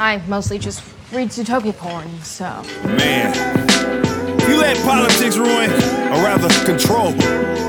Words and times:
I 0.00 0.16
mostly 0.28 0.58
just 0.58 0.82
read 1.12 1.28
Zootopia 1.28 1.76
porn, 1.76 2.08
so. 2.22 2.62
Man, 2.96 3.36
you 4.48 4.56
let 4.56 4.78
politics 4.82 5.36
ruin, 5.36 5.70
or 6.08 6.24
rather 6.24 6.48
control, 6.64 7.12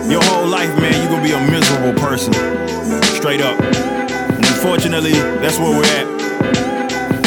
your 0.10 0.23
whole 0.23 0.47
life, 0.47 0.70
man, 0.79 0.94
you're 1.02 1.12
gonna 1.12 1.23
be 1.23 1.33
a 1.33 1.52
miserable 1.52 1.91
person. 1.99 2.31
Straight 3.20 3.41
up. 3.41 3.59
And 3.59 4.46
unfortunately, 4.46 5.12
that's 5.12 5.59
where 5.59 5.71
we're 5.71 5.83
at. 5.83 6.07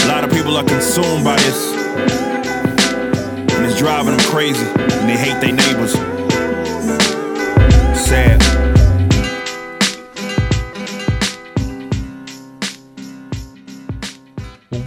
A 0.04 0.08
lot 0.08 0.24
of 0.24 0.30
people 0.30 0.56
are 0.56 0.64
consumed 0.64 1.22
by 1.22 1.36
this. 1.36 1.74
And 3.52 3.66
it's 3.66 3.78
driving 3.78 4.16
them 4.16 4.26
crazy. 4.30 4.64
And 4.64 5.06
they 5.06 5.18
hate 5.18 5.38
their 5.38 5.52
neighbors. 5.52 5.92
Sad. 8.08 8.63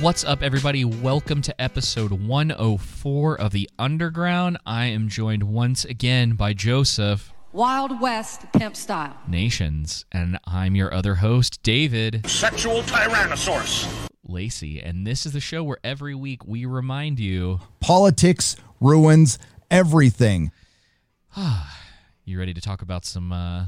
What's 0.08 0.24
up, 0.24 0.42
everybody? 0.42 0.86
Welcome 0.86 1.42
to 1.42 1.62
episode 1.62 2.14
104 2.14 3.42
of 3.42 3.52
The 3.52 3.70
Underground. 3.78 4.58
I 4.66 4.86
am 4.86 5.10
joined 5.10 5.44
once 5.44 5.84
again 5.84 6.36
by 6.36 6.54
Joseph 6.54 7.34
Wild 7.52 8.00
West 8.00 8.46
pimp 8.54 8.78
style. 8.78 9.18
Nations, 9.28 10.06
and 10.14 10.40
I'm 10.46 10.78
your 10.78 10.94
other 10.94 11.16
host, 11.16 11.62
David 11.62 12.26
Sexual 12.26 12.84
Tyrannosaurus. 12.84 14.10
Lacey. 14.26 14.80
And 14.80 15.06
this 15.06 15.26
is 15.26 15.34
the 15.34 15.42
show 15.42 15.62
where 15.62 15.80
every 15.84 16.16
week 16.16 16.46
we 16.46 16.64
remind 16.64 17.20
you 17.20 17.60
Politics 17.82 18.56
ruins 18.80 19.38
everything. 19.70 20.54
you 22.24 22.40
ready 22.40 22.54
to 22.54 22.62
talk 22.62 22.82
about 22.82 23.04
some 23.04 23.34
uh, 23.34 23.66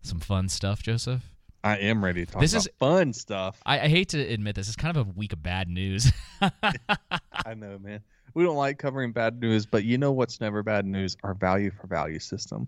some 0.00 0.20
fun 0.20 0.48
stuff, 0.48 0.82
Joseph? 0.82 1.33
I 1.64 1.78
am 1.78 2.04
ready 2.04 2.26
to 2.26 2.30
talk 2.32 2.40
This 2.42 2.52
about 2.52 2.60
is- 2.66 2.68
fun 2.78 3.12
stuff. 3.14 3.60
I, 3.64 3.80
I 3.80 3.88
hate 3.88 4.10
to 4.10 4.20
admit 4.20 4.54
this, 4.54 4.68
it's 4.68 4.76
kind 4.76 4.96
of 4.96 5.08
a 5.08 5.10
week 5.10 5.32
of 5.32 5.42
bad 5.42 5.68
news. 5.68 6.12
I 6.42 7.54
know, 7.56 7.78
man. 7.80 8.00
We 8.34 8.44
don't 8.44 8.56
like 8.56 8.78
covering 8.78 9.12
bad 9.12 9.40
news, 9.40 9.64
but 9.64 9.84
you 9.84 9.96
know 9.96 10.12
what's 10.12 10.40
never 10.40 10.62
bad 10.62 10.84
news? 10.84 11.16
Our 11.22 11.34
value 11.34 11.70
for 11.70 11.86
value 11.86 12.18
system. 12.18 12.66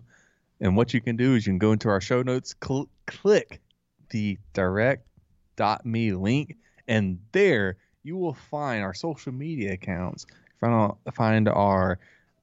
And 0.61 0.75
what 0.75 0.93
you 0.93 1.01
can 1.01 1.15
do 1.15 1.35
is 1.35 1.45
you 1.45 1.51
can 1.51 1.59
go 1.59 1.71
into 1.73 1.89
our 1.89 2.01
show 2.01 2.23
notes, 2.23 2.55
cl- 2.65 2.89
click 3.05 3.61
the 4.09 4.37
direct.me 4.53 6.13
link, 6.13 6.55
and 6.87 7.19
there 7.33 7.77
you 8.03 8.17
will 8.17 8.33
find 8.33 8.81
our 8.83 8.93
social 8.93 9.31
media 9.33 9.73
accounts, 9.73 10.25
find, 10.59 10.93
find 11.13 11.47
our 11.49 11.99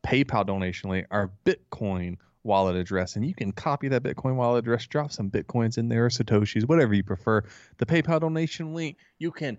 PayPal 0.07 0.47
donation 0.47 0.91
link, 0.91 1.07
our 1.11 1.31
Bitcoin 1.45 2.17
wallet 2.45 2.77
address, 2.77 3.17
and 3.17 3.27
you 3.27 3.35
can 3.35 3.53
copy 3.53 3.89
that 3.89 4.03
Bitcoin 4.03 4.37
wallet 4.37 4.61
address, 4.61 4.87
drop 4.87 5.11
some 5.11 5.31
Bitcoins 5.31 5.79
in 5.79 5.89
there, 5.89 6.09
Satoshis, 6.09 6.69
whatever 6.69 6.95
you 6.95 7.03
prefer. 7.03 7.43
The 7.79 7.87
PayPal 7.87 8.21
donation 8.21 8.75
link, 8.75 8.99
you 9.19 9.33
can 9.33 9.59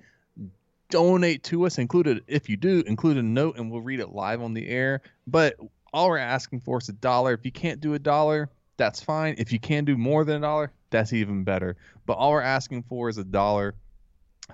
donate 0.89 1.43
to 1.43 1.65
us 1.65 1.79
included 1.79 2.23
if 2.27 2.47
you 2.47 2.55
do 2.55 2.83
include 2.85 3.17
a 3.17 3.23
note 3.23 3.57
and 3.57 3.71
we'll 3.71 3.81
read 3.81 3.99
it 3.99 4.09
live 4.09 4.41
on 4.41 4.53
the 4.53 4.67
air. 4.67 5.01
But 5.27 5.55
all 5.91 6.09
we're 6.09 6.17
asking 6.19 6.61
for 6.61 6.77
is 6.77 6.87
a 6.89 6.93
dollar. 6.93 7.33
If 7.33 7.43
you 7.43 7.51
can't 7.51 7.81
do 7.81 7.95
a 7.95 7.99
dollar 7.99 8.49
that's 8.77 9.01
fine. 9.01 9.35
If 9.37 9.51
you 9.51 9.59
can 9.59 9.85
do 9.85 9.97
more 9.97 10.25
than 10.25 10.37
a 10.37 10.41
dollar 10.41 10.71
that's 10.89 11.13
even 11.13 11.43
better. 11.43 11.77
But 12.05 12.13
all 12.13 12.31
we're 12.31 12.41
asking 12.41 12.83
for 12.83 13.09
is 13.09 13.17
a 13.17 13.23
dollar 13.23 13.75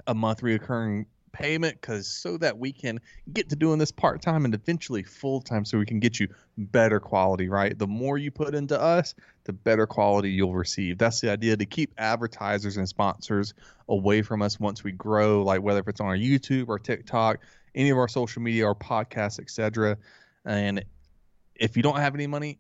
a 0.08 0.14
month 0.14 0.42
reoccurring 0.42 1.06
payment 1.34 1.80
because 1.80 2.08
so 2.08 2.38
that 2.38 2.58
we 2.58 2.72
can 2.72 3.00
get 3.34 3.50
to 3.50 3.56
doing 3.56 3.80
this 3.80 3.92
part-time 3.92 4.46
and 4.46 4.54
eventually 4.54 5.04
full-time 5.04 5.66
so 5.66 5.78
we 5.78 5.86
can 5.86 6.00
get 6.00 6.20
you 6.20 6.28
better 6.58 7.00
quality 7.00 7.50
right? 7.50 7.78
The 7.78 7.88
more 7.88 8.18
you 8.18 8.32
put 8.32 8.54
into 8.56 8.80
us 8.80 9.16
the 9.46 9.54
better 9.54 9.88
quality 9.88 10.30
you'll 10.30 10.54
receive. 10.54 10.98
That's 10.98 11.20
the 11.20 11.32
idea 11.32 11.58
to 11.58 11.66
keep 11.66 11.94
advertisers 11.98 12.78
and 12.78 12.88
sponsors 12.88 13.54
away 13.90 14.22
from 14.22 14.42
us 14.42 14.60
once 14.60 14.84
we 14.84 14.92
grow 14.92 15.44
like 15.44 15.62
whether 15.62 15.80
if 15.80 15.88
it's 15.88 16.00
on 16.00 16.08
our 16.08 16.16
youtube 16.16 16.70
or 16.70 16.80
tiktok 16.80 17.40
any 17.76 17.90
of 17.90 17.98
our 17.98 18.08
social 18.08 18.42
media 18.42 18.66
or 18.66 18.74
podcasts 18.74 19.40
etc 19.40 19.98
and 20.46 20.84
if 21.56 21.76
you 21.76 21.84
don't 21.84 21.98
have 21.98 22.16
any 22.16 22.26
money 22.26 22.58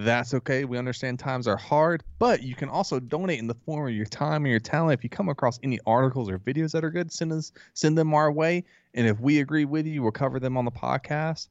that's 0.00 0.32
okay 0.32 0.64
we 0.64 0.78
understand 0.78 1.18
times 1.18 1.46
are 1.46 1.56
hard 1.56 2.02
but 2.18 2.42
you 2.42 2.54
can 2.54 2.70
also 2.70 2.98
donate 2.98 3.38
in 3.38 3.46
the 3.46 3.54
form 3.54 3.86
of 3.88 3.94
your 3.94 4.06
time 4.06 4.44
and 4.44 4.50
your 4.50 4.60
talent. 4.60 4.98
If 4.98 5.04
you 5.04 5.10
come 5.10 5.28
across 5.28 5.58
any 5.62 5.78
articles 5.86 6.30
or 6.30 6.38
videos 6.38 6.72
that 6.72 6.82
are 6.82 6.90
good 6.90 7.12
send 7.12 7.32
us 7.32 7.52
send 7.74 7.98
them 7.98 8.14
our 8.14 8.32
way. 8.32 8.64
And 8.94 9.06
if 9.06 9.20
we 9.20 9.40
agree 9.40 9.66
with 9.66 9.86
you 9.86 10.02
we'll 10.02 10.12
cover 10.12 10.40
them 10.40 10.56
on 10.56 10.64
the 10.64 10.70
podcast. 10.70 11.48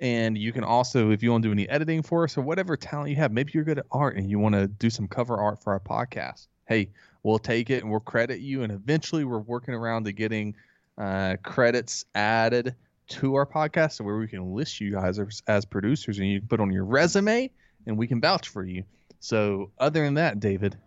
And 0.00 0.36
you 0.36 0.52
can 0.52 0.64
also 0.64 1.10
if 1.12 1.22
you 1.22 1.30
want 1.30 1.42
to 1.44 1.48
do 1.48 1.52
any 1.52 1.68
editing 1.68 2.02
for 2.02 2.24
us 2.24 2.36
or 2.36 2.42
whatever 2.42 2.76
talent 2.76 3.08
you 3.08 3.16
have 3.16 3.32
maybe 3.32 3.52
you're 3.54 3.64
good 3.64 3.78
at 3.78 3.86
art 3.90 4.16
and 4.16 4.28
you 4.30 4.38
want 4.38 4.54
to 4.54 4.66
do 4.66 4.90
some 4.90 5.08
cover 5.08 5.38
art 5.38 5.62
for 5.62 5.72
our 5.72 5.80
podcast. 5.80 6.48
Hey 6.66 6.90
we'll 7.22 7.38
take 7.38 7.70
it 7.70 7.82
and 7.82 7.90
we'll 7.90 8.00
credit 8.00 8.40
you. 8.40 8.64
And 8.64 8.72
eventually 8.72 9.24
we're 9.24 9.38
working 9.38 9.72
around 9.72 10.04
to 10.04 10.12
getting 10.12 10.54
uh, 10.98 11.36
credits 11.42 12.04
added 12.14 12.74
to 13.08 13.34
our 13.36 13.46
podcast 13.46 13.92
so 13.92 14.04
where 14.04 14.18
we 14.18 14.28
can 14.28 14.54
list 14.54 14.78
you 14.80 14.92
guys 14.92 15.18
as, 15.18 15.42
as 15.46 15.64
producers 15.64 16.18
and 16.18 16.28
you 16.28 16.40
can 16.40 16.48
put 16.48 16.60
on 16.60 16.70
your 16.70 16.84
resume 16.84 17.50
and 17.88 17.98
we 17.98 18.06
can 18.06 18.20
vouch 18.20 18.48
for 18.48 18.64
you 18.64 18.84
so 19.18 19.72
other 19.78 20.04
than 20.04 20.14
that 20.14 20.38
david 20.38 20.78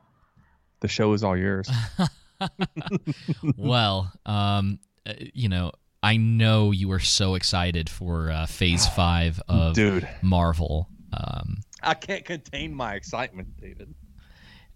the 0.79 0.87
show 0.87 1.11
is 1.11 1.23
all 1.23 1.35
yours 1.35 1.69
well, 3.57 4.11
um, 4.25 4.79
uh, 5.05 5.13
you 5.33 5.49
know, 5.49 5.71
I 6.03 6.17
know 6.17 6.71
you 6.71 6.87
were 6.87 6.99
so 6.99 7.35
excited 7.35 7.89
for 7.89 8.31
uh, 8.31 8.45
Phase 8.45 8.87
Five 8.95 9.41
of 9.47 9.75
dude 9.75 10.07
Marvel. 10.21 10.87
Um, 11.13 11.57
i 11.83 11.93
can't 11.93 12.23
contain 12.23 12.73
my 12.73 12.93
excitement 12.93 13.49
david 13.59 13.93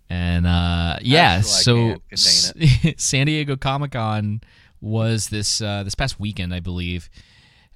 and 0.10 0.46
uh, 0.46 0.98
yeah, 1.02 1.38
Actually, 1.38 1.50
so 1.50 1.76
can't 1.76 2.10
contain 2.10 2.94
S- 2.94 2.94
San 3.04 3.26
Diego 3.28 3.56
Comic 3.56 3.92
Con 3.92 4.42
was 4.82 5.30
this 5.30 5.62
uh, 5.62 5.84
this 5.84 5.96
past 5.96 6.20
weekend, 6.20 6.54
I 6.54 6.60
believe, 6.60 7.10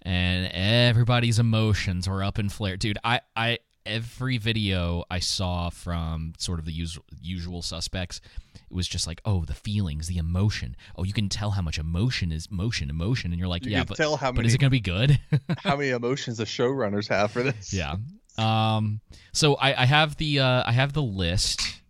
and 0.01 0.51
everybody's 0.53 1.39
emotions 1.39 2.07
were 2.07 2.23
up 2.23 2.37
in 2.37 2.49
flare. 2.49 2.77
Dude, 2.77 2.99
I 3.03 3.21
I 3.35 3.59
every 3.85 4.37
video 4.37 5.03
I 5.09 5.19
saw 5.19 5.69
from 5.69 6.33
sort 6.37 6.59
of 6.59 6.65
the 6.65 6.71
usual 6.71 7.03
usual 7.21 7.61
suspects, 7.61 8.21
it 8.55 8.73
was 8.73 8.87
just 8.87 9.07
like, 9.07 9.21
oh, 9.25 9.45
the 9.45 9.53
feelings, 9.53 10.07
the 10.07 10.17
emotion. 10.17 10.75
Oh, 10.95 11.03
you 11.03 11.13
can 11.13 11.29
tell 11.29 11.51
how 11.51 11.61
much 11.61 11.77
emotion 11.77 12.31
is 12.31 12.51
motion, 12.51 12.89
emotion, 12.89 13.31
and 13.31 13.39
you're 13.39 13.47
like, 13.47 13.65
You 13.65 13.71
yeah, 13.71 13.83
but 13.83 13.97
tell 13.97 14.17
how 14.17 14.27
many, 14.27 14.37
but 14.37 14.45
is 14.45 14.53
it 14.53 14.59
gonna 14.59 14.69
be 14.69 14.79
good? 14.79 15.19
how 15.59 15.75
many 15.75 15.89
emotions 15.89 16.37
the 16.37 16.45
showrunners 16.45 17.07
have 17.07 17.31
for 17.31 17.43
this 17.43 17.73
Yeah. 17.73 17.95
Um. 18.37 19.01
So 19.33 19.55
I, 19.55 19.83
I 19.83 19.85
have 19.85 20.15
the 20.17 20.39
uh, 20.39 20.63
I 20.65 20.71
have 20.71 20.93
the 20.93 21.03
list 21.03 21.81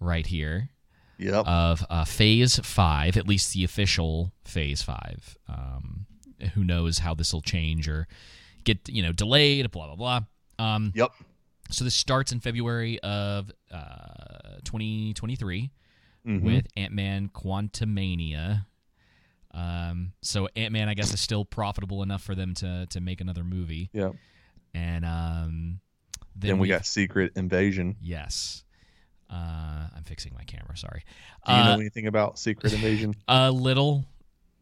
right 0.00 0.26
here 0.26 0.70
yep 1.18 1.46
of 1.46 1.84
uh, 1.90 2.04
Phase 2.04 2.58
Five, 2.60 3.16
at 3.16 3.28
least 3.28 3.52
the 3.52 3.64
official 3.64 4.32
Phase 4.44 4.82
Five. 4.82 5.36
Um, 5.48 6.06
who 6.54 6.64
knows 6.64 6.98
how 6.98 7.14
this 7.14 7.32
will 7.32 7.42
change 7.42 7.88
or 7.88 8.06
get 8.64 8.88
you 8.88 9.02
know 9.02 9.12
delayed? 9.12 9.70
Blah 9.70 9.86
blah 9.86 9.96
blah. 9.96 10.20
Um. 10.58 10.92
yep 10.94 11.10
So 11.70 11.84
this 11.84 11.94
starts 11.94 12.32
in 12.32 12.40
February 12.40 12.98
of 13.00 13.50
uh, 13.70 14.58
2023 14.64 15.70
Mhm. 16.26 16.42
with 16.42 16.66
Ant 16.76 16.92
Man 16.92 17.28
Quantumania. 17.28 18.66
Um, 19.52 20.12
so 20.20 20.48
Ant 20.56 20.72
Man, 20.72 20.88
I 20.88 20.94
guess, 20.94 21.12
is 21.14 21.20
still 21.20 21.44
profitable 21.44 22.02
enough 22.02 22.22
for 22.22 22.34
them 22.34 22.54
to 22.54 22.86
to 22.90 23.00
make 23.00 23.20
another 23.20 23.44
movie. 23.44 23.88
yep 23.92 24.14
And 24.74 25.04
um, 25.04 25.80
then, 26.36 26.50
then 26.50 26.58
we 26.58 26.68
got 26.68 26.84
secret 26.86 27.32
invasion 27.36 27.96
Yes. 28.00 28.64
Uh, 29.30 29.88
I'm 29.94 30.04
fixing 30.04 30.32
my 30.34 30.44
camera. 30.44 30.74
Sorry. 30.76 31.04
Do 31.46 31.52
you 31.52 31.58
know 31.64 31.72
Uh, 31.72 31.78
anything 31.78 32.06
about 32.06 32.38
Secret 32.38 32.72
Invasion? 32.72 33.14
a 33.28 33.50
little. 33.52 34.06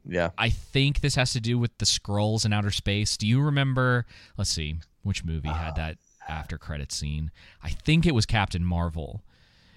Yeah. 0.04 0.30
I 0.36 0.50
think 0.50 1.00
this 1.02 1.14
has 1.14 1.32
to 1.34 1.40
do 1.40 1.56
with 1.56 1.76
the 1.78 1.86
scrolls 1.86 2.44
in 2.44 2.52
outer 2.52 2.72
space. 2.72 3.16
Do 3.16 3.28
you 3.28 3.40
remember? 3.40 4.06
Let's 4.36 4.50
see, 4.50 4.76
which 5.06 5.24
movie 5.24 5.48
had 5.48 5.76
that 5.76 5.96
after 6.28 6.58
credit 6.58 6.92
scene? 6.92 7.30
I 7.62 7.70
think 7.70 8.04
it 8.06 8.14
was 8.14 8.26
Captain 8.26 8.64
Marvel. 8.64 9.22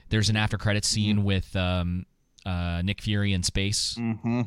There's 0.09 0.29
an 0.29 0.35
after 0.35 0.57
credit 0.57 0.83
scene 0.85 1.23
with 1.23 1.55
um, 1.55 2.05
uh, 2.45 2.81
Nick 2.83 3.01
Fury 3.01 3.31
in 3.33 3.43
space, 3.43 3.95
Mm-hmm. 3.97 4.41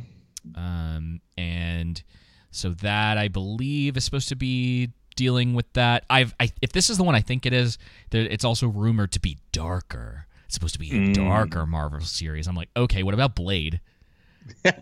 um, 0.56 1.20
and 1.38 2.02
so 2.50 2.70
that 2.70 3.16
I 3.18 3.28
believe 3.28 3.96
is 3.96 4.04
supposed 4.04 4.28
to 4.30 4.36
be 4.36 4.90
dealing 5.16 5.54
with 5.54 5.72
that. 5.74 6.04
I've 6.10 6.34
I, 6.40 6.50
if 6.60 6.72
this 6.72 6.90
is 6.90 6.96
the 6.98 7.04
one 7.04 7.14
I 7.14 7.20
think 7.20 7.46
it 7.46 7.52
is, 7.52 7.78
there, 8.10 8.22
it's 8.22 8.44
also 8.44 8.66
rumored 8.68 9.12
to 9.12 9.20
be 9.20 9.38
darker. 9.52 10.26
It's 10.46 10.54
supposed 10.54 10.74
to 10.74 10.80
be 10.80 10.90
a 10.90 10.94
Mm. 10.94 11.14
darker 11.14 11.64
Marvel 11.66 12.00
series. 12.00 12.46
I'm 12.46 12.54
like, 12.56 12.68
okay, 12.76 13.02
what 13.02 13.14
about 13.14 13.34
Blade? 13.34 13.80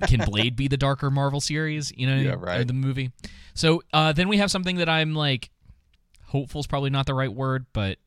Can 0.09 0.21
Blade 0.27 0.57
be 0.57 0.67
the 0.69 0.77
darker 0.77 1.11
Marvel 1.11 1.41
series? 1.41 1.93
You 1.97 2.07
know, 2.07 2.17
Yeah, 2.17 2.33
or 2.33 2.39
right. 2.39 2.67
the 2.67 2.73
movie. 2.73 3.13
So 3.55 3.83
uh, 3.93 4.13
then 4.13 4.29
we 4.29 4.39
have 4.39 4.51
something 4.51 4.77
that 4.77 4.89
I'm 4.89 5.15
like, 5.15 5.51
hopeful 6.31 6.61
is 6.61 6.67
probably 6.67 6.91
not 6.91 7.07
the 7.07 7.15
right 7.15 7.33
word, 7.33 7.67
but 7.73 7.99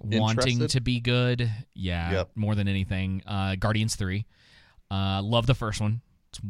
wanting 0.00 0.52
Interested? 0.54 0.70
to 0.70 0.80
be 0.80 1.00
good. 1.00 1.50
Yeah, 1.74 2.10
Yep. 2.12 2.30
more 2.36 2.54
than 2.54 2.68
anything. 2.68 3.22
Uh, 3.26 3.56
Guardians 3.56 3.96
three. 3.96 4.26
Uh, 4.90 5.20
love 5.22 5.46
the 5.46 5.54
first 5.54 5.80
one. 5.80 6.00
It's 6.30 6.40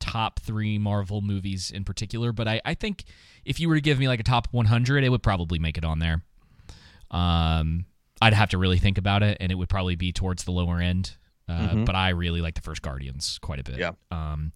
top 0.00 0.40
three 0.40 0.78
Marvel 0.78 1.20
movies 1.20 1.70
in 1.70 1.84
particular, 1.84 2.32
but 2.32 2.48
I, 2.48 2.60
I 2.64 2.74
think 2.74 3.04
if 3.44 3.60
you 3.60 3.68
were 3.68 3.74
to 3.76 3.80
give 3.80 3.98
me 3.98 4.08
like 4.08 4.20
a 4.20 4.24
top 4.24 4.48
100, 4.50 5.04
it 5.04 5.08
would 5.08 5.22
probably 5.22 5.58
make 5.58 5.78
it 5.78 5.84
on 5.84 5.98
there. 5.98 6.22
Um, 7.10 7.86
I'd 8.20 8.32
have 8.34 8.50
to 8.50 8.58
really 8.58 8.78
think 8.78 8.98
about 8.98 9.22
it, 9.22 9.36
and 9.40 9.52
it 9.52 9.54
would 9.54 9.68
probably 9.68 9.94
be 9.96 10.12
towards 10.12 10.44
the 10.44 10.50
lower 10.52 10.80
end 10.80 11.16
uh, 11.46 11.68
Mhm. 11.68 11.84
but 11.84 11.94
I 11.94 12.08
really 12.08 12.40
like 12.40 12.54
the 12.54 12.62
first 12.62 12.80
Guardians 12.80 13.38
quite 13.42 13.60
a 13.60 13.64
bit. 13.64 13.78
Yeah. 13.78 13.92
Um. 14.10 14.52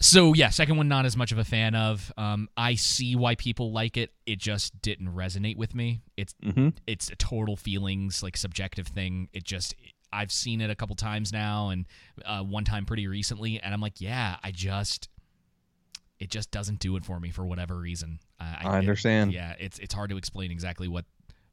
So 0.00 0.34
yeah, 0.34 0.50
second 0.50 0.76
one 0.76 0.88
not 0.88 1.06
as 1.06 1.16
much 1.16 1.32
of 1.32 1.38
a 1.38 1.44
fan 1.44 1.74
of. 1.74 2.12
Um, 2.18 2.48
I 2.56 2.74
see 2.74 3.16
why 3.16 3.34
people 3.34 3.72
like 3.72 3.96
it. 3.96 4.12
It 4.26 4.38
just 4.38 4.80
didn't 4.82 5.08
resonate 5.14 5.56
with 5.56 5.74
me. 5.74 6.02
It's 6.16 6.34
Mm-hmm. 6.44 6.68
it's 6.86 7.08
a 7.10 7.16
total 7.16 7.56
feelings 7.56 8.22
like 8.22 8.36
subjective 8.36 8.86
thing. 8.88 9.28
It 9.32 9.44
just 9.44 9.74
I've 10.12 10.30
seen 10.32 10.60
it 10.60 10.70
a 10.70 10.74
couple 10.74 10.96
times 10.96 11.32
now, 11.32 11.70
and 11.70 11.86
uh, 12.24 12.42
one 12.42 12.64
time 12.64 12.84
pretty 12.86 13.06
recently, 13.06 13.58
and 13.60 13.72
I'm 13.74 13.80
like, 13.80 14.00
yeah, 14.00 14.36
I 14.44 14.50
just 14.50 15.08
it 16.18 16.30
just 16.30 16.50
doesn't 16.50 16.78
do 16.78 16.96
it 16.96 17.04
for 17.04 17.20
me 17.20 17.30
for 17.30 17.44
whatever 17.46 17.76
reason. 17.76 18.18
Uh, 18.40 18.54
I 18.64 18.78
understand. 18.78 19.32
yeah, 19.32 19.54
it's 19.58 19.78
it's 19.78 19.94
hard 19.94 20.10
to 20.10 20.16
explain 20.16 20.50
exactly 20.50 20.88
what 20.88 21.04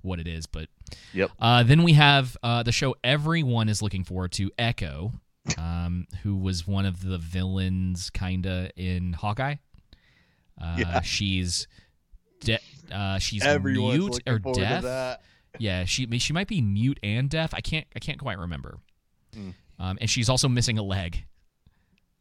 what 0.01 0.19
it 0.19 0.27
is, 0.27 0.45
but 0.47 0.67
Yep. 1.13 1.31
uh, 1.39 1.63
then 1.63 1.81
we 1.83 1.93
have 1.93 2.35
uh, 2.43 2.61
the 2.63 2.73
show 2.73 2.93
everyone 3.05 3.69
is 3.69 3.81
looking 3.81 4.03
forward 4.03 4.33
to, 4.33 4.51
Echo, 4.59 5.13
um, 5.57 6.07
who 6.23 6.35
was 6.35 6.65
one 6.67 6.85
of 6.85 7.01
the 7.03 7.17
villains, 7.17 8.09
kinda 8.09 8.69
in 8.75 9.13
Hawkeye. 9.13 9.55
Uh, 10.61 10.75
Yeah. 10.79 11.01
She's 11.01 11.67
de- 12.41 12.59
uh, 12.91 13.19
she's 13.19 13.43
Everyone's 13.43 13.97
mute 13.99 14.19
or 14.27 14.39
deaf. 14.39 15.19
Yeah, 15.59 15.85
she 15.85 16.07
she 16.19 16.33
might 16.33 16.47
be 16.47 16.61
mute 16.61 16.99
and 17.03 17.29
deaf. 17.29 17.53
I 17.53 17.61
can't 17.61 17.85
I 17.95 17.99
can't 17.99 18.19
quite 18.19 18.37
remember. 18.39 18.79
Hmm. 19.33 19.49
Um, 19.79 19.97
and 20.01 20.09
she's 20.09 20.29
also 20.29 20.47
missing 20.47 20.77
a 20.77 20.83
leg. 20.83 21.25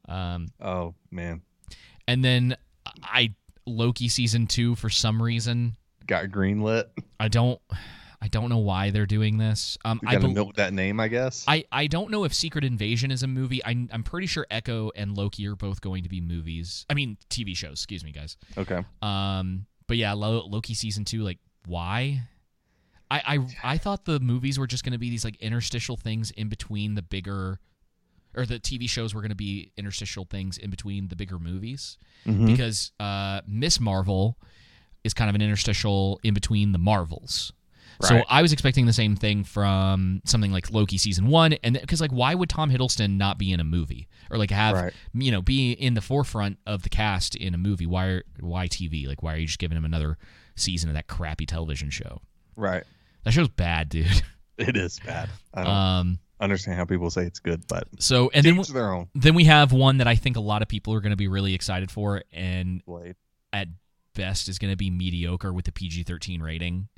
Um, 0.09 0.49
Oh 0.61 0.95
man, 1.11 1.43
and 2.09 2.25
then 2.25 2.57
I 3.03 3.35
Loki 3.67 4.09
season 4.09 4.47
two 4.47 4.75
for 4.75 4.91
some 4.91 5.23
reason 5.23 5.77
got 6.07 6.25
greenlit. 6.27 6.87
I 7.21 7.29
don't 7.29 7.61
I 8.25 8.29
don't 8.29 8.49
know 8.49 8.59
why 8.59 8.91
they're 8.91 9.05
doing 9.07 9.37
this. 9.39 9.77
Um, 9.85 9.99
We 10.01 10.09
I 10.09 10.13
gotta 10.13 10.27
bel 10.29 10.35
milk 10.35 10.55
that 10.57 10.73
name, 10.73 11.01
I 11.01 11.09
guess. 11.09 11.45
I, 11.49 11.65
I 11.73 11.89
don't 11.89 12.09
know 12.13 12.23
if 12.23 12.33
Secret 12.33 12.63
Invasion 12.63 13.11
is 13.11 13.25
a 13.25 13.27
movie. 13.27 13.61
I'm, 13.65 13.89
I'm 13.93 14.05
pretty 14.05 14.29
sure 14.29 14.47
Echo 14.49 14.93
and 14.95 15.17
Loki 15.17 15.45
are 15.49 15.57
both 15.57 15.81
going 15.81 16.05
to 16.05 16.09
be 16.09 16.21
movies. 16.21 16.87
I 16.89 16.95
mean, 16.95 17.17
TV 17.31 17.57
shows. 17.57 17.73
Excuse 17.73 18.05
me, 18.05 18.13
guys. 18.13 18.37
okay. 18.57 18.85
Um, 19.03 19.67
but 19.89 19.97
yeah, 19.97 20.13
Lo- 20.13 20.47
Loki 20.47 20.73
season 20.75 21.05
two. 21.05 21.23
Like, 21.23 21.39
why? 21.67 22.23
I, 23.11 23.23
I 23.63 23.73
I 23.75 23.79
thought 23.79 24.05
the 24.05 24.21
movies 24.21 24.59
were 24.59 24.67
just 24.69 24.85
going 24.85 24.93
to 24.93 24.99
be 24.99 25.11
these 25.11 25.25
like 25.25 25.37
interstitial 25.37 25.97
things 25.97 26.31
in 26.31 26.49
between 26.49 26.95
the 26.95 27.03
bigger, 27.03 27.59
or 28.37 28.47
the 28.47 28.61
TV 28.61 28.89
shows 28.89 29.15
were 29.15 29.21
going 29.21 29.31
to 29.31 29.35
be 29.37 29.73
interstitial 29.77 30.25
things 30.25 30.57
in 30.59 30.71
between 30.71 31.09
the 31.09 31.17
bigger 31.17 31.39
movies 31.39 31.99
Mhm. 32.27 32.47
because 32.47 32.93
uh, 33.01 33.41
Miss 33.49 33.81
Marvel 33.81 34.39
is 35.05 35.13
kind 35.13 35.29
of 35.29 35.35
an 35.35 35.43
interstitial 35.43 36.21
in 36.23 36.33
between 36.35 36.71
the 36.73 36.79
Marvels. 36.79 37.53
So 38.09 38.23
I 38.29 38.43
was 38.43 38.53
expecting 38.53 38.87
the 38.87 38.93
same 38.93 39.15
thing 39.17 39.45
from 39.45 40.23
something 40.25 40.51
like 40.53 40.71
Loki 40.73 40.99
season 40.99 41.29
one, 41.29 41.53
and 41.65 41.79
because 41.81 42.01
like 42.01 42.11
why 42.11 42.35
would 42.35 42.49
Tom 42.49 42.71
Hiddleston 42.71 43.17
not 43.17 43.39
be 43.39 43.53
in 43.53 43.61
a 43.61 43.65
movie 43.65 44.09
or 44.31 44.39
like 44.39 44.51
have 44.51 44.75
Right. 44.77 44.93
you 45.15 45.31
know 45.31 45.41
be 45.43 45.73
in 45.73 45.95
the 45.95 46.01
forefront 46.01 46.59
of 46.67 46.83
the 46.83 46.89
cast 46.89 47.35
in 47.37 47.55
a 47.55 47.59
movie? 47.59 47.87
Why 47.87 48.07
are, 48.07 48.23
why 48.41 48.69
TV? 48.69 49.07
Like 49.07 49.23
why 49.23 49.35
are 49.35 49.37
you 49.39 49.47
just 49.47 49.59
giving 49.59 49.77
him 49.77 49.85
another 49.85 50.19
season 50.57 50.89
of 50.91 50.95
that 50.95 51.07
crappy 51.07 51.47
television 51.47 51.91
show? 51.91 52.21
Right. 52.57 52.85
That 53.25 53.33
show's 53.33 53.49
bad, 53.49 53.89
dude. 53.89 54.07
It 54.59 54.77
is 54.77 55.01
bad. 55.01 55.29
I 55.55 55.63
don't 55.65 55.73
Um. 55.73 56.19
understand 56.39 56.77
how 56.77 56.85
people 56.85 57.09
say 57.11 57.25
it's 57.25 57.41
good, 57.41 57.67
but 57.69 57.89
So 57.99 58.31
and 58.35 58.45
then 58.45 58.59
own. 58.77 59.09
then 59.15 59.35
we 59.35 59.45
have 59.45 59.73
one 59.73 59.97
that 59.99 60.07
I 60.07 60.15
think 60.15 60.37
a 60.37 60.41
lot 60.41 60.61
of 60.61 60.69
people 60.69 60.93
are 60.95 61.01
going 61.01 61.11
to 61.11 61.17
be 61.17 61.27
really 61.27 61.55
excited 61.55 61.91
for, 61.91 62.23
and 62.33 62.85
Blade. 62.85 63.17
at 63.53 63.69
best 64.15 64.49
is 64.49 64.59
going 64.59 64.71
to 64.73 64.77
be 64.77 64.91
mediocre 64.91 65.53
with 65.53 65.65
the 65.65 65.73
PG 65.73 66.03
thirteen 66.03 66.43
rating. 66.43 66.89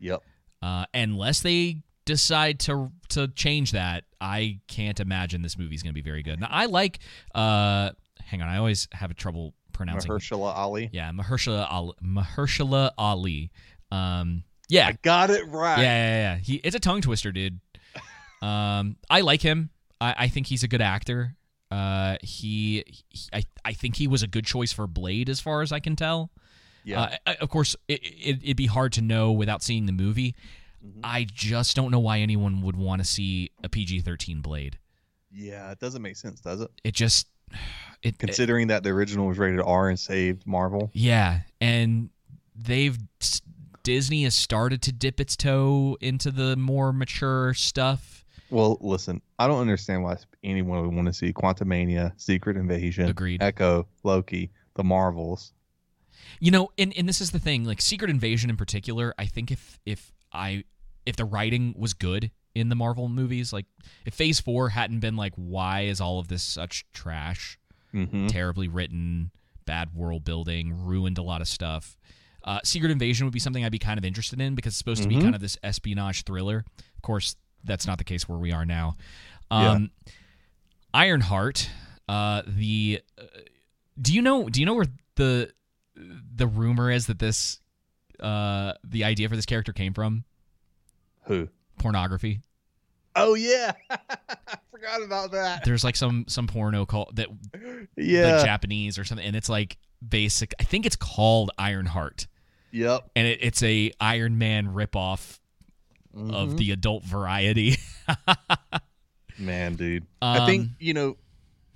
Yep. 0.00 0.22
Uh, 0.62 0.84
unless 0.94 1.40
they 1.40 1.78
decide 2.04 2.60
to 2.60 2.90
to 3.10 3.28
change 3.28 3.72
that, 3.72 4.04
I 4.20 4.60
can't 4.68 5.00
imagine 5.00 5.42
this 5.42 5.58
movie's 5.58 5.82
going 5.82 5.90
to 5.92 6.00
be 6.00 6.08
very 6.08 6.22
good. 6.22 6.40
Now, 6.40 6.48
I 6.50 6.66
like. 6.66 7.00
Uh, 7.34 7.90
hang 8.24 8.40
on, 8.42 8.48
I 8.48 8.58
always 8.58 8.88
have 8.92 9.14
trouble 9.16 9.54
pronouncing. 9.72 10.10
Mahershala 10.10 10.54
Ali. 10.56 10.88
Yeah, 10.92 11.10
Mahershala 11.10 11.66
Ali. 11.70 11.94
Mahershala 12.02 12.90
Ali. 12.96 13.50
Um, 13.90 14.44
yeah, 14.68 14.86
I 14.88 14.92
got 15.02 15.30
it 15.30 15.46
right. 15.48 15.78
yeah, 15.78 15.84
yeah, 15.84 16.34
yeah. 16.34 16.36
He 16.38 16.54
it's 16.56 16.76
a 16.76 16.80
tongue 16.80 17.00
twister, 17.02 17.32
dude. 17.32 17.60
Um, 18.42 18.96
I 19.08 19.20
like 19.20 19.40
him. 19.40 19.70
I, 20.00 20.14
I 20.18 20.28
think 20.28 20.48
he's 20.48 20.64
a 20.64 20.68
good 20.68 20.80
actor. 20.82 21.36
Uh, 21.70 22.16
he, 22.22 22.82
he- 23.08 23.28
I, 23.32 23.44
I 23.64 23.72
think 23.72 23.94
he 23.94 24.08
was 24.08 24.24
a 24.24 24.26
good 24.26 24.44
choice 24.44 24.72
for 24.72 24.88
Blade, 24.88 25.28
as 25.28 25.38
far 25.38 25.62
as 25.62 25.70
I 25.70 25.78
can 25.78 25.94
tell. 25.94 26.32
Yeah. 26.84 27.16
Uh, 27.26 27.34
of 27.40 27.48
course, 27.48 27.76
it, 27.88 28.02
it, 28.02 28.40
it'd 28.42 28.56
be 28.56 28.66
hard 28.66 28.92
to 28.94 29.00
know 29.02 29.32
without 29.32 29.62
seeing 29.62 29.86
the 29.86 29.92
movie. 29.92 30.34
Mm-hmm. 30.84 31.00
I 31.04 31.26
just 31.32 31.76
don't 31.76 31.90
know 31.90 32.00
why 32.00 32.18
anyone 32.18 32.62
would 32.62 32.76
want 32.76 33.00
to 33.02 33.06
see 33.06 33.50
a 33.62 33.68
PG-13 33.68 34.42
Blade. 34.42 34.78
yeah, 35.32 35.70
it 35.70 35.78
doesn't 35.78 36.02
make 36.02 36.16
sense, 36.16 36.40
does 36.40 36.60
it? 36.60 36.70
It 36.84 36.94
just, 36.94 37.28
it, 38.02 38.14
it- 38.14 38.18
Considering 38.18 38.66
that 38.68 38.82
the 38.82 38.90
original 38.90 39.26
was 39.28 39.38
rated 39.38 39.60
R 39.60 39.88
and 39.88 39.98
saved 39.98 40.46
Marvel. 40.46 40.90
yeah, 40.92 41.40
and 41.60 42.10
they've 42.56 42.98
Disney 43.84 44.22
has 44.24 44.34
started 44.34 44.80
to 44.82 44.92
dip 44.92 45.18
its 45.20 45.36
toe 45.36 45.96
into 46.00 46.30
the 46.30 46.56
more 46.56 46.92
mature 46.92 47.52
stuff. 47.54 48.24
Well, 48.50 48.78
listen, 48.80 49.20
I 49.38 49.48
don't 49.48 49.60
understand 49.60 50.04
why 50.04 50.18
anyone 50.44 50.82
would 50.82 50.94
want 50.94 51.06
to 51.08 51.12
see 51.12 51.32
Quantumania, 51.32 52.12
Secret 52.16 52.56
Invasion, 52.56 53.08
Agreed. 53.08 53.42
Echo, 53.42 53.86
Loki, 54.04 54.50
the 54.74 54.84
Marvels. 54.84 55.52
You 56.40 56.50
know, 56.50 56.70
and, 56.78 56.92
and 56.96 57.08
this 57.08 57.20
is 57.20 57.30
the 57.30 57.38
thing, 57.38 57.64
like 57.64 57.80
Secret 57.80 58.10
Invasion 58.10 58.50
in 58.50 58.56
particular, 58.56 59.14
I 59.18 59.26
think 59.26 59.50
if 59.50 59.78
if 59.86 60.12
I 60.32 60.64
if 61.06 61.16
the 61.16 61.24
writing 61.24 61.74
was 61.76 61.94
good 61.94 62.30
in 62.54 62.68
the 62.68 62.74
Marvel 62.74 63.08
movies, 63.08 63.52
like 63.52 63.66
if 64.06 64.14
Phase 64.14 64.38
4 64.40 64.68
hadn't 64.70 65.00
been 65.00 65.16
like 65.16 65.32
why 65.36 65.82
is 65.82 66.00
all 66.00 66.18
of 66.18 66.28
this 66.28 66.42
such 66.42 66.84
trash, 66.92 67.58
Mm-hmm. 67.94 68.28
terribly 68.28 68.68
written, 68.68 69.30
bad 69.66 69.94
world 69.94 70.24
building, 70.24 70.86
ruined 70.86 71.18
a 71.18 71.22
lot 71.22 71.40
of 71.42 71.48
stuff. 71.48 71.98
Uh, 72.42 72.58
Secret 72.64 72.90
Invasion 72.90 73.26
would 73.26 73.34
be 73.34 73.38
something 73.38 73.64
I'd 73.64 73.70
be 73.70 73.78
kind 73.78 73.98
of 73.98 74.04
interested 74.04 74.40
in 74.40 74.54
because 74.54 74.70
it's 74.72 74.78
supposed 74.78 75.02
to 75.02 75.08
be 75.08 75.16
Mhm. 75.16 75.22
kind 75.22 75.34
of 75.34 75.40
this 75.42 75.58
espionage 75.62 76.24
thriller. 76.24 76.64
Of 76.96 77.02
course, 77.02 77.36
that's 77.64 77.86
not 77.86 77.98
the 77.98 78.04
case 78.04 78.26
where 78.28 78.38
we 78.38 78.50
are 78.50 78.64
now. 78.64 78.96
Yeah. 79.50 79.70
Um, 79.72 79.90
Ironheart, 80.94 81.70
uh, 82.08 82.42
the 82.46 83.00
uh, 83.18 83.22
do 84.00 84.12
you 84.12 84.20
know 84.22 84.48
do 84.48 84.60
you 84.60 84.66
know 84.66 84.74
where 84.74 84.86
the 85.16 85.52
the 86.34 86.46
rumor 86.46 86.90
is 86.90 87.06
that 87.06 87.18
this 87.18 87.60
uh, 88.20 88.72
the 88.84 89.04
idea 89.04 89.28
for 89.28 89.36
this 89.36 89.46
character 89.46 89.72
came 89.72 89.94
from? 89.94 90.24
Who? 91.24 91.48
Pornography. 91.78 92.40
Oh 93.14 93.34
yeah, 93.34 93.72
I 93.90 93.98
forgot 94.70 95.02
about 95.02 95.32
that. 95.32 95.64
There's 95.64 95.84
like 95.84 95.96
some 95.96 96.24
some 96.28 96.46
porno 96.46 96.86
called 96.86 97.16
that 97.16 97.28
Yeah. 97.96 98.36
like 98.36 98.44
Japanese 98.44 98.98
or 98.98 99.04
something, 99.04 99.26
and 99.26 99.36
it's 99.36 99.48
like 99.48 99.76
basic. 100.06 100.54
I 100.58 100.64
think 100.64 100.86
it's 100.86 100.96
called 100.96 101.50
Ironheart. 101.58 102.26
yep. 102.70 103.10
and 103.14 103.26
it, 103.26 103.38
it's 103.42 103.62
a 103.62 103.92
Iron 104.00 104.38
Man 104.38 104.68
ripoff 104.68 105.38
Mm-hmm. 106.14 106.34
of 106.34 106.58
the 106.58 106.72
adult 106.72 107.04
variety. 107.04 107.76
Man, 109.38 109.76
dude. 109.76 110.06
I 110.20 110.44
think 110.46 110.62
Um, 110.64 110.76
you 110.78 110.92
know. 110.94 111.16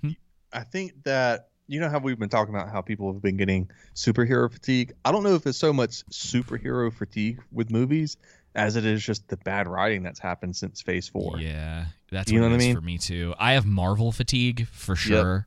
hmm? 0.01 0.11
I 0.53 0.59
think 0.61 1.03
that 1.05 1.49
you 1.67 1.79
know 1.79 1.89
how 1.89 1.99
we've 1.99 2.17
been 2.19 2.29
talking 2.29 2.53
about 2.55 2.69
how 2.69 2.81
people 2.81 3.11
have 3.13 3.21
been 3.21 3.37
getting 3.37 3.69
superhero 3.95 4.51
fatigue. 4.51 4.93
I 5.05 5.11
don't 5.11 5.23
know 5.23 5.35
if 5.35 5.45
it's 5.45 5.57
so 5.57 5.73
much 5.73 6.05
superhero 6.07 6.91
fatigue 6.93 7.41
with 7.51 7.69
movies 7.71 8.17
as 8.55 8.75
it 8.75 8.85
is 8.85 9.03
just 9.05 9.27
the 9.27 9.37
bad 9.37 9.67
writing 9.67 10.01
that's 10.03 10.19
happened 10.19 10.55
since 10.55 10.81
Phase 10.81 11.07
Four. 11.09 11.39
yeah, 11.39 11.85
that's 12.11 12.31
You 12.31 12.39
what 12.41 12.47
know 12.47 12.51
what 12.55 12.61
I 12.61 12.65
mean? 12.65 12.75
for 12.75 12.81
me 12.81 12.97
too. 12.97 13.33
I 13.37 13.53
have 13.53 13.65
Marvel 13.65 14.11
fatigue 14.11 14.67
for 14.67 14.95
sure. 14.95 15.45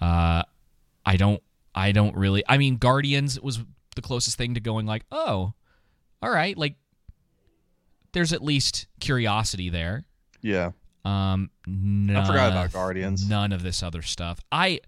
Uh, 0.00 0.42
I 1.04 1.16
don't. 1.16 1.42
I 1.74 1.92
don't 1.92 2.16
really. 2.16 2.42
I 2.48 2.58
mean, 2.58 2.76
Guardians 2.76 3.40
was 3.40 3.58
the 3.94 4.02
closest 4.02 4.36
thing 4.38 4.54
to 4.54 4.60
going 4.60 4.86
like, 4.86 5.04
oh, 5.10 5.54
all 6.22 6.30
right, 6.30 6.56
like 6.56 6.76
there's 8.12 8.32
at 8.32 8.42
least 8.42 8.86
curiosity 9.00 9.68
there. 9.70 10.04
Yeah. 10.42 10.72
Um, 11.04 11.50
none, 11.66 12.16
I 12.16 12.26
forgot 12.26 12.50
about 12.50 12.72
Guardians. 12.72 13.28
None 13.28 13.52
of 13.52 13.62
this 13.62 13.82
other 13.82 14.02
stuff. 14.02 14.40
I 14.50 14.80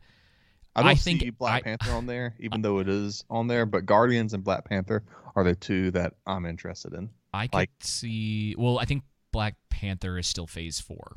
I 0.78 0.82
don't 0.82 0.90
I 0.90 0.94
see 0.94 1.18
think 1.18 1.38
Black 1.38 1.60
I- 1.60 1.62
Panther 1.62 1.90
on 1.92 2.06
there, 2.06 2.34
even 2.40 2.62
though 2.62 2.78
it 2.78 2.88
is 2.88 3.24
on 3.30 3.46
there. 3.46 3.66
But 3.66 3.86
Guardians 3.86 4.34
and 4.34 4.42
Black 4.44 4.64
Panther 4.64 5.02
are 5.36 5.44
the 5.44 5.54
two 5.54 5.90
that 5.92 6.14
I'm 6.26 6.46
interested 6.46 6.94
in. 6.94 7.10
I 7.32 7.46
could 7.46 7.54
Like- 7.54 7.70
see. 7.80 8.54
Well, 8.58 8.78
I 8.78 8.84
think 8.84 9.02
Black 9.32 9.54
Panther 9.70 10.18
is 10.18 10.26
still 10.26 10.46
Phase 10.46 10.80
Four. 10.80 11.16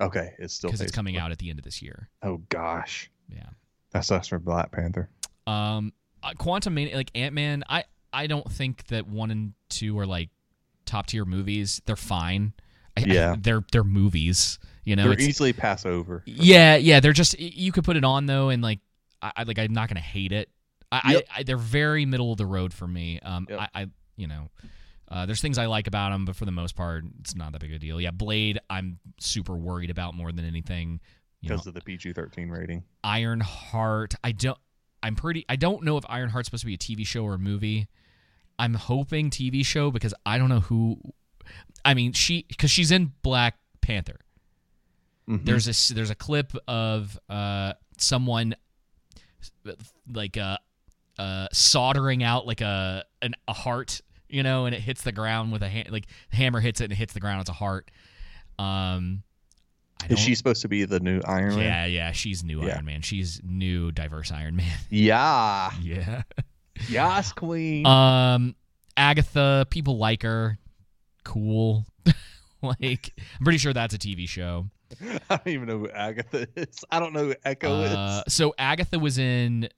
Okay, 0.00 0.32
it's 0.38 0.54
still 0.54 0.68
because 0.70 0.80
it's 0.80 0.90
coming 0.92 1.14
four. 1.14 1.22
out 1.24 1.32
at 1.32 1.38
the 1.38 1.50
end 1.50 1.58
of 1.58 1.64
this 1.64 1.82
year. 1.82 2.08
Oh 2.22 2.38
gosh, 2.48 3.10
Yeah. 3.28 3.50
that 3.92 4.04
sucks 4.04 4.28
for 4.28 4.38
Black 4.38 4.72
Panther. 4.72 5.08
Um, 5.46 5.92
uh, 6.22 6.32
Quantumania, 6.38 6.94
like 6.94 7.10
Ant 7.14 7.34
Man, 7.34 7.62
I 7.68 7.84
I 8.12 8.26
don't 8.26 8.50
think 8.50 8.86
that 8.88 9.06
one 9.06 9.30
and 9.30 9.52
two 9.68 9.98
are 9.98 10.06
like 10.06 10.30
top 10.86 11.06
tier 11.06 11.24
movies. 11.24 11.80
They're 11.86 11.94
fine. 11.96 12.52
I, 12.96 13.02
I- 13.02 13.04
Yeah. 13.04 13.36
they're 13.38 13.62
they're 13.70 13.84
movies. 13.84 14.58
You 14.84 14.96
know, 14.96 15.04
They're 15.10 15.20
easily 15.20 15.52
pass 15.52 15.86
over. 15.86 16.24
yeah, 16.26 16.74
yeah. 16.74 16.98
They're 16.98 17.12
just 17.12 17.38
you 17.38 17.70
could 17.70 17.84
put 17.84 17.96
it 17.96 18.02
on 18.04 18.26
though, 18.26 18.48
and 18.48 18.62
like 18.62 18.80
I, 19.22 19.32
I 19.36 19.42
like 19.44 19.58
I'm 19.58 19.72
not 19.72 19.88
gonna 19.88 20.00
hate 20.00 20.32
it. 20.32 20.50
I, 20.90 21.12
Yep. 21.12 21.24
I, 21.34 21.38
I 21.38 21.42
they're 21.44 21.56
very 21.56 22.04
middle 22.04 22.32
of 22.32 22.38
the 22.38 22.46
road 22.46 22.74
for 22.74 22.86
me. 22.86 23.18
Um, 23.20 23.46
Yep. 23.48 23.58
I, 23.74 23.82
I 23.82 23.86
you 24.16 24.26
know, 24.26 24.50
Uh, 25.08 25.24
there's 25.26 25.40
things 25.40 25.56
I 25.58 25.66
like 25.66 25.86
about 25.86 26.10
them, 26.10 26.24
but 26.26 26.36
for 26.36 26.44
the 26.44 26.50
most 26.52 26.74
part, 26.76 27.04
it's 27.20 27.34
not 27.34 27.52
that 27.52 27.60
big 27.60 27.72
a 27.72 27.78
deal. 27.78 28.00
Yeah, 28.00 28.10
Blade, 28.12 28.58
I'm 28.70 28.98
super 29.18 29.54
worried 29.56 29.90
about 29.90 30.14
more 30.14 30.32
than 30.32 30.44
anything. 30.44 31.00
Because 31.42 31.66
of 31.66 31.74
the 31.74 31.80
PG-13 31.80 32.50
rating. 32.50 32.84
Ironheart. 33.02 34.14
I 34.22 34.32
don't. 34.32 34.58
I'm 35.02 35.16
pretty. 35.16 35.44
I 35.48 35.56
don't 35.56 35.82
know 35.82 35.96
if 35.96 36.04
Ironheart's 36.04 36.46
supposed 36.46 36.60
to 36.62 36.66
be 36.66 36.74
a 36.74 36.78
TV 36.78 37.04
show 37.06 37.24
or 37.24 37.34
a 37.34 37.38
movie. 37.38 37.88
I'm 38.58 38.74
hoping 38.74 39.30
TV 39.30 39.64
show 39.66 39.90
because 39.90 40.14
I 40.24 40.38
don't 40.38 40.48
know 40.48 40.60
who. 40.60 40.98
I 41.84 41.94
mean, 41.94 42.12
she 42.12 42.44
because 42.48 42.70
she's 42.70 42.92
in 42.92 43.12
Black 43.22 43.56
Panther. 43.80 44.20
Mhm. 45.28 45.44
There's 45.44 45.66
a 45.66 45.70
s- 45.70 45.88
there's 45.88 46.10
a 46.10 46.14
clip 46.14 46.52
of 46.68 47.18
uh 47.28 47.72
someone 47.98 48.54
like 50.12 50.36
uh 50.36 50.56
uh 51.18 51.46
soldering 51.52 52.22
out 52.22 52.46
like 52.46 52.60
a 52.60 53.04
an, 53.20 53.34
a 53.48 53.52
heart, 53.52 54.00
you 54.28 54.42
know, 54.42 54.66
and 54.66 54.74
it 54.74 54.80
hits 54.80 55.02
the 55.02 55.12
ground 55.12 55.52
with 55.52 55.62
a 55.62 55.68
hand 55.68 55.90
like 55.90 56.06
hammer 56.30 56.60
hits 56.60 56.80
it 56.80 56.84
and 56.84 56.92
it 56.92 56.96
hits 56.96 57.12
the 57.12 57.20
ground. 57.20 57.40
It's 57.40 57.50
a 57.50 57.54
heart. 57.54 57.90
Um, 58.58 59.22
Is 60.08 60.18
she 60.18 60.34
supposed 60.34 60.62
to 60.62 60.68
be 60.68 60.84
the 60.84 61.00
new 61.00 61.20
Iron 61.24 61.56
Man? 61.56 61.64
yeah, 61.64 61.86
yeah, 61.86 62.12
she's 62.12 62.42
new 62.44 62.62
Yeah. 62.64 62.74
Iron 62.74 62.84
Man. 62.84 63.02
She's 63.02 63.40
new 63.44 63.90
diverse 63.92 64.30
Iron 64.32 64.56
Man. 64.56 64.78
Yeah. 64.90 65.70
yeah. 65.80 66.22
Yes, 66.88 67.32
Queen. 67.32 67.86
Um, 67.86 68.54
Agatha, 68.96 69.66
people 69.70 69.98
like 69.98 70.22
her. 70.22 70.58
Cool. 71.24 71.86
like, 72.62 73.12
I'm 73.38 73.44
pretty 73.44 73.58
sure 73.58 73.72
that's 73.72 73.94
a 73.94 73.98
TV 73.98 74.28
show. 74.28 74.66
I 75.30 75.36
don't 75.36 75.48
even 75.48 75.68
know 75.68 75.78
who 75.78 75.90
Agatha 75.90 76.46
is. 76.56 76.84
I 76.90 77.00
don't 77.00 77.12
know 77.12 77.24
who 77.26 77.34
Echo 77.44 77.70
Uh, 77.72 78.22
is. 78.26 78.34
so 78.34 78.54
Agatha 78.58 78.98
was 78.98 79.18
in. 79.18 79.68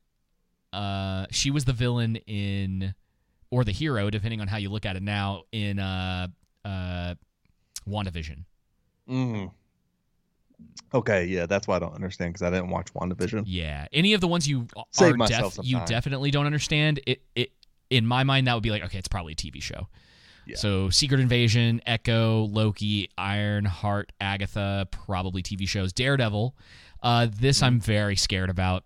Uh, 0.72 1.26
she 1.30 1.50
was 1.50 1.64
the 1.64 1.72
villain 1.72 2.16
in, 2.26 2.94
or 3.50 3.62
the 3.64 3.72
hero, 3.72 4.10
depending 4.10 4.40
on 4.40 4.48
how 4.48 4.56
you 4.56 4.68
look 4.70 4.84
at 4.84 4.96
it 4.96 5.02
now. 5.02 5.42
In 5.52 5.78
uh, 5.78 6.28
uh, 6.64 7.14
WandaVision. 7.88 8.44
Mm. 9.08 9.50
Okay, 10.92 11.26
yeah, 11.26 11.46
that's 11.46 11.66
why 11.66 11.76
I 11.76 11.78
don't 11.80 11.94
understand 11.94 12.32
because 12.32 12.46
I 12.46 12.50
didn't 12.50 12.70
watch 12.70 12.92
WandaVision. 12.94 13.44
Yeah, 13.46 13.86
any 13.92 14.14
of 14.14 14.20
the 14.20 14.28
ones 14.28 14.48
you 14.48 14.66
Save 14.92 15.20
are 15.20 15.26
def- 15.26 15.58
you 15.62 15.80
definitely 15.86 16.30
don't 16.30 16.46
understand. 16.46 17.00
It 17.06 17.22
it 17.34 17.52
in 17.90 18.06
my 18.06 18.24
mind 18.24 18.46
that 18.46 18.54
would 18.54 18.62
be 18.62 18.70
like 18.70 18.84
okay, 18.84 18.98
it's 18.98 19.08
probably 19.08 19.32
a 19.32 19.36
TV 19.36 19.60
show. 19.62 19.88
Yeah. 20.46 20.56
So 20.56 20.90
Secret 20.90 21.20
Invasion, 21.20 21.80
Echo, 21.86 22.44
Loki, 22.44 23.10
Ironheart, 23.16 24.12
Agatha, 24.20 24.86
probably 24.90 25.42
TV 25.42 25.66
shows. 25.68 25.92
Daredevil. 25.92 26.54
Uh, 27.02 27.28
this. 27.38 27.62
I'm 27.62 27.80
very 27.80 28.16
scared 28.16 28.50
about. 28.50 28.84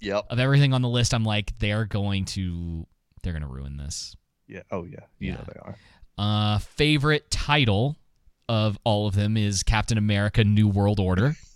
Yep. 0.00 0.26
Of 0.30 0.38
everything 0.38 0.72
on 0.72 0.80
the 0.82 0.88
list, 0.88 1.12
I'm 1.12 1.24
like 1.24 1.58
they're 1.58 1.84
going 1.84 2.24
to 2.26 2.86
they're 3.22 3.32
going 3.34 3.42
to 3.42 3.48
ruin 3.48 3.76
this. 3.76 4.16
Yeah. 4.46 4.62
Oh 4.70 4.84
yeah. 4.84 5.00
You 5.18 5.32
know 5.32 5.38
Yeah. 5.46 5.52
they 5.54 5.60
are. 5.60 5.76
Uh, 6.16 6.58
favorite 6.58 7.30
title 7.30 7.96
of 8.48 8.78
all 8.84 9.06
of 9.06 9.14
them 9.14 9.36
is 9.36 9.62
Captain 9.62 9.96
America: 9.98 10.42
New 10.44 10.68
World 10.68 11.00
Order. 11.00 11.36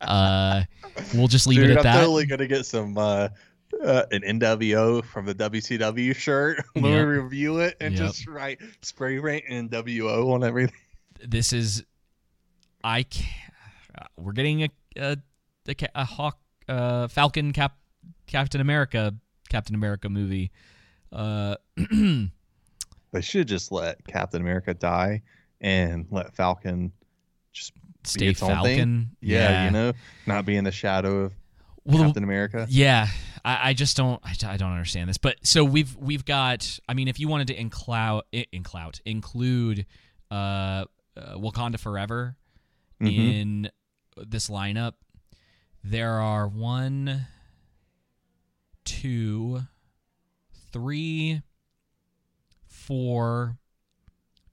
Uh, 0.00 0.62
we'll 1.14 1.26
just 1.26 1.48
leave 1.48 1.58
Dude, 1.58 1.70
it 1.70 1.72
at 1.72 1.78
I'm 1.78 1.82
that. 1.82 2.00
totally 2.00 2.24
gonna 2.26 2.46
get 2.46 2.64
some 2.66 2.96
uh, 2.96 3.28
uh, 3.82 4.04
an 4.10 4.22
NWO 4.40 5.04
from 5.04 5.26
the 5.26 5.34
WCW 5.34 6.14
shirt 6.14 6.64
when 6.74 6.84
Yep. 6.84 6.92
we 7.06 7.12
review 7.14 7.58
it, 7.60 7.76
and 7.80 7.94
Yep. 7.94 8.06
just 8.06 8.26
write 8.26 8.58
spray 8.82 9.20
paint 9.20 9.44
NWO 9.70 10.32
on 10.32 10.44
everything. 10.44 10.74
this 11.26 11.52
is 11.52 11.84
I 12.84 13.02
can't, 13.02 13.28
we're 14.16 14.32
getting 14.32 14.62
a 14.64 14.68
a, 14.96 15.16
a, 15.68 15.74
a 15.94 16.04
hawk 16.04 16.38
uh 16.68 17.08
Falcon 17.08 17.52
Cap 17.52 17.76
Captain 18.26 18.60
America 18.60 19.14
Captain 19.48 19.74
America 19.74 20.08
movie. 20.08 20.50
Uh 21.12 21.56
They 23.12 23.22
should 23.22 23.48
just 23.48 23.72
let 23.72 24.06
Captain 24.06 24.40
America 24.42 24.74
die 24.74 25.22
and 25.62 26.06
let 26.10 26.34
Falcon 26.34 26.92
just 27.52 27.72
Stay 28.04 28.28
its 28.28 28.42
own 28.42 28.62
thing. 28.62 28.76
Falcon. 28.76 29.10
yeah, 29.20 29.64
you 29.64 29.70
know, 29.70 29.92
not 30.26 30.44
be 30.46 30.56
in 30.56 30.64
the 30.64 30.70
shadow 30.72 31.20
of 31.22 31.32
Well, 31.88 32.04
Captain 32.04 32.24
America. 32.24 32.66
Yeah, 32.68 33.08
I, 33.44 33.70
I 33.70 33.72
just 33.72 33.96
don't 33.96 34.20
I, 34.24 34.34
I 34.46 34.56
don't 34.56 34.72
understand 34.72 35.08
this. 35.08 35.18
But 35.18 35.36
so 35.42 35.64
we've 35.64 35.96
we've 35.96 36.24
got 36.24 36.78
I 36.88 36.94
mean 36.94 37.08
if 37.08 37.18
you 37.18 37.28
wanted 37.28 37.46
to 37.48 37.58
incloud 37.58 38.24
incloud 38.52 39.00
include 39.04 39.86
uh, 40.30 40.34
uh 40.34 40.84
Wakanda 41.36 41.78
Forever 41.80 42.36
Mhm. 43.00 43.40
in 43.40 43.70
this 44.16 44.50
lineup, 44.50 44.94
there 45.84 46.20
are 46.20 46.48
one, 46.48 47.26
two, 48.84 49.62
three, 50.72 51.42
four, 52.66 53.56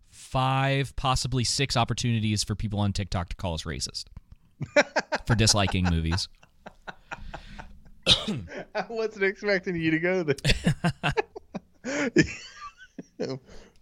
five, 0.10 0.96
possibly 0.96 1.44
six 1.44 1.76
opportunities 1.76 2.44
for 2.44 2.56
people 2.56 2.80
on 2.80 2.94
TikTok 2.94 3.30
to 3.30 3.36
call 3.36 3.56
us 3.56 3.64
racist 3.64 4.06
for 5.26 5.36
disliking 5.36 5.86
movies. 5.90 6.28
I 8.76 8.86
wasn't 8.90 9.24
expecting 9.24 9.76
you 9.76 9.92
to 9.92 10.00
go 10.00 10.24
there. 10.24 10.36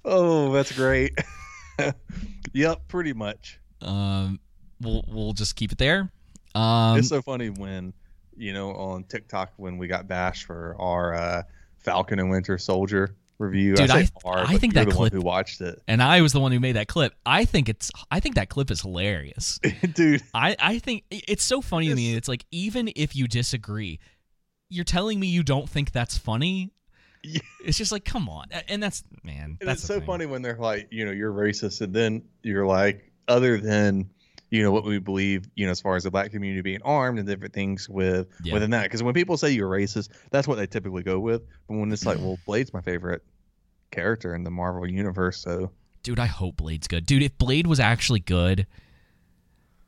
oh, 0.05 0.51
that's 0.53 0.71
great. 0.71 1.17
yep, 2.53 2.87
pretty 2.87 3.13
much. 3.13 3.59
Um, 3.81 4.39
we'll 4.81 5.03
we'll 5.07 5.33
just 5.33 5.55
keep 5.55 5.71
it 5.71 5.77
there. 5.77 6.11
Um, 6.55 6.97
it's 6.97 7.09
so 7.09 7.21
funny 7.21 7.49
when, 7.49 7.93
you 8.37 8.53
know, 8.53 8.71
on 8.71 9.03
TikTok 9.05 9.53
when 9.57 9.77
we 9.77 9.87
got 9.87 10.07
bashed 10.07 10.45
for 10.45 10.75
our 10.79 11.13
uh, 11.13 11.43
Falcon 11.79 12.19
and 12.19 12.29
Winter 12.29 12.57
Soldier 12.57 13.15
review. 13.39 13.75
Dude, 13.75 13.89
I, 13.91 13.99
I- 14.01 14.07
our, 14.25 14.37
I 14.45 14.57
think 14.57 14.73
that 14.73 14.83
the 14.89 14.95
one 14.95 15.09
clip- 15.09 15.13
who 15.13 15.21
watched 15.21 15.61
it, 15.61 15.81
and 15.87 16.01
I 16.01 16.21
was 16.21 16.33
the 16.33 16.39
one 16.39 16.51
who 16.51 16.59
made 16.59 16.73
that 16.73 16.87
clip. 16.87 17.13
I 17.25 17.45
think 17.45 17.69
it's 17.69 17.91
I 18.11 18.19
think 18.19 18.35
that 18.35 18.49
clip 18.49 18.71
is 18.71 18.81
hilarious. 18.81 19.59
dude. 19.93 20.21
I 20.33 20.55
I 20.59 20.79
think 20.79 21.03
it's 21.09 21.43
so 21.43 21.61
funny 21.61 21.89
to 21.89 21.95
me. 21.95 22.15
It's 22.15 22.27
like 22.27 22.45
even 22.51 22.89
if 22.95 23.15
you 23.15 23.27
disagree, 23.27 23.99
you're 24.69 24.85
telling 24.85 25.19
me 25.19 25.27
you 25.27 25.43
don't 25.43 25.69
think 25.69 25.91
that's 25.91 26.17
funny. 26.17 26.71
Yeah. 27.23 27.39
It's 27.65 27.77
just 27.77 27.91
like 27.91 28.03
come 28.05 28.27
on, 28.27 28.47
and 28.67 28.83
that's 28.83 29.03
man. 29.23 29.57
And 29.61 29.69
that's 29.69 29.79
it's 29.81 29.87
so 29.87 29.99
thing. 29.99 30.07
funny 30.07 30.25
when 30.25 30.41
they're 30.41 30.57
like, 30.57 30.89
you 30.91 31.05
know, 31.05 31.11
you're 31.11 31.31
racist, 31.31 31.79
and 31.81 31.93
then 31.93 32.23
you're 32.41 32.65
like, 32.65 33.11
other 33.29 33.57
than, 33.57 34.09
you 34.53 34.61
know, 34.61 34.71
what 34.71 34.83
we 34.83 34.99
believe, 34.99 35.47
you 35.55 35.65
know, 35.65 35.71
as 35.71 35.81
far 35.81 35.95
as 35.95 36.03
the 36.03 36.11
black 36.11 36.29
community 36.29 36.61
being 36.61 36.81
armed 36.83 37.17
and 37.17 37.27
different 37.27 37.55
things 37.55 37.89
with 37.89 38.27
Yeah. 38.43 38.53
within 38.53 38.69
that, 38.69 38.83
because 38.83 39.01
when 39.01 39.15
people 39.15 39.35
say 39.35 39.49
you're 39.49 39.67
racist, 39.67 40.09
that's 40.29 40.47
what 40.47 40.55
they 40.57 40.67
typically 40.67 41.01
go 41.01 41.19
with. 41.19 41.41
But 41.67 41.77
when 41.77 41.91
it's 41.91 42.05
like, 42.05 42.19
well, 42.19 42.37
Blade's 42.45 42.71
my 42.71 42.81
favorite 42.81 43.23
character 43.89 44.35
in 44.35 44.43
the 44.43 44.51
Marvel 44.51 44.87
universe, 44.87 45.39
so 45.39 45.71
Dude, 46.03 46.19
I 46.19 46.27
hope 46.27 46.57
Blade's 46.57 46.87
good. 46.87 47.07
Dude, 47.07 47.23
if 47.23 47.35
Blade 47.39 47.65
was 47.65 47.79
actually 47.79 48.19
good, 48.19 48.67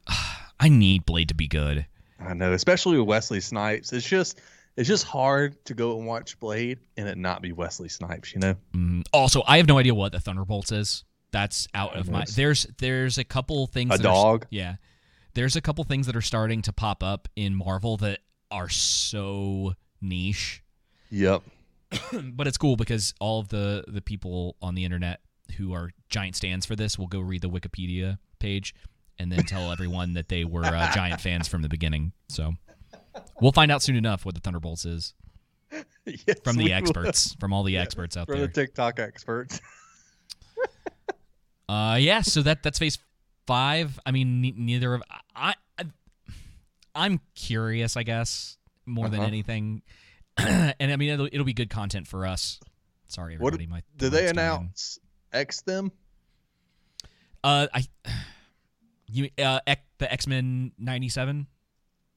I 0.60 0.70
need 0.70 1.06
Blade 1.06 1.28
to 1.30 1.36
be 1.36 1.48
good. 1.48 1.86
I 2.20 2.34
know, 2.34 2.54
especially 2.54 2.98
with 2.98 3.08
Wesley 3.08 3.42
Snipes, 3.42 3.94
it's 3.94 4.08
just. 4.08 4.42
It's 4.78 4.90
just 4.90 5.06
hard 5.06 5.64
to 5.68 5.74
go 5.74 5.98
and 5.98 6.06
watch 6.06 6.38
Blade 6.38 6.80
and 6.98 7.08
it 7.08 7.18
not 7.18 7.42
be 7.42 7.54
Wesley 7.54 7.88
Snipes, 7.88 8.34
you 8.34 8.42
know? 8.42 8.56
Mm, 8.74 9.06
also, 9.14 9.42
I 9.48 9.56
have 9.56 9.70
no 9.70 9.78
idea 9.78 9.96
what 9.96 10.12
the 10.12 10.20
Thunderbolts 10.20 10.74
is. 10.74 11.06
That's 11.36 11.68
out 11.74 11.98
of 11.98 12.10
my. 12.10 12.24
There's 12.34 12.66
there's 12.80 13.18
a 13.18 13.26
couple 13.26 13.68
things. 13.68 13.94
A 13.94 13.98
that 13.98 14.06
are- 14.08 14.14
dog? 14.14 14.48
yeah, 14.52 14.76
there's 15.34 15.58
a 15.58 15.62
couple 15.62 15.84
things 15.84 16.06
that 16.08 16.16
are 16.16 16.22
starting 16.22 16.62
to 16.62 16.72
pop 16.72 17.04
up 17.04 17.28
in 17.36 17.54
Marvel 17.54 17.98
that 17.98 18.20
are 18.50 18.70
so 18.70 19.74
niche, 20.00 20.64
Yep. 21.12 21.42
but 22.34 22.48
it's 22.48 22.58
cool 22.58 22.78
because 22.78 23.14
all 23.20 23.42
of 23.42 23.50
the 23.50 23.84
the 23.90 24.02
people 24.02 24.56
on 24.62 24.76
the 24.76 24.86
internet 24.86 25.20
who 25.58 25.74
are 25.74 25.92
giant 26.10 26.38
stands 26.38 26.66
for 26.66 26.74
this 26.78 26.98
will 26.98 27.08
go 27.08 27.20
read 27.20 27.42
the 27.42 27.50
Wikipedia 27.50 28.18
page 28.40 28.74
and 29.20 29.30
then 29.30 29.44
tell 29.44 29.74
everyone 29.74 30.14
that 30.14 30.30
they 30.30 30.46
were 30.46 30.64
uh, 30.64 30.90
giant 30.94 31.20
fans 31.20 31.50
from 31.50 31.62
the 31.64 31.70
beginning. 31.70 32.14
So 32.30 32.54
we'll 33.42 33.52
find 33.52 33.74
out 33.74 33.82
soon 33.84 33.98
enough 33.98 34.26
what 34.26 34.36
the 34.36 34.42
Thunderbolts 34.42 34.86
is 34.86 35.14
Yes, 36.06 36.40
from 36.46 36.56
the 36.56 36.66
will. 36.70 36.74
experts, 36.74 37.36
from 37.42 37.52
all 37.52 37.64
the 37.64 37.78
experts 37.84 38.16
out 38.16 38.28
From 38.28 38.38
there. 38.38 38.48
From 38.48 38.54
the 38.54 38.62
TikTok 38.68 39.00
experts. 39.00 39.60
Uh, 41.68 41.98
yeah. 42.00 42.22
So 42.22 42.42
that 42.44 42.64
that's 42.64 42.80
phase 42.80 42.98
five. 43.48 44.00
I 44.06 44.12
mean, 44.12 44.42
ne- 44.42 44.54
neither 44.58 44.94
of 44.94 45.04
I, 45.36 45.54
I. 45.78 45.86
I'm 46.94 47.20
curious, 47.36 47.98
I 47.98 48.04
guess, 48.04 48.58
more 48.86 49.10
than 49.10 49.20
Uh-huh. 49.20 49.28
anything, 49.28 49.82
and 50.38 50.76
I 50.80 50.96
mean, 50.96 51.10
it'll, 51.10 51.26
it'll 51.26 51.44
be 51.46 51.54
good 51.54 51.70
content 51.70 52.08
for 52.08 52.26
us. 52.26 52.60
Sorry, 53.08 53.38
What 53.38 53.54
everybody. 53.54 53.68
my 53.68 53.84
did 53.98 54.12
they 54.14 54.26
in. 54.26 54.32
announce 54.32 55.00
X 55.34 55.62
them? 55.62 55.92
Uh, 57.44 57.68
I. 57.74 57.86
You 59.08 59.30
uh, 59.38 59.60
X, 59.68 59.82
the 60.00 60.12
X 60.12 60.26
Men 60.26 60.72
'97. 60.80 61.48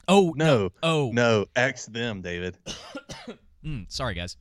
Oh 0.07 0.33
No. 0.37 0.71
Oh 0.83 1.11
No, 1.13 1.47
X 1.55 1.87
them, 1.87 2.23
David. 2.23 2.57
mm, 3.65 3.91
sorry, 3.93 4.15
guys. 4.15 4.37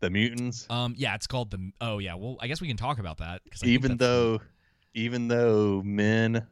The 0.00 0.10
mutants. 0.10 0.66
Um, 0.70 0.94
yeah, 0.96 1.14
it's 1.14 1.26
called 1.26 1.50
the. 1.50 1.72
Oh 1.80 1.98
yeah. 1.98 2.14
Well, 2.14 2.36
I 2.40 2.46
guess 2.48 2.60
we 2.60 2.68
can 2.68 2.76
talk 2.76 2.98
about 2.98 3.18
that. 3.18 3.42
'cause 3.50 3.62
I 3.62 3.66
think 3.66 3.74
even 3.84 3.96
though 3.96 4.40
even 4.94 5.28
though 5.28 5.82
men 5.84 6.46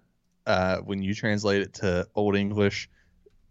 uh 0.47 0.79
when 0.79 1.03
you 1.03 1.15
translate 1.15 1.63
it 1.63 1.75
to 1.75 2.07
old 2.15 2.37
English, 2.37 2.89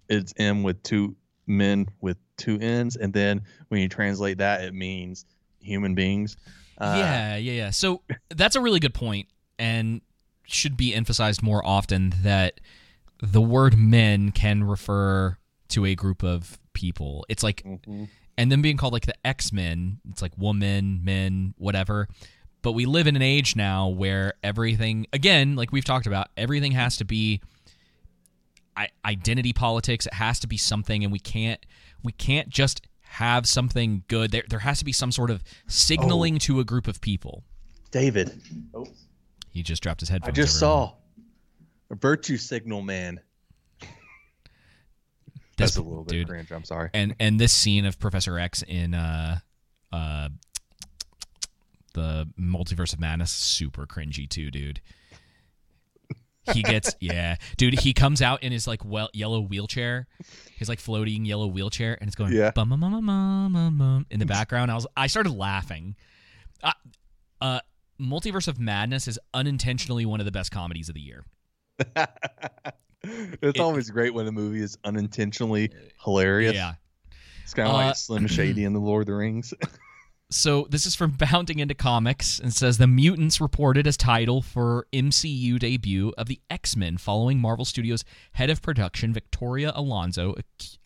it's 0.10 0.34
M 0.38 0.64
with 0.64 0.82
two 0.84 1.16
men 1.48 1.88
with 2.02 2.18
two 2.38 2.58
N's, 2.60 2.96
and 2.96 3.14
then 3.14 3.42
when 3.70 3.82
you 3.82 3.88
translate 3.90 4.38
that 4.40 4.64
it 4.64 4.74
means 4.74 5.26
human 5.62 5.94
beings. 5.96 6.38
Uh, 6.80 6.96
yeah, 6.98 7.36
yeah, 7.38 7.52
yeah. 7.52 7.70
So 7.70 8.02
that's 8.30 8.56
a 8.56 8.62
really 8.62 8.80
good 8.80 8.94
point, 8.96 9.28
and 9.60 10.02
should 10.46 10.76
be 10.76 10.94
emphasized 10.94 11.42
more 11.44 11.66
often 11.66 12.14
that 12.24 12.60
the 13.22 13.42
word 13.42 13.78
men 13.78 14.32
can 14.32 14.64
refer 14.64 15.38
to 15.70 15.86
a 15.86 15.96
group 15.96 16.24
of 16.24 16.58
people. 16.74 17.26
It's 17.30 17.44
like, 17.44 17.64
mhm. 17.64 18.10
And 18.38 18.52
then 18.52 18.62
being 18.62 18.78
called 18.78 18.94
like 18.94 19.06
the 19.06 19.16
X 19.25 19.52
Men. 19.52 20.00
It's 20.10 20.22
like 20.22 20.38
woman, 20.38 21.02
men, 21.04 21.54
whatever. 21.58 22.08
But 22.62 22.72
we 22.72 22.86
live 22.86 23.08
in 23.08 23.16
an 23.16 23.22
age 23.22 23.56
now 23.56 23.90
where 23.90 24.36
everything, 24.42 25.06
again, 25.12 25.56
like 25.56 25.72
we've 25.72 25.84
talked 25.84 26.08
about, 26.08 26.30
everything 26.38 26.72
has 26.72 26.98
to 26.98 27.06
be 27.06 27.42
identity 29.06 29.54
politics. 29.54 30.06
It 30.06 30.13
has 30.13 30.40
to 30.40 30.48
be 30.48 30.58
something, 30.58 31.04
and 31.04 31.12
we 31.12 31.20
can't 31.20 31.63
we 32.04 32.12
can't 32.12 32.50
just 32.50 32.88
have 33.02 33.48
something 33.48 34.04
good. 34.08 34.32
There 34.32 34.44
there 34.50 34.60
has 34.60 34.80
to 34.80 34.86
be 34.86 34.94
some 34.94 35.12
sort 35.12 35.30
of 35.30 35.44
signaling 35.68 36.36
oh. 36.36 36.40
to 36.40 36.60
a 36.60 36.63
group 36.63 36.88
of 36.88 37.02
people. 37.02 37.44
David. 37.92 38.42
Oh, 38.74 38.88
He 39.52 39.62
just 39.62 39.84
dropped 39.84 40.00
his 40.00 40.10
head 40.10 40.22
I 40.24 40.32
just 40.32 40.56
everyone. 40.56 40.88
saw 40.88 40.94
a 41.92 41.96
virtue 41.96 42.38
signal 42.38 42.82
man. 42.82 43.20
This- 45.58 45.72
That's 45.72 45.78
a 45.78 45.82
little 45.84 46.04
bit 46.04 46.14
dude. 46.14 46.28
cringe. 46.30 46.52
I'm 46.52 46.64
sorry. 46.64 46.90
And 46.94 47.16
and 47.20 47.40
this 47.40 47.54
scene 47.54 47.86
of 47.86 48.00
Professor 48.00 48.40
X 48.40 48.64
in 48.64 48.94
uh 48.94 49.40
uh 49.92 50.30
the 51.94 52.28
Multiverse 52.40 52.94
of 52.94 53.00
Madness 53.00 53.30
is 53.32 53.38
super 53.38 53.86
cringy 53.86 54.28
too, 54.28 54.50
dude. 54.50 54.82
He 56.54 56.64
gets 56.64 56.96
yeah, 57.00 57.36
dude. 57.58 57.80
He 57.80 57.94
comes 57.94 58.22
out 58.22 58.42
in 58.44 58.52
his 58.52 58.66
like 58.68 58.84
well 58.84 59.10
yellow 59.14 59.42
wheelchair, 59.42 60.08
his 60.58 60.68
like 60.70 60.80
floating 60.80 61.24
yellow 61.24 61.48
wheelchair, 61.48 61.98
and 62.02 62.08
it's 62.08 62.16
going 62.16 62.34
Yeah. 62.34 62.52
bum 62.52 62.70
bum 62.70 62.80
bum 62.82 62.92
bum 62.94 63.06
bum 63.06 63.54
bum 63.54 63.78
bum 63.78 64.06
in 64.10 64.20
the 64.20 64.26
background. 64.26 64.72
I 64.72 64.76
was 64.76 64.88
I 64.98 65.08
started 65.08 65.32
laughing. 65.34 65.96
Uh, 66.64 66.72
uh, 67.42 67.60
Multiverse 68.02 68.48
of 68.48 68.60
Madness 68.60 69.08
is 69.08 69.20
unintentionally 69.34 70.06
one 70.06 70.20
of 70.20 70.26
the 70.26 70.32
best 70.32 70.52
comedies 70.52 70.90
of 70.90 70.96
the 70.96 71.02
year. 71.02 71.26
it's 73.04 73.60
always 73.60 73.90
great 73.90 74.14
when 74.14 74.28
a 74.28 74.32
movie 74.32 74.62
is 74.62 74.78
unintentionally 74.84 75.72
hilarious. 76.04 76.54
Yeah. 76.56 76.74
It's 77.44 77.54
kind 77.54 77.68
of 77.68 77.76
Uh, 77.76 77.78
like 77.78 77.96
Slim 77.96 78.28
Shady 78.28 78.64
in 78.64 78.74
The 78.74 78.80
Lord 78.80 79.02
of 79.02 79.08
the 79.08 79.16
Rings. 79.16 79.54
So 80.32 80.66
this 80.72 80.88
is 80.88 80.96
from 80.96 81.12
Bounding 81.20 81.60
into 81.60 81.76
Comics 81.76 82.40
and 82.40 82.52
says 82.52 82.80
the 82.80 82.88
mutants 82.88 83.40
reported 83.40 83.86
as 83.86 83.96
title 83.96 84.42
for 84.42 84.88
MCU 84.92 85.60
debut 85.60 86.12
of 86.18 86.26
the 86.28 86.40
X-Men 86.50 86.98
following 86.98 87.40
Marvel 87.40 87.66
Studios 87.66 88.04
head 88.32 88.50
of 88.50 88.60
production 88.64 89.14
Victoria 89.14 89.72
Alonso 89.76 90.34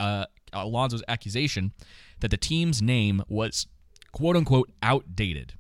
uh, 0.01 0.25
Alonso's 0.51 1.01
accusation 1.07 1.71
that 2.19 2.29
the 2.29 2.35
team's 2.35 2.81
name 2.81 3.23
was 3.29 3.67
quote 4.11 4.35
unquote 4.35 4.69
outdated. 4.83 5.53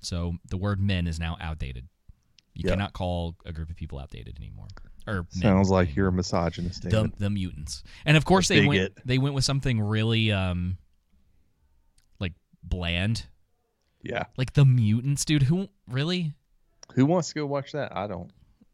So 0.00 0.34
the 0.48 0.56
word 0.56 0.80
men 0.80 1.06
is 1.06 1.20
now 1.20 1.36
outdated. 1.40 1.86
You 2.54 2.68
cannot 2.68 2.94
call 2.94 3.36
a 3.44 3.52
group 3.52 3.70
of 3.70 3.76
people 3.76 4.00
outdated 4.00 4.38
anymore. 4.38 4.66
Or 5.06 5.26
Sounds 5.30 5.70
like 5.70 5.94
you're 5.94 6.08
a 6.08 6.12
misogynist, 6.12 6.82
the, 6.82 7.12
the 7.18 7.30
mutants. 7.30 7.82
And 8.06 8.16
of 8.16 8.24
course 8.24 8.48
they 8.48 8.60
Dig 8.60 8.68
went 8.68 8.80
it. 8.80 8.98
they 9.04 9.18
went 9.18 9.34
with 9.34 9.44
something 9.44 9.80
really 9.80 10.32
um 10.32 10.78
like 12.18 12.32
bland. 12.62 13.26
Yeah. 14.02 14.24
Like 14.36 14.52
the 14.54 14.64
mutants, 14.64 15.24
dude. 15.24 15.42
Who 15.42 15.68
really? 15.88 16.32
Who 16.94 17.06
wants 17.06 17.28
to 17.28 17.34
go 17.34 17.46
watch 17.46 17.72
that? 17.72 17.96
I 17.96 18.06
don't. 18.06 18.30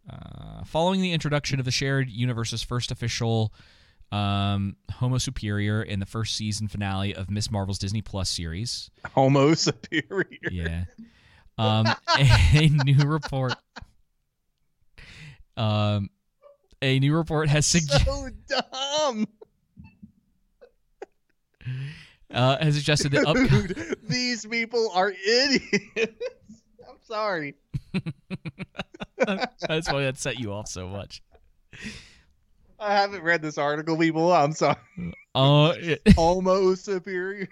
Uh, 0.09 0.65
following 0.65 1.01
the 1.01 1.13
introduction 1.13 1.59
of 1.59 1.65
the 1.65 1.71
shared 1.71 2.09
universe's 2.11 2.63
first 2.63 2.91
official 2.91 3.53
um, 4.13 4.77
Homo 4.93 5.19
Superior 5.19 5.83
in 5.83 6.01
the 6.01 6.07
first 6.07 6.35
season 6.35 6.69
finale 6.69 7.15
of 7.15 7.31
Miss 7.31 7.51
Marvel's 7.51 7.79
Disney 7.79 8.03
Plus 8.03 8.29
series, 8.29 8.91
Homo 9.15 9.55
superior. 9.55 10.27
yeah, 10.51 10.85
um, 11.59 11.87
a 12.19 12.69
new 12.85 13.07
report, 13.07 13.55
um, 15.57 16.11
a 16.83 16.99
new 16.99 17.15
report 17.15 17.49
has 17.49 17.67
suggested. 17.67 18.07
So 18.07 18.29
dumb. 18.73 19.27
uh, 22.33 22.59
has 22.63 22.75
suggested 22.77 23.13
that 23.13 23.27
up- 23.27 23.37
Dude, 23.37 23.97
these 24.09 24.47
people 24.47 24.91
are 24.95 25.11
idiots. 25.11 25.87
I'm 26.89 26.97
sorry. 27.07 27.55
That's 29.19 29.93
why 29.93 30.03
that 30.03 30.19
set 30.19 30.39
you 30.39 30.53
off 30.53 30.69
so 30.69 30.89
much. 30.89 31.23
I 32.79 32.95
haven't 32.95 33.23
read 33.23 33.43
this 33.43 33.59
article, 33.59 33.97
people. 33.99 34.33
I'm 34.33 34.53
sorry. 34.53 34.77
Uh, 35.35 35.75
it- 35.77 36.03
Homo 36.17 36.75
superior. 36.75 37.49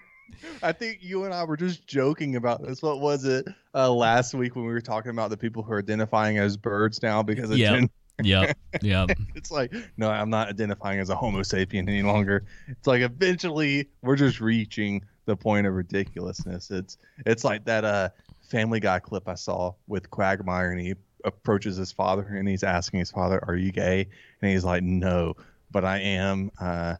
I 0.63 0.71
think 0.71 0.99
you 1.01 1.25
and 1.25 1.33
I 1.33 1.43
were 1.43 1.57
just 1.57 1.85
joking 1.85 2.35
about 2.35 2.63
this. 2.65 2.81
What 2.81 3.01
was 3.01 3.25
it 3.25 3.45
uh, 3.75 3.91
last 3.91 4.33
week 4.33 4.55
when 4.55 4.65
we 4.65 4.71
were 4.71 4.79
talking 4.81 5.11
about 5.11 5.29
the 5.31 5.37
people 5.37 5.63
who 5.63 5.73
are 5.73 5.79
identifying 5.79 6.37
as 6.37 6.55
birds 6.55 7.01
now 7.03 7.21
because 7.23 7.49
of 7.51 7.57
Yep. 7.57 7.71
gender? 7.73 7.91
Yep, 8.23 8.57
yep. 8.81 9.09
It's 9.35 9.51
like, 9.51 9.73
no, 9.97 10.09
I'm 10.09 10.29
not 10.29 10.49
identifying 10.49 10.99
as 10.99 11.09
a 11.09 11.15
Homo 11.15 11.39
sapien 11.41 11.87
any 11.87 12.03
longer. 12.03 12.45
It's 12.67 12.87
like 12.87 13.01
eventually 13.01 13.89
we're 14.01 14.15
just 14.15 14.41
reaching 14.41 15.03
the 15.25 15.35
point 15.35 15.67
of 15.67 15.73
ridiculousness. 15.73 16.71
It's 16.71 16.97
it's 17.25 17.43
like 17.43 17.65
that 17.65 17.85
uh 17.85 18.09
Family 18.49 18.79
Guy 18.79 18.99
clip 18.99 19.27
I 19.27 19.35
saw 19.35 19.73
with 19.87 20.09
Quagmire, 20.09 20.71
and 20.71 20.79
he 20.81 20.95
approaches 21.25 21.75
his 21.77 21.91
father 21.91 22.23
and 22.23 22.47
he's 22.47 22.63
asking 22.63 22.99
his 22.99 23.11
father, 23.11 23.43
"Are 23.47 23.55
you 23.55 23.71
gay?" 23.71 24.07
And 24.41 24.51
he's 24.51 24.63
like, 24.63 24.83
"No, 24.83 25.35
but 25.71 25.85
I 25.85 25.99
am 25.99 26.51
uh, 26.59 26.95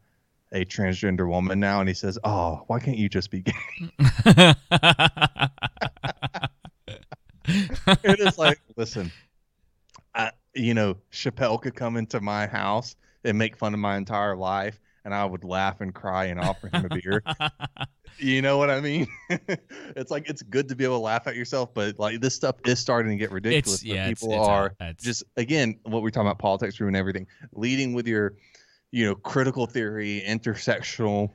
a 0.52 0.66
transgender 0.66 1.28
woman 1.28 1.60
now." 1.60 1.80
And 1.80 1.90
he 1.90 1.96
says, 1.96 2.20
"Oh, 2.24 2.64
why 2.68 2.80
can't 2.80 2.98
you 2.98 3.10
just 3.10 3.32
be 3.32 3.42
gay?" 3.42 3.54
it 8.04 8.20
is 8.20 8.38
like, 8.38 8.60
listen, 8.76 9.12
you 10.60 10.74
know, 10.74 10.98
Chappelle 11.12 11.62
could 11.62 11.76
come 11.76 11.98
into 11.98 12.20
my 12.20 12.48
house 12.48 12.96
and 13.24 13.38
make 13.38 13.58
fun 13.58 13.74
of 13.74 13.80
my 13.80 13.98
entire 13.98 14.36
life, 14.36 14.80
and 15.06 15.14
I 15.14 15.26
would 15.26 15.44
laugh 15.44 15.82
and 15.82 15.94
cry 15.94 16.26
and 16.26 16.40
offer 16.40 16.68
him 16.68 16.86
a 16.86 16.90
beer. 16.90 17.24
you 18.18 18.42
know 18.42 18.58
what 18.58 18.70
I 18.70 18.82
mean? 18.82 19.08
it's 19.30 20.12
like 20.12 20.30
it's 20.30 20.42
good 20.42 20.68
to 20.70 20.76
be 20.76 20.84
able 20.84 20.98
to 20.98 21.04
laugh 21.04 21.28
at 21.28 21.36
yourself, 21.36 21.74
but 21.74 21.98
like 21.98 22.20
this 22.22 22.36
stuff 22.36 22.56
is 22.66 22.80
starting 22.80 23.12
to 23.12 23.18
get 23.18 23.32
ridiculous. 23.32 23.82
It's 23.82 23.84
yeah, 23.84 24.08
people 24.10 24.34
it's 24.34 24.48
are 24.48 24.76
just 24.98 25.24
again 25.38 25.80
what 25.84 26.02
we're 26.04 26.10
talking 26.10 26.28
about 26.28 26.40
politics 26.40 26.80
room 26.80 26.90
and 26.90 26.98
everything. 26.98 27.28
Leading 27.54 27.94
with 27.94 28.08
your, 28.08 28.36
you 28.92 29.06
know, 29.06 29.16
critical 29.16 29.66
theory, 29.66 30.24
intersectional 30.28 31.30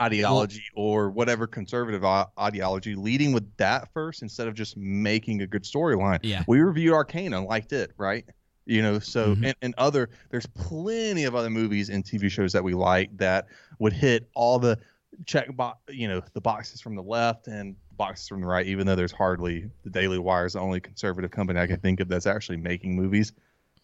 ideology 0.00 0.62
or 0.74 1.10
whatever 1.10 1.46
conservative 1.46 2.04
ideology 2.38 2.94
leading 2.94 3.32
with 3.32 3.56
that 3.56 3.92
first 3.92 4.22
instead 4.22 4.48
of 4.48 4.54
just 4.54 4.76
making 4.76 5.42
a 5.42 5.46
good 5.46 5.64
storyline 5.64 6.18
Yeah. 6.22 6.42
we 6.46 6.60
reviewed 6.60 6.94
arcane 6.94 7.32
and 7.34 7.46
liked 7.46 7.72
it 7.72 7.92
right 7.96 8.24
you 8.64 8.80
know 8.82 8.98
so 8.98 9.34
Mhm. 9.34 9.46
and, 9.46 9.54
and 9.62 9.74
other 9.78 10.08
there's 10.30 10.46
plenty 10.46 11.24
of 11.24 11.34
other 11.34 11.50
movies 11.50 11.88
and 11.90 12.04
tv 12.04 12.30
shows 12.30 12.52
that 12.52 12.62
we 12.64 12.74
like 12.74 13.16
that 13.18 13.46
would 13.78 13.92
hit 13.92 14.28
all 14.34 14.58
the 14.58 14.78
check 15.26 15.54
box 15.56 15.78
you 15.90 16.08
know 16.08 16.22
the 16.32 16.40
boxes 16.40 16.80
from 16.80 16.94
the 16.94 17.02
left 17.02 17.46
and 17.48 17.76
boxes 17.96 18.28
from 18.28 18.40
the 18.40 18.46
right 18.46 18.66
even 18.66 18.86
though 18.86 18.96
there's 18.96 19.12
hardly 19.12 19.68
the 19.84 19.90
daily 19.90 20.18
wire 20.18 20.46
is 20.46 20.54
the 20.54 20.60
only 20.60 20.80
conservative 20.80 21.30
company 21.30 21.60
i 21.60 21.66
can 21.66 21.78
think 21.80 22.00
of 22.00 22.08
that's 22.08 22.26
actually 22.26 22.56
making 22.56 22.96
movies 22.96 23.32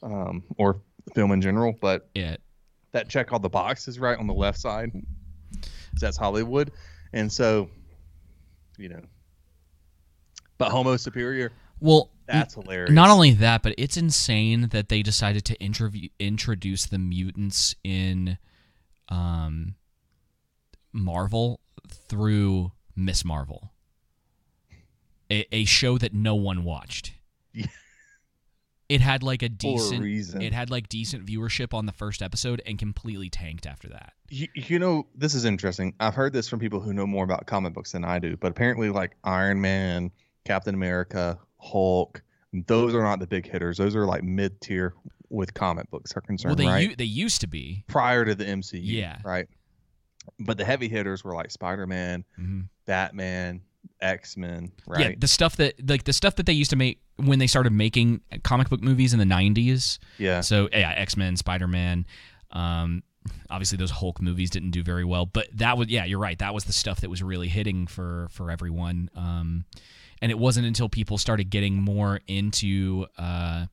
um, 0.03 0.43
or 0.57 0.81
film 1.15 1.33
in 1.33 1.41
general 1.43 1.75
but 1.81 2.09
yeah. 2.15 2.37
that 2.93 3.09
check 3.09 3.33
all 3.33 3.39
the 3.39 3.49
boxes 3.49 3.99
right 3.99 4.19
on 4.19 4.27
the 4.27 4.35
left 4.35 4.59
side. 4.59 4.91
That's 6.01 6.17
Hollywood, 6.17 6.73
and 7.13 7.31
so, 7.33 7.69
you 8.77 8.89
know, 8.89 9.01
but 10.59 10.71
Homo 10.71 10.97
Superior, 10.97 11.53
Well, 11.81 12.11
that's 12.27 12.55
hilarious. 12.55 12.93
Not 12.93 13.11
only 13.11 13.33
that, 13.35 13.63
but 13.63 13.75
it's 13.79 13.97
insane 13.97 14.69
that 14.71 14.89
they 14.89 15.03
decided 15.03 15.45
to 15.47 15.55
interview, 15.61 16.09
introduce 16.19 16.87
the 16.87 16.99
mutants 16.99 17.75
in 17.85 18.39
um, 19.09 19.77
Marvel 20.93 21.61
through 21.89 22.73
Miss 22.95 23.25
Marvel, 23.25 23.73
a, 25.31 25.47
a 25.55 25.65
show 25.65 25.99
that 25.99 26.13
no 26.13 26.35
one 26.35 26.65
watched. 26.65 27.13
Yeah. 27.53 27.67
It 28.89 29.01
had 29.03 29.23
like 29.23 29.43
a 29.43 29.49
for 29.49 29.95
a 29.95 29.99
decent. 30.01 30.43
It 30.43 30.53
had 30.55 30.71
like 30.71 30.89
decent 30.89 31.27
viewership 31.27 31.75
on 31.75 31.85
the 31.87 31.93
first 31.93 32.23
episode 32.23 32.63
and 32.65 32.79
completely 32.79 33.29
tanked 33.29 33.67
after 33.67 33.89
that. 33.89 34.15
you, 34.31 34.49
you 34.55 34.79
know, 34.79 35.07
this 35.15 35.35
is 35.35 35.45
interesting. 35.45 35.95
I've 36.01 36.15
heard 36.15 36.33
this 36.33 36.49
from 36.49 36.59
people 36.59 36.81
who 36.81 36.93
know 36.95 37.07
more 37.07 37.25
about 37.25 37.47
comic 37.47 37.75
books 37.75 37.93
than 37.93 38.05
I 38.05 38.19
do, 38.19 38.37
but 38.39 38.51
apparently, 38.51 38.89
like 38.89 39.13
Iron 39.25 39.61
Man, 39.61 40.11
Captain 40.47 40.75
America, 40.75 41.39
Hulk, 41.59 42.23
those 42.67 42.95
are 42.95 43.03
not 43.03 43.21
the 43.21 43.27
big 43.27 43.47
hitters. 43.51 43.77
Those 43.77 43.95
are 43.95 44.07
like 44.07 44.23
mid 44.23 44.59
tier 44.63 44.95
with 45.29 45.53
comic 45.53 45.91
books 45.91 46.17
are 46.17 46.23
concerned, 46.23 46.51
Well, 46.59 46.67
they 46.67 46.73
right? 46.73 46.91
u- 46.91 46.97
they 46.97 47.05
used 47.05 47.43
to 47.43 47.47
be. 47.47 47.85
Prior 47.89 48.25
to 48.25 48.35
the 48.35 48.45
MCU, 48.47 48.81
Yeah. 48.83 49.19
right. 49.23 49.47
But 50.41 50.57
the 50.57 50.65
heavy 50.65 50.89
hitters 50.89 51.23
were 51.25 51.35
like 51.35 51.51
Spider 51.51 51.87
Man, 51.87 52.25
Mhm. 52.41 52.69
Batman, 52.87 53.61
X 54.01 54.37
Men, 54.37 54.73
right? 54.87 55.11
Yeah, 55.11 55.15
the 55.19 55.29
stuff 55.29 55.57
that 55.57 55.89
like 55.89 56.05
the 56.05 56.13
stuff 56.13 56.37
that 56.37 56.47
they 56.47 56.53
used 56.53 56.71
to 56.71 56.77
make 56.77 57.01
when 57.17 57.39
they 57.39 57.47
started 57.47 57.73
making 57.73 58.21
comic 58.43 58.69
book 58.69 58.83
movies 58.83 59.13
in 59.13 59.19
the 59.19 59.25
'90s. 59.25 59.99
yeah. 60.19 60.41
So 60.41 60.69
yeah, 60.73 60.93
X 60.97 61.17
Men, 61.17 61.37
Spider 61.37 61.67
Man, 61.67 62.07
um, 62.53 63.03
obviously 63.51 63.77
those 63.77 63.91
Hulk 63.91 64.21
movies 64.21 64.51
didn't 64.51 64.71
do 64.71 64.83
very 64.83 65.05
well, 65.05 65.27
but 65.27 65.49
that 65.55 65.77
was 65.77 65.89
yeah, 65.89 66.05
you're 66.05 66.19
right. 66.19 66.39
That 66.39 66.55
was 66.55 66.65
the 66.65 66.73
stuff 66.73 67.01
that 67.01 67.11
was 67.11 67.23
really 67.23 67.49
hitting 67.49 67.87
for 67.87 68.29
for 68.31 68.51
everyone. 68.51 69.11
Um, 69.17 69.65
and 70.21 70.33
it 70.33 70.39
wasn't 70.39 70.67
until 70.67 70.89
people 70.89 71.19
started 71.19 71.51
getting 71.51 71.75
more 71.75 72.21
into 72.27 73.07
uh, 73.17 73.67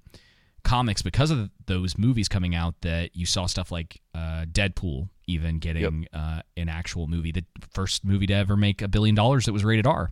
comics 0.65 1.01
because 1.01 1.31
of 1.31 1.49
those 1.67 1.97
movies 1.97 2.27
coming 2.27 2.53
out 2.53 2.75
that 2.81 3.15
you 3.15 3.25
saw 3.25 3.45
stuff 3.45 3.71
like 3.71 4.01
uh, 4.13 4.45
Deadpool 4.51 5.07
even 5.27 5.59
getting 5.59 6.07
uh, 6.13 6.41
an 6.57 6.67
actual 6.67 7.07
movie, 7.07 7.31
the 7.31 7.45
first 7.71 8.03
movie 8.03 8.27
to 8.27 8.33
ever 8.33 8.57
make 8.57 8.81
a 8.81 8.87
billion 8.87 9.15
dollars 9.15 9.45
that 9.45 9.53
was 9.53 9.63
rated 9.63 9.87
R. 9.87 10.11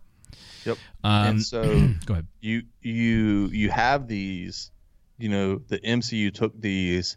Yep. 0.64 0.78
Um, 1.02 1.26
and 1.26 1.42
so 1.42 1.62
go 2.06 2.14
ahead. 2.14 2.26
you 2.40 2.62
you 2.80 3.48
you 3.52 3.70
have 3.70 4.08
these, 4.08 4.70
you 5.18 5.28
know, 5.28 5.60
the 5.68 5.78
MCU 5.80 6.32
took 6.32 6.58
these 6.58 7.16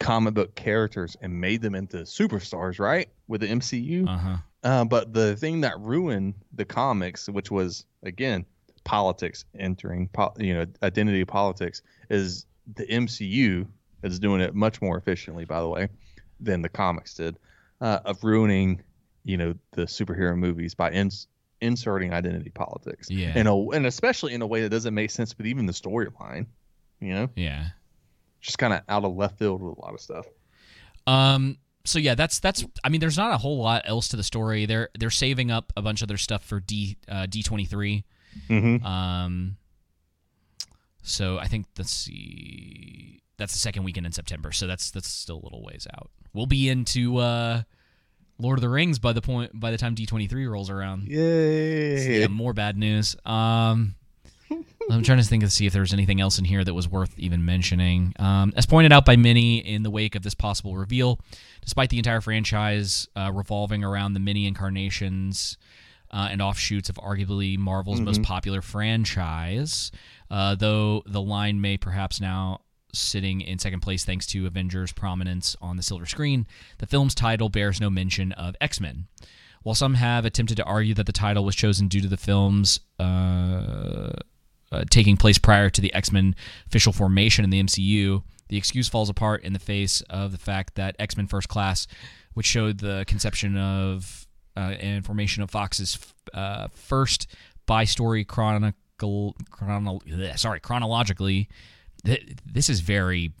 comic 0.00 0.34
book 0.34 0.54
characters 0.54 1.16
and 1.20 1.40
made 1.40 1.60
them 1.60 1.74
into 1.74 1.98
superstars, 1.98 2.78
right? 2.78 3.08
With 3.26 3.42
the 3.42 3.48
MCU. 3.48 4.08
Uh 4.08 4.16
huh. 4.16 4.36
Uh, 4.64 4.84
but 4.84 5.12
the 5.12 5.36
thing 5.36 5.60
that 5.60 5.78
ruined 5.78 6.34
the 6.52 6.64
comics, 6.64 7.28
which 7.28 7.50
was 7.50 7.84
again 8.02 8.46
politics 8.88 9.44
entering, 9.58 10.08
po- 10.08 10.32
you 10.38 10.54
know, 10.54 10.64
identity 10.82 11.22
politics, 11.26 11.82
is 12.08 12.46
the 12.74 12.86
MCU 12.86 13.66
is 14.02 14.18
doing 14.18 14.40
it 14.40 14.54
much 14.54 14.80
more 14.80 14.96
efficiently, 14.96 15.44
by 15.44 15.60
the 15.60 15.68
way, 15.68 15.88
than 16.40 16.62
the 16.62 16.68
comics 16.70 17.12
did, 17.14 17.38
uh, 17.82 17.98
of 18.06 18.24
ruining, 18.24 18.80
you 19.24 19.36
know, 19.36 19.54
the 19.72 19.82
superhero 19.82 20.34
movies 20.36 20.74
by 20.74 20.90
ins- 20.90 21.28
inserting 21.60 22.14
identity 22.14 22.48
politics, 22.50 23.10
Yeah. 23.10 23.32
and 23.34 23.46
a, 23.46 23.52
and 23.74 23.84
especially 23.84 24.32
in 24.32 24.40
a 24.40 24.46
way 24.46 24.62
that 24.62 24.70
doesn't 24.70 24.94
make 24.94 25.10
sense 25.10 25.36
with 25.36 25.46
even 25.46 25.66
the 25.66 25.72
storyline, 25.74 26.46
you 27.00 27.12
know, 27.12 27.28
Yeah. 27.36 27.66
just 28.40 28.56
kind 28.58 28.72
of 28.72 28.80
out 28.88 29.04
of 29.04 29.14
left 29.14 29.38
field 29.38 29.60
with 29.60 29.76
a 29.76 29.80
lot 29.80 29.92
of 29.92 30.00
stuff. 30.00 30.24
Um. 31.06 31.58
So 31.84 31.98
yeah, 31.98 32.14
that's 32.14 32.38
that's. 32.40 32.64
I 32.84 32.88
mean, 32.90 33.00
there's 33.00 33.16
not 33.16 33.32
a 33.32 33.38
whole 33.38 33.58
lot 33.58 33.82
else 33.86 34.08
to 34.08 34.16
the 34.16 34.22
story. 34.22 34.66
They're 34.66 34.90
they're 34.98 35.08
saving 35.10 35.50
up 35.50 35.72
a 35.76 35.80
bunch 35.82 36.02
of 36.02 36.08
their 36.08 36.18
stuff 36.18 36.44
for 36.44 36.60
D 36.60 36.98
uh, 37.08 37.26
D 37.26 37.42
twenty 37.42 37.64
three. 37.64 38.04
Mm-hmm. 38.48 38.84
Um. 38.84 39.56
So 41.02 41.38
I 41.38 41.46
think 41.46 41.66
let's 41.78 41.92
see. 41.92 43.20
That's 43.38 43.52
the 43.52 43.58
second 43.58 43.84
weekend 43.84 44.06
in 44.06 44.12
September. 44.12 44.52
So 44.52 44.66
that's 44.66 44.90
that's 44.90 45.08
still 45.08 45.40
a 45.40 45.44
little 45.44 45.62
ways 45.62 45.86
out. 45.94 46.10
We'll 46.34 46.46
be 46.46 46.68
into 46.68 47.18
uh, 47.18 47.62
Lord 48.38 48.58
of 48.58 48.62
the 48.62 48.68
Rings 48.68 48.98
by 48.98 49.12
the 49.12 49.22
point 49.22 49.58
by 49.58 49.70
the 49.70 49.78
time 49.78 49.94
D 49.94 50.06
twenty 50.06 50.26
three 50.26 50.46
rolls 50.46 50.70
around. 50.70 51.08
Yay! 51.08 52.20
Yeah, 52.20 52.26
more 52.28 52.52
bad 52.52 52.76
news. 52.76 53.16
Um, 53.24 53.94
I'm 54.90 55.02
trying 55.02 55.18
to 55.18 55.24
think 55.24 55.42
to 55.42 55.50
see 55.50 55.66
if 55.66 55.72
there 55.72 55.82
was 55.82 55.92
anything 55.92 56.20
else 56.20 56.38
in 56.38 56.44
here 56.44 56.64
that 56.64 56.74
was 56.74 56.88
worth 56.88 57.18
even 57.18 57.44
mentioning. 57.44 58.14
Um, 58.18 58.52
as 58.56 58.66
pointed 58.66 58.92
out 58.92 59.04
by 59.04 59.16
many 59.16 59.58
in 59.58 59.82
the 59.82 59.90
wake 59.90 60.14
of 60.14 60.22
this 60.22 60.34
possible 60.34 60.76
reveal, 60.76 61.20
despite 61.62 61.90
the 61.90 61.98
entire 61.98 62.20
franchise 62.20 63.08
uh, 63.16 63.30
revolving 63.32 63.84
around 63.84 64.14
the 64.14 64.20
mini 64.20 64.46
incarnations 64.46 65.56
uh, 66.10 66.28
and 66.30 66.40
offshoots 66.40 66.88
of 66.88 66.96
arguably 66.96 67.58
Marvel's 67.58 68.00
most 68.00 68.22
popular 68.22 68.62
franchise, 68.62 69.90
uh, 70.30 70.54
though 70.54 71.02
the 71.06 71.20
line 71.20 71.60
may 71.60 71.76
perhaps 71.76 72.20
now 72.20 72.60
sitting 72.92 73.40
in 73.40 73.58
second 73.58 73.80
place 73.80 74.04
thanks 74.04 74.26
to 74.26 74.46
Avengers' 74.46 74.92
prominence 74.92 75.56
on 75.60 75.76
the 75.76 75.82
silver 75.82 76.06
screen, 76.06 76.46
the 76.78 76.86
film's 76.86 77.14
title 77.14 77.48
bears 77.48 77.80
no 77.80 77.90
mention 77.90 78.32
of 78.32 78.56
X 78.60 78.80
Men. 78.80 79.06
While 79.62 79.74
some 79.74 79.94
have 79.94 80.24
attempted 80.24 80.56
to 80.56 80.64
argue 80.64 80.94
that 80.94 81.06
the 81.06 81.12
title 81.12 81.44
was 81.44 81.54
chosen 81.54 81.88
due 81.88 82.00
to 82.00 82.08
the 82.08 82.16
film's 82.16 82.80
uh, 82.98 84.12
uh, 84.70 84.84
taking 84.90 85.16
place 85.16 85.38
prior 85.38 85.68
to 85.70 85.80
the 85.80 85.92
X 85.92 86.12
Men 86.12 86.34
official 86.66 86.92
formation 86.92 87.44
in 87.44 87.50
the 87.50 87.62
MCU, 87.62 88.22
the 88.48 88.56
excuse 88.56 88.88
falls 88.88 89.10
apart 89.10 89.42
in 89.42 89.52
the 89.52 89.58
face 89.58 90.00
of 90.02 90.32
the 90.32 90.38
fact 90.38 90.74
that 90.76 90.96
X 90.98 91.16
Men 91.16 91.26
First 91.26 91.48
Class, 91.48 91.86
which 92.34 92.46
showed 92.46 92.78
the 92.78 93.04
conception 93.06 93.56
of 93.56 94.26
uh, 94.58 94.74
and 94.80 95.04
formation 95.06 95.42
of 95.42 95.50
Fox's 95.50 95.98
uh, 96.34 96.68
first 96.72 97.28
by 97.66 97.84
story 97.84 98.24
chronicle, 98.24 99.36
chrono, 99.50 100.00
sorry, 100.36 100.60
chronologically, 100.60 101.48
th- 102.04 102.36
this 102.44 102.68
is 102.68 102.80
very. 102.80 103.32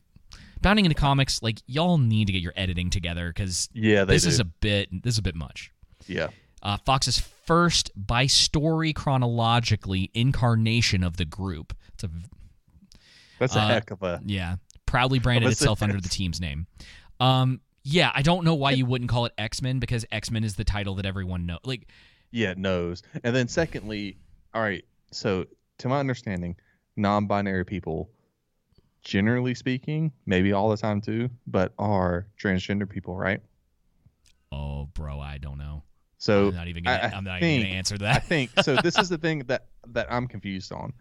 Bounding 0.60 0.84
into 0.86 0.96
comics, 0.96 1.40
like 1.42 1.62
y'all 1.66 1.98
need 1.98 2.26
to 2.26 2.32
get 2.32 2.42
your 2.42 2.52
editing 2.56 2.90
together 2.90 3.28
because 3.28 3.68
Yeah, 3.72 4.04
this 4.04 4.24
is 4.26 4.40
a 4.40 4.44
bit 4.44 4.88
this 5.04 5.14
is 5.14 5.18
a 5.18 5.22
bit 5.22 5.36
much 5.36 5.70
Yeah. 6.08 6.28
uh, 6.64 6.78
Fox's 6.84 7.18
first 7.46 7.92
by 7.94 8.26
story 8.26 8.92
chronologically 8.92 10.10
incarnation 10.14 11.04
of 11.04 11.16
the 11.16 11.24
group. 11.24 11.74
It's 11.94 12.02
a 12.02 12.10
That's 13.38 13.54
a 13.54 13.60
Uh, 13.60 13.68
heck 13.68 13.90
of 13.92 14.02
a 14.02 14.20
yeah, 14.26 14.56
proudly 14.84 15.20
branded 15.20 15.50
itself 15.52 15.80
under 15.80 16.00
the 16.00 16.08
team's 16.08 16.40
name. 16.40 16.66
Um, 17.20 17.60
yeah, 17.90 18.10
I 18.14 18.22
don't 18.22 18.44
know 18.44 18.54
why 18.54 18.72
you 18.72 18.84
wouldn't 18.86 19.10
call 19.10 19.24
it 19.26 19.32
X 19.38 19.62
Men 19.62 19.78
because 19.78 20.04
X 20.10 20.30
Men 20.30 20.44
is 20.44 20.56
the 20.56 20.64
title 20.64 20.94
that 20.96 21.06
everyone 21.06 21.46
knows. 21.46 21.60
Like, 21.64 21.88
yeah 22.30 22.54
knows. 22.56 23.02
And 23.24 23.34
then 23.34 23.48
secondly, 23.48 24.18
all 24.54 24.62
right. 24.62 24.84
So 25.12 25.46
to 25.78 25.88
my 25.88 25.98
understanding, 26.00 26.56
non-binary 26.96 27.64
people, 27.64 28.10
generally 29.02 29.54
speaking, 29.54 30.12
maybe 30.26 30.52
all 30.52 30.68
the 30.68 30.76
time 30.76 31.00
too, 31.00 31.30
but 31.46 31.72
are 31.78 32.26
transgender 32.40 32.88
people, 32.88 33.16
right? 33.16 33.40
oh, 34.50 34.88
bro, 34.94 35.20
I 35.20 35.36
don't 35.38 35.58
know. 35.58 35.82
So 36.18 36.48
I'm 36.48 36.54
not 36.54 36.68
even 36.68 36.82
gonna. 36.84 36.96
I- 36.96 37.06
I 37.08 37.12
I'm 37.16 37.24
not 37.24 37.40
think- 37.40 37.58
even 37.60 37.66
gonna 37.68 37.78
answer 37.78 37.98
that. 37.98 38.16
I 38.16 38.18
think 38.18 38.50
so. 38.62 38.76
This 38.76 38.98
is 38.98 39.08
the 39.08 39.18
thing 39.26 39.40
that 39.46 39.66
that 39.88 40.10
I'm 40.12 40.26
confused 40.26 40.72
on. 40.72 40.92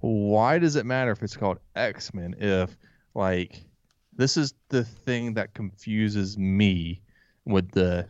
Why 0.00 0.58
does 0.58 0.76
it 0.76 0.86
matter 0.86 1.10
if 1.12 1.22
it's 1.22 1.36
called 1.36 1.58
X 1.76 2.14
Men? 2.14 2.34
If 2.38 2.74
like 3.14 3.64
this 4.14 4.36
is 4.36 4.54
the 4.68 4.84
thing 4.84 5.34
that 5.34 5.54
confuses 5.54 6.36
me 6.38 7.02
with 7.44 7.70
the 7.72 8.08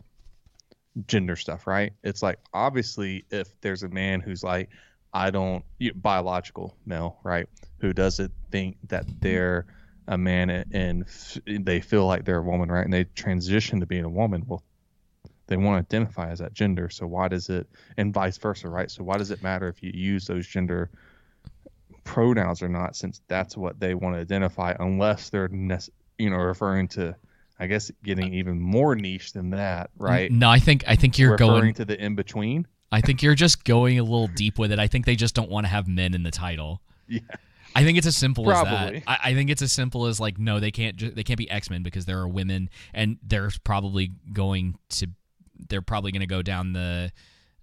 gender 1.07 1.35
stuff, 1.35 1.67
right? 1.67 1.93
It's 2.03 2.21
like 2.21 2.39
obviously 2.53 3.25
if 3.31 3.59
there's 3.61 3.83
a 3.83 3.89
man 3.89 4.21
who's 4.21 4.43
like 4.43 4.69
I 5.13 5.29
don't 5.29 5.63
biological 5.95 6.75
male, 6.85 7.19
right, 7.23 7.47
who 7.79 7.93
doesn't 7.93 8.31
think 8.51 8.77
that 8.89 9.05
they're 9.21 9.65
a 10.07 10.17
man 10.17 10.49
and 10.71 11.03
f- 11.03 11.37
they 11.45 11.79
feel 11.81 12.05
like 12.07 12.25
they're 12.25 12.39
a 12.39 12.43
woman, 12.43 12.69
right, 12.69 12.83
and 12.83 12.93
they 12.93 13.05
transition 13.05 13.79
to 13.79 13.85
being 13.85 14.03
a 14.03 14.09
woman, 14.09 14.43
well, 14.47 14.63
they 15.47 15.57
want 15.57 15.89
to 15.89 15.95
identify 15.95 16.29
as 16.31 16.39
that 16.39 16.53
gender. 16.53 16.89
So 16.89 17.05
why 17.05 17.27
does 17.27 17.49
it, 17.49 17.67
and 17.97 18.13
vice 18.13 18.37
versa, 18.37 18.69
right? 18.69 18.89
So 18.89 19.03
why 19.03 19.17
does 19.17 19.31
it 19.31 19.43
matter 19.43 19.67
if 19.67 19.83
you 19.83 19.91
use 19.93 20.25
those 20.25 20.47
gender 20.47 20.89
pronouns 22.03 22.61
or 22.61 22.69
not, 22.69 22.95
since 22.95 23.21
that's 23.27 23.55
what 23.55 23.79
they 23.79 23.93
want 23.93 24.15
to 24.15 24.21
identify, 24.21 24.75
unless 24.79 25.29
they're, 25.29 25.49
you 25.51 26.29
know, 26.29 26.37
referring 26.37 26.87
to, 26.89 27.15
I 27.59 27.67
guess, 27.67 27.91
getting 28.03 28.33
even 28.33 28.59
more 28.59 28.95
niche 28.95 29.33
than 29.33 29.51
that, 29.51 29.89
right? 29.97 30.31
No, 30.31 30.49
I 30.49 30.59
think 30.59 30.83
I 30.87 30.95
think 30.95 31.17
you're 31.17 31.31
referring 31.31 31.61
going. 31.61 31.73
to 31.75 31.85
the 31.85 32.03
in 32.03 32.15
between. 32.15 32.67
I 32.91 33.01
think 33.01 33.23
you're 33.23 33.35
just 33.35 33.63
going 33.63 33.97
a 33.97 34.03
little 34.03 34.27
deep 34.27 34.59
with 34.59 34.71
it. 34.71 34.79
I 34.79 34.87
think 34.87 35.05
they 35.05 35.15
just 35.15 35.33
don't 35.33 35.49
want 35.49 35.65
to 35.65 35.69
have 35.69 35.87
men 35.87 36.13
in 36.13 36.23
the 36.23 36.31
title. 36.31 36.81
Yeah. 37.07 37.21
I 37.75 37.83
think 37.83 37.97
it's 37.97 38.05
as 38.05 38.15
simple 38.15 38.51
as 38.51 38.63
that. 38.63 39.01
I, 39.07 39.17
I 39.23 39.33
think 39.33 39.49
it's 39.49 39.63
as 39.63 39.71
simple 39.71 40.05
as 40.05 40.19
like, 40.19 40.37
no, 40.37 40.59
they 40.59 40.69
can't. 40.69 40.95
Ju- 40.95 41.09
they 41.09 41.23
can't 41.23 41.39
be 41.39 41.49
X 41.49 41.71
Men 41.71 41.81
because 41.81 42.05
there 42.05 42.19
are 42.19 42.27
women, 42.27 42.69
and 42.93 43.17
they're 43.23 43.49
probably 43.63 44.11
going 44.31 44.77
to. 44.89 45.07
They're 45.69 45.81
probably 45.81 46.11
going 46.11 46.21
to 46.21 46.27
go 46.27 46.41
down 46.41 46.73
the, 46.73 47.11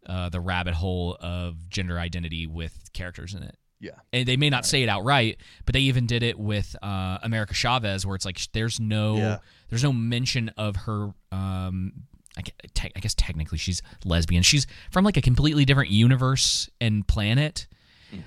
uh, 0.07 0.31
the 0.31 0.41
rabbit 0.41 0.75
hole 0.75 1.17
of 1.21 1.69
gender 1.69 1.99
identity 1.99 2.47
with 2.47 2.91
characters 2.93 3.35
in 3.35 3.43
it. 3.43 3.57
Yeah. 3.81 3.93
And 4.13 4.27
they 4.29 4.37
may 4.37 4.51
not 4.51 4.67
say 4.67 4.83
it 4.83 4.89
outright, 4.89 5.39
but 5.65 5.73
they 5.73 5.81
even 5.81 6.07
did 6.07 6.23
it 6.23 6.39
with 6.39 6.77
uh, 6.83 7.19
America 7.23 7.55
Chavez, 7.55 8.05
where 8.07 8.15
it's 8.15 8.25
like 8.27 8.39
there's 8.53 8.79
no 8.79 9.17
Yeah. 9.17 9.39
there's 9.71 9.83
no 9.83 9.93
mention 9.93 10.51
of 10.57 10.77
her. 10.77 11.13
Um, 11.33 11.93
I, 12.37 12.43
te- 12.75 12.93
I 12.95 13.01
guess 13.01 13.15
technically 13.15 13.59
she's 13.59 13.83
lesbian. 14.05 14.43
She's 14.43 14.67
from 14.91 15.05
like 15.05 15.17
a 15.17 15.21
completely 15.23 15.65
different 15.65 15.91
universe 15.91 16.69
and 16.81 17.07
planet. 17.09 17.67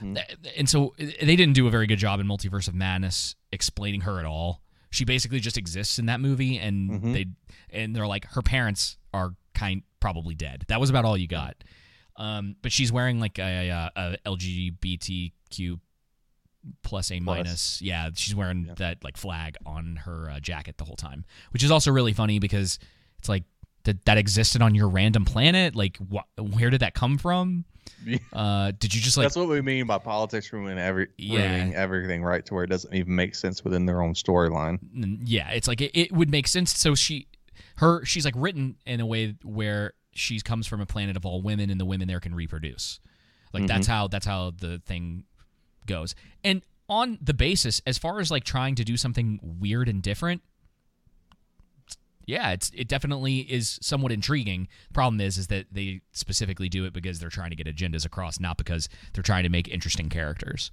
Th- 0.02 0.26
And 0.58 0.68
so 0.70 0.94
uh, 1.00 1.06
they 1.22 1.36
didn't 1.36 1.54
do 1.54 1.68
a 1.68 1.72
very 1.72 1.88
good 1.88 2.00
job 2.00 2.20
in 2.20 2.28
Multiverse 2.28 2.68
of 2.68 2.74
Madness 2.76 3.36
explaining 3.52 4.02
her 4.02 4.20
at 4.20 4.26
all. 4.26 4.62
She 4.92 5.06
basically 5.06 5.40
just 5.40 5.58
exists 5.58 6.00
in 6.00 6.06
that 6.08 6.20
movie, 6.20 6.58
and 6.58 7.02
they 7.16 7.26
and 7.70 7.96
they're 7.96 8.08
like 8.08 8.26
her 8.32 8.42
parents 8.42 8.98
are 9.14 9.36
kind 9.54 9.84
probably 10.00 10.36
dead. 10.36 10.66
That 10.68 10.80
was 10.80 10.90
about 10.90 11.06
all 11.06 11.18
you 11.18 11.28
got. 11.28 11.56
Um, 12.16 12.56
but 12.62 12.72
she's 12.72 12.92
wearing 12.92 13.20
like 13.20 13.40
a, 13.40 13.70
a, 13.70 13.92
a 13.96 14.18
LGBTQ 14.30 15.80
plus 16.84 17.12
A 17.12 17.20
minus. 17.20 17.82
Yeah, 17.82 18.10
she's 18.16 18.36
wearing 18.36 18.70
that 18.78 19.04
like 19.04 19.18
flag 19.18 19.58
on 19.66 19.98
her 20.06 20.30
uh, 20.30 20.40
jacket 20.40 20.78
the 20.78 20.86
whole 20.86 20.96
time, 20.96 21.26
which 21.52 21.64
is 21.64 21.72
also 21.72 21.92
really 21.92 22.14
funny 22.14 22.40
because 22.40 22.80
it's 23.20 23.30
like 23.30 23.44
that 23.86 24.06
that 24.06 24.18
existed 24.18 24.62
on 24.62 24.76
your 24.76 24.88
random 24.90 25.26
planet. 25.26 25.76
Like, 25.76 25.98
wh- 25.98 26.56
where 26.56 26.70
did 26.70 26.82
that 26.82 26.94
come 26.94 27.18
from? 27.18 27.66
Uh, 28.34 28.72
did 28.80 28.94
you 28.96 29.00
just 29.02 29.18
like 29.18 29.26
That's 29.26 29.36
what 29.36 29.48
we 29.50 29.62
mean 29.62 29.86
by 29.88 29.98
politics 29.98 30.52
ruining 30.54 30.78
every 30.80 31.08
Yeah. 31.18 31.40
ruining 31.52 31.76
everything, 31.76 32.24
right? 32.24 32.46
To 32.46 32.54
where 32.54 32.64
it 32.64 32.70
doesn't 32.70 32.94
even 32.94 33.14
make 33.16 33.36
sense 33.36 33.64
within 33.64 33.86
their 33.86 34.02
own 34.02 34.14
storyline. 34.14 34.80
Yeah 35.24 35.52
it's 35.52 35.68
like 35.68 35.80
it, 35.82 35.92
it 35.94 36.12
would 36.12 36.30
make 36.30 36.48
sense 36.48 36.78
so 36.78 36.96
she 36.96 37.28
her 37.78 38.04
she's 38.06 38.24
like 38.26 38.34
written 38.38 38.76
in 38.86 39.00
a 39.02 39.06
way 39.06 39.36
where 39.44 39.94
she 40.14 40.40
comes 40.40 40.68
from 40.68 40.82
a 40.82 40.86
planet 40.86 41.18
of 41.18 41.26
all 41.26 41.42
women 41.42 41.70
and 41.70 41.80
the 41.80 41.86
women 41.86 42.08
there 42.08 42.20
can 42.20 42.36
reproduce 42.36 43.00
like 43.54 43.68
that's 43.68 43.88
how 43.88 44.08
that's 44.08 44.26
how 44.26 44.52
the 44.60 44.82
thing 44.86 45.24
goes 45.86 46.16
and 46.44 46.64
on 46.90 47.18
the 47.22 47.34
basis 47.34 47.82
as 47.86 47.98
far 47.98 48.20
as 48.20 48.32
like 48.32 48.44
trying 48.44 48.76
to 48.76 48.84
do 48.84 48.98
something 48.98 49.40
weird 49.42 49.88
and 49.88 50.02
different 50.02 50.42
yeah, 52.26 52.52
it's 52.52 52.72
it 52.74 52.88
definitely 52.88 53.40
is 53.40 53.80
somewhat 53.82 54.12
intriguing. 54.12 54.68
Problem 54.94 55.20
is, 55.20 55.38
is 55.38 55.48
that 55.48 55.66
they 55.72 56.02
specifically 56.12 56.70
do 56.70 56.86
it 56.86 56.94
because 56.94 57.20
they're 57.20 57.30
trying 57.30 57.50
to 57.50 57.56
get 57.56 57.68
agendas 57.68 58.06
across, 58.06 58.40
not 58.40 58.58
because 58.58 58.90
they're 59.14 59.24
trying 59.24 59.44
to 59.44 59.50
make 59.50 59.68
interesting 59.68 60.10
characters. 60.10 60.72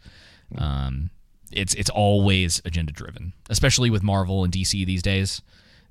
Um, 0.57 1.11
it's 1.53 1.75
it's 1.75 1.91
always 1.91 2.63
agenda 2.65 2.93
driven, 2.93 3.33
especially 3.49 3.91
with 3.91 4.03
Marvel 4.03 4.45
and 4.45 4.53
DC 4.53 4.87
these 4.87 5.03
days. 5.03 5.43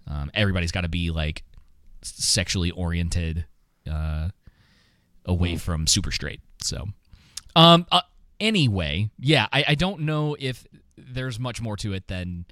Um, 0.08 0.32
everybody's 0.34 0.72
got 0.72 0.82
to 0.82 0.90
be 0.90 1.12
like 1.12 1.44
sexually 2.02 2.72
oriented, 2.72 3.46
uh, 3.90 4.30
away 5.26 5.58
from 5.58 5.88
super 5.88 6.12
straight. 6.12 6.42
So, 6.62 6.88
um, 7.56 7.86
uh, 7.92 8.02
anyway, 8.40 9.10
yeah, 9.20 9.48
I, 9.52 9.66
I 9.70 9.76
don't 9.76 10.02
know 10.02 10.36
if 10.40 10.66
there's 10.98 11.40
much 11.40 11.62
more 11.62 11.78
to 11.78 11.94
it 11.94 12.08
than 12.08 12.46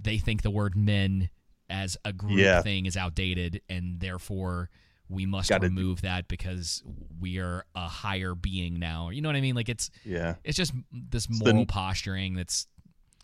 they 0.00 0.18
think 0.18 0.42
the 0.42 0.50
word 0.50 0.76
men 0.76 1.30
as 1.70 1.96
a 2.04 2.12
group 2.12 2.38
Yeah. 2.38 2.62
thing 2.62 2.86
is 2.86 2.96
outdated 2.96 3.60
and 3.68 4.00
therefore 4.00 4.70
we 5.10 5.26
must 5.26 5.48
Gotta- 5.50 5.66
remove 5.68 6.02
that 6.02 6.28
because 6.28 6.82
we 7.20 7.38
are 7.38 7.64
a 7.74 7.88
higher 7.88 8.34
being 8.34 8.78
now. 8.78 9.08
You 9.10 9.20
know 9.22 9.28
what 9.28 9.36
I 9.36 9.40
mean? 9.40 9.54
Like 9.54 9.68
it's 9.68 9.90
Yeah. 10.04 10.36
it's 10.44 10.56
just 10.56 10.72
this 10.92 11.26
the- 11.26 11.52
moral 11.52 11.66
posturing 11.66 12.34
that's 12.34 12.66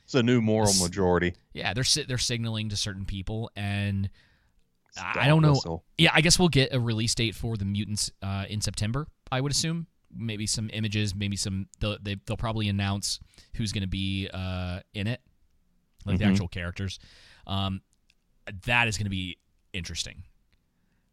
It's 0.04 0.14
a 0.14 0.22
new 0.22 0.40
moral 0.42 0.72
majority. 0.74 1.34
yeah, 1.54 1.72
they're 1.74 1.84
they're 2.06 2.18
signaling 2.18 2.68
to 2.70 2.76
certain 2.76 3.04
people 3.04 3.50
and 3.56 4.10
I 5.02 5.26
don't 5.26 5.42
know. 5.42 5.52
whistle. 5.52 5.84
Yeah, 5.98 6.10
I 6.14 6.20
guess 6.20 6.38
we'll 6.38 6.48
get 6.48 6.72
a 6.74 6.80
release 6.80 7.14
date 7.14 7.34
for 7.34 7.56
the 7.56 7.64
mutants 7.64 8.10
uh, 8.22 8.44
in 8.48 8.60
September. 8.60 9.06
I 9.32 9.40
would 9.40 9.50
assume 9.52 9.86
maybe 10.16 10.46
some 10.46 10.70
images, 10.72 11.14
maybe 11.14 11.36
some. 11.36 11.66
They'll, 11.80 11.96
they, 12.00 12.16
they'll 12.26 12.36
probably 12.36 12.68
announce 12.68 13.18
who's 13.56 13.72
going 13.72 13.82
to 13.82 13.88
be 13.88 14.28
uh, 14.32 14.80
in 14.94 15.06
it, 15.06 15.20
like 16.06 16.18
the 16.18 16.24
Mhm. 16.24 16.30
actual 16.30 16.48
characters. 16.48 16.98
Um, 17.46 17.80
that 18.66 18.86
is 18.88 18.96
going 18.96 19.06
to 19.06 19.10
be 19.10 19.38
interesting 19.72 20.22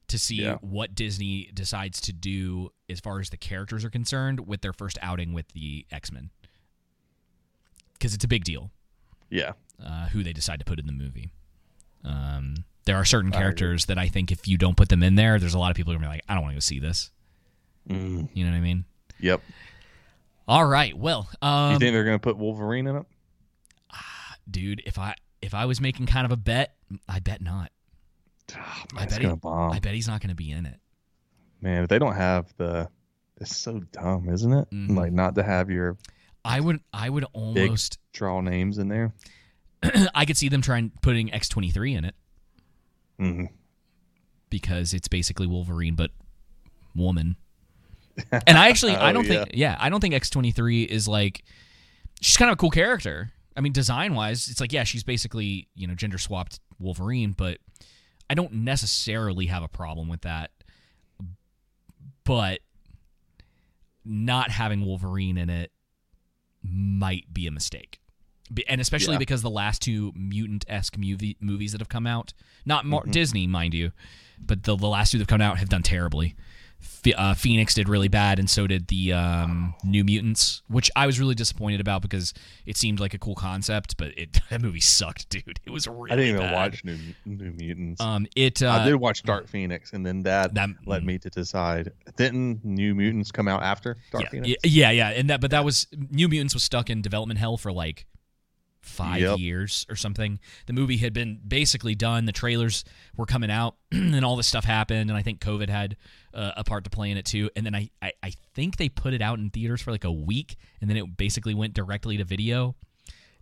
to 0.10 0.20
see 0.20 0.36
Yeah. 0.44 0.58
what 0.62 0.94
Disney 0.94 1.50
decides 1.54 2.02
to 2.02 2.14
do 2.14 2.70
as 2.90 3.00
far 3.00 3.20
as 3.20 3.30
the 3.30 3.38
characters 3.38 3.84
are 3.86 3.90
concerned 3.90 4.46
with 4.48 4.62
their 4.62 4.74
first 4.74 5.00
outing 5.02 5.34
with 5.34 5.48
the 5.54 5.86
X 5.92 6.12
Men, 6.12 6.30
because 7.94 8.14
it's 8.14 8.26
a 8.26 8.28
big 8.28 8.44
deal 8.44 8.70
Yeah. 9.30 9.54
uh, 9.84 10.10
who 10.10 10.24
they 10.24 10.34
decide 10.34 10.60
to 10.60 10.66
put 10.66 10.80
in 10.80 10.86
the 10.86 10.92
movie. 10.92 11.32
Um, 12.04 12.66
there 12.86 12.96
are 12.98 13.06
certain 13.06 13.32
characters 13.32 13.86
that 13.86 13.98
I 13.98 14.08
think 14.08 14.32
if 14.32 14.48
you 14.48 14.58
don't 14.58 14.76
put 14.78 14.90
them 14.90 15.04
in 15.04 15.16
there, 15.16 15.40
there's 15.40 15.54
a 15.54 15.60
lot 15.60 15.70
of 15.72 15.78
people 15.78 15.94
who 15.94 15.98
are 15.98 16.00
gonna 16.02 16.12
be 16.12 16.16
like, 16.18 16.26
I 16.28 16.34
don't 16.34 16.44
want 16.44 16.54
to 16.54 16.56
go 16.56 16.60
see 16.62 16.80
this. 16.80 17.12
Mm, 17.90 18.30
You 18.34 18.46
know 18.46 18.52
what 18.52 18.58
I 18.58 18.62
mean? 18.62 18.86
yep. 19.20 19.42
All 20.48 20.66
right. 20.66 20.98
Well, 20.98 21.30
you 21.42 21.48
um, 21.48 21.80
think 21.80 21.94
they're 21.94 22.04
gonna 22.04 22.20
put 22.20 22.38
Wolverine 22.38 22.88
in 22.88 22.96
it? 22.98 23.06
dude, 24.50 24.82
if 24.86 24.98
I 24.98 25.16
if 25.42 25.54
I 25.54 25.66
was 25.66 25.80
making 25.82 26.06
kind 26.08 26.26
of 26.26 26.32
a 26.32 26.38
bet, 26.38 26.76
I 27.08 27.20
bet 27.20 27.42
not. 27.42 27.72
Oh, 28.54 28.60
I 28.60 28.96
man, 28.96 29.04
it's 29.06 29.14
bet 29.14 29.22
he- 29.22 29.28
gonna 29.28 29.36
bomb. 29.38 29.72
I 29.72 29.80
bet 29.80 29.94
he's 29.94 30.08
not 30.10 30.20
going 30.20 30.30
to 30.30 30.36
be 30.36 30.52
in 30.52 30.66
it. 30.66 30.78
Man, 31.62 31.84
if 31.84 31.90
they 31.90 32.00
don't 32.00 32.16
have 32.16 32.54
the, 32.58 32.90
it's 33.40 33.56
so 33.56 33.80
dumb, 33.94 34.28
isn't 34.30 34.52
it? 34.52 34.70
Mhm. 34.72 34.98
Like 34.98 35.14
not 35.14 35.36
to 35.36 35.44
have 35.44 35.70
your 35.70 35.98
I 36.44 36.60
would 36.60 36.80
I 36.92 37.10
would 37.10 37.24
almost 37.34 37.98
draw 38.14 38.42
names 38.42 38.78
in 38.78 38.90
there. 38.90 39.14
I 40.16 40.26
could 40.26 40.36
see 40.38 40.50
them 40.50 40.62
trying 40.62 40.92
putting 41.02 41.32
X 41.34 41.48
twenty 41.48 41.70
three 41.70 41.94
in 41.94 42.04
it 42.04 42.14
hmm 43.22 43.46
because 44.50 44.94
it's 44.94 45.08
basically 45.08 45.48
Wolverine 45.48 45.96
but 45.96 46.12
woman. 46.96 47.38
And 48.46 48.58
I 48.58 48.68
actually 48.68 48.94
I 48.96 49.12
Oh, 49.12 49.14
don't 49.14 49.26
think 49.26 49.52
yeah 49.54 49.78
I 49.80 49.90
don't 49.90 50.02
think 50.02 50.14
X 50.14 50.30
twenty 50.30 50.52
three 50.52 50.84
is 50.84 51.08
like 51.08 51.44
she's 52.20 52.36
kind 52.36 52.50
of 52.52 52.54
a 52.54 52.58
cool 52.58 52.70
character. 52.72 53.32
I 53.56 53.62
mean 53.62 53.72
design 53.72 54.14
wise 54.16 54.50
it's 54.50 54.60
like 54.60 54.74
yeah 54.74 54.84
she's 54.84 55.04
basically 55.04 55.70
you 55.76 55.88
know 55.88 55.96
gender 55.96 56.18
swapped 56.18 56.60
Wolverine 56.80 57.32
but 57.32 57.60
I 58.30 58.34
don't 58.34 58.52
necessarily 58.54 59.46
have 59.46 59.64
a 59.64 59.70
problem 59.70 60.10
with 60.10 60.22
that. 60.22 60.52
But 62.26 62.60
not 64.04 64.52
having 64.52 64.86
Wolverine 64.86 65.38
in 65.38 65.50
it 65.50 65.72
might 66.64 67.34
be 67.34 67.48
a 67.48 67.52
mistake. 67.52 68.01
And 68.68 68.82
especially 68.82 69.14
Yeah. 69.14 69.20
because 69.20 69.42
the 69.42 69.50
last 69.50 69.82
two 69.82 70.12
mutant 70.16 70.66
esque 70.68 70.98
movie, 70.98 71.38
movies 71.40 71.72
that 71.72 71.82
have 71.82 71.90
come 71.90 72.06
out, 72.08 72.34
not 72.66 72.86
Mar- 72.86 73.02
Mm-hmm. 73.02 73.12
Disney, 73.12 73.48
mind 73.48 73.74
you, 73.74 73.92
but 74.40 74.64
the, 74.64 74.76
the 74.76 74.88
last 74.88 75.12
two 75.12 75.18
that 75.20 75.24
have 75.24 75.28
come 75.28 75.42
out 75.42 75.58
have 75.60 75.70
done 75.70 75.84
terribly. 75.84 76.36
Ph- 77.04 77.16
uh, 77.16 77.36
Phoenix 77.36 77.76
did 77.76 77.88
really 77.88 78.08
bad, 78.08 78.40
and 78.40 78.50
so 78.50 78.66
did 78.66 78.88
the 78.88 79.14
um, 79.14 79.76
New 79.84 80.04
Mutants, 80.04 80.64
which 80.68 80.90
I 80.96 81.06
was 81.06 81.20
really 81.20 81.36
disappointed 81.36 81.80
about 81.80 82.02
because 82.02 82.34
it 82.66 82.76
seemed 82.76 83.00
like 83.00 83.14
a 83.14 83.20
cool 83.20 83.36
concept, 83.36 83.98
but 83.98 84.18
it 84.18 84.40
that 84.50 84.62
movie 84.64 84.80
sucked, 84.80 85.30
dude. 85.30 85.60
It 85.64 85.70
was 85.70 85.88
really 85.88 86.12
I 86.12 86.16
didn't 86.16 86.30
even 86.38 86.42
bad. 86.42 86.54
watch 86.56 86.84
New 86.84 86.98
New 87.26 87.52
Mutants. 87.52 88.02
Um, 88.02 88.26
it 88.36 88.64
uh, 88.64 88.72
I 88.72 88.86
did 88.86 88.96
watch 88.96 89.22
Dark 89.22 89.48
Phoenix, 89.48 89.94
and 89.94 90.04
then 90.04 90.24
that, 90.24 90.56
that- 90.56 90.70
led 90.88 91.06
me 91.06 91.20
to 91.20 91.30
decide. 91.30 91.92
Didn't 92.18 92.66
New 92.66 92.96
Mutants 92.96 93.32
come 93.32 93.48
out 93.48 93.62
after 93.62 93.98
Dark 94.12 94.24
yeah, 94.24 94.30
Phoenix? 94.32 94.62
yeah, 94.66 94.90
yeah, 94.92 95.10
and 95.10 95.30
that, 95.30 95.40
but 95.40 95.52
that 95.52 95.64
was 95.64 95.86
New 96.10 96.28
Mutants 96.28 96.56
was 96.56 96.64
stuck 96.64 96.90
in 96.90 97.04
development 97.04 97.40
hell 97.40 97.58
for 97.58 97.72
like 97.72 98.08
five 98.82 99.22
Yep. 99.22 99.38
years 99.40 99.86
or 99.90 99.96
something. 99.96 100.40
The 100.66 100.74
movie 100.74 100.98
had 100.98 101.14
been 101.14 101.40
basically 101.48 101.96
done. 101.96 102.26
The 102.26 102.32
trailers 102.32 102.84
were 103.16 103.26
coming 103.26 103.52
out, 103.52 103.76
and 103.92 104.24
all 104.26 104.36
this 104.36 104.48
stuff 104.48 104.66
happened. 104.66 105.10
And 105.10 105.18
I 105.18 105.22
think 105.22 105.40
COVID 105.40 105.70
had 105.70 105.96
uh, 106.34 106.52
a 106.58 106.64
part 106.64 106.84
to 106.86 106.90
play 106.90 107.12
in 107.12 107.18
it 107.18 107.26
too. 107.26 107.50
And 107.56 107.66
then 107.66 107.76
I, 107.76 107.90
I, 108.02 108.14
I 108.24 108.34
think 108.54 108.78
they 108.78 108.90
put 108.90 109.14
it 109.14 109.22
out 109.22 109.40
in 109.40 109.50
theaters 109.50 109.82
for 109.82 109.92
like 109.92 110.04
a 110.04 110.12
week, 110.12 110.56
and 110.82 110.90
then 110.90 110.98
it 110.98 111.18
basically 111.18 111.54
went 111.54 111.74
directly 111.74 112.18
to 112.18 112.24
video. 112.24 112.76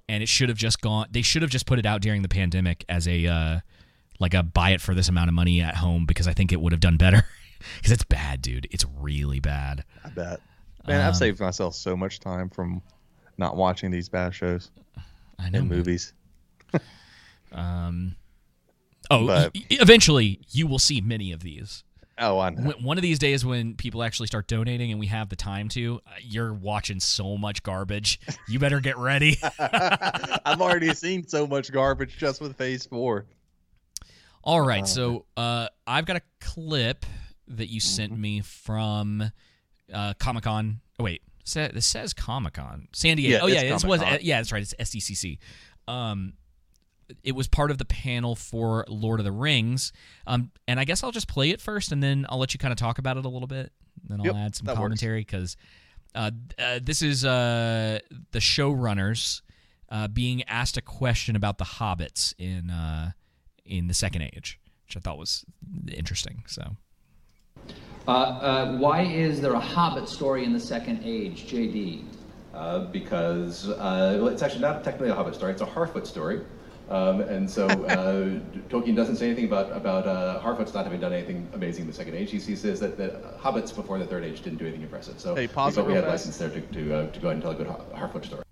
And 0.07 0.23
it 0.23 0.27
should 0.27 0.49
have 0.49 0.57
just 0.57 0.81
gone. 0.81 1.05
They 1.11 1.21
should 1.21 1.43
have 1.43 1.51
just 1.51 1.67
put 1.67 1.77
it 1.77 1.85
out 1.85 2.01
during 2.01 2.23
the 2.23 2.29
pandemic 2.29 2.83
as 2.89 3.07
a 3.07 3.27
uh, 3.27 3.59
like 4.19 4.33
a 4.33 4.41
buy 4.41 4.71
it 4.71 4.81
for 4.81 4.95
this 4.95 5.07
amount 5.07 5.27
of 5.27 5.35
money 5.35 5.61
at 5.61 5.75
home 5.75 6.05
because 6.07 6.27
I 6.27 6.33
think 6.33 6.51
it 6.51 6.59
would 6.59 6.71
have 6.71 6.81
done 6.81 6.97
better. 6.97 7.23
Because 7.75 7.91
it's 7.91 8.05
bad, 8.05 8.41
dude. 8.41 8.69
It's 8.71 8.85
really 8.97 9.41
bad. 9.41 9.83
I 10.05 10.07
bet. 10.07 10.39
Man, 10.87 11.01
Um, 11.01 11.07
I've 11.09 11.17
saved 11.17 11.41
myself 11.41 11.75
so 11.75 11.93
much 11.97 12.21
time 12.21 12.49
from 12.49 12.81
not 13.37 13.57
watching 13.57 13.91
these 13.91 14.07
bad 14.07 14.33
shows 14.33 14.71
I 15.39 15.49
know. 15.49 15.59
and 15.59 15.69
movies. 15.69 16.13
Um, 17.51 18.15
oh, 19.09 19.25
But- 19.25 19.51
eventually 19.69 20.41
you 20.51 20.67
will 20.67 20.79
see 20.79 21.01
many 21.01 21.31
of 21.31 21.41
these. 21.41 21.83
Oh, 22.21 22.37
I 22.37 22.49
know. 22.49 22.73
One 22.81 22.97
of 22.97 23.01
these 23.01 23.17
days, 23.17 23.45
when 23.45 23.75
people 23.75 24.03
actually 24.03 24.27
start 24.27 24.47
donating 24.47 24.91
and 24.91 24.99
we 24.99 25.07
have 25.07 25.29
the 25.29 25.37
time 25.37 25.69
to, 25.69 26.01
uh, 26.05 26.09
you're 26.21 26.53
watching 26.53 26.99
so 26.99 27.37
much 27.37 27.63
garbage. 27.63 28.19
You 28.49 28.59
better 28.59 28.81
get 28.81 28.97
ready. 28.97 29.37
I've 29.59 30.59
already 30.61 30.93
seen 30.93 31.25
so 31.27 31.47
much 31.47 31.71
garbage 31.71 32.17
just 32.17 32.41
with 32.41 32.57
Phase 32.57 32.85
Four. 32.85 33.25
All 34.43 34.59
right, 34.61 34.85
so 34.87 35.25
uh, 35.37 35.67
I've 35.87 36.05
got 36.05 36.17
a 36.17 36.21
clip 36.41 37.05
that 37.47 37.67
you 37.69 37.79
sent 37.79 38.11
Mm-hmm. 38.11 38.21
me 38.21 38.41
from 38.41 39.31
uh, 39.93 40.13
Comic 40.19 40.43
Con. 40.43 40.81
Oh 40.99 41.05
wait, 41.05 41.21
sa- 41.43 41.69
this 41.73 41.85
says 41.85 42.13
Comic 42.13 42.53
Con, 42.53 42.87
San 42.93 43.17
Diego. 43.17 43.37
Yeah, 43.37 43.43
oh 43.43 43.47
yeah, 43.47 43.73
this 43.73 43.83
was 43.83 44.01
yeah, 44.21 44.37
that's 44.37 44.51
right. 44.51 44.61
It's 44.61 44.73
SDCC. 44.73 45.37
Um, 45.87 46.33
it 47.23 47.33
was 47.33 47.47
part 47.47 47.71
of 47.71 47.77
the 47.77 47.85
panel 47.85 48.35
for 48.35 48.85
Lord 48.87 49.19
of 49.19 49.23
the 49.23 49.31
Rings. 49.31 49.91
Um, 50.27 50.51
and 50.67 50.79
I 50.79 50.85
guess 50.85 51.03
I'll 51.03 51.11
just 51.11 51.27
play 51.27 51.49
it 51.49 51.59
first, 51.61 51.91
and 51.91 52.03
then 52.03 52.25
I'll 52.29 52.37
let 52.37 52.53
you 52.53 52.59
kind 52.59 52.71
of 52.71 52.77
talk 52.77 52.99
about 52.99 53.17
it 53.17 53.25
a 53.25 53.29
little 53.29 53.47
bit. 53.47 53.71
Then 54.07 54.21
I'll 54.21 54.25
add 54.37 54.55
some 54.55 54.67
commentary 54.75 55.21
because 55.21 55.57
uh, 56.15 56.31
uh, 56.57 56.79
this 56.81 57.01
is 57.01 57.25
uh, 57.25 57.99
the 58.31 58.39
showrunners 58.39 59.41
uh, 59.89 60.07
being 60.07 60.43
asked 60.43 60.77
a 60.77 60.81
question 60.81 61.35
about 61.35 61.57
the 61.57 61.65
hobbits 61.65 62.33
in 62.37 62.69
uh, 62.69 63.11
in 63.65 63.87
the 63.87 63.93
Second 63.93 64.21
Age, 64.23 64.59
which 64.85 64.95
I 64.97 64.99
thought 64.99 65.17
was 65.17 65.45
interesting. 65.91 66.43
So. 66.47 66.75
Uh, 68.07 68.11
uh, 68.11 68.77
why 68.77 69.01
is 69.03 69.39
there 69.41 69.53
a 69.53 69.59
Hobbit 69.59 70.07
story 70.09 70.43
in 70.45 70.53
the 70.53 70.59
Second 70.59 71.01
Age, 71.03 71.45
JD? 71.47 72.03
uh, 72.53 72.79
because 72.85 73.69
uh, 73.69 74.17
well, 74.19 74.27
it's 74.29 74.41
actually 74.41 74.61
not 74.61 74.83
technically 74.83 75.09
a 75.09 75.13
Hobbit 75.15 75.35
story; 75.35 75.51
it's 75.51 75.61
a 75.61 75.65
Harfoot 75.65 76.07
story. 76.07 76.41
Um, 76.89 77.21
and 77.21 77.47
so 77.49 77.67
uh, 77.85 78.39
Tolkien 78.69 78.95
doesn't 78.95 79.17
say 79.17 79.27
anything 79.27 79.45
about 79.45 79.71
about 79.75 80.07
uh, 80.07 80.41
Harfoots 80.41 80.73
not 80.73 80.85
having 80.85 80.99
done 80.99 81.13
anything 81.13 81.47
amazing 81.53 81.81
in 81.83 81.87
the 81.87 81.93
Second 81.93 82.15
Age. 82.15 82.31
He, 82.31 82.39
he 82.39 82.55
says 82.55 82.79
that, 82.79 82.97
that 82.97 83.39
hobbits 83.39 83.75
before 83.75 83.99
the 83.99 84.05
Third 84.07 84.23
Age 84.23 84.41
didn't 84.41 84.57
do 84.57 84.65
anything 84.65 84.81
impressive. 84.81 85.19
So 85.19 85.35
Hey, 85.35 85.47
pause 85.47 85.77
we 85.77 85.83
we 85.83 85.93
had 85.93 86.05
fast. 86.05 86.25
license 86.25 86.37
there 86.37 86.49
to 86.49 86.61
to, 86.61 86.95
uh, 86.95 87.11
to 87.11 87.19
go 87.19 87.27
ahead 87.27 87.33
and 87.35 87.41
tell 87.43 87.51
a 87.51 87.55
good 87.55 87.67
Harfoot 87.95 88.25
story. 88.25 88.43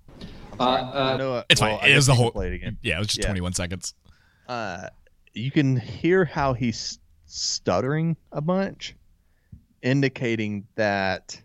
Uh, 0.60 0.64
uh, 0.64 1.14
I 1.16 1.18
know 1.18 1.44
It's 1.50 1.60
well, 1.62 1.78
fine. 1.80 1.90
I 1.90 1.94
It 1.94 1.96
was 1.96 2.06
the 2.06 2.12
we 2.12 2.16
can 2.18 2.24
whole. 2.24 2.32
Play 2.32 2.48
it 2.50 2.54
again. 2.54 2.78
Yeah, 2.84 2.98
it 2.98 3.00
was 3.00 3.08
just 3.08 3.20
Yeah. 3.20 3.26
21 3.26 3.54
seconds. 3.54 3.96
Uh, 4.48 4.90
you 5.34 5.50
can 5.52 5.76
hear 5.78 6.24
how 6.26 6.54
he's 6.54 7.00
stuttering 7.26 8.18
a 8.32 8.42
bunch, 8.42 8.96
indicating 9.82 10.68
that 10.76 11.40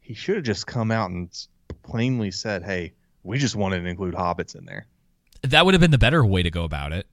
he 0.00 0.14
should 0.14 0.36
have 0.36 0.44
just 0.44 0.66
come 0.66 0.90
out 0.90 1.10
and 1.10 1.30
plainly 1.82 2.30
said, 2.30 2.62
"Hey, 2.62 2.92
we 3.22 3.38
just 3.38 3.56
wanted 3.56 3.80
to 3.82 3.88
include 3.88 4.14
hobbits 4.14 4.54
in 4.56 4.64
there." 4.64 4.86
That 5.42 5.64
would 5.64 5.74
have 5.74 5.80
been 5.80 5.90
the 5.90 5.98
better 5.98 6.24
way 6.24 6.42
to 6.42 6.50
go 6.50 6.64
about 6.64 6.92
it. 6.92 7.06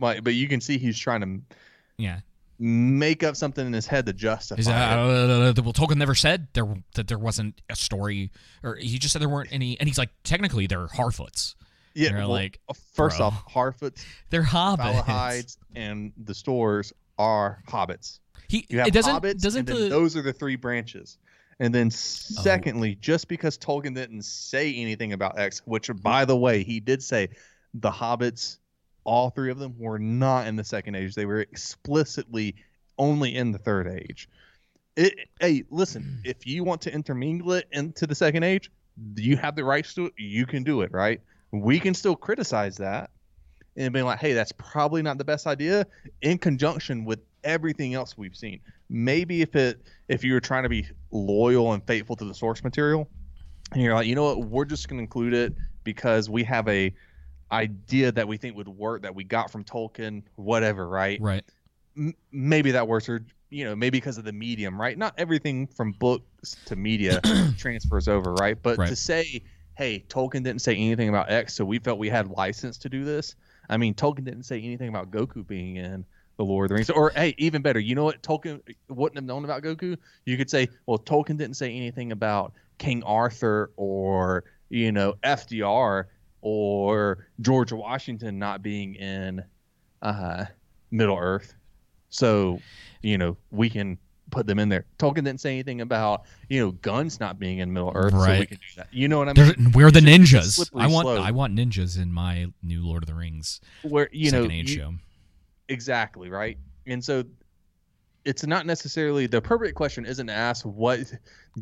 Like, 0.00 0.24
but 0.24 0.34
you 0.34 0.48
can 0.48 0.60
see 0.60 0.78
he's 0.78 0.98
trying 0.98 1.20
to 1.20 1.56
Yeah. 1.96 2.20
make 2.58 3.22
up 3.22 3.36
something 3.36 3.64
in 3.66 3.72
his 3.72 3.86
head 3.86 4.06
to 4.06 4.12
justify. 4.12 4.62
That, 4.62 4.98
it. 4.98 5.58
uh, 5.58 5.62
well, 5.62 5.72
Tolkien 5.72 5.96
never 5.96 6.14
said 6.14 6.48
there 6.54 6.66
that 6.94 7.06
there 7.08 7.18
wasn't 7.18 7.60
a 7.70 7.76
story, 7.76 8.30
or 8.64 8.76
he 8.76 8.98
just 8.98 9.12
said 9.12 9.22
there 9.22 9.28
weren't 9.28 9.52
any. 9.52 9.78
And 9.78 9.88
he's 9.88 9.98
like, 9.98 10.10
technically, 10.24 10.66
they're 10.66 10.86
Harfoots. 10.88 11.54
Yeah, 11.94 12.16
well, 12.18 12.28
like, 12.28 12.60
uh, 12.68 12.74
first 12.94 13.16
bro. 13.18 13.26
off, 13.26 13.44
Harfoots, 13.52 14.04
They're 14.30 14.42
hobbits. 14.44 15.02
Falahides, 15.04 15.56
and 15.74 16.12
the 16.16 16.34
stores 16.34 16.92
are 17.18 17.60
hobbits. 17.68 18.20
He 18.48 18.66
You 18.68 18.78
have 18.78 18.88
it 18.88 18.94
doesn't 18.94 19.14
hobbits, 19.14 19.40
doesn't 19.40 19.60
and 19.60 19.68
then 19.68 19.82
the 19.82 19.88
those 19.88 20.16
are 20.16 20.22
the 20.22 20.32
three 20.32 20.56
branches. 20.56 21.18
And 21.60 21.74
then 21.74 21.88
Oh. 21.88 21.90
secondly, 21.90 22.94
just 22.94 23.28
because 23.28 23.58
Tolkien 23.58 23.94
didn't 23.94 24.22
say 24.22 24.74
anything 24.74 25.12
about 25.12 25.38
X, 25.38 25.60
which 25.64 25.90
by 26.02 26.24
the 26.24 26.36
way, 26.36 26.62
he 26.62 26.80
did 26.80 27.02
say 27.02 27.30
the 27.74 27.90
hobbits, 27.90 28.58
all 29.04 29.30
three 29.30 29.50
of 29.50 29.58
them 29.58 29.74
were 29.78 29.98
not 29.98 30.46
in 30.46 30.56
the 30.56 30.64
second 30.64 30.94
age. 30.94 31.14
They 31.14 31.26
were 31.26 31.40
explicitly 31.40 32.56
only 32.96 33.34
in 33.34 33.52
the 33.52 33.58
third 33.58 33.88
age. 33.88 34.28
It, 34.96 35.28
hey, 35.40 35.64
listen, 35.70 36.02
hmm. 36.02 36.20
if 36.24 36.46
you 36.46 36.64
want 36.64 36.82
to 36.82 36.92
intermingle 36.92 37.52
it 37.52 37.68
into 37.72 38.06
the 38.06 38.14
second 38.14 38.44
age, 38.44 38.70
you 39.16 39.36
have 39.36 39.56
the 39.56 39.64
rights 39.64 39.94
to 39.94 40.06
it. 40.06 40.14
You 40.16 40.46
can 40.46 40.64
do 40.64 40.82
it, 40.82 40.92
right? 40.92 41.20
We 41.50 41.80
can 41.80 41.94
still 41.94 42.16
criticize 42.16 42.76
that 42.78 43.10
and 43.76 43.92
being 43.92 44.04
like, 44.04 44.18
hey, 44.18 44.32
that's 44.32 44.52
probably 44.52 45.02
not 45.02 45.18
the 45.18 45.24
best 45.24 45.46
idea 45.46 45.86
in 46.20 46.38
conjunction 46.38 47.04
with 47.04 47.20
everything 47.44 47.94
else 47.94 48.16
we've 48.16 48.36
seen. 48.36 48.60
Maybe 48.88 49.42
if 49.42 49.54
it 49.56 49.86
if 50.08 50.24
you 50.24 50.32
were 50.32 50.40
trying 50.40 50.62
to 50.62 50.68
be 50.68 50.86
loyal 51.10 51.72
and 51.72 51.86
faithful 51.86 52.16
to 52.16 52.24
the 52.24 52.34
source 52.34 52.62
material, 52.64 53.08
and 53.72 53.82
you're 53.82 53.94
like, 53.94 54.06
you 54.06 54.14
know 54.14 54.24
what, 54.34 54.48
we're 54.48 54.64
just 54.64 54.88
gonna 54.88 55.02
include 55.02 55.34
it 55.34 55.54
because 55.84 56.28
we 56.28 56.44
have 56.44 56.68
a 56.68 56.94
idea 57.50 58.12
that 58.12 58.28
we 58.28 58.36
think 58.36 58.56
would 58.56 58.68
work 58.68 59.02
that 59.02 59.14
we 59.14 59.24
got 59.24 59.50
from 59.50 59.64
Tolkien, 59.64 60.22
whatever, 60.36 60.88
right? 60.88 61.20
right. 61.20 61.44
M- 61.96 62.14
maybe 62.30 62.72
that 62.72 62.86
works, 62.86 63.08
or 63.08 63.24
you 63.50 63.64
know, 63.64 63.74
maybe 63.74 63.98
because 63.98 64.18
of 64.18 64.24
the 64.24 64.32
medium, 64.32 64.78
right? 64.78 64.98
Not 64.98 65.14
everything 65.16 65.66
from 65.66 65.92
books 65.92 66.56
to 66.66 66.76
media 66.76 67.20
transfers 67.56 68.08
over, 68.08 68.34
right? 68.34 68.60
But 68.62 68.78
Right. 68.78 68.88
to 68.88 68.96
say, 68.96 69.42
hey, 69.76 70.04
Tolkien 70.08 70.44
didn't 70.44 70.60
say 70.60 70.74
anything 70.74 71.08
about 71.08 71.30
X, 71.30 71.54
so 71.54 71.64
we 71.64 71.78
felt 71.78 71.98
we 71.98 72.10
had 72.10 72.28
license 72.28 72.76
to 72.78 72.88
do 72.90 73.04
this. 73.04 73.34
I 73.70 73.76
mean, 73.76 73.94
Tolkien 73.94 74.24
didn't 74.24 74.44
say 74.44 74.60
anything 74.60 74.88
about 74.88 75.10
Goku 75.10 75.46
being 75.46 75.76
in 75.76 76.04
the 76.38 76.44
Lord 76.44 76.64
of 76.66 76.68
the 76.70 76.74
Rings, 76.76 76.88
or 76.90 77.10
hey, 77.10 77.34
even 77.36 77.60
better, 77.62 77.80
you 77.80 77.94
know 77.94 78.04
what 78.04 78.22
Tolkien 78.22 78.60
wouldn't 78.88 79.16
have 79.16 79.24
known 79.24 79.44
about 79.44 79.62
Goku? 79.62 79.98
You 80.24 80.36
could 80.38 80.48
say, 80.48 80.68
well, 80.86 80.98
Tolkien 80.98 81.36
didn't 81.36 81.54
say 81.56 81.70
anything 81.74 82.12
about 82.12 82.52
King 82.78 83.02
Arthur 83.02 83.70
or 83.76 84.44
you 84.70 84.92
know 84.92 85.14
FDR 85.24 86.04
or 86.40 87.26
George 87.40 87.72
Washington 87.72 88.38
not 88.38 88.62
being 88.62 88.94
in 88.94 89.42
uh, 90.02 90.44
Middle 90.92 91.18
Earth. 91.18 91.54
So, 92.10 92.60
you 93.02 93.18
know, 93.18 93.36
we 93.50 93.68
can 93.68 93.98
put 94.30 94.46
them 94.46 94.58
in 94.60 94.68
there. 94.68 94.84
Tolkien 94.98 95.16
didn't 95.24 95.40
say 95.40 95.50
anything 95.54 95.80
about, 95.80 96.22
you 96.48 96.60
know, 96.60 96.70
guns 96.70 97.18
not 97.18 97.38
being 97.40 97.58
in 97.58 97.72
Middle 97.72 97.92
Earth, 97.94 98.12
so 98.12 98.18
we 98.20 98.24
Right. 98.26 98.48
can 98.48 98.56
do 98.58 98.62
that. 98.76 98.86
You 98.92 99.08
know 99.08 99.18
what 99.18 99.28
I 99.28 99.32
They're- 99.32 99.56
mean? 99.56 99.72
we're 99.72 99.90
the 99.90 99.98
It's 99.98 100.06
ninjas. 100.32 100.70
I 100.76 100.86
want 100.86 101.06
slope 101.06 101.20
I 101.26 101.30
want 101.32 101.56
ninjas 101.56 102.00
in 102.00 102.12
my 102.12 102.46
new 102.62 102.86
Lord 102.86 103.02
of 103.02 103.08
the 103.08 103.14
Rings 103.14 103.60
where 103.82 104.08
you 104.12 104.30
know 104.30 104.42
second 104.42 104.52
age 104.52 104.70
you- 104.70 104.76
show. 104.76 104.94
Exactly 105.68 106.30
right, 106.30 106.58
and 106.86 107.04
so 107.04 107.24
it's 108.24 108.46
not 108.46 108.66
necessarily 108.66 109.26
the 109.26 109.38
appropriate 109.38 109.74
question 109.74 110.04
isn't 110.04 110.26
to 110.26 110.32
ask 110.32 110.64
what 110.64 111.00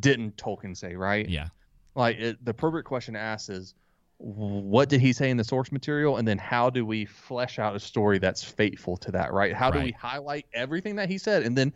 didn't 0.01 0.37
Tolkien 0.37 0.77
say, 0.77 0.97
right? 0.97 1.29
Yeah. 1.29 1.49
Like 1.95 2.19
it, 2.19 2.45
the 2.45 2.51
appropriate 2.51 2.85
question 2.85 3.15
to 3.15 3.21
ask 3.21 3.49
is 3.51 3.75
what 4.19 4.89
did 4.89 5.01
he 5.01 5.13
say 5.13 5.29
in 5.29 5.37
the 5.37 5.45
source 5.45 5.71
material 5.71 6.17
and 6.17 6.27
then 6.27 6.39
how 6.39 6.71
do 6.71 6.87
we 6.87 7.05
flesh 7.05 7.59
out 7.59 7.77
a 7.77 7.81
story 7.81 8.19
that's 8.19 8.43
faithful 8.43 8.97
to 8.97 9.13
that 9.13 9.31
right 9.31 9.53
how 9.53 9.71
do 9.71 9.79
we 9.79 9.91
highlight 9.93 10.47
everything 10.55 10.97
that 10.97 11.11
he 11.11 11.19
said 11.19 11.43
and 11.43 11.57
then 11.57 11.71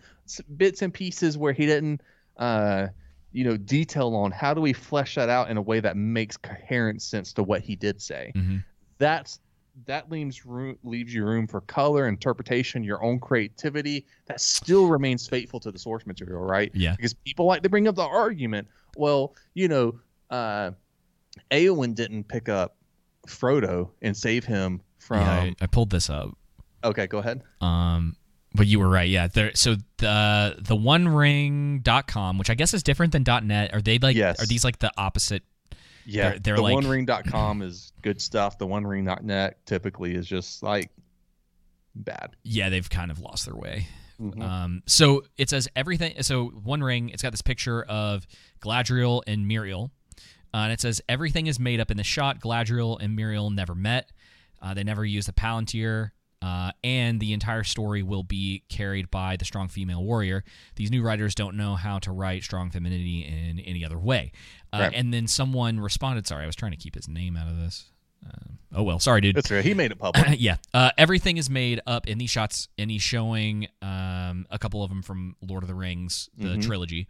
bits 0.56 0.80
and 0.80 0.94
pieces 0.94 1.36
where 1.36 1.52
he 1.52 1.66
didn't 1.66 2.00
uh 2.38 2.86
you 3.32 3.44
know 3.44 3.58
detail 3.58 4.14
on 4.14 4.30
how 4.30 4.54
do 4.54 4.60
we 4.62 4.72
flesh 4.72 5.16
that 5.16 5.28
out 5.28 5.50
in 5.50 5.58
a 5.58 5.62
way 5.62 5.80
that 5.80 5.98
makes 5.98 6.38
coherent 6.38 7.02
sense 7.02 7.34
to 7.34 7.42
what 7.42 7.60
he 7.60 7.76
did 7.76 8.00
say 8.00 8.32
Mhm. 8.34 8.64
that's 8.96 9.38
that 9.86 10.10
leaves 10.10 10.44
room 10.46 10.76
leaves 10.82 11.12
you 11.14 11.24
room 11.24 11.46
for 11.46 11.60
color 11.62 12.08
interpretation 12.08 12.82
your 12.84 13.02
own 13.02 13.18
creativity 13.18 14.04
that 14.26 14.40
still 14.40 14.86
remains 14.88 15.26
faithful 15.28 15.58
to 15.60 15.70
the 15.70 15.78
source 15.78 16.06
material 16.06 16.40
right 16.42 16.70
Yeah. 16.74 16.94
because 16.96 17.14
people 17.14 17.46
like 17.46 17.62
to 17.62 17.68
bring 17.68 17.88
up 17.88 17.94
the 17.94 18.02
argument 18.02 18.68
well 18.96 19.34
you 19.54 19.68
know 19.68 19.98
uh 20.30 20.72
Eowyn 21.50 21.94
didn't 21.94 22.24
pick 22.28 22.48
up 22.48 22.76
Frodo 23.28 23.90
and 24.02 24.16
save 24.16 24.44
him 24.44 24.80
from 24.98 25.20
yeah, 25.20 25.32
I, 25.32 25.54
I 25.60 25.66
pulled 25.66 25.90
this 25.90 26.10
up. 26.10 26.36
okay 26.84 27.06
go 27.06 27.18
ahead 27.18 27.42
Um, 27.60 28.16
but 28.52 28.66
you 28.66 28.80
were 28.80 28.88
right. 28.88 29.08
Yeah. 29.08 29.28
There. 29.28 29.52
So 29.54 29.76
the 29.98 30.56
the 30.58 30.74
One 30.74 31.06
Ring.com, 31.06 32.36
which 32.36 32.50
I 32.50 32.54
guess 32.54 32.74
is 32.74 32.82
different 32.82 33.12
than 33.12 33.22
.net. 33.46 33.72
Are 33.72 33.80
they 33.80 34.00
like? 34.00 34.16
Yes. 34.16 34.42
Are 34.42 34.46
these 34.46 34.64
like 34.64 34.80
the 34.80 34.90
opposite? 34.96 35.44
Yeah 36.10 36.30
They're- 36.30 36.38
they're 36.40 36.56
the 36.56 36.62
like- 36.62 36.74
one 36.74 36.86
ring.com 36.88 37.62
is 37.68 37.92
good 38.02 38.20
stuff 38.20 38.58
the 38.58 38.66
one 38.66 38.86
ring.net 38.86 39.64
typically 39.66 40.14
is 40.14 40.26
just 40.26 40.62
like 40.62 40.90
bad 41.94 42.36
Yeah, 42.42 42.68
they've 42.68 42.88
kind 42.88 43.10
of 43.10 43.20
lost 43.20 43.46
their 43.46 43.56
way. 43.56 43.86
Mhm. 44.20 44.42
Um, 44.42 44.82
so 44.86 45.22
it 45.38 45.48
says 45.48 45.66
everything. 45.74 46.22
So 46.22 46.48
One 46.48 46.82
Ring. 46.82 47.08
It's 47.08 47.22
got 47.22 47.30
this 47.32 47.40
picture 47.42 47.82
of 47.84 48.26
Galadriel 48.60 49.22
and 49.26 49.46
Miriel, 49.50 49.90
uh, 50.52 50.58
and 50.58 50.72
it 50.72 50.80
says 50.80 51.00
everything 51.08 51.46
is 51.46 51.58
made 51.58 51.80
up 51.80 51.90
in 51.90 51.96
the 51.96 52.04
shot. 52.04 52.38
Galadriel 52.38 52.98
and 53.00 53.18
Miriel 53.18 53.50
never 53.54 53.74
met. 53.74 54.10
Uh, 54.60 54.74
they 54.74 54.84
never 54.84 55.06
used 55.06 55.26
the 55.26 55.32
Palantir. 55.32 56.10
Uh, 56.42 56.72
and 56.82 57.20
the 57.20 57.32
entire 57.34 57.62
story 57.64 58.02
will 58.02 58.22
be 58.22 58.62
carried 58.70 59.10
by 59.10 59.36
the 59.36 59.44
strong 59.44 59.68
female 59.68 60.02
warrior. 60.02 60.42
These 60.76 60.90
new 60.90 61.02
writers 61.02 61.34
don't 61.34 61.56
know 61.56 61.74
how 61.74 61.98
to 61.98 62.12
write 62.12 62.42
strong 62.44 62.70
femininity 62.70 63.20
in 63.26 63.58
any 63.60 63.84
other 63.84 63.98
way. 63.98 64.32
Uh, 64.72 64.78
Right. 64.78 64.92
And 64.94 65.12
then 65.12 65.26
someone 65.26 65.80
responded. 65.80 66.26
Sorry, 66.26 66.44
I 66.44 66.46
was 66.46 66.56
trying 66.56 66.70
to 66.72 66.78
keep 66.78 66.94
his 66.94 67.08
name 67.08 67.36
out 67.36 67.48
of 67.48 67.58
this. 67.58 67.90
Um 68.24 68.58
oh 68.74 68.82
well, 68.82 68.98
sorry, 68.98 69.20
dude. 69.22 69.34
that's 69.34 69.50
right 69.50 69.64
he 69.64 69.72
made 69.74 69.90
it 69.92 69.98
public 69.98 70.24
yeah, 70.38 70.56
uh, 70.74 70.90
everything 70.98 71.38
is 71.38 71.48
made 71.48 71.80
up 71.86 72.06
in 72.06 72.18
these 72.18 72.28
shots, 72.30 72.68
and 72.78 72.90
he's 72.90 73.00
showing 73.02 73.66
um, 73.82 74.44
a 74.50 74.58
couple 74.58 74.82
of 74.84 74.90
them 74.90 75.00
from 75.02 75.36
Lord 75.40 75.62
of 75.62 75.68
the 75.68 75.74
Rings, 75.74 76.28
the 76.36 76.48
Mhm. 76.48 76.62
trilogy. 76.62 77.08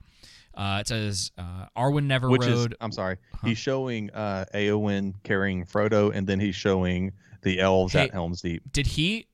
Uh, 0.54 0.78
it 0.80 0.86
says 0.88 1.32
uh, 1.38 1.66
Arwen 1.76 2.04
never 2.04 2.28
which 2.30 2.42
rode. 2.42 2.72
is 2.72 2.76
i'm 2.80 2.90
sorry 2.92 3.16
he's 3.44 3.56
showing 3.58 4.10
uh 4.10 4.44
Eowyn 4.54 5.14
carrying 5.22 5.64
Frodo 5.64 6.12
and 6.14 6.26
then 6.26 6.38
he's 6.40 6.56
showing 6.56 7.12
the 7.42 7.60
elves 7.60 7.92
Hey, 7.92 8.04
at 8.04 8.12
Helm's 8.12 8.40
Deep 8.42 8.62
Did 8.72 8.86
he? 8.86 9.26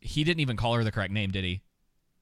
He 0.00 0.24
didn't 0.24 0.40
even 0.40 0.56
call 0.56 0.74
her 0.74 0.84
the 0.84 0.92
correct 0.92 1.12
name, 1.12 1.30
did 1.30 1.44
he? 1.44 1.62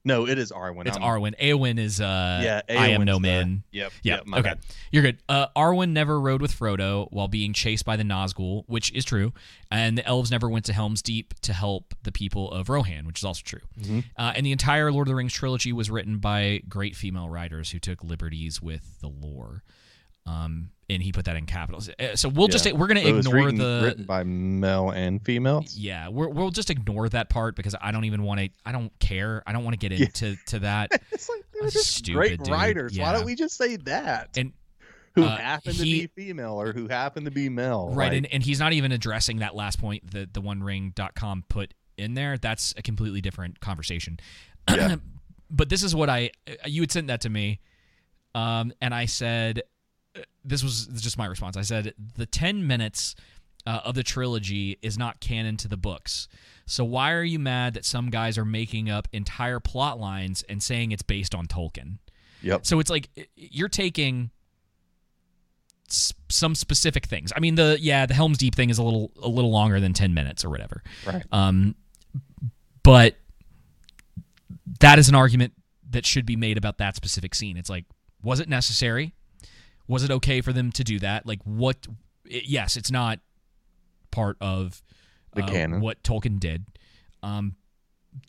no 0.05 0.25
it 0.29 0.38
is 0.38 0.53
Arwen 0.53 0.87
It's 0.87 0.97
I'm- 0.97 1.03
Arwen. 1.05 1.35
Eowyn 1.40 1.81
is 1.81 2.01
uh, 2.01 2.40
yeah 2.40 2.61
I 2.69 2.90
am 2.90 3.05
no 3.05 3.14
the- 3.14 3.21
man. 3.21 3.64
yep 3.73 3.90
Yeah. 4.05 4.19
yep, 4.25 4.25
okay. 4.35 4.42
bad. 4.42 4.59
You're 4.92 5.03
good. 5.03 5.19
Uh, 5.29 5.49
Arwen 5.57 5.90
never 5.90 6.21
rode 6.21 6.40
with 6.40 6.57
Frodo 6.57 7.09
while 7.11 7.27
being 7.27 7.53
chased 7.53 7.85
by 7.85 7.97
the 7.97 8.05
Nazgul, 8.05 8.62
which 8.69 8.92
is 8.92 9.05
true, 9.05 9.33
and 9.69 9.99
the 9.99 10.07
elves 10.07 10.31
never 10.31 10.49
went 10.49 10.64
to 10.66 10.73
Helm's 10.73 11.03
Deep 11.03 11.35
to 11.40 11.53
help 11.53 11.92
the 12.05 12.12
people 12.12 12.53
of 12.53 12.69
Rohan, 12.69 13.05
which 13.05 13.19
is 13.19 13.25
also 13.25 13.42
true. 13.45 13.62
Mm-hmm. 13.81 13.99
Uh, 14.16 14.33
and 14.37 14.47
the 14.47 14.53
entire 14.53 14.92
Lord 14.92 15.09
of 15.09 15.11
the 15.11 15.16
Rings 15.16 15.33
trilogy 15.33 15.73
was 15.73 15.90
written 15.90 16.19
by 16.19 16.62
great 16.69 16.95
female 16.95 17.29
writers 17.29 17.73
who 17.73 17.81
took 17.81 18.05
liberties 18.05 18.62
with 18.62 19.01
the 19.01 19.09
lore. 19.09 19.64
Um, 20.27 20.71
and 20.91 21.03
he 21.03 21.11
put 21.12 21.25
that 21.25 21.37
in 21.37 21.47
capitals. 21.47 21.89
Uh, 22.01 22.15
So 22.17 22.29
we'll 22.29 22.49
just 22.49 22.67
Yeah. 22.67 22.73
we're 22.73 22.87
going 22.89 22.97
to 22.99 23.03
So 23.23 23.31
ignore 23.31 23.35
written, 23.47 23.59
the 23.59 23.81
written 23.85 24.05
by 24.05 24.23
male 24.25 24.91
and 24.91 25.25
females 25.25 25.77
yeah, 25.77 26.09
we're, 26.09 26.29
we'll 26.29 26.51
just 26.51 26.71
ignore 26.71 27.09
that 27.09 27.29
part 27.29 27.55
because 27.57 27.75
I 27.81 27.91
don't 27.93 28.05
even 28.05 28.23
want 28.23 28.41
to. 28.41 28.49
I 28.65 28.73
don't 28.73 28.97
care. 28.99 29.43
I 29.47 29.53
don't 29.53 29.65
want 29.65 29.75
to 29.81 29.89
get 29.89 29.99
into 29.99 30.37
to 30.47 30.59
that. 30.61 30.91
it's 31.12 31.29
like 31.29 31.43
they're 31.53 31.71
just 31.71 31.93
stupid, 31.97 32.17
great 32.17 32.39
dude. 32.39 32.49
writers 32.49 32.99
why 32.99 33.12
don't 33.12 33.25
we 33.25 33.35
just 33.35 33.57
say 33.57 33.77
that 33.77 34.37
And 34.37 34.53
who 35.15 35.25
uh, 35.25 35.37
happen 35.37 35.73
to 35.75 35.83
be 35.83 36.07
female 36.09 36.61
or 36.61 36.73
who 36.73 36.89
happen 36.89 37.25
to 37.25 37.31
be 37.31 37.49
male 37.49 37.89
right, 37.89 38.09
like- 38.09 38.17
and, 38.19 38.27
and 38.33 38.43
he's 38.43 38.61
not 38.61 38.73
even 38.73 38.93
addressing 38.93 39.39
that 39.39 39.55
last 39.55 39.81
point 39.81 40.11
that 40.12 40.35
the 40.35 40.41
One 40.41 40.62
Ring.com 40.62 41.45
put 41.49 41.73
in 41.97 42.15
there. 42.15 42.37
That's 42.37 42.75
a 42.77 42.83
completely 42.83 43.21
different 43.21 43.59
conversation. 43.61 44.19
Yeah. 44.69 44.97
but 45.51 45.69
this 45.69 45.83
is 45.83 45.95
what 45.95 46.11
I 46.11 46.31
you 46.67 46.83
had 46.83 46.93
sent 46.93 47.07
that 47.07 47.23
to 47.23 47.31
me, 47.31 47.61
um, 48.35 48.73
and 48.83 48.93
I 48.95 49.07
said 49.07 49.61
uh, 49.61 49.62
this 50.45 50.63
was 50.63 50.87
just 50.87 51.19
my 51.19 51.27
response. 51.27 51.57
I 51.57 51.63
said 51.63 51.95
the 52.17 52.27
ten 52.27 52.67
minutes 52.67 53.15
uh, 53.67 53.81
of 53.85 53.95
the 53.95 54.03
trilogy 54.03 54.79
is 54.83 54.97
not 54.97 55.21
canon 55.21 55.57
to 55.59 55.69
the 55.69 55.77
books. 55.77 56.29
So 56.67 56.85
why 56.85 57.13
are 57.13 57.23
you 57.23 57.39
mad 57.39 57.75
that 57.75 57.85
some 57.85 58.11
guys 58.11 58.39
are 58.39 58.45
making 58.45 58.91
up 58.91 59.09
entire 59.13 59.61
plot 59.61 59.99
lines 60.01 60.43
and 60.49 60.63
saying 60.63 60.93
it's 60.93 61.03
based 61.03 61.35
on 61.35 61.47
Tolkien? 61.47 61.99
yep 62.43 62.67
So 62.67 62.81
it's 62.81 62.91
like 62.91 63.09
you're 63.37 63.69
taking 63.69 64.31
some 65.89 66.55
specific 66.55 67.07
things. 67.07 67.33
I 67.37 67.41
mean, 67.41 67.55
the 67.55 67.79
yeah, 67.81 68.07
the 68.07 68.14
Helm's 68.14 68.39
Deep 68.39 68.55
thing 68.55 68.71
is 68.71 68.79
a 68.79 68.83
little 68.83 69.12
a 69.23 69.29
little 69.29 69.51
longer 69.51 69.81
than 69.81 69.93
ten 69.93 70.14
minutes 70.14 70.45
or 70.45 70.51
whatever. 70.51 70.83
Right. 71.07 71.25
Um, 71.33 71.75
but 72.83 73.17
that 74.81 74.99
is 74.99 75.09
an 75.09 75.14
argument 75.14 75.53
that 75.91 76.05
should 76.05 76.27
be 76.27 76.37
made 76.37 76.59
about 76.59 76.79
that 76.79 76.97
specific 76.97 77.35
scene. 77.35 77.57
It's 77.57 77.71
like, 77.71 77.85
was 78.23 78.41
it 78.41 78.49
necessary? 78.49 79.14
Was 79.89 80.03
it 80.03 80.11
okay 80.11 80.41
for 80.41 80.53
them 80.53 80.72
to 80.72 80.84
do 80.84 80.99
that? 81.01 81.26
Like, 81.26 81.41
what? 81.45 81.87
i 82.26 82.43
yes, 82.45 82.76
it's 82.76 82.91
not 82.91 83.20
part 84.11 84.37
of 84.41 84.82
The 85.34 85.45
uh, 85.45 85.49
canon. 85.49 85.80
what 85.80 86.03
Tolkien 86.03 86.41
did. 86.41 86.66
Um, 87.22 87.57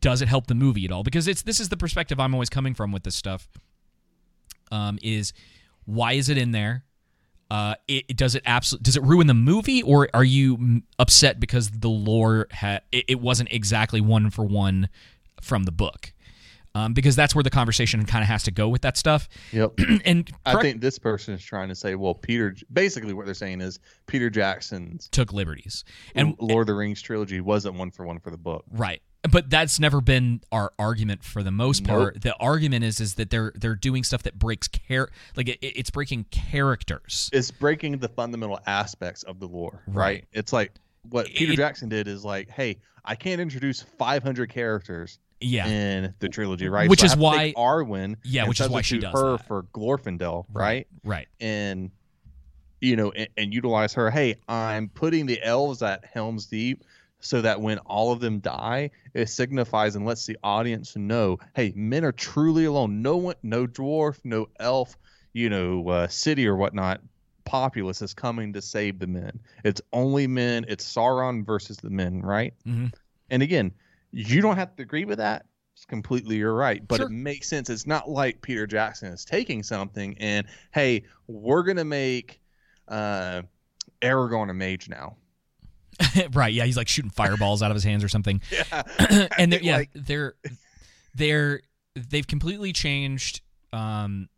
does 0.02 0.22
it 0.22 0.28
help 0.28 0.48
the 0.48 0.56
movie 0.56 0.86
at 0.86 0.92
all? 0.92 1.04
Because 1.04 1.28
it's 1.28 1.42
this 1.42 1.60
is 1.60 1.70
the 1.70 1.78
perspective 1.78 2.20
I'm 2.20 2.34
always 2.34 2.50
coming 2.50 2.74
from 2.74 2.92
with 2.92 3.04
this 3.04 3.16
stuff. 3.16 3.48
Um, 4.72 5.00
is 5.02 5.34
why 5.86 6.14
is 6.14 6.30
it 6.30 6.38
in 6.38 6.52
there? 6.52 6.84
uh, 7.50 7.76
it, 7.88 8.06
it 8.10 8.18
does 8.18 8.36
it 8.36 8.44
absolutely 8.46 8.84
does 8.84 8.98
it 8.98 9.04
ruin 9.04 9.28
the 9.28 9.34
movie, 9.34 9.82
or 9.82 10.10
are 10.14 10.24
you 10.24 10.82
upset 11.00 11.40
because 11.40 11.70
the 11.70 11.90
lore 11.90 12.48
had 12.52 12.82
it, 12.92 13.06
it 13.08 13.22
wasn't 13.22 13.52
exactly 13.52 14.02
one 14.02 14.30
for 14.30 14.44
one 14.44 14.90
from 15.42 15.64
the 15.64 15.72
book? 15.72 16.12
Um, 16.78 16.94
because 16.94 17.16
that's 17.16 17.34
where 17.34 17.44
the 17.44 17.50
conversation 17.50 18.06
kind 18.06 18.22
of 18.22 18.28
has 18.28 18.44
to 18.44 18.52
go 18.52 18.70
with 18.70 18.84
that 18.84 18.98
stuff. 18.98 19.28
Yep. 19.52 19.80
and 20.06 20.30
I 20.46 20.62
think 20.62 20.80
this 20.80 21.00
person 21.00 21.34
is 21.34 21.44
trying 21.44 21.70
to 21.70 21.76
say, 21.76 21.96
well, 21.96 22.14
Peter. 22.14 22.56
Basically, 22.72 23.14
what 23.14 23.26
they're 23.26 23.34
saying 23.34 23.62
is 23.62 23.80
Peter 24.06 24.30
Jackson's 24.30 25.10
took 25.10 25.34
liberties, 25.34 25.84
and 26.14 26.36
Lord 26.40 26.62
of 26.62 26.68
the 26.68 26.76
Rings 26.76 27.02
trilogy 27.02 27.42
wasn't 27.42 27.76
one 27.76 27.90
for 27.92 28.06
one 28.06 28.20
for 28.20 28.30
the 28.30 28.38
book. 28.38 28.64
Right. 28.72 29.02
But 29.30 29.50
that's 29.50 29.80
never 29.80 30.00
been 30.00 30.42
our 30.52 30.72
argument 30.78 31.24
for 31.24 31.42
the 31.42 31.52
most 31.52 31.84
part. 31.84 32.16
Nope. 32.16 32.24
The 32.24 32.36
argument 32.36 32.84
is 32.86 33.02
is 33.02 33.16
that 33.16 33.32
they're 33.32 33.52
they're 33.56 33.76
doing 33.76 34.04
stuff 34.04 34.24
that 34.24 34.38
breaks 34.38 34.68
care 34.68 35.10
like 35.36 35.50
it, 35.50 35.58
it's 35.62 35.90
breaking 35.90 36.26
characters. 36.26 37.30
It's 37.34 37.50
breaking 37.50 37.98
the 37.98 38.10
fundamental 38.10 38.60
aspects 38.68 39.24
of 39.24 39.40
the 39.40 39.48
lore, 39.48 39.82
right? 39.88 39.96
Right. 39.96 40.26
It's 40.32 40.54
like 40.54 40.74
what 41.10 41.26
Peter 41.26 41.54
It- 41.54 41.58
Jackson 41.58 41.90
did 41.90 42.08
is 42.08 42.24
like, 42.24 42.50
hey, 42.50 42.78
I 43.04 43.16
can't 43.16 43.42
introduce 43.42 43.82
500 43.82 44.50
characters 44.50 45.20
Yeah. 45.40 45.68
in 45.68 46.14
the 46.20 46.30
trilogy, 46.30 46.68
right? 46.70 46.90
Which 46.90 47.02
So 47.02 47.06
is 47.08 47.16
why- 47.16 47.54
Arwen, 47.56 48.16
Yeah, 48.24 48.48
which 48.48 48.60
is 48.60 48.70
why 48.70 48.82
she 48.82 48.98
does 48.98 49.14
her 49.14 49.38
that. 49.38 49.48
for 49.48 49.64
Glorfindel, 49.74 50.46
right? 50.52 50.88
Right. 51.04 51.28
And 51.40 51.92
you 52.80 52.96
know, 52.96 53.12
and, 53.12 53.28
and 53.38 53.54
utilize 53.54 53.94
her. 53.94 54.12
Hey, 54.12 54.36
I'm 54.48 54.90
putting 54.90 55.26
the 55.26 55.42
elves 55.44 55.82
at 55.82 56.06
Helm's 56.06 56.46
Deep 56.46 56.84
so 57.20 57.42
that 57.42 57.60
when 57.60 57.80
all 57.80 58.12
of 58.12 58.20
them 58.20 58.38
die, 58.40 58.92
it 59.16 59.30
signifies 59.30 59.96
and 59.96 60.06
lets 60.06 60.28
the 60.28 60.38
audience 60.44 60.96
know, 60.96 61.40
hey, 61.56 61.74
men 61.76 62.06
are 62.06 62.12
truly 62.12 62.66
alone. 62.66 63.02
No 63.02 63.18
one, 63.18 63.36
no 63.42 63.66
dwarf, 63.66 64.20
no 64.24 64.48
elf, 64.60 64.96
you 65.34 65.50
know, 65.50 65.90
uh, 65.90 66.08
city 66.08 66.46
or 66.46 66.56
whatnot, 66.56 67.02
populace 67.46 68.04
is 68.04 68.14
coming 68.14 68.54
to 68.54 68.62
save 68.62 69.00
the 69.00 69.08
men. 69.08 69.40
It's 69.64 69.82
only 69.92 70.28
men. 70.28 70.64
It's 70.68 70.86
Sauron 70.86 71.44
versus 71.44 71.78
the 71.78 71.90
men, 71.90 72.22
right? 72.22 72.54
Mhm. 72.68 72.94
And 73.32 73.42
again, 73.42 73.72
you 74.12 74.42
don't 74.42 74.58
have 74.58 74.76
to 74.76 74.84
agree 74.84 75.06
with 75.06 75.18
that. 75.20 75.46
It's 75.76 75.86
completely 75.86 76.38
you're 76.38 76.54
right, 76.56 76.86
but 76.88 76.98
Sure. 76.98 77.06
it 77.08 77.12
makes 77.12 77.48
sense. 77.48 77.70
It's 77.70 77.86
not 77.86 78.10
like 78.10 78.42
Peter 78.42 78.66
Jackson 78.66 79.14
is 79.14 79.24
taking 79.26 79.62
something 79.62 80.18
and 80.20 80.48
hey, 80.72 81.04
we're 81.28 81.62
gonna 81.64 81.86
make 81.86 82.40
uh, 82.88 83.44
Aragorn 84.02 84.50
a 84.50 84.54
mage 84.56 84.90
now. 84.90 85.18
right. 86.34 86.52
Yeah, 86.54 86.66
he's 86.66 86.78
like 86.78 86.88
shooting 86.88 87.12
fireballs 87.12 87.62
out 87.62 87.70
of 87.72 87.76
his 87.76 87.84
hands 87.84 88.04
or 88.04 88.10
something. 88.10 88.42
Yeah, 88.52 89.28
and 89.38 89.52
they're, 89.54 89.60
yeah, 89.64 89.78
Like- 89.78 89.92
they're 89.94 90.34
they're 91.14 91.62
they've 91.96 92.26
completely 92.28 92.74
changed 92.74 93.42
um 93.74 94.30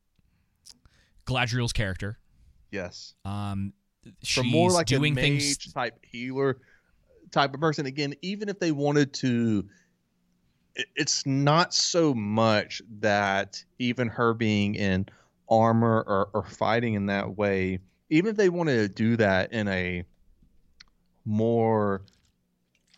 Galadriel's 1.25 1.73
character. 1.73 2.17
yes, 2.71 3.13
Um 3.25 3.73
she's 4.23 4.43
more 4.51 4.71
like 4.71 4.87
doing 4.87 5.13
a 5.13 5.15
mage 5.15 5.25
things 5.57 5.73
type 5.73 5.93
healer 6.03 6.57
type 7.31 7.53
of 7.53 7.59
person. 7.59 7.85
Again, 7.85 8.15
even 8.21 8.49
if 8.49 8.59
they 8.59 8.71
wanted 8.71 9.13
to, 9.15 9.65
it's 10.95 11.25
not 11.25 11.73
so 11.73 12.13
much 12.13 12.81
that 12.99 13.63
even 13.79 14.07
her 14.07 14.33
being 14.33 14.75
in 14.75 15.07
armor 15.49 16.03
or, 16.07 16.29
or 16.33 16.45
fighting 16.45 16.93
in 16.93 17.07
that 17.07 17.37
way, 17.37 17.79
even 18.09 18.31
if 18.31 18.37
they 18.37 18.49
wanted 18.49 18.77
to 18.77 18.87
do 18.89 19.17
that 19.17 19.53
in 19.53 19.67
a 19.67 20.03
more 21.25 22.03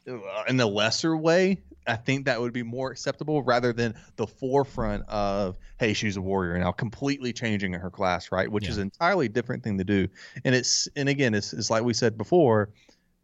uh, 0.08 0.44
in 0.48 0.60
a 0.60 0.66
lesser 0.66 1.16
way, 1.16 1.62
I 1.88 1.96
think 1.96 2.26
that 2.26 2.40
would 2.40 2.54
be 2.54 2.64
more 2.64 2.92
acceptable 2.92 3.44
rather 3.44 3.74
than 3.74 3.96
the 4.16 4.28
forefront 4.28 5.08
of, 5.08 5.58
hey, 5.80 5.94
she's 5.94 6.18
a 6.18 6.22
warrior 6.22 6.58
now, 6.60 6.72
completely 6.72 7.34
changing 7.34 7.74
her 7.74 7.90
class, 7.90 8.32
right? 8.32 8.50
Which 8.52 8.70
is 8.70 8.78
Yeah. 8.78 8.82
an 8.82 8.88
entirely 8.88 9.28
different 9.30 9.64
thing 9.64 9.78
to 9.78 9.84
do. 9.84 10.08
And 10.46 10.56
it's 10.56 10.88
and 10.96 11.10
again, 11.10 11.34
it's, 11.34 11.54
it's 11.54 11.70
like 11.70 11.84
we 11.84 11.94
said 11.94 12.18
before, 12.18 12.70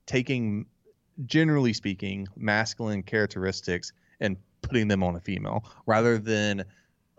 taking 0.05 0.65
generally 1.25 1.73
speaking 1.73 2.27
masculine 2.35 3.03
characteristics 3.03 3.91
and 4.19 4.37
putting 4.61 4.87
them 4.87 5.03
on 5.03 5.15
a 5.15 5.19
female 5.19 5.63
rather 5.85 6.17
than 6.17 6.63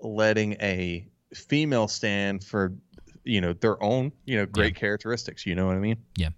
letting 0.01 0.53
a 0.61 1.07
female 1.35 1.89
stand 1.89 2.45
for 2.45 2.73
you 3.25 3.41
know 3.41 3.53
their 3.53 3.83
own 3.83 4.13
you 4.25 4.37
know 4.37 4.47
great 4.47 4.75
characteristics 4.75 5.45
you 5.45 5.55
know 5.55 5.67
what 5.67 5.77
i 5.77 5.81
mean 5.81 5.97
Yeah. 6.17 6.29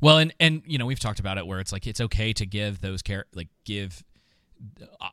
Well, 0.00 0.18
and 0.18 0.32
and 0.40 0.62
you 0.66 0.78
know 0.78 0.86
we've 0.86 0.98
talked 0.98 1.20
about 1.20 1.36
it 1.38 1.46
where 1.46 1.60
it's 1.60 1.72
like 1.72 1.86
it's 1.86 2.00
okay 2.00 2.32
to 2.32 2.46
give 2.46 2.80
those 2.80 3.02
char- 3.02 3.26
like 3.34 3.48
give 3.64 4.02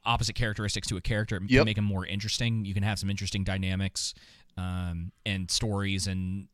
opposite 0.05 0.35
characteristics 0.35 0.87
to 0.87 0.97
a 0.97 1.01
character 1.01 1.39
to 1.39 1.65
make 1.65 1.75
them 1.75 1.85
more 1.85 2.05
interesting. 2.05 2.65
You 2.65 2.73
can 2.73 2.83
have 2.83 2.97
some 2.99 3.09
interesting 3.09 3.43
dynamics 3.43 4.13
um, 4.57 5.11
and 5.25 5.51
stories, 5.51 6.07
and 6.07 6.47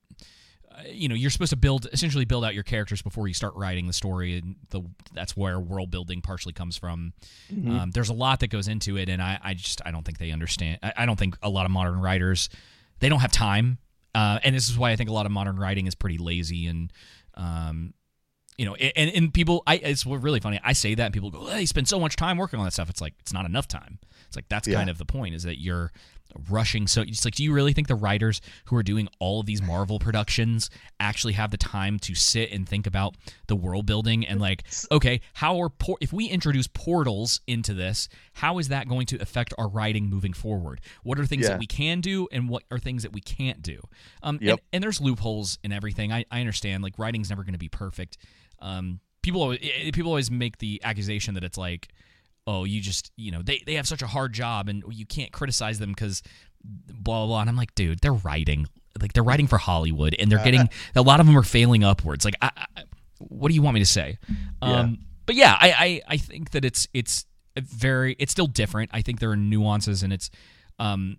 you 0.90 1.08
know 1.10 1.16
you're 1.16 1.30
supposed 1.30 1.50
to 1.52 1.56
build 1.58 1.88
essentially 1.94 2.26
build 2.26 2.44
out 2.46 2.54
your 2.54 2.64
characters 2.64 3.02
before 3.02 3.28
you 3.28 3.34
start 3.34 3.54
writing 3.56 3.88
the 3.88 3.94
story, 3.94 4.38
and 4.38 4.56
the 4.70 4.82
that's 5.14 5.36
where 5.38 5.60
world 5.60 5.92
building 5.92 6.22
partially 6.22 6.54
comes 6.54 6.78
from. 6.78 7.14
Um, 7.52 7.92
there's 7.92 8.10
a 8.10 8.14
lot 8.14 8.40
that 8.42 8.48
goes 8.50 8.68
into 8.68 8.98
it, 8.98 9.10
and 9.10 9.22
I, 9.22 9.40
I 9.44 9.54
just 9.54 9.82
I 9.86 9.92
don't 9.92 10.04
think 10.04 10.18
they 10.18 10.32
understand. 10.32 10.80
I, 10.84 10.94
I 10.98 11.06
don't 11.06 11.18
think 11.20 11.38
a 11.44 11.50
lot 11.50 11.66
of 11.66 11.72
modern 11.72 12.00
writers 12.00 12.50
they 13.00 13.10
don't 13.10 13.20
have 13.20 13.32
time, 13.32 13.78
uh, 14.16 14.40
and 14.44 14.56
this 14.56 14.70
is 14.70 14.78
why 14.78 14.92
I 14.92 14.96
think 14.96 15.10
a 15.10 15.14
lot 15.14 15.26
of 15.26 15.32
modern 15.32 15.58
writing 15.58 15.88
is 15.88 15.96
pretty 15.96 16.18
lazy 16.18 16.68
and. 16.68 16.92
Um, 17.36 17.94
you 18.58 18.66
know, 18.66 18.76
and, 18.76 19.10
and 19.16 19.34
people, 19.34 19.64
I 19.66 19.76
it's 19.78 20.06
really 20.06 20.40
funny. 20.40 20.60
I 20.64 20.74
say 20.74 20.94
that, 20.94 21.06
and 21.06 21.14
people 21.14 21.32
go, 21.32 21.48
"Hey, 21.48 21.62
you 21.62 21.68
spend 21.68 21.88
so 21.88 22.00
much 22.00 22.16
time 22.16 22.38
working 22.38 22.60
on 22.60 22.66
that 22.66 22.72
stuff." 22.74 22.90
It's 22.92 23.02
like 23.02 23.14
it's 23.20 23.34
not 23.34 23.46
enough 23.46 23.68
time. 23.68 23.98
It's 24.28 24.36
like 24.36 24.48
that's 24.50 24.68
Yeah. 24.68 24.76
kind 24.78 24.90
of 24.90 25.00
the 25.00 25.06
point 25.06 25.34
is 25.34 25.44
that 25.44 25.60
you're 25.60 25.92
rushing. 26.50 26.88
So 26.88 27.02
it's 27.02 27.26
like, 27.26 27.36
do 27.36 27.44
you 27.44 27.54
really 27.54 27.74
think 27.74 27.88
the 27.88 27.96
writers 27.96 28.42
who 28.66 28.76
are 28.76 28.84
doing 28.84 29.08
all 29.20 29.40
of 29.40 29.46
these 29.46 29.62
Marvel 29.62 30.00
productions 30.00 30.70
actually 31.00 31.34
have 31.34 31.52
the 31.52 31.58
time 31.58 32.00
to 32.00 32.16
sit 32.16 32.52
and 32.52 32.68
think 32.68 32.88
about 32.88 33.16
the 33.48 33.56
world 33.56 33.86
building 33.86 34.26
and 34.26 34.40
like, 34.40 34.64
okay, 34.92 35.22
how 35.34 35.60
are 35.62 35.70
por- 35.70 35.98
if 36.02 36.12
we 36.14 36.26
introduce 36.28 36.68
portals 36.68 37.42
into 37.48 37.74
this, 37.74 38.08
how 38.34 38.58
is 38.60 38.68
that 38.70 38.88
going 38.88 39.06
to 39.08 39.18
affect 39.22 39.54
our 39.58 39.68
writing 39.68 40.10
moving 40.10 40.34
forward? 40.34 40.82
What 41.04 41.20
are 41.20 41.26
things 41.26 41.44
Yeah. 41.44 41.50
that 41.50 41.60
we 41.60 41.68
can 41.68 42.02
do, 42.02 42.28
and 42.32 42.50
what 42.50 42.64
are 42.72 42.80
things 42.80 43.04
that 43.04 43.14
we 43.14 43.22
can't 43.22 43.62
do? 43.62 43.80
Um, 44.24 44.40
Yep. 44.42 44.52
and, 44.52 44.60
and 44.74 44.84
there's 44.84 45.02
loopholes 45.02 45.60
in 45.64 45.72
everything. 45.72 46.12
I, 46.12 46.26
I 46.32 46.40
understand. 46.40 46.84
Like 46.84 46.98
writing's 46.98 47.30
never 47.30 47.44
going 47.44 47.54
to 47.54 47.60
be 47.60 47.70
perfect. 47.70 48.18
Um, 48.60 49.00
people 49.22 49.42
always, 49.42 49.60
people 49.94 50.10
always 50.12 50.32
make 50.32 50.58
the 50.60 50.82
accusation 50.84 51.34
that 51.36 51.44
it's 51.44 51.58
like, 51.58 51.90
oh, 52.48 52.64
you 52.64 52.82
just 52.82 53.12
you 53.16 53.32
know 53.32 53.42
they 53.42 53.62
they 53.66 53.76
have 53.76 53.88
such 53.88 54.02
a 54.02 54.08
hard 54.08 54.34
job 54.34 54.70
and 54.70 54.84
you 54.90 55.06
can't 55.06 55.32
criticize 55.32 55.80
them 55.80 55.92
because 55.92 56.24
blah 56.64 57.20
blah 57.20 57.28
blah. 57.28 57.42
And 57.42 57.50
I'm 57.50 57.56
like, 57.58 57.76
dude, 57.76 58.00
they're 58.00 58.14
writing 58.14 58.68
like 59.00 59.14
they're 59.14 59.24
writing 59.24 59.48
for 59.48 59.58
Hollywood 59.58 60.16
and 60.20 60.32
they're 60.32 60.44
getting 60.44 60.70
a 60.96 61.02
lot 61.02 61.20
of 61.20 61.26
them 61.26 61.38
are 61.38 61.44
failing 61.44 61.84
upwards. 61.84 62.26
Like, 62.26 62.36
I, 62.42 62.52
I, 62.58 62.84
what 63.20 63.50
do 63.50 63.56
you 63.56 63.62
want 63.62 63.76
me 63.76 63.80
to 63.80 63.86
say? 63.86 64.18
Um, 64.62 65.00
but 65.26 65.36
yeah, 65.36 65.58
I, 65.60 65.72
I 65.72 66.02
I 66.16 66.18
think 66.18 66.52
that 66.52 66.66
it's 66.66 66.88
it's 66.94 67.26
very 67.58 68.16
it's 68.20 68.32
still 68.32 68.48
different. 68.48 68.92
I 68.94 69.02
think 69.02 69.20
there 69.20 69.32
are 69.32 69.38
nuances 69.38 70.04
and 70.04 70.12
it's 70.12 70.30
um 70.80 71.18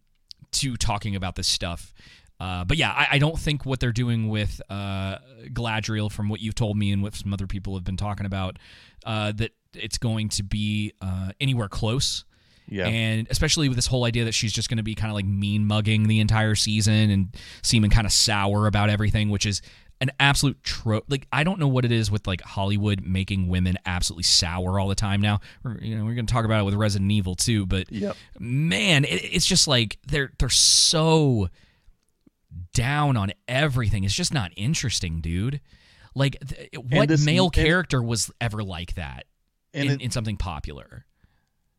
to 0.52 0.76
talking 0.76 1.16
about 1.16 1.34
this 1.34 1.48
stuff. 1.48 1.94
Uh, 2.40 2.64
but 2.64 2.76
yeah, 2.76 2.90
I, 2.90 3.06
I 3.12 3.18
don't 3.18 3.38
think 3.38 3.64
what 3.64 3.78
they're 3.78 3.92
doing 3.92 4.28
with 4.28 4.60
uh, 4.68 5.18
Galadriel, 5.52 6.10
from 6.10 6.28
what 6.28 6.40
you've 6.40 6.56
told 6.56 6.76
me 6.76 6.90
and 6.90 7.00
what 7.00 7.14
some 7.14 7.32
other 7.32 7.46
people 7.46 7.74
have 7.74 7.84
been 7.84 7.96
talking 7.96 8.26
about, 8.26 8.58
uh, 9.06 9.30
that 9.32 9.52
it's 9.74 9.98
going 9.98 10.28
to 10.30 10.42
be 10.42 10.92
uh, 11.00 11.32
anywhere 11.40 11.68
close. 11.68 12.24
Yeah. 12.68 12.86
And 12.86 13.26
especially 13.30 13.68
with 13.68 13.76
this 13.76 13.86
whole 13.86 14.04
idea 14.04 14.24
that 14.24 14.32
she's 14.32 14.52
just 14.52 14.68
going 14.68 14.76
to 14.78 14.82
be 14.82 14.94
kind 14.94 15.10
of 15.10 15.14
like 15.14 15.26
mean 15.26 15.66
mugging 15.66 16.06
the 16.08 16.20
entire 16.20 16.54
season 16.54 17.10
and 17.10 17.36
seeming 17.62 17.90
kind 17.90 18.06
of 18.06 18.12
sour 18.12 18.66
about 18.66 18.88
everything, 18.88 19.28
which 19.30 19.44
is 19.46 19.60
an 20.00 20.10
absolute 20.18 20.62
trope. 20.62 21.04
Like 21.08 21.26
I 21.32 21.44
don't 21.44 21.58
know 21.58 21.68
what 21.68 21.84
it 21.84 21.92
is 21.92 22.10
with 22.10 22.26
like 22.26 22.40
Hollywood 22.40 23.02
making 23.04 23.48
women 23.48 23.76
absolutely 23.84 24.22
sour 24.22 24.78
all 24.80 24.88
the 24.88 24.94
time 24.94 25.20
now. 25.20 25.40
We're, 25.62 25.78
you 25.78 25.96
know, 25.98 26.04
we're 26.04 26.14
going 26.14 26.26
to 26.26 26.32
talk 26.32 26.44
about 26.44 26.60
it 26.60 26.64
with 26.64 26.74
Resident 26.74 27.10
Evil 27.10 27.34
too, 27.34 27.66
but 27.66 27.90
Yep. 27.92 28.16
man, 28.38 29.04
it, 29.04 29.08
it's 29.34 29.46
just 29.46 29.68
like 29.68 29.98
they're 30.06 30.30
they're 30.38 30.48
so 30.48 31.50
down 32.74 33.16
on 33.16 33.32
everything. 33.48 34.04
It's 34.04 34.14
just 34.14 34.32
not 34.32 34.50
interesting, 34.56 35.20
dude. 35.20 35.60
Like, 36.14 36.36
th- 36.46 36.68
what 36.90 37.08
this- 37.08 37.24
male 37.24 37.50
character 37.50 38.02
was 38.02 38.30
ever 38.40 38.62
like 38.62 38.94
that 38.94 39.26
in, 39.74 39.90
it- 39.90 40.00
in 40.00 40.10
something 40.10 40.36
popular? 40.36 41.04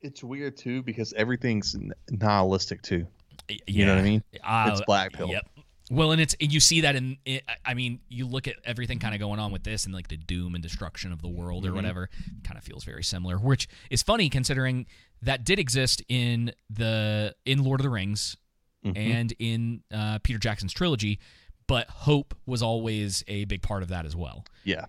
it's 0.02 0.22
weird 0.22 0.58
too 0.58 0.84
because 0.84 1.14
everything's 1.14 1.78
nihilistic 2.12 2.82
too 2.82 3.08
Y- 3.50 3.58
you 3.68 3.86
know 3.86 3.94
what 3.96 4.00
i 4.02 4.04
mean 4.04 4.22
Uh, 4.44 4.70
it's 4.72 4.82
black 4.86 5.14
pill 5.14 5.30
Yep. 5.30 5.48
Well, 5.92 6.12
and 6.14 6.22
it's 6.22 6.34
you 6.40 6.60
see 6.62 6.82
that 6.82 6.96
in, 6.96 7.18
i 7.28 7.42
I 7.66 7.74
mean, 7.74 8.00
you 8.08 8.26
look 8.26 8.48
at 8.48 8.56
everything 8.64 9.00
kind 9.00 9.14
of 9.14 9.20
going 9.20 9.40
on 9.40 9.52
with 9.52 9.64
this 9.64 9.84
and 9.86 9.94
like 9.94 10.08
the 10.08 10.16
doom 10.18 10.56
and 10.56 10.64
destruction 10.64 11.12
of 11.12 11.22
the 11.22 11.28
world 11.28 11.66
or 11.66 11.68
Mm-hmm. 11.68 11.76
whatever, 11.76 12.10
kind 12.46 12.58
of 12.58 12.64
feels 12.64 12.84
very 12.86 13.04
similar. 13.04 13.38
Which 13.38 13.68
is 13.90 14.02
funny 14.02 14.30
considering 14.30 14.86
that 15.22 15.44
did 15.44 15.60
exist 15.60 16.02
in 16.08 16.54
the 16.70 17.36
in 17.46 17.64
Lord 17.66 17.80
of 17.82 17.84
the 17.84 17.90
Rings 17.90 18.38
Mm-hmm. 18.86 18.98
and 18.98 19.34
in 19.40 19.84
uh, 19.94 20.20
Peter 20.24 20.40
Jackson's 20.40 20.74
trilogy, 20.74 21.20
but 21.68 21.90
hope 21.90 22.34
was 22.46 22.62
always 22.64 23.24
a 23.28 23.44
big 23.46 23.62
part 23.62 23.84
of 23.84 23.90
that 23.90 24.06
as 24.06 24.16
well. 24.16 24.46
yeah 24.64 24.86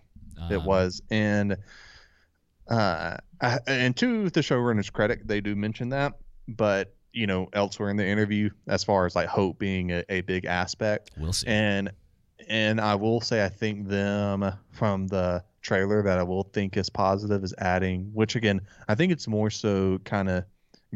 it 0.50 0.56
Um, 0.58 0.64
was 0.64 1.02
and 1.10 1.56
uh 2.68 3.16
I, 3.40 3.58
and 3.66 3.96
to 3.98 4.30
the 4.30 4.40
showrunner's 4.40 4.90
credit 4.90 5.26
they 5.26 5.40
do 5.40 5.54
mention 5.54 5.90
that 5.90 6.14
but 6.48 6.94
you 7.12 7.26
know 7.26 7.48
elsewhere 7.52 7.90
in 7.90 7.96
the 7.96 8.06
interview 8.06 8.50
as 8.68 8.82
far 8.84 9.06
as 9.06 9.14
like 9.14 9.28
hope 9.28 9.58
being 9.58 9.90
a, 9.92 10.04
a 10.08 10.22
big 10.22 10.44
aspect 10.46 11.10
We'll 11.18 11.32
see. 11.32 11.46
and 11.48 11.90
and 12.48 12.80
I 12.80 12.94
will 12.94 13.20
say 13.20 13.44
I 13.44 13.48
think 13.48 13.88
them 13.88 14.50
from 14.70 15.06
the 15.08 15.42
trailer 15.62 16.02
that 16.02 16.18
I 16.18 16.22
will 16.22 16.42
think 16.42 16.76
is 16.76 16.90
positive 16.90 17.42
is 17.42 17.54
adding, 17.58 18.10
which 18.12 18.36
again 18.36 18.60
I 18.88 18.94
think 18.94 19.12
it's 19.12 19.26
more 19.28 19.48
so 19.50 19.98
kind 20.04 20.28
of 20.28 20.44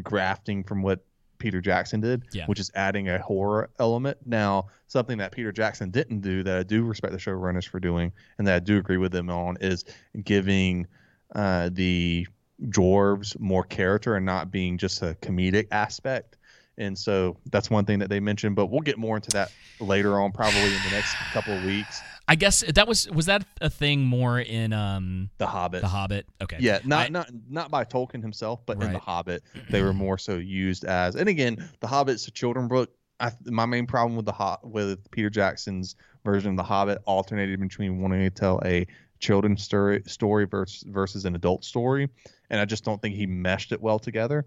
grafting 0.03 0.63
from 0.63 0.83
what 0.83 1.05
Peter 1.39 1.61
Jackson 1.63 2.01
did, 2.01 2.25
Yeah. 2.33 2.45
which 2.47 2.59
is 2.61 2.71
adding 2.75 3.09
a 3.09 3.19
horror 3.23 3.71
element. 3.79 4.19
Now, 4.27 4.67
something 4.89 5.19
that 5.19 5.31
Peter 5.33 5.53
Jackson 5.53 5.91
didn't 5.91 6.21
do 6.21 6.43
that 6.43 6.59
I 6.59 6.63
do 6.65 6.83
respect 6.85 7.13
the 7.13 7.19
showrunners 7.19 7.67
for 7.67 7.79
doing, 7.81 8.13
and 8.37 8.47
that 8.47 8.57
I 8.57 8.59
do 8.59 8.77
agree 8.77 8.97
with 8.99 9.13
them 9.13 9.31
on, 9.31 9.57
is 9.61 9.85
giving 10.25 10.87
uh, 11.35 11.71
the 11.73 12.27
dwarves 12.67 13.39
more 13.39 13.65
character 13.65 14.17
and 14.17 14.27
not 14.27 14.51
being 14.51 14.79
just 14.79 15.03
a 15.03 15.17
comedic 15.23 15.69
aspect. 15.71 16.37
And 16.77 16.97
so 16.97 17.37
that's 17.51 17.71
one 17.71 17.85
thing 17.85 17.99
that 18.01 18.09
they 18.09 18.21
mentioned, 18.21 18.55
but 18.55 18.67
we'll 18.67 18.81
get 18.83 18.99
more 18.99 19.17
into 19.17 19.31
that 19.31 19.51
later 19.81 20.21
on, 20.21 20.31
probably 20.31 20.63
in 20.63 20.83
the 20.85 20.91
next 20.93 21.15
couple 21.33 21.53
of 21.57 21.65
weeks. 21.65 22.01
I 22.29 22.37
guess 22.37 22.63
that 22.75 22.87
was 22.87 23.09
was 23.11 23.27
that 23.27 23.45
a 23.61 23.71
thing 23.71 24.03
more 24.03 24.39
in 24.39 24.73
um 24.73 25.31
The 25.39 25.47
Hobbit. 25.47 25.81
the 25.81 25.89
Hobbit. 25.89 26.27
Okay. 26.43 26.59
Yeah, 26.61 26.79
not 26.85 27.07
I- 27.07 27.09
not 27.09 27.31
not 27.49 27.71
by 27.71 27.85
Tolkien 27.85 28.21
himself, 28.23 28.61
but 28.67 28.81
in 28.83 28.93
The 28.93 28.99
Hobbit, 28.99 29.43
they 29.71 29.83
were 29.83 29.95
more 29.95 30.19
so 30.19 30.35
used 30.37 30.85
as. 30.85 31.17
And 31.17 31.29
again, 31.29 31.69
The 31.81 31.87
Hobbit's 31.87 32.29
a 32.29 32.31
children 32.31 32.69
book. 32.69 32.91
I, 33.21 33.33
my 33.47 33.67
main 33.67 33.87
problem 33.87 34.15
with 34.15 34.27
the 34.27 34.33
Ho- 34.33 34.59
with 34.63 35.11
Peter 35.11 35.31
Jackson's 35.31 35.97
version 36.25 36.51
of 36.53 36.57
The 36.59 36.63
Hobbit 36.63 36.99
alternated 37.07 37.59
between 37.61 38.01
wanting 38.01 38.21
to 38.21 38.31
tell 38.31 38.61
a 38.65 38.87
children's 39.19 39.63
story 39.63 40.03
story 40.07 40.47
versus 40.47 40.85
versus 40.89 41.25
an 41.25 41.35
adult 41.35 41.65
story, 41.65 42.09
and 42.51 42.61
I 42.61 42.65
just 42.65 42.85
don't 42.85 43.01
think 43.01 43.15
he 43.15 43.27
meshed 43.27 43.73
it 43.73 43.81
well 43.81 43.99
together. 43.99 44.47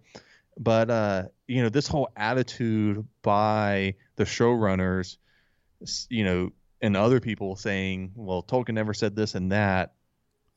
But 0.57 0.89
uh, 0.89 1.24
you 1.47 1.61
know, 1.63 1.69
this 1.69 1.88
whole 1.88 2.09
attitude 2.15 3.05
by 3.22 3.95
the 4.15 4.24
showrunners, 4.26 5.17
you 6.09 6.24
know, 6.24 6.51
and 6.82 6.97
other 6.97 7.19
people 7.19 7.55
saying, 7.55 8.11
"Well, 8.15 8.43
Tolkien 8.43 8.74
never 8.74 8.93
said 8.93 9.15
this 9.15 9.36
and 9.36 9.51
that." 9.51 9.93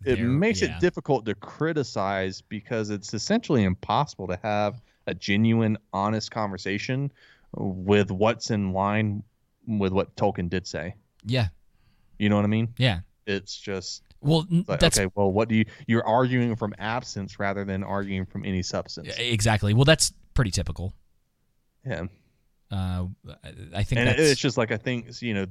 it 0.05 0.17
There- 0.17 0.27
makes 0.27 0.61
yeah. 0.61 0.77
it 0.77 0.81
difficult 0.81 1.25
to 1.27 1.35
criticize 1.35 2.43
because 2.43 2.91
it's 2.91 3.15
essentially 3.15 3.63
impossible 3.63 4.27
to 4.27 4.39
have 4.43 4.83
a 5.07 5.15
genuine, 5.15 5.79
honest 5.93 6.31
conversation 6.31 7.11
with 7.53 8.11
what's 8.11 8.51
in 8.51 8.73
line 8.73 9.23
with 9.67 9.93
what 9.93 10.15
Tolkien 10.17 10.51
did 10.51 10.67
say. 10.67 10.95
Yeah. 11.25 11.49
You 12.19 12.29
know 12.29 12.37
what 12.37 12.45
I 12.45 12.49
mean? 12.49 12.75
Yeah. 12.77 13.01
It's 13.27 13.57
just 13.57 14.03
Well, 14.21 14.47
like, 14.69 14.81
that's 14.81 14.99
okay. 14.99 15.11
Well, 15.15 15.33
what 15.33 15.49
do 15.49 15.55
you? 15.55 15.65
You're 15.87 16.07
arguing 16.07 16.57
from 16.57 16.75
absence 16.79 17.39
rather 17.39 17.65
than 17.65 17.83
arguing 17.83 18.27
from 18.27 18.45
any 18.45 18.63
substance. 18.63 19.17
exactly. 19.19 19.75
Well, 19.75 19.85
that's 19.85 20.13
pretty 20.35 20.51
typical. 20.51 20.95
Yeah, 21.87 22.05
Uh, 22.71 23.07
I 23.75 23.83
think 23.83 24.01
and 24.01 24.09
it's 24.09 24.41
just 24.41 24.57
like 24.57 24.73
I 24.73 24.79
think 24.79 25.21
you 25.21 25.35
know, 25.35 25.47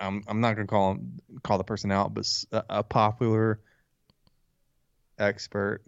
I'm 0.00 0.22
I'm 0.28 0.40
not 0.40 0.54
gonna 0.54 0.66
call 0.66 0.92
him 0.92 1.18
call 1.42 1.58
the 1.58 1.64
person 1.64 1.90
out, 1.90 2.12
but 2.14 2.26
a 2.68 2.82
popular 2.82 3.60
expert 5.18 5.82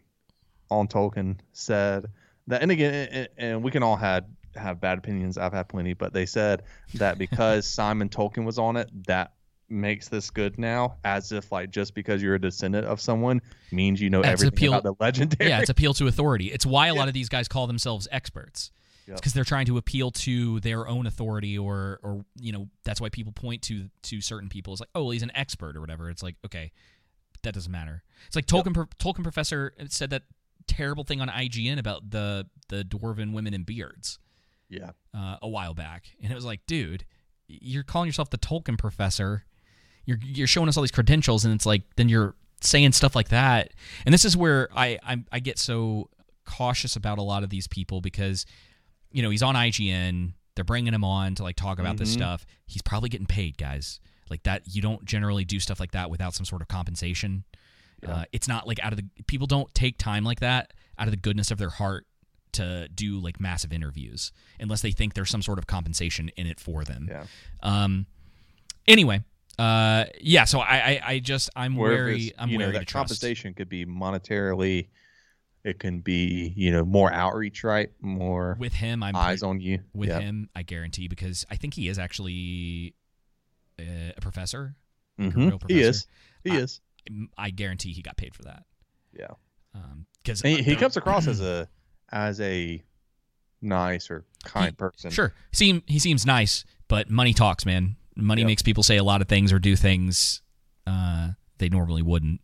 on 0.71 0.89
Tolkien 0.89 1.39
said 1.53 2.07
that, 2.47 2.63
and 2.63 2.71
again, 2.71 3.09
and, 3.13 3.29
and 3.37 3.63
we 3.63 3.71
can 3.71 3.83
all 3.83 3.97
had 3.97 4.25
have 4.57 4.81
bad 4.81 4.99
opinions. 4.99 5.39
I've 5.39 5.53
had 5.53 5.69
plenty, 5.69 5.95
but 5.95 6.13
they 6.13 6.27
said 6.27 6.63
that 6.95 7.19
because 7.19 7.67
Simon 7.73 8.09
Tolkien 8.09 8.45
was 8.45 8.59
on 8.59 8.77
it, 8.77 8.91
that 9.07 9.33
makes 9.71 10.09
this 10.09 10.31
good 10.31 10.59
now, 10.59 10.97
as 11.05 11.33
if 11.33 11.51
like 11.53 11.71
just 11.71 11.95
because 11.95 12.23
you're 12.23 12.35
a 12.35 12.41
descendant 12.41 12.87
of 12.87 13.01
someone 13.01 13.41
means 13.71 14.01
you 14.01 14.11
know 14.11 14.21
It's 14.21 14.29
everything 14.29 14.49
appeal- 14.57 14.73
about 14.75 14.83
the 14.83 14.95
legendary. 15.03 15.49
yeah, 15.51 15.61
it's 15.61 15.71
appeal 15.71 15.95
to 15.95 16.07
authority. 16.07 16.47
It's 16.53 16.67
why 16.67 16.89
a 16.89 16.95
lot 16.95 17.09
of 17.09 17.15
these 17.15 17.29
guys 17.29 17.49
call 17.49 17.67
themselves 17.67 18.09
experts. 18.11 18.71
Yep. 19.07 19.17
because 19.17 19.33
they're 19.33 19.45
trying 19.45 19.67
to 19.67 19.77
appeal 19.77 20.13
to 20.13 20.61
their 20.61 20.87
own 20.87 21.07
authority, 21.07 21.59
or 21.59 21.99
or 22.03 22.25
you 22.39 22.53
know 22.53 22.69
that's 22.85 23.01
why 23.01 23.09
people 23.09 23.33
point 23.33 23.63
to 23.63 23.89
to 24.03 24.21
certain 24.21 24.49
people. 24.49 24.73
It's 24.73 24.81
like, 24.81 24.91
oh, 24.95 25.03
well, 25.03 25.11
he's 25.11 25.25
an 25.25 25.33
expert 25.35 25.77
or 25.77 25.81
whatever. 25.81 26.09
It's 26.11 26.23
like, 26.23 26.37
okay, 26.47 26.71
that 27.43 27.53
doesn't 27.55 27.73
matter. 27.73 28.05
It's 28.29 28.37
like 28.37 28.47
Tolkien 28.47 28.73
pro- 28.75 28.85
Tolkien 29.01 29.25
professor 29.25 29.73
said 29.89 30.11
that 30.11 30.25
terrible 30.69 31.03
thing 31.03 31.21
on 31.21 31.29
IGN 31.29 31.79
about 31.79 32.11
the 32.11 32.47
the 32.69 32.85
dwarven 32.85 33.33
women 33.33 33.53
in 33.53 33.65
beards 33.65 34.21
yeah. 34.69 34.91
uh, 35.13 35.39
a 35.43 35.49
while 35.49 35.75
back, 35.75 36.05
and 36.23 36.31
it 36.31 36.35
was 36.35 36.45
like, 36.45 36.61
dude, 36.69 37.05
you're 37.49 37.83
calling 37.83 38.07
yourself 38.07 38.31
the 38.31 38.39
Tolkien 38.39 38.79
professor. 38.79 39.45
You're 40.07 40.19
you're 40.23 40.47
showing 40.47 40.69
us 40.69 40.77
all 40.77 40.83
these 40.83 40.91
credentials, 40.91 41.45
and 41.45 41.55
it's 41.55 41.67
like 41.67 41.83
then 41.97 42.09
you're 42.09 42.35
saying 42.63 42.93
stuff 42.93 43.15
like 43.15 43.29
that. 43.29 43.73
And 44.05 44.13
this 44.13 44.25
is 44.25 44.37
where 44.37 44.69
I 44.75 44.99
I, 45.03 45.25
I 45.33 45.41
get 45.41 45.59
so 45.59 46.09
cautious 46.45 46.97
about 46.97 47.19
a 47.19 47.23
lot 47.23 47.45
of 47.45 47.51
these 47.51 47.67
people 47.69 48.01
because 48.01 48.47
you 49.13 49.23
know 49.23 49.31
he's 49.31 49.43
on 49.43 49.55
IGN. 49.55 50.33
They're 50.57 50.65
bringing 50.65 50.93
him 50.93 51.05
on 51.05 51.35
to 51.37 51.43
like 51.43 51.57
talk 51.57 51.79
about 51.79 51.97
this 51.97 52.11
Mhm. 52.11 52.15
stuff. 52.15 52.47
He's 52.67 52.83
probably 52.83 53.09
getting 53.09 53.27
paid, 53.27 53.57
guys. 53.57 54.01
Like 54.29 54.43
that, 54.45 54.63
you 54.67 54.83
don't 54.83 55.05
generally 55.05 55.45
do 55.45 55.59
stuff 55.61 55.81
like 55.81 55.93
that 55.93 56.11
without 56.11 56.35
some 56.35 56.45
sort 56.45 56.61
of 56.63 56.69
compensation. 56.69 57.45
Uh, 58.07 58.25
it's 58.33 58.49
not 58.49 58.67
like 58.67 58.79
out 58.83 58.93
of 58.93 58.97
the 58.97 59.05
people 59.27 59.47
don't 59.47 59.73
take 59.75 59.99
time 59.99 60.25
like 60.25 60.41
that 60.41 60.73
out 60.99 61.07
of 61.07 61.11
the 61.11 61.17
goodness 61.19 61.51
of 61.51 61.59
their 61.59 61.69
heart 61.69 62.07
to 62.53 62.89
do 62.89 63.19
like 63.21 63.39
massive 63.41 63.73
interviews 63.73 64.33
unless 64.59 64.81
they 64.83 64.91
think 64.91 65.15
there's 65.15 65.29
some 65.31 65.43
sort 65.43 65.59
of 65.59 65.67
compensation 65.67 66.31
in 66.37 66.47
it 66.47 66.59
for 66.59 66.83
them. 66.85 67.09
Yeah. 67.11 67.25
Um. 67.63 68.07
Anyway, 68.89 69.23
uh, 69.59 70.05
yeah. 70.21 70.45
So 70.45 70.61
I, 70.61 70.75
I, 70.77 71.01
I 71.05 71.19
just 71.19 71.51
I'm 71.57 71.77
Where 71.77 71.91
wary. 72.07 72.33
I'm 72.39 72.49
you 72.49 72.59
know, 72.59 72.67
wary 72.67 72.79
that 72.79 72.87
compensation 72.87 73.55
could 73.55 73.69
be 73.69 73.85
monetarily. 73.87 74.89
It 75.63 75.79
can 75.79 76.01
be 76.01 76.53
you 76.57 76.73
know 76.73 76.85
more 76.85 77.13
outreach, 77.13 77.65
right? 77.65 77.91
More 78.01 78.57
With 78.59 78.73
him, 78.73 79.03
I'm 79.03 79.15
eyes 79.15 79.43
on 79.43 79.61
you. 79.61 79.81
With 79.93 80.09
yeah. 80.09 80.21
him, 80.21 80.49
I 80.57 80.63
guarantee 80.63 81.09
because 81.09 81.45
I 81.51 81.57
think 81.57 81.75
he 81.75 81.89
is 81.89 81.99
actually 81.99 82.95
uh, 83.79 84.13
a 84.17 84.21
professor. 84.21 84.75
like 85.19 85.35
a 85.35 85.39
real 85.39 85.61
He 85.69 85.83
is. 85.83 86.07
He 86.45 86.53
I- 86.53 86.57
is. 86.57 86.81
I 87.37 87.51
guarantee 87.51 87.93
he 87.93 88.03
got 88.03 88.17
paid 88.17 88.35
for 88.35 88.43
that. 88.45 88.65
Yeah. 89.19 89.29
Because 90.23 90.43
He, 90.43 90.63
he 90.63 90.77
comes 90.77 90.97
across 90.97 91.27
as 91.27 91.41
a 91.43 91.69
as 92.13 92.41
a 92.41 92.83
nice 93.63 94.11
or 94.11 94.25
kind 94.45 94.77
person. 94.77 95.11
Sure. 95.11 95.33
Seem 95.53 95.83
he 95.87 95.99
seems 95.99 96.27
nice, 96.27 96.65
but 96.89 97.11
money 97.11 97.33
talks, 97.33 97.65
man. 97.67 97.97
Money 98.17 98.43
Yep. 98.43 98.47
makes 98.47 98.63
people 98.63 98.83
say 98.83 98.97
a 98.97 99.05
lot 99.05 99.21
of 99.23 99.29
things 99.29 99.53
or 99.53 99.59
do 99.59 99.77
things 99.77 100.43
uh, 100.87 101.31
they 101.59 101.69
normally 101.69 102.03
wouldn't. 102.03 102.41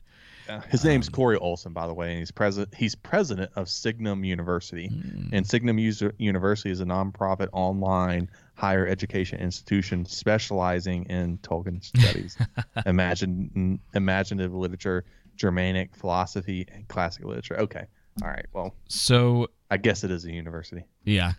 Yeah. 0.49 0.63
His 0.69 0.85
name's 0.85 1.09
Corey 1.09 1.37
Olsen, 1.39 1.73
by 1.73 1.89
the 1.89 1.95
way, 1.95 2.11
and 2.11 2.19
he's 2.21 2.31
president. 2.31 2.73
He's 2.75 2.95
president 2.95 3.51
of 3.57 3.69
Signum 3.69 4.23
University, 4.25 4.89
Mm. 4.89 5.31
and 5.33 5.45
Signum 5.47 5.77
User- 5.81 6.15
University 6.19 6.71
is 6.71 6.81
a 6.81 6.85
nonprofit 6.85 7.49
online 7.53 8.31
higher 8.55 8.87
education 8.87 9.41
institution 9.41 10.05
specializing 10.07 11.05
in 11.07 11.39
Tolkien 11.39 11.83
studies, 11.85 12.37
imagine 12.87 13.81
imaginative 13.95 14.55
literature, 14.55 15.05
Germanic 15.37 15.97
philosophy, 15.97 16.67
and 16.73 16.87
classic 16.89 17.25
literature. 17.25 17.59
Okay, 17.59 17.87
all 18.23 18.29
right. 18.29 18.47
Well, 18.53 18.75
So 18.89 19.49
I 19.71 19.79
guess 19.79 20.05
it 20.05 20.11
is 20.13 20.25
a 20.27 20.33
university 20.33 20.85
yeah, 21.05 21.33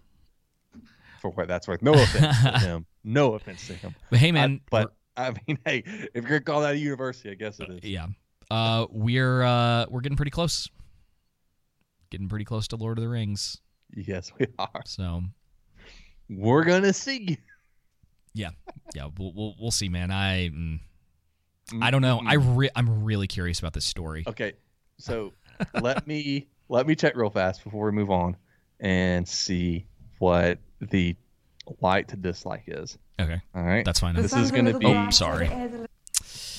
for 1.20 1.32
what 1.32 1.48
that's 1.48 1.68
worth. 1.68 1.82
No 1.82 1.94
offense 1.94 2.42
to 2.42 2.60
him. 2.60 2.86
No 3.04 3.34
offense 3.36 3.68
to 3.68 3.74
him. 3.74 3.96
but 4.10 4.20
hey, 4.20 4.30
I- 4.30 4.32
man, 4.32 4.62
but 4.70 4.94
I 5.16 5.34
mean, 5.48 5.58
hey, 5.66 5.84
if 5.86 6.10
you're 6.16 6.40
gonna 6.40 6.42
call 6.42 6.62
that 6.62 6.76
a 6.76 6.78
university, 6.78 7.30
I 7.32 7.34
guess 7.36 7.60
it 7.60 7.70
is. 7.70 7.80
yeah, 7.90 8.08
uh, 8.52 8.86
we're 8.90 9.42
uh, 9.44 9.86
we're 9.90 10.02
getting 10.02 10.16
pretty 10.18 10.32
close. 10.32 10.70
Getting 12.10 12.30
pretty 12.30 12.46
close 12.46 12.68
to 12.70 12.76
Lord 12.78 12.98
of 12.98 13.04
the 13.04 13.10
Rings. 13.10 13.60
Yes, 13.96 14.32
we 14.40 14.48
are. 14.60 14.82
So 14.86 15.22
We're 16.30 16.64
gonna 16.64 16.94
see. 16.94 17.38
yeah, 18.34 18.50
yeah, 18.96 19.08
we'll 19.18 19.34
we'll, 19.34 19.56
we'll 19.60 19.72
see, 19.72 19.90
man. 19.90 20.12
I 20.12 20.50
mm, 20.50 20.80
I 21.82 21.92
don't 21.92 22.02
know. 22.02 22.22
I 22.26 22.36
re- 22.36 22.70
I'm 22.76 23.04
really 23.04 23.28
curious 23.28 23.60
about 23.60 23.74
this 23.74 23.86
story. 23.86 24.24
Okay, 24.28 24.54
so 24.98 25.34
let 25.82 26.06
me 26.08 26.48
let 26.70 26.86
me 26.88 26.96
check 26.96 27.16
real 27.16 27.30
fast 27.30 27.64
before 27.64 27.86
we 27.86 27.92
move 27.92 28.12
on 28.12 28.36
and 28.80 29.28
see 29.28 29.86
what 30.20 30.60
the 30.82 31.16
like 31.82 32.08
to 32.08 32.16
dislike 32.16 32.64
is. 32.68 32.98
Okay, 33.20 33.42
All 33.56 33.64
right, 33.64 33.84
that's 33.84 34.00
fine. 34.00 34.16
This 34.16 34.34
is 34.34 34.52
gonna 34.52 34.78
be. 34.78 34.86
Oh, 34.86 35.10
sorry. 35.10 35.50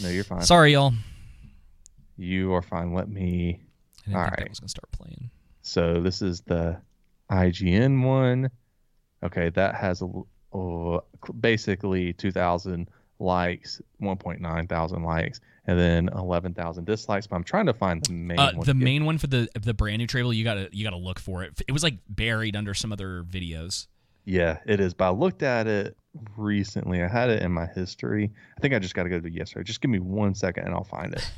No, 0.03 0.09
you're 0.09 0.25
fine. 0.25 0.43
Sorry, 0.43 0.73
y'all. 0.73 0.93
You 2.17 2.53
are 2.55 2.63
fine. 2.63 2.93
Let 2.93 3.09
me. 3.09 3.61
I 4.07 4.11
didn't 4.11 4.17
All 4.17 4.25
think 4.27 4.37
that 4.39 4.49
was 4.51 4.61
gonna 4.61 4.69
start 4.69 4.91
playing. 4.93 5.31
So 5.63 6.01
this 6.01 6.23
is 6.23 6.41
the 6.43 6.79
IGN 7.31 8.03
one. 8.05 8.51
Okay, 9.23 9.51
that 9.51 9.75
has 9.75 10.03
a 10.03 10.09
uh, 10.57 11.01
basically 11.41 12.13
2,000 12.15 12.89
likes, 13.19 13.81
1.9 14.01 14.69
thousand 14.69 15.03
likes, 15.03 15.41
and 15.67 15.79
then 15.79 16.09
11,000 16.15 16.85
dislikes. 16.87 17.27
But 17.27 17.37
I'm 17.37 17.45
trying 17.45 17.67
to 17.67 17.75
find 17.75 18.03
the 18.05 18.13
main 18.13 18.39
Uh, 18.39 18.47
one. 18.53 18.61
the 18.61 18.67
to 18.67 18.79
get- 18.79 18.85
main 18.85 19.05
one 19.05 19.19
for 19.19 19.27
the 19.27 19.49
the 19.61 19.75
brand 19.75 19.99
new 19.99 20.07
trailer, 20.07 20.33
you 20.33 20.45
gotta 20.45 20.69
you 20.73 20.85
gotta 20.85 20.97
look 20.97 21.19
for 21.19 21.43
it. 21.45 21.61
It 21.69 21.73
was 21.73 21.83
like 21.83 21.99
buried 22.09 22.57
under 22.57 22.75
some 22.75 22.93
other 22.93 23.23
videos. 23.25 23.87
Yeah, 24.29 24.59
it 24.67 24.79
is. 24.79 24.93
But 24.95 25.07
I 25.07 25.11
looked 25.11 25.43
at 25.43 25.67
it 25.67 25.97
recently. 26.37 27.03
I 27.03 27.09
had 27.09 27.31
it 27.31 27.43
in 27.43 27.51
my 27.53 27.67
history. 27.67 28.31
I 28.57 28.61
think 28.61 28.75
I 28.75 28.79
just 28.79 28.95
got 28.95 29.05
to 29.05 29.09
go 29.09 29.19
to 29.21 29.31
yesterday. 29.31 29.65
Just 29.65 29.81
give 29.81 29.91
me 29.91 29.99
one 30.01 30.35
second 30.35 30.65
and 30.67 30.75
I'll 30.75 30.85
find 30.85 31.15
it. 31.15 31.31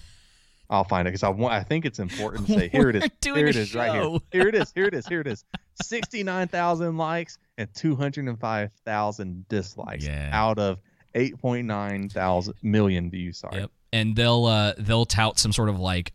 I'll 0.71 0.85
find 0.85 1.07
it 1.07 1.11
because 1.11 1.23
I 1.23 1.29
want. 1.29 1.53
I 1.55 1.63
think 1.63 1.85
it's 1.85 1.99
important 1.99 2.47
to 2.47 2.55
say 2.55 2.69
here 2.73 2.91
it 2.91 2.97
is. 2.97 3.05
Here 3.23 3.47
it 3.47 3.57
a 3.57 3.79
right 3.79 3.93
here. 3.93 4.19
Here 4.33 4.49
it 4.49 4.55
is. 4.55 4.73
Here 4.75 4.87
it 4.87 4.95
is. 4.95 5.07
Here 5.07 5.21
it 5.21 5.27
is. 5.27 5.45
Sixty 5.83 6.23
nine 6.23 6.49
thousand 6.49 6.97
likes 6.97 7.39
and 7.59 7.69
two 7.75 7.97
hundred 7.97 8.27
and 8.27 8.39
five 8.39 8.71
thousand 8.85 9.49
dislikes 9.49 10.07
Yeah. 10.07 10.31
out 10.33 10.59
of 10.59 10.79
8.9 11.15 12.13
thousand 12.13 12.55
million 12.63 13.11
views. 13.11 13.39
Sorry. 13.39 13.61
Yep. 13.63 13.71
And 13.93 14.15
they'll 14.15 14.45
uh, 14.47 14.75
they'll 14.79 15.07
tout 15.07 15.39
some 15.41 15.53
sort 15.53 15.69
of 15.69 15.79
like 15.81 16.13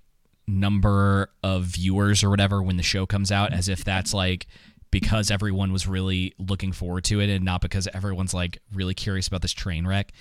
number 0.47 1.29
of 1.43 1.63
viewers 1.63 2.23
or 2.23 2.29
whatever 2.29 2.61
when 2.63 2.77
the 2.77 2.83
show 2.83 3.05
comes 3.05 3.31
out, 3.31 3.51
as 3.51 3.67
if 3.67 3.83
that's 3.83 4.13
like 4.13 4.47
because 4.95 5.29
everyone 5.29 5.73
was 5.73 5.85
really 5.85 6.33
looking 6.39 6.71
forward 6.71 7.03
to 7.03 7.19
it 7.19 7.29
and 7.29 7.43
not 7.43 7.59
because 7.59 7.85
everyone's 7.93 8.33
like 8.33 8.59
really 8.73 8.93
curious 8.93 9.27
about 9.27 9.41
this 9.41 9.51
train 9.51 9.85
wreck. 9.85 10.13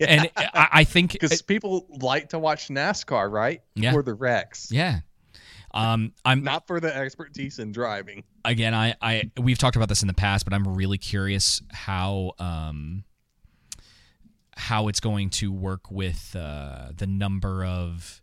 Yeah. 0.00 0.06
And 0.08 0.30
I, 0.34 0.68
I 0.72 0.84
think 0.84 1.12
Because 1.20 1.42
people 1.42 1.86
like 1.90 2.30
to 2.30 2.38
watch 2.38 2.68
NASCAR, 2.68 3.30
right? 3.30 3.60
Yeah. 3.74 3.92
For 3.92 4.02
the 4.02 4.14
wrecks, 4.14 4.72
yeah. 4.72 5.00
Um, 5.74 6.12
I'm 6.24 6.42
not 6.42 6.66
for 6.66 6.80
the 6.80 6.96
expertise 6.96 7.58
in 7.58 7.70
driving. 7.70 8.24
again, 8.46 8.72
I, 8.72 8.94
I 9.02 9.30
we've 9.36 9.58
talked 9.58 9.76
about 9.76 9.90
this 9.90 10.00
in 10.02 10.08
the 10.08 10.14
past, 10.14 10.46
but 10.46 10.54
I'm 10.54 10.66
really 10.66 10.96
curious 10.96 11.60
how 11.70 12.32
um 12.38 13.04
how 14.56 14.88
it's 14.88 15.00
going 15.00 15.28
to 15.28 15.52
work 15.52 15.90
with 15.90 16.34
uh, 16.34 16.92
the 16.96 17.06
number 17.06 17.62
of 17.62 18.22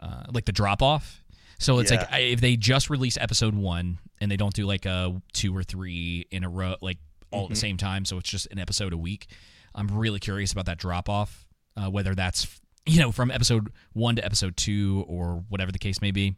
uh, 0.00 0.24
like 0.32 0.46
the 0.46 0.52
drop 0.52 0.80
off. 0.80 1.22
So 1.58 1.78
it's 1.80 1.90
like 1.90 2.10
I- 2.12 2.20
if 2.20 2.40
they 2.40 2.56
just 2.56 2.88
release 2.88 3.16
episode 3.16 3.54
one 3.54 3.98
and 4.20 4.30
they 4.30 4.36
don't 4.36 4.54
do 4.54 4.64
like 4.66 4.86
a 4.86 5.20
two 5.32 5.54
or 5.56 5.62
three 5.64 6.26
in 6.30 6.44
a 6.44 6.48
row, 6.48 6.76
like 6.80 6.98
all 7.30 7.44
at 7.44 7.48
the 7.50 7.54
Mhm. 7.54 7.58
same 7.58 7.76
time, 7.76 8.04
so 8.04 8.16
it's 8.18 8.30
just 8.30 8.46
an 8.50 8.58
episode 8.58 8.92
a 8.92 8.96
week. 8.96 9.26
I'm 9.74 9.88
really 9.88 10.20
curious 10.20 10.52
about 10.52 10.66
that 10.66 10.78
drop 10.78 11.08
off, 11.08 11.46
uh, 11.76 11.90
whether 11.90 12.14
that's 12.14 12.60
you 12.86 13.00
know 13.00 13.12
from 13.12 13.30
episode 13.30 13.70
one 13.92 14.16
to 14.16 14.24
episode 14.24 14.56
two 14.56 15.04
or 15.08 15.44
whatever 15.48 15.70
the 15.72 15.78
case 15.78 16.00
may 16.00 16.10
be. 16.10 16.36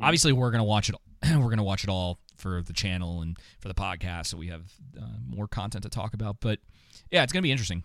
Obviously, 0.00 0.32
we're 0.32 0.50
gonna 0.50 0.64
watch 0.64 0.88
it. 0.88 0.96
We're 1.22 1.50
gonna 1.50 1.62
watch 1.64 1.84
it 1.84 1.90
all 1.90 2.18
for 2.36 2.60
the 2.62 2.72
channel 2.72 3.22
and 3.22 3.38
for 3.60 3.68
the 3.68 3.74
podcast, 3.74 4.26
so 4.26 4.36
we 4.36 4.48
have 4.48 4.72
uh, 5.00 5.06
more 5.26 5.46
content 5.48 5.82
to 5.84 5.88
talk 5.90 6.12
about. 6.14 6.38
But 6.40 6.58
yeah, 7.10 7.22
it's 7.22 7.32
gonna 7.32 7.42
be 7.42 7.50
interesting. 7.52 7.84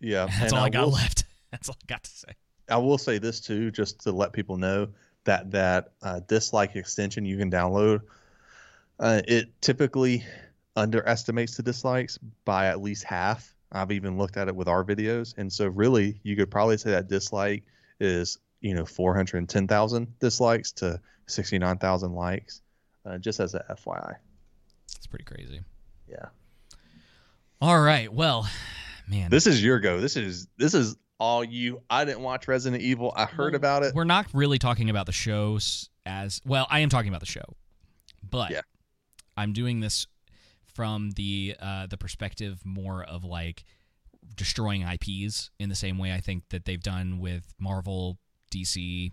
Yeah, 0.00 0.26
That's 0.40 0.52
all 0.52 0.60
I, 0.64 0.70
got 0.70 0.86
will- 0.86 0.92
left. 0.94 1.24
That's 1.50 1.68
all 1.68 1.76
I 1.82 1.86
got 1.86 2.02
to 2.04 2.10
say. 2.10 2.28
I 2.68 2.78
will 2.78 2.98
say 2.98 3.18
this 3.18 3.40
too, 3.40 3.70
just 3.70 4.00
to 4.02 4.12
let 4.12 4.32
people 4.32 4.56
know 4.56 4.88
that 5.24 5.50
that 5.52 5.92
uh, 6.02 6.20
dislike 6.26 6.76
extension 6.76 7.24
you 7.24 7.36
can 7.36 7.50
download. 7.50 8.02
Uh, 8.98 9.20
it 9.28 9.60
typically 9.60 10.24
underestimates 10.74 11.56
the 11.56 11.62
dislikes 11.62 12.18
by 12.44 12.66
at 12.66 12.80
least 12.80 13.04
half. 13.04 13.54
I've 13.72 13.92
even 13.92 14.16
looked 14.16 14.36
at 14.36 14.48
it 14.48 14.56
with 14.56 14.68
our 14.68 14.84
videos, 14.84 15.34
and 15.36 15.52
so 15.52 15.66
really, 15.66 16.20
you 16.22 16.36
could 16.36 16.50
probably 16.50 16.78
say 16.78 16.92
that 16.92 17.08
dislike 17.08 17.64
is 18.00 18.38
you 18.60 18.74
know 18.74 18.86
410,000 18.86 20.18
dislikes 20.18 20.72
to 20.72 21.00
69,000 21.26 22.14
likes, 22.14 22.62
uh, 23.04 23.18
just 23.18 23.40
as 23.40 23.54
a 23.54 23.64
FYI. 23.70 24.16
It's 24.96 25.06
pretty 25.06 25.24
crazy. 25.24 25.60
Yeah, 26.08 26.26
All 27.60 27.80
right. 27.80 28.12
Well, 28.12 28.48
man, 29.08 29.30
this 29.30 29.46
is 29.46 29.62
your 29.62 29.80
go. 29.80 30.00
This 30.00 30.16
is 30.16 30.46
this 30.56 30.74
is 30.74 30.96
all 31.18 31.42
you. 31.44 31.82
I 31.88 32.04
didn't 32.04 32.20
watch 32.22 32.46
Resident 32.48 32.82
Evil. 32.82 33.12
I 33.16 33.24
heard 33.26 33.54
about 33.54 33.82
it. 33.82 33.94
we're 33.94 34.04
not 34.04 34.26
really 34.32 34.58
talking 34.58 34.90
about 34.90 35.06
the 35.06 35.12
shows 35.12 35.88
as 36.04 36.40
well. 36.44 36.66
I 36.70 36.80
am 36.80 36.88
talking 36.88 37.08
about 37.08 37.20
the 37.20 37.26
show, 37.26 37.44
but 38.28 38.50
Yeah. 38.50 38.60
I'm 39.36 39.52
doing 39.52 39.80
this 39.80 40.06
from 40.74 41.12
the 41.12 41.56
uh, 41.58 41.86
the 41.86 41.96
perspective 41.96 42.60
more 42.64 43.02
of 43.02 43.24
like 43.24 43.64
destroying 44.34 44.82
IPs 44.82 45.50
in 45.58 45.68
the 45.68 45.74
same 45.74 45.96
way 45.98 46.12
I 46.12 46.20
think 46.20 46.44
that 46.50 46.64
they've 46.64 46.82
done 46.82 47.18
with 47.18 47.54
Marvel, 47.58 48.18
DC, 48.50 49.12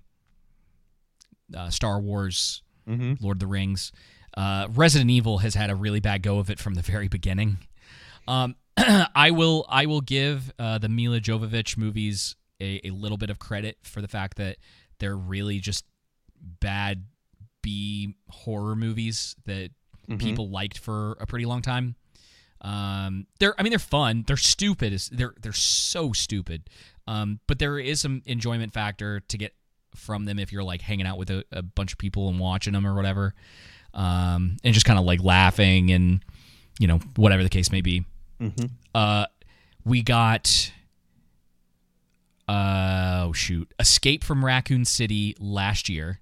uh, 1.55 1.69
Star 1.69 1.99
Wars, 2.01 2.61
Mhm. 2.87 3.21
Lord 3.21 3.35
of 3.37 3.39
the 3.39 3.47
Rings. 3.47 3.91
Uh, 4.35 4.67
Resident 4.71 5.09
Evil 5.11 5.37
has 5.39 5.55
had 5.55 5.69
a 5.69 5.75
really 5.75 5.99
bad 5.99 6.21
go 6.23 6.39
of 6.39 6.49
it 6.49 6.59
from 6.59 6.73
the 6.73 6.81
very 6.81 7.07
beginning. 7.07 7.59
Um, 8.27 8.55
I 9.15 9.31
will 9.31 9.65
I 9.69 9.85
will 9.85 10.01
give 10.01 10.51
uh, 10.59 10.77
the 10.77 10.89
Milla 10.89 11.19
Jovovich 11.19 11.77
movies 11.77 12.35
a, 12.59 12.81
a 12.87 12.91
little 12.91 13.17
bit 13.17 13.29
of 13.29 13.39
credit 13.39 13.77
for 13.83 14.01
the 14.01 14.07
fact 14.07 14.37
that 14.37 14.57
they're 14.99 15.17
really 15.17 15.59
just 15.59 15.85
bad 16.41 17.05
B 17.61 18.15
horror 18.29 18.75
movies 18.75 19.35
that 19.45 19.69
Mhm. 20.09 20.19
people 20.19 20.49
liked 20.49 20.77
for 20.77 21.13
a 21.21 21.25
pretty 21.25 21.45
long 21.45 21.61
time. 21.61 21.95
Um, 22.59 23.25
they're 23.39 23.53
I 23.57 23.63
mean 23.63 23.69
they're 23.71 23.79
fun. 23.79 24.23
They're 24.27 24.35
stupid. 24.37 24.91
They're 25.11 25.33
they're 25.41 25.53
so 25.53 26.11
stupid. 26.13 26.69
Um, 27.07 27.39
but 27.47 27.59
there 27.59 27.79
is 27.79 28.01
some 28.01 28.21
enjoyment 28.25 28.73
factor 28.73 29.19
to 29.21 29.37
get 29.37 29.53
from 29.95 30.25
them 30.25 30.39
if 30.39 30.51
you're 30.51 30.63
like 30.63 30.81
hanging 30.81 31.05
out 31.05 31.17
with 31.17 31.29
a, 31.29 31.43
a 31.51 31.61
bunch 31.61 31.91
of 31.93 31.99
people 31.99 32.27
and 32.29 32.39
watching 32.39 32.73
them 32.73 32.85
or 32.87 32.95
whatever, 32.95 33.33
um, 33.93 34.57
and 34.63 34.73
just 34.73 34.85
kind 34.85 34.97
of 34.99 35.05
like 35.05 35.21
laughing 35.23 35.91
and 35.91 36.23
you 36.79 36.87
know 36.87 36.97
whatever 37.15 37.43
the 37.43 37.49
case 37.49 37.71
may 37.71 37.81
be. 37.81 38.03
Mhm. 38.39 38.71
Uh, 38.93 39.25
we 39.85 40.01
got 40.01 40.71
uh, 42.47 43.25
oh 43.27 43.33
shoot, 43.33 43.71
Escape 43.79 44.23
from 44.23 44.43
Raccoon 44.43 44.85
City 44.85 45.35
last 45.39 45.87
year 45.89 46.19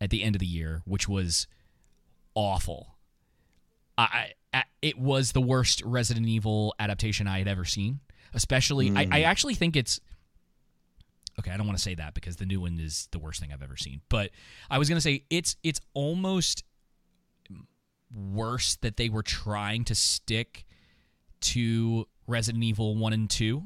at 0.00 0.10
the 0.10 0.22
end 0.22 0.34
of 0.34 0.40
the 0.40 0.46
year, 0.46 0.82
which 0.84 1.08
was 1.08 1.46
awful. 2.34 2.96
I, 3.96 4.32
I 4.52 4.64
it 4.82 4.98
was 4.98 5.32
the 5.32 5.40
worst 5.40 5.82
Resident 5.84 6.26
Evil 6.26 6.74
adaptation 6.78 7.26
I 7.26 7.38
had 7.38 7.48
ever 7.48 7.64
seen. 7.64 8.00
Especially, 8.32 8.90
I, 8.94 9.08
I 9.10 9.22
actually 9.22 9.54
think 9.54 9.76
it's 9.76 10.00
okay. 11.38 11.50
I 11.50 11.56
don't 11.56 11.66
want 11.66 11.78
to 11.78 11.82
say 11.82 11.94
that 11.96 12.14
because 12.14 12.36
the 12.36 12.46
new 12.46 12.60
one 12.60 12.78
is 12.78 13.08
the 13.10 13.18
worst 13.18 13.40
thing 13.40 13.52
I've 13.52 13.62
ever 13.62 13.76
seen. 13.76 14.00
But 14.08 14.30
I 14.70 14.78
was 14.78 14.88
gonna 14.88 15.00
say 15.00 15.24
it's 15.30 15.56
it's 15.62 15.80
almost 15.94 16.64
worse 18.14 18.76
that 18.76 18.96
they 18.96 19.08
were 19.08 19.22
trying 19.22 19.84
to 19.84 19.94
stick 19.94 20.64
to 21.40 22.06
Resident 22.26 22.62
Evil 22.64 22.96
one 22.96 23.12
and 23.12 23.28
two 23.28 23.64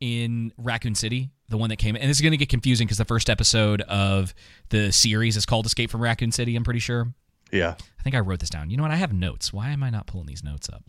in 0.00 0.52
Raccoon 0.58 0.94
City, 0.94 1.30
the 1.48 1.56
one 1.56 1.70
that 1.70 1.76
came. 1.76 1.96
And 1.96 2.08
this 2.10 2.18
is 2.18 2.20
going 2.20 2.32
to 2.32 2.36
get 2.36 2.48
confusing 2.48 2.86
because 2.86 2.98
the 2.98 3.04
first 3.04 3.30
episode 3.30 3.80
of 3.82 4.34
the 4.68 4.92
series 4.92 5.36
is 5.36 5.46
called 5.46 5.66
Escape 5.66 5.90
from 5.90 6.02
Raccoon 6.02 6.32
City. 6.32 6.56
I'm 6.56 6.64
pretty 6.64 6.80
sure. 6.80 7.12
Yeah, 7.52 7.74
I 7.98 8.02
think 8.02 8.16
I 8.16 8.20
wrote 8.20 8.40
this 8.40 8.50
down. 8.50 8.70
You 8.70 8.76
know 8.76 8.82
what? 8.82 8.90
I 8.90 8.96
have 8.96 9.12
notes. 9.12 9.52
Why 9.52 9.70
am 9.70 9.82
I 9.84 9.90
not 9.90 10.06
pulling 10.06 10.26
these 10.26 10.42
notes 10.42 10.68
up? 10.68 10.82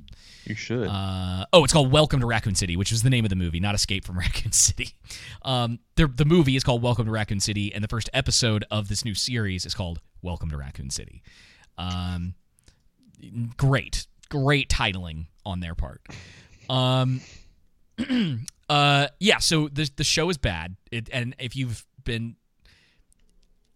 you 0.46 0.56
should. 0.56 0.88
Uh, 0.88 1.46
oh, 1.54 1.64
it's 1.64 1.74
called 1.74 1.92
Welcome 1.92 2.20
to 2.22 2.26
Raccoon 2.26 2.56
City, 2.56 2.76
which 2.76 2.92
was 2.92 3.04
the 3.04 3.10
name 3.10 3.26
of 3.26 3.30
the 3.30 3.36
movie, 3.36 3.60
not 3.60 3.76
Escape 3.76 4.06
from 4.06 4.18
Raccoon 4.20 4.52
City. 4.52 4.94
Um, 5.44 5.80
the, 5.96 6.08
the 6.08 6.26
movie 6.26 6.56
is 6.56 6.64
called 6.64 6.82
Welcome 6.82 7.06
to 7.06 7.12
Raccoon 7.12 7.40
City, 7.40 7.74
and 7.74 7.84
the 7.84 7.88
first 7.88 8.10
episode 8.14 8.66
of 8.72 8.88
this 8.88 9.04
new 9.06 9.14
series 9.14 9.66
is 9.66 9.74
called 9.74 10.00
Welcome 10.22 10.50
to 10.50 10.58
Raccoon 10.58 10.90
City. 10.90 11.22
Um, 11.78 12.36
great, 13.58 14.08
great 14.44 14.70
titling 14.70 15.28
on 15.46 15.60
their 15.60 15.76
part. 15.76 16.02
Um, 16.70 17.22
uh, 18.70 19.08
yeah. 19.20 19.38
So 19.40 19.68
the 19.68 19.90
the 19.96 20.04
show 20.04 20.30
is 20.30 20.38
bad, 20.38 20.76
it, 20.92 21.10
and 21.12 21.36
if 21.40 21.56
you've 21.56 21.86
been 22.04 22.36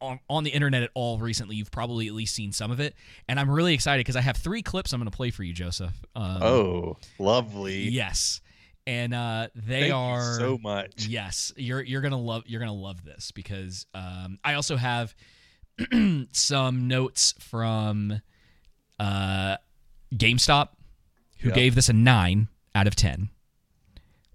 on, 0.02 0.20
on 0.30 0.44
the 0.44 0.52
internet 0.52 0.84
at 0.84 0.92
all 0.94 1.18
recently, 1.18 1.56
you've 1.56 1.72
probably 1.72 2.08
at 2.08 2.14
least 2.14 2.36
seen 2.36 2.52
some 2.52 2.72
of 2.72 2.80
it. 2.80 2.96
And 3.28 3.40
I'm 3.40 3.50
really 3.50 3.74
excited 3.74 4.00
because 4.00 4.16
I 4.16 4.22
have 4.22 4.38
three 4.38 4.62
clips 4.62 4.94
I'm 4.94 5.00
going 5.00 5.10
to 5.10 5.16
play 5.16 5.32
for 5.32 5.44
you, 5.44 5.54
Joseph. 5.54 5.94
Um, 6.16 6.44
oh, 6.44 6.98
lovely. 7.18 7.90
yes, 7.90 8.42
and 8.88 9.14
uh, 9.14 9.48
they 9.56 9.82
Thank 9.82 9.88
you 9.88 9.96
are 9.96 10.40
so 10.40 10.58
much. 10.62 11.08
Yes, 11.08 11.54
you're 11.56 11.82
you're 11.82 12.02
gonna 12.02 12.20
love 12.20 12.44
you're 12.48 12.60
gonna 12.60 12.74
love 12.74 13.04
this 13.04 13.32
because 13.32 13.86
um, 13.94 14.40
I 14.44 14.56
also 14.56 14.78
have 14.78 15.16
some 16.32 16.88
notes 16.88 17.34
from 17.40 18.22
uh, 19.00 19.58
GameSpot, 20.16 20.70
who 21.40 21.50
Yep. 21.50 21.56
gave 21.56 21.76
this 21.76 21.90
a 21.90 21.94
nine 21.94 22.48
out 22.76 22.88
of 22.88 22.96
ten. 22.96 23.30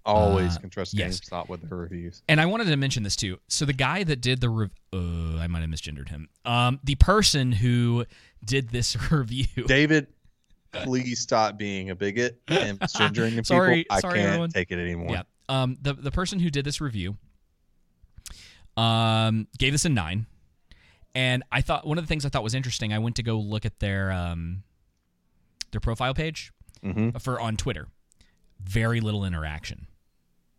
Always 0.05 0.55
Uh, 0.55 0.59
can 0.59 0.69
trust 0.69 0.93
yes. 0.93 1.19
GameSpot 1.19 1.49
with 1.49 1.67
their 1.67 1.77
reviews. 1.77 2.21
And 2.27 2.39
I 2.39 2.45
wanted 2.45 2.65
to 2.65 2.75
mention 2.77 3.01
this 3.03 3.15
too. 3.15 3.39
So 3.47 3.65
the 3.65 3.73
guy 3.73 4.03
that 4.03 4.21
did 4.21 4.39
the 4.39 4.49
rev- 4.49 4.71
uh, 4.93 5.37
I 5.39 5.47
might 5.47 5.61
have 5.61 5.69
misgendered 5.69 6.09
him. 6.09 6.29
Um, 6.45 6.79
the 6.83 6.93
person 6.95 7.51
who 7.51 8.05
did 8.43 8.69
this 8.69 8.95
review. 9.11 9.47
David, 9.65 10.07
please 10.71 11.19
stop 11.21 11.57
being 11.57 11.89
a 11.89 11.95
bigot 11.95 12.39
and 12.47 12.79
misgendering 12.79 13.29
people. 13.31 13.45
Sorry- 13.45 13.85
I 13.89 13.99
sorry, 13.99 14.19
can't 14.19 14.27
everyone. 14.27 14.49
take 14.51 14.71
it 14.71 14.77
anymore. 14.79 15.09
Yeah. 15.11 15.23
Um, 15.49 15.77
the 15.81 15.93
the 15.93 16.11
person 16.11 16.39
who 16.39 16.49
did 16.51 16.65
this 16.65 16.79
review 16.81 17.17
um, 18.77 19.47
gave 19.57 19.71
this 19.73 19.85
a 19.85 19.89
nine, 19.89 20.25
and 21.13 21.43
I 21.51 21.61
thought 21.61 21.87
one 21.87 21.97
of 21.97 22.03
the 22.03 22.07
things 22.07 22.25
I 22.25 22.29
thought 22.29 22.43
was 22.43 22.53
interesting. 22.55 22.93
I 22.93 22.99
went 22.99 23.15
to 23.17 23.23
go 23.23 23.39
look 23.39 23.65
at 23.65 23.79
their 23.79 24.11
um, 24.11 24.63
their 25.75 25.81
profile 25.81 26.13
page 26.13 26.51
Mhm. 26.83 27.21
for 27.21 27.39
on 27.39 27.57
Twitter. 27.57 27.87
Very 28.63 29.01
little 29.01 29.25
interaction. 29.25 29.87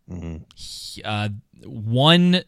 Mhm. 0.09 0.45
He- 0.57 1.01
Uh, 1.03 1.29
one 1.65 2.43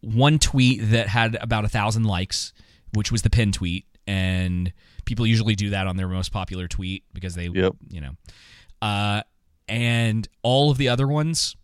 one 0.00 0.38
tweet 0.38 0.80
that 0.90 1.08
had 1.08 1.34
about 1.36 1.64
a 1.64 1.68
thousand 1.68 2.02
likes, 2.04 2.52
which 2.92 3.10
was 3.10 3.22
the 3.22 3.30
pin 3.30 3.52
tweet, 3.52 3.86
and 4.06 4.70
people 5.06 5.26
usually 5.26 5.54
do 5.54 5.70
that 5.70 5.86
on 5.86 5.96
their 5.96 6.08
most 6.08 6.30
popular 6.30 6.68
tweet 6.68 7.04
because 7.14 7.34
they, 7.34 7.48
Yep. 7.48 7.76
you 7.88 8.02
know, 8.02 8.14
uh, 8.82 9.22
and 9.66 10.28
all 10.42 10.70
of 10.70 10.76
the 10.76 10.90
other 10.90 11.08
ones, 11.08 11.56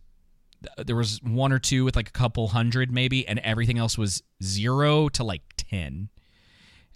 there 0.77 0.95
was 0.95 1.21
one 1.21 1.51
or 1.51 1.59
two 1.59 1.85
with 1.85 1.95
like 1.95 2.09
a 2.09 2.11
couple 2.13 2.47
hundred 2.47 2.91
maybe, 2.91 3.27
and 3.27 3.37
everything 3.39 3.77
else 3.77 3.95
was 3.95 4.23
zero 4.41 5.07
to 5.09 5.23
like 5.23 5.43
ten. 5.55 6.09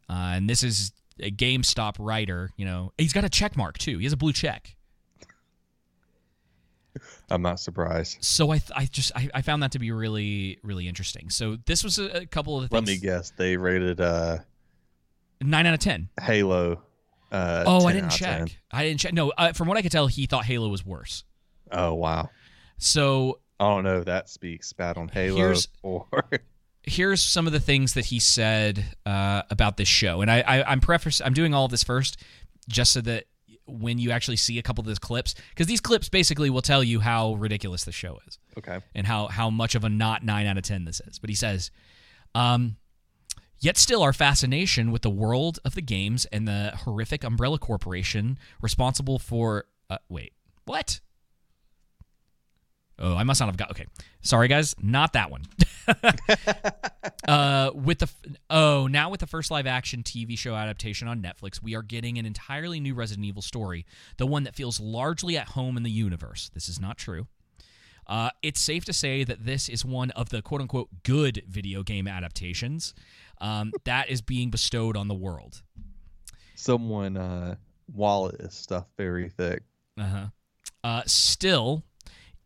Uh, 0.10 0.34
and 0.36 0.50
this 0.50 0.64
is 0.64 0.94
a 1.20 1.32
GameSpot 1.32 1.96
writer, 2.00 2.50
you 2.58 2.66
know, 2.66 2.92
he's 2.98 3.14
got 3.14 3.24
a 3.24 3.30
check 3.30 3.56
mark 3.58 3.78
too. 3.78 3.98
He 4.00 4.04
has 4.06 4.14
a 4.14 4.18
blue 4.18 4.34
check. 4.34 4.76
I'm 7.30 7.42
not 7.42 7.60
surprised. 7.60 8.18
So 8.22 8.52
I, 8.52 8.60
th- 8.60 8.72
I 8.76 8.86
just 8.86 9.12
I, 9.16 9.30
I 9.34 9.42
found 9.42 9.62
that 9.64 9.72
to 9.74 9.80
be 9.80 9.92
really 9.92 10.60
really 10.64 10.88
interesting. 10.88 11.30
So 11.30 11.58
this 11.66 11.84
was 11.84 11.98
a, 12.00 12.20
a 12.22 12.26
couple 12.26 12.56
of 12.58 12.64
the 12.64 12.68
things. 12.70 12.88
Let 12.88 12.94
me 12.94 12.98
guess. 12.98 13.32
They 13.36 13.58
rated 13.58 14.00
uh, 14.00 14.38
Nine 15.42 15.66
out 15.66 15.74
of 15.74 15.80
ten. 15.80 16.10
Halo. 16.22 16.82
Uh, 17.32 17.64
Oh, 17.68 17.80
10 17.82 17.88
I 17.90 17.94
didn't 17.94 18.10
check. 18.12 18.38
10. 18.38 18.50
I 18.72 18.84
didn't 18.84 19.00
check. 19.02 19.14
No, 19.14 19.32
uh, 19.38 19.52
from 19.52 19.68
what 19.68 19.78
I 19.78 19.82
could 19.82 19.92
tell, 19.92 20.08
he 20.08 20.26
thought 20.26 20.46
Halo 20.46 20.70
was 20.70 20.86
worse. 20.86 21.26
Oh 21.72 21.96
wow. 21.96 22.30
So 22.78 23.40
I 23.60 23.66
don't 23.68 23.84
know 23.84 24.00
if 24.00 24.06
that 24.06 24.30
speaks 24.30 24.72
bad 24.72 24.98
on 24.98 25.10
Halo 25.10 25.56
or 25.82 26.24
here's 26.86 27.22
some 27.22 27.48
of 27.48 27.54
the 27.54 27.60
things 27.60 27.94
that 27.94 28.06
he 28.06 28.20
said 28.20 28.86
uh, 29.06 29.44
about 29.50 29.78
this 29.78 29.88
show, 29.88 30.22
and 30.22 30.30
I, 30.30 30.42
I 30.42 30.64
I'm 30.64 30.82
preface 30.82 31.22
I'm 31.24 31.34
doing 31.34 31.54
all 31.54 31.66
of 31.66 31.72
this 31.72 31.84
first 31.84 32.22
just 32.68 32.94
so 32.94 33.02
that 33.02 33.26
when 33.68 33.98
you 33.98 34.12
actually 34.12 34.38
see 34.38 34.60
a 34.60 34.62
couple 34.62 34.82
of 34.82 34.88
these 34.88 35.00
clips, 35.00 35.36
because 35.50 35.68
these 35.68 35.82
clips 35.82 36.08
basically 36.10 36.50
will 36.50 36.62
tell 36.62 36.84
you 36.84 37.00
how 37.00 37.34
ridiculous 37.34 37.84
the 37.84 37.92
show 37.92 38.20
is. 38.28 38.38
okay. 38.58 38.80
and 38.94 39.08
how 39.08 39.28
how 39.28 39.50
much 39.50 39.76
of 39.76 39.84
a 39.84 39.90
not 39.90 40.24
nine 40.24 40.46
out 40.46 40.58
of 40.58 40.64
ten 40.64 40.86
this 40.86 41.02
is. 41.08 41.20
But 41.20 41.30
he 41.30 41.36
says, 41.36 41.72
um, 42.34 42.78
yet 43.60 43.78
still 43.78 44.04
our 44.04 44.14
fascination 44.14 44.92
with 44.92 45.02
the 45.02 45.10
world 45.10 45.60
of 45.66 45.76
the 45.76 45.82
games 45.82 46.26
and 46.26 46.48
the 46.48 46.74
horrific 46.76 47.24
umbrella 47.24 47.58
corporation 47.58 48.38
responsible 48.62 49.20
for 49.20 49.66
uh, 49.90 49.98
wait 50.10 50.34
what? 50.66 51.00
Oh, 52.98 53.16
I 53.16 53.24
must 53.24 53.40
not 53.42 53.48
have 53.48 53.58
got 53.58 53.72
okay. 53.72 53.86
Sorry, 54.22 54.48
guys, 54.48 54.76
not 54.82 55.14
that 55.14 55.30
one. 55.30 55.44
uh, 57.28 57.72
with 57.74 58.00
the 58.00 58.10
oh 58.50 58.88
now 58.88 59.10
with 59.10 59.20
the 59.20 59.28
first 59.28 59.52
live 59.52 59.68
action 59.68 60.04
TV 60.04 60.38
show 60.38 60.56
adaptation 60.56 61.08
on 61.08 61.22
Netflix, 61.22 61.62
we 61.62 61.76
are 61.76 61.82
getting 61.82 62.18
an 62.18 62.26
entirely 62.26 62.80
new 62.80 62.94
Resident 62.94 63.26
Evil 63.26 63.42
story, 63.42 63.86
the 64.18 64.26
one 64.26 64.44
that 64.44 64.56
feels 64.56 64.80
largely 64.80 65.38
at 65.38 65.50
home 65.50 65.78
in 65.78 65.84
the 65.84 65.92
universe. 65.92 66.50
This 66.54 66.70
is 66.70 66.80
not 66.80 66.98
true. 66.98 67.28
Uh, 68.08 68.30
it's 68.44 68.60
safe 68.60 68.86
to 68.86 68.94
say 68.94 69.24
that 69.24 69.46
this 69.46 69.68
is 69.68 69.84
one 69.84 70.12
of 70.12 70.30
the 70.30 70.42
quote 70.42 70.62
unquote 70.62 70.90
good 71.04 71.44
video 71.48 71.84
game 71.84 72.08
adaptations 72.08 72.94
um, 73.42 73.74
that 73.86 74.10
is 74.10 74.22
being 74.22 74.50
bestowed 74.50 74.96
on 74.96 75.08
the 75.08 75.16
world. 75.16 75.64
Someone 76.56 77.18
uh, 77.18 77.56
wallet 77.94 78.36
is 78.40 78.54
stuffed 78.54 78.92
very 78.98 79.30
thick. 79.30 79.64
Uh-huh. 80.00 80.28
Uh 80.84 81.02
Still, 81.06 81.84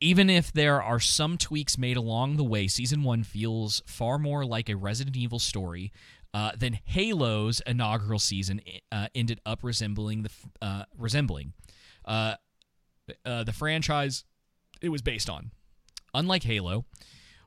even 0.01 0.29
if 0.29 0.53
there 0.53 0.81
are 0.81 0.99
some 0.99 1.37
tweaks 1.37 1.77
made 1.77 1.97
along 1.97 2.37
the 2.37 2.43
way, 2.43 2.67
season 2.67 3.03
one 3.03 3.23
feels 3.23 3.81
far 3.85 4.17
more 4.17 4.45
like 4.45 4.69
a 4.69 4.75
Resident 4.75 5.17
Evil 5.17 5.39
story 5.39 5.91
uh, 6.33 6.51
than 6.57 6.79
Halo's 6.83 7.61
inaugural 7.65 8.19
season 8.19 8.61
uh, 8.91 9.07
ended 9.13 9.41
up 9.45 9.59
resembling 9.63 10.23
the 10.23 10.29
uh, 10.61 10.83
resembling 10.97 11.53
uh, 12.05 12.35
uh, 13.25 13.43
the 13.43 13.53
franchise 13.53 14.23
it 14.81 14.89
was 14.89 15.01
based 15.01 15.29
on. 15.29 15.51
Unlike 16.13 16.43
Halo, 16.43 16.85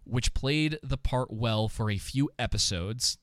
which 0.05 0.35
played 0.35 0.79
the 0.83 0.99
part 0.99 1.33
well 1.33 1.69
for 1.69 1.91
a 1.91 1.99
few 1.99 2.31
episodes, 2.39 3.19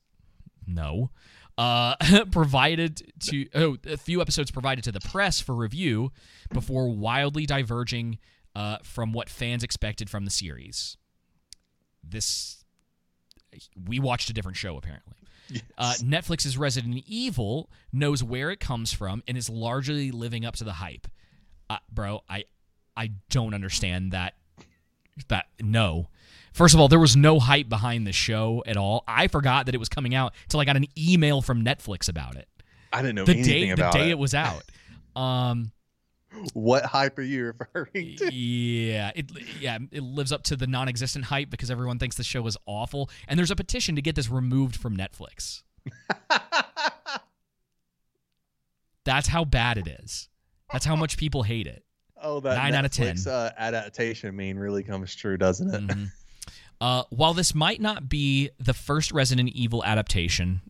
no, 0.66 1.10
uh, 1.56 1.94
provided 2.30 3.12
to 3.20 3.46
oh 3.54 3.76
a 3.86 3.96
few 3.96 4.20
episodes 4.20 4.50
provided 4.50 4.82
to 4.84 4.92
the 4.92 5.00
press 5.00 5.40
for 5.40 5.54
review 5.54 6.10
before 6.52 6.88
wildly 6.88 7.46
diverging 7.46 8.18
uh, 8.56 8.78
from 8.82 9.12
what 9.12 9.28
fans 9.28 9.62
expected 9.62 10.08
from 10.10 10.24
the 10.24 10.30
series. 10.30 10.96
This 12.02 12.64
we 13.88 13.98
watched 13.98 14.30
a 14.30 14.32
different 14.32 14.56
show 14.56 14.76
apparently. 14.76 15.14
Uh, 15.76 15.94
Netflix's 15.98 16.56
Resident 16.56 17.02
Evil 17.08 17.68
knows 17.92 18.22
where 18.22 18.50
it 18.50 18.60
comes 18.60 18.92
from 18.92 19.22
and 19.26 19.36
is 19.36 19.50
largely 19.50 20.12
living 20.12 20.44
up 20.44 20.54
to 20.56 20.64
the 20.64 20.74
hype. 20.74 21.08
Uh, 21.68 21.78
bro, 21.92 22.22
I 22.28 22.44
I 22.96 23.12
don't 23.30 23.54
understand 23.54 24.12
that. 24.12 24.34
That 25.28 25.46
no. 25.60 26.08
First 26.52 26.74
of 26.74 26.80
all, 26.80 26.88
there 26.88 26.98
was 27.00 27.16
no 27.16 27.38
hype 27.40 27.68
behind 27.68 28.06
the 28.06 28.12
show 28.12 28.62
at 28.66 28.76
all. 28.76 29.04
I 29.08 29.26
forgot 29.28 29.66
that 29.66 29.74
it 29.74 29.78
was 29.78 29.88
coming 29.88 30.14
out 30.14 30.34
until 30.44 30.60
I 30.60 30.64
got 30.64 30.76
an 30.76 30.86
email 30.98 31.42
from 31.42 31.64
Netflix 31.64 32.08
about 32.08 32.36
it. 32.36 32.48
I 32.92 33.02
didn't 33.02 33.16
know 33.16 33.24
The 33.24 33.32
anything 33.32 33.68
day 33.68 33.74
the 33.74 33.90
day 33.90 34.08
it. 34.08 34.10
it 34.12 34.18
was 34.18 34.34
out. 34.34 34.62
Um 35.16 35.72
What 36.54 36.84
hype 36.84 37.18
are 37.18 37.22
you 37.22 37.52
referring 37.58 38.16
to? 38.18 38.32
yeah, 38.32 39.10
it 39.14 39.30
yeah, 39.60 39.78
it 39.90 40.02
lives 40.02 40.30
up 40.32 40.42
to 40.44 40.56
the 40.56 40.66
non-existent 40.66 41.24
hype 41.24 41.50
because 41.50 41.70
everyone 41.70 41.98
thinks 41.98 42.16
the 42.16 42.22
show 42.24 42.46
is 42.46 42.56
awful 42.66 43.10
and 43.28 43.38
there's 43.38 43.50
a 43.50 43.56
petition 43.56 43.96
to 43.96 44.02
get 44.02 44.14
this 44.14 44.28
removed 44.28 44.76
from 44.76 44.96
Netflix. 44.96 45.62
That's 49.04 49.28
how 49.28 49.44
bad 49.44 49.78
it 49.78 49.88
is. 50.02 50.28
That's 50.72 50.84
how 50.84 50.94
much 50.96 51.16
people 51.16 51.42
hate 51.42 51.66
it. 51.66 51.84
Oh, 52.22 52.40
that 52.40 52.54
Nine 52.56 52.74
out 52.74 52.84
of 52.84 52.90
10. 52.92 53.16
Netflix, 53.16 53.26
Uh, 53.26 53.50
adaptation 53.56 54.36
mean 54.36 54.58
really 54.58 54.82
comes 54.82 55.14
true, 55.14 55.36
doesn't 55.36 55.74
it? 55.74 55.86
Mhm. 55.86 56.08
Uh, 56.82 57.02
while 57.10 57.34
this 57.34 57.54
might 57.54 57.78
not 57.78 58.08
be 58.08 58.48
the 58.58 58.72
first 58.72 59.12
Resident 59.12 59.50
Evil 59.50 59.84
adaptation, 59.84 60.62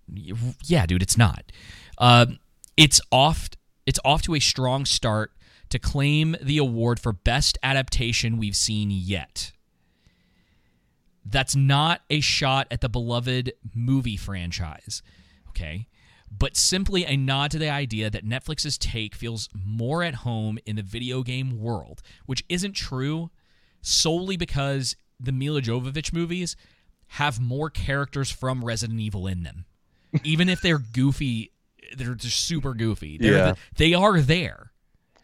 yeah, 0.65 0.85
dude, 0.85 1.03
it's 1.05 1.17
not. 1.17 1.53
Uh, 1.99 2.27
it's 2.77 3.01
off. 3.13 3.49
It's 3.87 4.01
off 4.05 4.21
to 4.23 4.35
a 4.35 4.41
strong 4.41 4.85
start 4.87 5.31
to 5.71 5.79
claim 5.79 6.37
the 6.43 6.59
award 6.59 7.01
for 7.01 7.13
best 7.13 7.57
adaptation 7.63 8.37
we've 8.37 8.57
seen 8.57 8.91
yet. 8.91 9.53
That's 11.25 11.55
not 11.55 12.01
a 12.09 12.21
shot 12.21 12.67
at 12.71 12.81
the 12.81 12.89
beloved 12.89 13.53
movie 13.75 14.17
franchise, 14.17 15.03
okay? 15.51 15.87
But 16.31 16.57
simply 16.57 17.05
a 17.05 17.17
nod 17.17 17.51
to 17.53 17.59
the 17.59 17.69
idea 17.69 18.09
that 18.11 18.25
Netflix's 18.25 18.79
take 18.79 19.15
feels 19.15 19.49
more 19.55 20.03
at 20.03 20.17
home 20.17 20.59
in 20.65 20.77
the 20.77 20.83
video 20.83 21.23
game 21.23 21.59
world, 21.61 22.03
which 22.27 22.45
isn't 22.49 22.73
true 22.73 23.31
solely 23.83 24.37
because 24.37 24.97
the 25.19 25.33
Milla 25.33 25.61
Jovovich 25.61 26.13
movies 26.13 26.57
have 27.15 27.41
more 27.41 27.69
characters 27.69 28.31
from 28.31 28.65
Resident 28.65 29.01
Evil 29.01 29.27
in 29.27 29.43
them. 29.43 29.67
Even 30.25 30.49
if 30.49 30.61
they're 30.63 30.79
goofy, 30.79 31.53
they're 31.97 32.15
just 32.15 32.41
super 32.41 32.75
goofy. 32.75 33.19
They're 33.19 33.33
Yeah. 33.33 33.53
the- 33.53 33.59
they 33.77 33.95
are 33.95 34.21
there. 34.21 34.70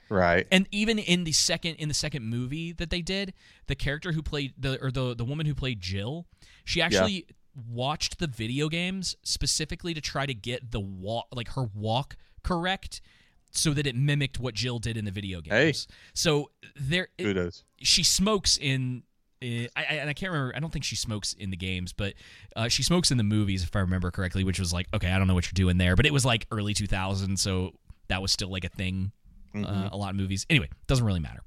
Right. 0.09 0.47
And 0.53 0.69
even 0.71 0.99
in 0.99 1.25
the 1.25 1.33
second 1.33 1.77
in 1.77 1.89
the 1.89 1.95
second 1.95 2.25
movie 2.25 2.73
that 2.73 2.91
they 2.91 3.03
did, 3.03 3.35
the 3.67 3.75
character 3.75 4.13
who 4.13 4.23
played 4.23 4.55
the 4.59 4.83
or 4.83 4.91
the 4.91 5.15
the 5.15 5.25
woman 5.25 5.47
who 5.47 5.55
played 5.55 5.81
Jill, 5.81 6.27
she 6.65 6.81
actually 6.81 7.27
watched 7.71 8.19
the 8.19 8.27
video 8.27 8.69
games 8.69 9.17
specifically 9.23 9.95
to 9.95 10.01
try 10.01 10.27
to 10.27 10.35
get 10.35 10.71
the 10.71 10.81
walk 10.81 11.27
like 11.33 11.49
her 11.55 11.65
walk 11.75 12.17
correct 12.43 13.01
so 13.51 13.73
that 13.73 13.87
it 13.87 13.97
mimicked 13.97 14.39
what 14.39 14.55
Jill 14.55 14.79
did 14.79 14.97
in 14.97 15.05
the 15.07 15.11
video 15.11 15.41
games. 15.41 15.87
Hey. 15.89 15.95
So 16.15 16.51
there 16.77 17.09
it- 17.19 17.25
she 17.79 18.03
smokes 18.05 18.57
in. 18.59 19.03
Uh, 19.43 19.69
I, 19.77 19.81
I, 19.81 19.83
and 20.01 20.09
I 20.11 20.15
can't 20.15 20.33
remember. 20.33 20.55
I 20.57 20.61
don't 20.61 20.73
think 20.73 20.85
she 20.85 20.97
smokes 20.97 21.33
in 21.35 21.51
the 21.51 21.57
games, 21.57 21.93
but 21.93 22.15
uh, 22.55 22.69
she 22.69 22.83
smokes 22.83 23.11
in 23.11 23.19
the 23.19 23.25
movies, 23.25 23.63
if 23.63 23.75
I 23.77 23.81
remember 23.81 24.11
correctly. 24.11 24.45
Which 24.45 24.59
was 24.59 24.73
like, 24.73 24.87
okay, 24.95 25.11
I 25.11 25.19
don't 25.19 25.27
know 25.27 25.35
what 25.35 25.47
you're 25.47 25.53
doing 25.55 25.77
there, 25.79 25.95
but 25.97 26.07
it 26.07 26.13
was 26.13 26.25
like 26.25 26.47
early 26.51 26.73
2000, 26.75 27.39
so 27.39 27.73
that 28.09 28.23
was 28.23 28.33
still 28.33 28.51
like 28.51 28.65
a 28.65 28.69
thing. 28.71 29.13
Uh, 29.65 29.89
a 29.93 29.97
lot 29.97 30.11
of 30.11 30.17
movies. 30.17 30.45
Anyway, 30.51 30.69
doesn't 30.87 31.05
really 31.05 31.21
matter. 31.21 31.41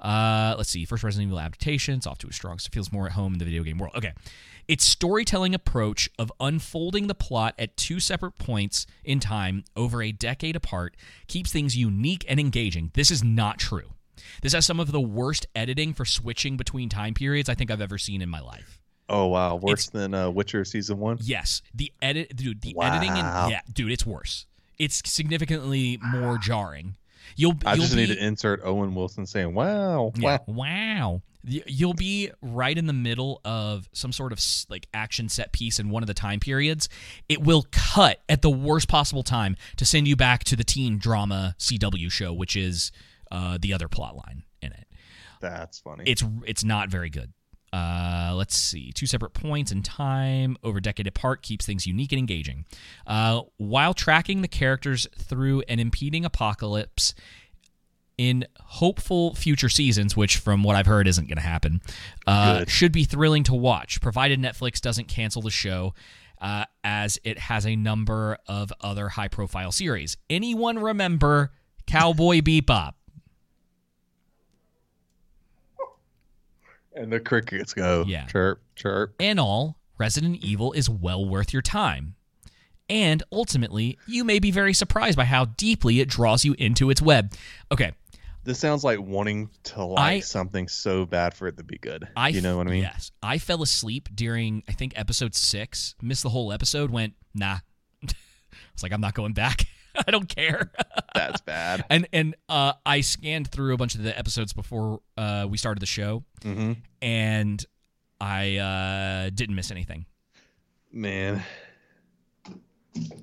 Uh, 0.00 0.54
let's 0.58 0.68
see. 0.68 0.84
First 0.84 1.02
Resident 1.04 1.28
Evil 1.28 1.40
adaptation. 1.40 1.94
It's 1.94 2.06
off 2.06 2.18
to 2.18 2.28
a 2.28 2.32
strong. 2.32 2.58
So 2.58 2.68
it 2.70 2.74
feels 2.74 2.92
more 2.92 3.06
at 3.06 3.12
home 3.12 3.32
in 3.32 3.38
the 3.38 3.44
video 3.44 3.62
game 3.62 3.78
world. 3.78 3.94
Okay, 3.96 4.12
its 4.68 4.84
storytelling 4.84 5.54
approach 5.54 6.10
of 6.18 6.30
unfolding 6.38 7.06
the 7.06 7.14
plot 7.14 7.54
at 7.58 7.76
two 7.76 7.98
separate 7.98 8.36
points 8.38 8.86
in 9.04 9.20
time 9.20 9.64
over 9.74 10.02
a 10.02 10.12
decade 10.12 10.54
apart 10.56 10.96
keeps 11.28 11.50
things 11.50 11.76
unique 11.76 12.24
and 12.28 12.38
engaging. 12.38 12.90
This 12.94 13.10
is 13.10 13.24
not 13.24 13.58
true. 13.58 13.92
This 14.42 14.52
has 14.52 14.66
some 14.66 14.80
of 14.80 14.92
the 14.92 15.00
worst 15.00 15.46
editing 15.54 15.92
for 15.94 16.04
switching 16.04 16.56
between 16.56 16.88
time 16.88 17.14
periods 17.14 17.48
I 17.48 17.54
think 17.54 17.70
I've 17.70 17.80
ever 17.80 17.96
seen 17.98 18.20
in 18.22 18.28
my 18.28 18.40
life. 18.40 18.80
Oh 19.08 19.26
wow, 19.28 19.54
worse 19.54 19.88
than 19.88 20.14
uh, 20.14 20.28
Witcher 20.30 20.64
season 20.64 20.98
one. 20.98 21.18
Yes, 21.20 21.62
the 21.74 21.92
edit, 22.02 22.34
dude. 22.34 22.60
The 22.60 22.74
editing, 22.82 23.12
Wow. 23.12 23.44
and 23.44 23.52
yeah, 23.52 23.60
dude, 23.72 23.92
it's 23.92 24.04
worse. 24.04 24.46
It's 24.78 25.00
significantly 25.10 25.98
more 26.02 26.38
jarring. 26.38 26.96
You'll, 27.34 27.54
I 27.64 27.74
you'll 27.74 27.82
just 27.82 27.96
be, 27.96 28.06
need 28.06 28.14
to 28.14 28.24
insert 28.24 28.60
Owen 28.64 28.94
Wilson 28.94 29.26
saying 29.26 29.54
"Wow, 29.54 30.12
Yeah. 30.16 30.38
wow." 30.46 30.54
Wow. 30.66 31.22
You'll 31.48 31.94
be 31.94 32.32
right 32.42 32.76
in 32.76 32.86
the 32.86 32.92
middle 32.92 33.40
of 33.44 33.88
some 33.92 34.10
sort 34.10 34.32
of 34.32 34.40
like 34.68 34.88
action 34.92 35.28
set 35.28 35.52
piece 35.52 35.78
in 35.78 35.90
one 35.90 36.02
of 36.02 36.08
the 36.08 36.14
time 36.14 36.40
periods. 36.40 36.88
It 37.28 37.40
will 37.40 37.66
cut 37.70 38.20
at 38.28 38.42
the 38.42 38.50
worst 38.50 38.88
possible 38.88 39.22
time 39.22 39.54
to 39.76 39.84
send 39.84 40.08
you 40.08 40.16
back 40.16 40.42
to 40.44 40.56
the 40.56 40.64
teen 40.64 40.98
drama 40.98 41.54
CW 41.60 42.10
show, 42.10 42.32
which 42.32 42.56
is 42.56 42.90
uh, 43.30 43.58
the 43.60 43.72
other 43.72 43.86
plot 43.86 44.16
line 44.16 44.42
in 44.60 44.72
it. 44.72 44.88
That's 45.40 45.78
funny. 45.78 46.02
It's 46.06 46.24
it's 46.46 46.64
not 46.64 46.88
very 46.88 47.10
good. 47.10 47.32
Uh, 47.72 48.32
let's 48.34 48.56
see. 48.56 48.92
Two 48.92 49.06
separate 49.06 49.34
points 49.34 49.72
in 49.72 49.82
time 49.82 50.56
over 50.62 50.78
a 50.78 50.82
decade 50.82 51.06
apart 51.06 51.42
keeps 51.42 51.66
things 51.66 51.86
unique 51.86 52.12
and 52.12 52.18
engaging. 52.18 52.64
Uh, 53.06 53.42
while 53.56 53.92
tracking 53.92 54.42
the 54.42 54.48
characters 54.48 55.06
through 55.18 55.62
an 55.68 55.78
impeding 55.80 56.24
apocalypse 56.24 57.14
in 58.16 58.46
hopeful 58.60 59.34
future 59.34 59.68
seasons, 59.68 60.16
which 60.16 60.38
from 60.38 60.62
what 60.62 60.76
I've 60.76 60.86
heard 60.86 61.06
isn't 61.06 61.26
going 61.26 61.36
to 61.36 61.42
happen, 61.42 61.82
uh, 62.26 62.64
should 62.66 62.92
be 62.92 63.04
thrilling 63.04 63.42
to 63.44 63.54
watch, 63.54 64.00
provided 64.00 64.40
Netflix 64.40 64.80
doesn't 64.80 65.08
cancel 65.08 65.42
the 65.42 65.50
show. 65.50 65.94
Uh, 66.38 66.66
as 66.84 67.18
it 67.24 67.38
has 67.38 67.66
a 67.66 67.74
number 67.76 68.36
of 68.46 68.70
other 68.82 69.08
high 69.08 69.26
profile 69.26 69.72
series. 69.72 70.18
Anyone 70.28 70.78
remember 70.78 71.50
Cowboy 71.86 72.40
Bebop? 72.42 72.92
And 76.96 77.12
the 77.12 77.20
crickets 77.20 77.74
go. 77.74 78.04
Yeah. 78.06 78.26
Chirp, 78.26 78.62
chirp. 78.74 79.14
In 79.20 79.38
all, 79.38 79.78
Resident 79.98 80.36
Evil 80.42 80.72
is 80.72 80.88
well 80.90 81.24
worth 81.24 81.52
your 81.52 81.62
time. 81.62 82.14
And 82.88 83.22
ultimately, 83.32 83.98
you 84.06 84.24
may 84.24 84.38
be 84.38 84.50
very 84.50 84.72
surprised 84.72 85.16
by 85.16 85.24
how 85.24 85.44
deeply 85.44 86.00
it 86.00 86.08
draws 86.08 86.44
you 86.44 86.54
into 86.58 86.88
its 86.90 87.02
web. 87.02 87.32
Okay, 87.72 87.92
This 88.44 88.58
sounds 88.60 88.84
like 88.84 89.00
wanting 89.00 89.50
to 89.64 89.84
like 89.84 89.98
I- 89.98 90.20
something 90.20 90.68
so 90.68 91.04
bad 91.04 91.34
for 91.34 91.48
it 91.48 91.56
to 91.58 91.64
be 91.64 91.78
good. 91.78 92.08
I 92.16 92.28
you 92.28 92.40
know 92.40 92.56
what 92.56 92.68
I 92.68 92.70
mean? 92.70 92.82
Yes. 92.82 93.10
I 93.22 93.38
fell 93.38 93.62
asleep 93.62 94.08
during 94.14 94.62
I 94.68 94.72
think 94.72 94.92
episode 94.96 95.34
six, 95.34 95.96
missed 96.00 96.22
the 96.22 96.28
whole 96.30 96.52
episode, 96.52 96.90
went, 96.90 97.14
nah. 97.34 97.58
I 98.04 98.08
was 98.72 98.82
like, 98.84 98.92
I'm 98.92 99.00
not 99.00 99.14
going 99.14 99.32
back. 99.32 99.66
I 100.06 100.10
don't 100.10 100.28
care. 100.28 100.70
That's 101.14 101.40
bad. 101.40 101.84
and 101.90 102.06
and 102.12 102.34
uh, 102.48 102.74
I 102.84 103.00
scanned 103.00 103.50
through 103.50 103.74
a 103.74 103.76
bunch 103.76 103.94
of 103.94 104.02
the 104.02 104.16
episodes 104.18 104.52
before 104.52 105.00
uh, 105.16 105.46
we 105.48 105.56
started 105.58 105.80
the 105.80 105.86
show, 105.86 106.24
hmm 106.42 106.72
and 107.02 107.64
I 108.20 108.56
uh, 108.56 109.30
didn't 109.34 109.54
miss 109.56 109.70
anything. 109.70 110.06
Man. 110.92 111.42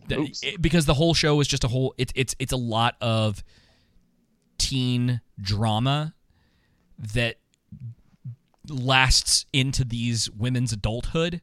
Th- 0.07 0.19
Oops. 0.19 0.43
it- 0.43 0.61
because 0.61 0.85
the 0.85 0.93
whole 0.93 1.13
show 1.13 1.39
is 1.39 1.47
just 1.47 1.63
a 1.63 1.67
whole 1.67 1.95
it's 1.97 2.13
it's 2.15 2.35
it's 2.39 2.51
a 2.53 2.57
lot 2.57 2.95
of 3.01 3.43
teen 4.59 5.21
drama 5.41 6.13
that 7.13 7.37
lasts 8.69 9.45
into 9.51 9.83
these 9.83 10.29
women's 10.31 10.71
adulthood 10.71 11.41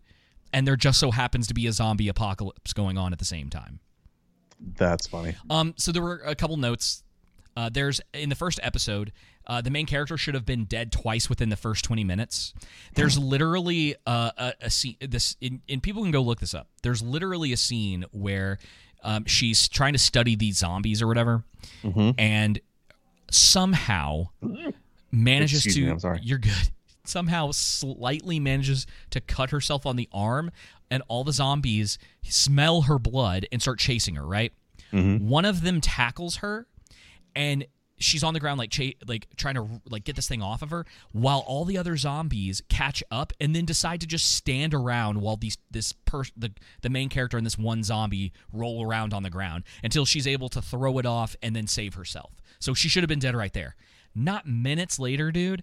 and 0.53 0.67
there 0.67 0.77
just 0.77 0.99
so 0.99 1.11
happens 1.11 1.47
to 1.49 1.55
be 1.55 1.67
a 1.67 1.73
zombie 1.73 2.09
apocalypse 2.09 2.73
going 2.73 2.97
on 2.99 3.13
at 3.13 3.19
the 3.19 3.25
same 3.25 3.49
time. 3.51 3.81
That's 4.77 5.07
funny. 5.07 5.37
Um, 5.49 5.75
so 5.77 5.93
there 5.93 6.03
were 6.03 6.23
a 6.25 6.35
couple 6.35 6.57
notes. 6.57 7.03
Uh, 7.57 7.69
there's 7.73 8.01
in 8.15 8.29
the 8.29 8.35
first 8.35 8.61
episode, 8.63 9.13
uh, 9.47 9.61
the 9.61 9.71
main 9.71 9.87
character 9.87 10.17
should 10.17 10.35
have 10.35 10.47
been 10.47 10.65
dead 10.65 10.93
twice 10.93 11.29
within 11.29 11.49
the 11.49 11.57
first 11.57 11.85
20 11.85 12.05
minutes. 12.05 12.55
There's 12.95 13.19
literally 13.19 13.97
uh, 14.07 14.31
a, 14.37 14.53
a 14.63 14.71
scene. 14.71 14.97
This 15.01 15.37
in, 15.41 15.63
and 15.69 15.83
people 15.83 16.03
can 16.03 16.13
go 16.13 16.21
look 16.21 16.41
this 16.41 16.55
up. 16.55 16.69
There's 16.83 17.03
literally 17.03 17.53
a 17.53 17.57
scene 17.57 18.05
where 18.13 18.59
um, 19.03 19.25
she's 19.25 19.69
trying 19.69 19.95
to 19.95 19.99
study 19.99 20.37
these 20.37 20.59
zombies 20.59 21.03
or 21.03 21.07
whatever, 21.07 21.43
and 22.19 22.61
somehow 23.31 24.29
manages 25.11 25.65
Excuse 25.65 25.75
to. 25.75 25.85
me, 25.87 25.91
I'm 25.91 25.99
sorry. 26.01 26.21
You're 26.23 26.39
good. 26.39 26.53
Somehow, 27.05 27.51
slightly 27.51 28.39
manages 28.39 28.87
to 29.09 29.21
cut 29.21 29.51
herself 29.51 29.85
on 29.85 29.97
the 29.97 30.09
arm, 30.13 30.53
and 30.91 31.03
all 31.09 31.25
the 31.25 31.33
zombies 31.33 31.99
smell 32.23 32.83
her 32.83 32.99
blood 32.99 33.47
and 33.53 33.63
start 33.63 33.79
chasing 33.79 34.17
her. 34.17 34.27
Right. 34.27 34.53
Mm-hmm. 34.93 35.29
One 35.29 35.45
of 35.45 35.63
them 35.63 35.81
tackles 35.81 36.37
her, 36.37 36.67
and 37.35 37.67
she's 37.97 38.25
on 38.25 38.35
the 38.35 38.41
ground 38.41 38.59
like 38.59 38.71
cha- 38.71 38.97
like 39.07 39.29
trying 39.37 39.55
to 39.55 39.69
like 39.89 40.05
get 40.05 40.17
this 40.17 40.27
thing 40.27 40.43
off 40.43 40.63
of 40.63 40.71
her, 40.71 40.85
while 41.13 41.45
all 41.47 41.65
the 41.65 41.79
other 41.79 41.97
zombies 41.97 42.63
catch 42.69 43.03
up 43.11 43.33
and 43.41 43.55
then 43.55 43.65
decide 43.65 44.01
to 44.01 44.07
just 44.07 44.35
stand 44.35 44.75
around 44.75 45.21
while 45.21 45.37
these 45.37 45.59
this 45.71 45.93
person 45.93 46.35
the 46.37 46.53
the 46.83 46.91
main 46.91 47.09
character 47.09 47.37
and 47.37 47.47
this 47.47 47.59
one 47.59 47.83
zombie 47.85 48.33
roll 48.53 48.85
around 48.85 49.15
on 49.15 49.23
the 49.23 49.31
ground 49.31 49.65
until 49.85 50.05
she's 50.05 50.27
able 50.27 50.49
to 50.49 50.61
throw 50.61 50.99
it 50.99 51.07
off 51.07 51.37
and 51.43 51.55
then 51.55 51.67
save 51.67 51.95
herself. 51.95 52.33
So 52.59 52.75
she 52.75 52.89
should 52.89 53.03
have 53.03 53.09
been 53.09 53.21
dead 53.21 53.37
right 53.37 53.53
there. 53.53 53.77
Not 54.15 54.47
minutes 54.47 54.99
later, 54.99 55.31
dude. 55.31 55.63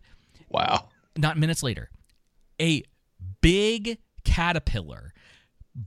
Wow. 0.49 0.89
Not 1.17 1.37
minutes 1.37 1.63
later, 1.63 1.89
a 2.61 2.83
big 3.41 3.97
caterpillar 4.27 5.13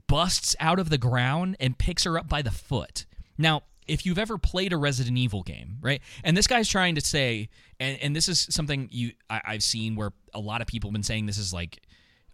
busts 0.07 0.55
out 0.59 0.79
of 0.79 0.89
the 0.89 0.97
ground 0.97 1.57
and 1.59 1.77
picks 1.77 2.03
her 2.05 2.17
up 2.17 2.27
by 2.27 2.41
the 2.41 2.51
foot. 2.51 3.05
Now, 3.37 3.63
if 3.87 4.05
you've 4.05 4.19
ever 4.19 4.37
played 4.37 4.73
a 4.73 4.77
Resident 4.77 5.17
Evil 5.17 5.43
game, 5.43 5.77
right, 5.81 6.01
and 6.23 6.35
this 6.35 6.47
guy's 6.47 6.69
trying 6.69 6.95
to 6.95 7.01
say, 7.01 7.49
and, 7.79 7.97
and 8.01 8.15
this 8.15 8.27
is 8.27 8.47
something 8.49 8.87
you 8.91 9.11
I, 9.29 9.41
I've 9.45 9.63
seen 9.63 9.95
where 9.95 10.11
a 10.33 10.39
lot 10.39 10.61
of 10.61 10.67
people 10.67 10.89
have 10.89 10.93
been 10.93 11.03
saying 11.03 11.25
this 11.25 11.37
is 11.37 11.53
like 11.53 11.81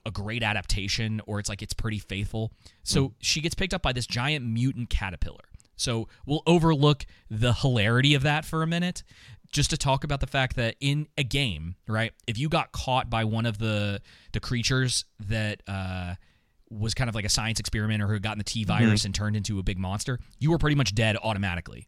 a 0.05 0.11
great 0.11 0.43
adaptation 0.43 1.21
or 1.25 1.39
it's 1.39 1.49
like 1.49 1.61
it's 1.61 1.73
pretty 1.73 1.99
faithful. 1.99 2.51
So 2.83 3.13
she 3.19 3.41
gets 3.41 3.55
picked 3.55 3.73
up 3.73 3.81
by 3.81 3.93
this 3.93 4.07
giant 4.07 4.45
mutant 4.45 4.89
caterpillar. 4.89 5.43
So 5.75 6.07
we'll 6.25 6.43
overlook 6.47 7.05
the 7.29 7.53
hilarity 7.53 8.13
of 8.13 8.23
that 8.23 8.45
for 8.45 8.63
a 8.63 8.67
minute 8.67 9.03
just 9.51 9.69
to 9.71 9.77
talk 9.77 10.03
about 10.03 10.19
the 10.19 10.27
fact 10.27 10.55
that 10.57 10.75
in 10.79 11.07
a 11.17 11.23
game, 11.23 11.75
right? 11.87 12.11
If 12.27 12.37
you 12.37 12.49
got 12.49 12.71
caught 12.71 13.09
by 13.09 13.23
one 13.23 13.45
of 13.45 13.57
the 13.57 14.01
the 14.33 14.39
creatures 14.39 15.05
that 15.19 15.61
uh 15.67 16.15
was 16.69 16.93
kind 16.93 17.07
of 17.09 17.15
like 17.15 17.23
a 17.25 17.29
science 17.29 17.59
experiment 17.61 18.03
or 18.03 18.07
who 18.07 18.13
had 18.13 18.21
gotten 18.23 18.39
the 18.39 18.43
T 18.43 18.65
virus 18.65 19.05
and 19.05 19.15
turned 19.15 19.35
into 19.37 19.57
a 19.59 19.63
big 19.63 19.77
monster, 19.79 20.19
you 20.37 20.51
were 20.51 20.57
pretty 20.57 20.75
much 20.75 20.93
dead 20.93 21.15
automatically. 21.23 21.87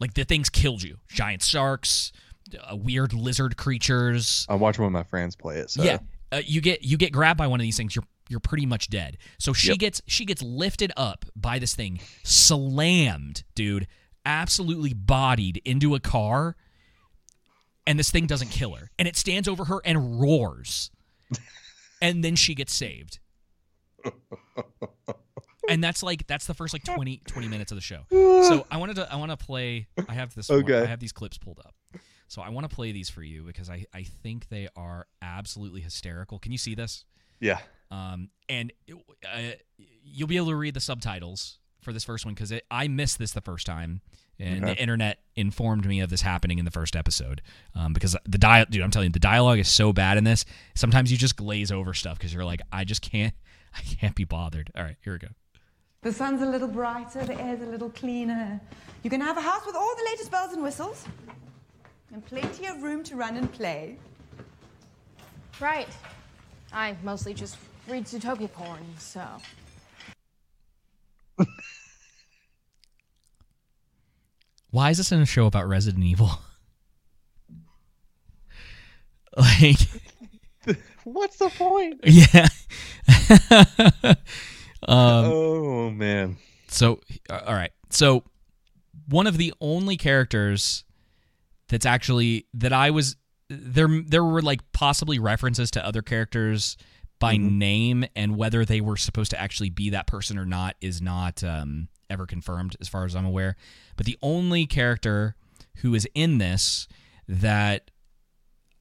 Like 0.00 0.14
the 0.14 0.24
things 0.24 0.48
killed 0.48 0.82
you. 0.82 0.96
Giant 1.08 1.42
sharks, 1.42 2.12
uh, 2.58 2.74
weird 2.76 3.12
lizard 3.12 3.56
creatures. 3.56 4.46
I 4.48 4.54
watch 4.56 4.78
one 4.78 4.86
of 4.86 4.92
my 4.92 5.04
friends 5.04 5.36
play 5.36 5.58
it. 5.58 5.70
So 5.70 5.82
Yeah, 5.84 5.98
uh, 6.32 6.42
you 6.44 6.60
get 6.60 6.82
you 6.82 6.96
get 6.96 7.12
grabbed 7.12 7.38
by 7.38 7.46
one 7.46 7.60
of 7.60 7.62
these 7.64 7.76
things, 7.76 7.94
you're 7.94 8.04
you're 8.28 8.40
pretty 8.40 8.66
much 8.66 8.90
dead. 8.90 9.16
So 9.38 9.52
she 9.52 9.68
Yep. 9.70 9.78
gets 9.78 10.02
she 10.06 10.24
gets 10.24 10.42
lifted 10.42 10.92
up 10.96 11.24
by 11.36 11.58
this 11.60 11.74
thing, 11.74 12.00
slammed, 12.24 13.44
dude, 13.54 13.86
absolutely 14.26 14.92
bodied 14.94 15.60
into 15.64 15.94
a 15.94 16.00
car, 16.00 16.56
and 17.86 17.98
this 17.98 18.10
thing 18.10 18.26
doesn't 18.26 18.48
kill 18.50 18.74
her, 18.74 18.90
and 18.98 19.06
it 19.08 19.16
stands 19.16 19.48
over 19.48 19.64
her 19.66 19.80
and 19.84 20.20
roars, 20.20 20.90
and 22.02 22.22
then 22.24 22.36
she 22.36 22.54
gets 22.54 22.74
saved. 22.74 23.18
And 25.68 25.84
that's 25.84 26.02
like 26.02 26.26
that's 26.26 26.46
the 26.46 26.54
first 26.54 26.72
like 26.72 26.82
20, 26.84 27.20
20 27.26 27.48
minutes 27.48 27.72
of 27.72 27.76
the 27.76 27.82
show. 27.82 28.00
So 28.10 28.66
I 28.70 28.78
wanted 28.78 28.96
to 28.96 29.12
I 29.12 29.16
want 29.16 29.30
to 29.32 29.36
play. 29.36 29.86
I 30.08 30.14
have 30.14 30.34
this. 30.34 30.48
one- 30.48 30.60
Okay. 30.60 30.80
I 30.80 30.86
have 30.86 30.98
these 31.00 31.12
clips 31.12 31.36
pulled 31.36 31.58
up. 31.58 31.74
So 32.26 32.40
I 32.40 32.48
want 32.48 32.68
to 32.68 32.74
play 32.74 32.92
these 32.92 33.10
for 33.10 33.22
you 33.22 33.42
because 33.42 33.68
I 33.68 33.84
I 33.92 34.02
think 34.04 34.48
they 34.48 34.68
are 34.76 35.06
absolutely 35.20 35.82
hysterical. 35.82 36.38
Can 36.38 36.52
you 36.52 36.58
see 36.58 36.74
this? 36.74 37.04
Yeah. 37.40 37.58
Um, 37.90 38.30
and 38.48 38.72
it- 38.86 38.96
uh, 39.30 39.56
you'll 40.02 40.28
be 40.28 40.36
able 40.38 40.48
to 40.48 40.56
read 40.56 40.72
the 40.72 40.80
subtitles 40.80 41.58
for 41.80 41.92
this 41.92 42.04
first 42.04 42.24
one 42.24 42.34
because 42.34 42.52
I 42.70 42.88
missed 42.88 43.18
this 43.18 43.32
the 43.32 43.40
first 43.40 43.66
time, 43.66 44.00
and 44.38 44.64
the 44.64 44.76
internet 44.76 45.18
informed 45.36 45.86
me 45.86 46.00
of 46.00 46.10
this 46.10 46.22
happening 46.22 46.58
in 46.58 46.64
the 46.64 46.70
first 46.70 46.94
episode. 46.96 47.42
Um, 47.74 47.92
because 47.92 48.16
the 48.24 48.38
dial, 48.38 48.66
dude, 48.68 48.82
I'm 48.82 48.90
telling 48.90 49.08
you, 49.08 49.12
the 49.12 49.18
dialogue 49.18 49.58
is 49.58 49.68
so 49.68 49.92
bad 49.92 50.16
in 50.16 50.24
this. 50.24 50.44
Sometimes 50.74 51.10
you 51.10 51.18
just 51.18 51.36
glaze 51.36 51.72
over 51.72 51.94
stuff 51.94 52.18
because 52.18 52.32
you're 52.32 52.44
like, 52.44 52.60
I 52.72 52.84
just 52.84 53.02
can't, 53.02 53.34
I 53.74 53.80
can't 53.80 54.14
be 54.14 54.24
bothered. 54.24 54.70
All 54.76 54.82
right, 54.82 54.96
here 55.02 55.12
we 55.12 55.18
go. 55.18 55.28
The 56.02 56.12
sun's 56.12 56.42
a 56.42 56.46
little 56.46 56.68
brighter, 56.68 57.24
the 57.24 57.40
air's 57.40 57.60
a 57.60 57.66
little 57.66 57.90
cleaner. 57.90 58.60
You 59.02 59.10
can 59.10 59.20
have 59.20 59.36
a 59.36 59.40
house 59.40 59.66
with 59.66 59.74
all 59.74 59.96
the 59.96 60.04
latest 60.04 60.30
bells 60.30 60.52
and 60.52 60.62
whistles, 60.62 61.04
and 62.12 62.24
plenty 62.24 62.66
of 62.66 62.82
room 62.82 63.02
to 63.04 63.16
run 63.16 63.36
and 63.36 63.52
play. 63.52 63.96
Right. 65.60 65.88
I 66.72 66.94
mostly 67.02 67.34
just 67.34 67.56
read 67.88 68.04
Zootopia 68.04 68.52
porn, 68.52 68.84
so. 68.98 69.26
Why 74.70 74.90
is 74.90 74.98
this 74.98 75.12
in 75.12 75.20
a 75.20 75.26
show 75.26 75.46
about 75.46 75.66
Resident 75.66 76.04
Evil? 76.04 76.30
like, 79.36 79.78
What's 81.04 81.38
the 81.38 81.48
point? 81.48 82.00
yeah. 82.04 82.48
um, 84.86 85.24
oh 85.32 85.90
man. 85.90 86.36
So, 86.68 87.00
uh, 87.30 87.40
all 87.46 87.54
right. 87.54 87.72
So, 87.90 88.24
one 89.08 89.26
of 89.26 89.38
the 89.38 89.54
only 89.60 89.96
characters 89.96 90.84
that's 91.68 91.86
actually 91.86 92.46
that 92.54 92.72
I 92.74 92.90
was 92.90 93.16
there. 93.48 93.88
There 94.06 94.22
were 94.24 94.42
like 94.42 94.60
possibly 94.72 95.18
references 95.18 95.70
to 95.72 95.84
other 95.84 96.02
characters 96.02 96.76
by 97.18 97.36
name, 97.36 98.04
and 98.14 98.36
whether 98.36 98.64
they 98.64 98.80
were 98.80 98.96
supposed 98.96 99.30
to 99.32 99.40
actually 99.40 99.70
be 99.70 99.90
that 99.90 100.06
person 100.06 100.38
or 100.38 100.44
not 100.44 100.76
is 100.80 101.02
not 101.02 101.42
um, 101.42 101.88
ever 102.08 102.26
confirmed, 102.26 102.76
as 102.80 102.88
far 102.88 103.04
as 103.04 103.16
I'm 103.16 103.26
aware. 103.26 103.56
But 103.96 104.06
the 104.06 104.18
only 104.22 104.66
character 104.66 105.34
who 105.78 105.94
is 105.94 106.06
in 106.14 106.38
this 106.38 106.86
that 107.26 107.90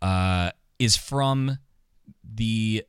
uh, 0.02 0.52
is 0.80 0.96
from 0.96 1.58
the 2.24 2.84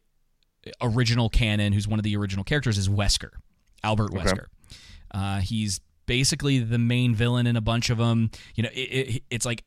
original 0.81 1.29
canon, 1.29 1.73
who's 1.73 1.89
one 1.89 1.99
of 1.99 2.03
the 2.03 2.17
original 2.17 2.45
characters, 2.45 2.79
is 2.79 2.89
Wesker, 2.89 3.31
Albert 3.83 4.11
Okay. 4.15 4.25
Wesker. 4.25 4.47
Uh, 5.11 5.41
he's 5.41 5.81
basically 6.07 6.59
the 6.59 6.79
main 6.79 7.15
villain 7.15 7.47
in 7.47 7.57
a 7.57 7.61
bunch 7.61 7.91
of 7.91 7.99
them. 7.99 8.31
You 8.55 8.65
know, 8.65 8.71
it, 8.73 8.79
it, 8.79 9.23
it's 9.31 9.47
like 9.47 9.65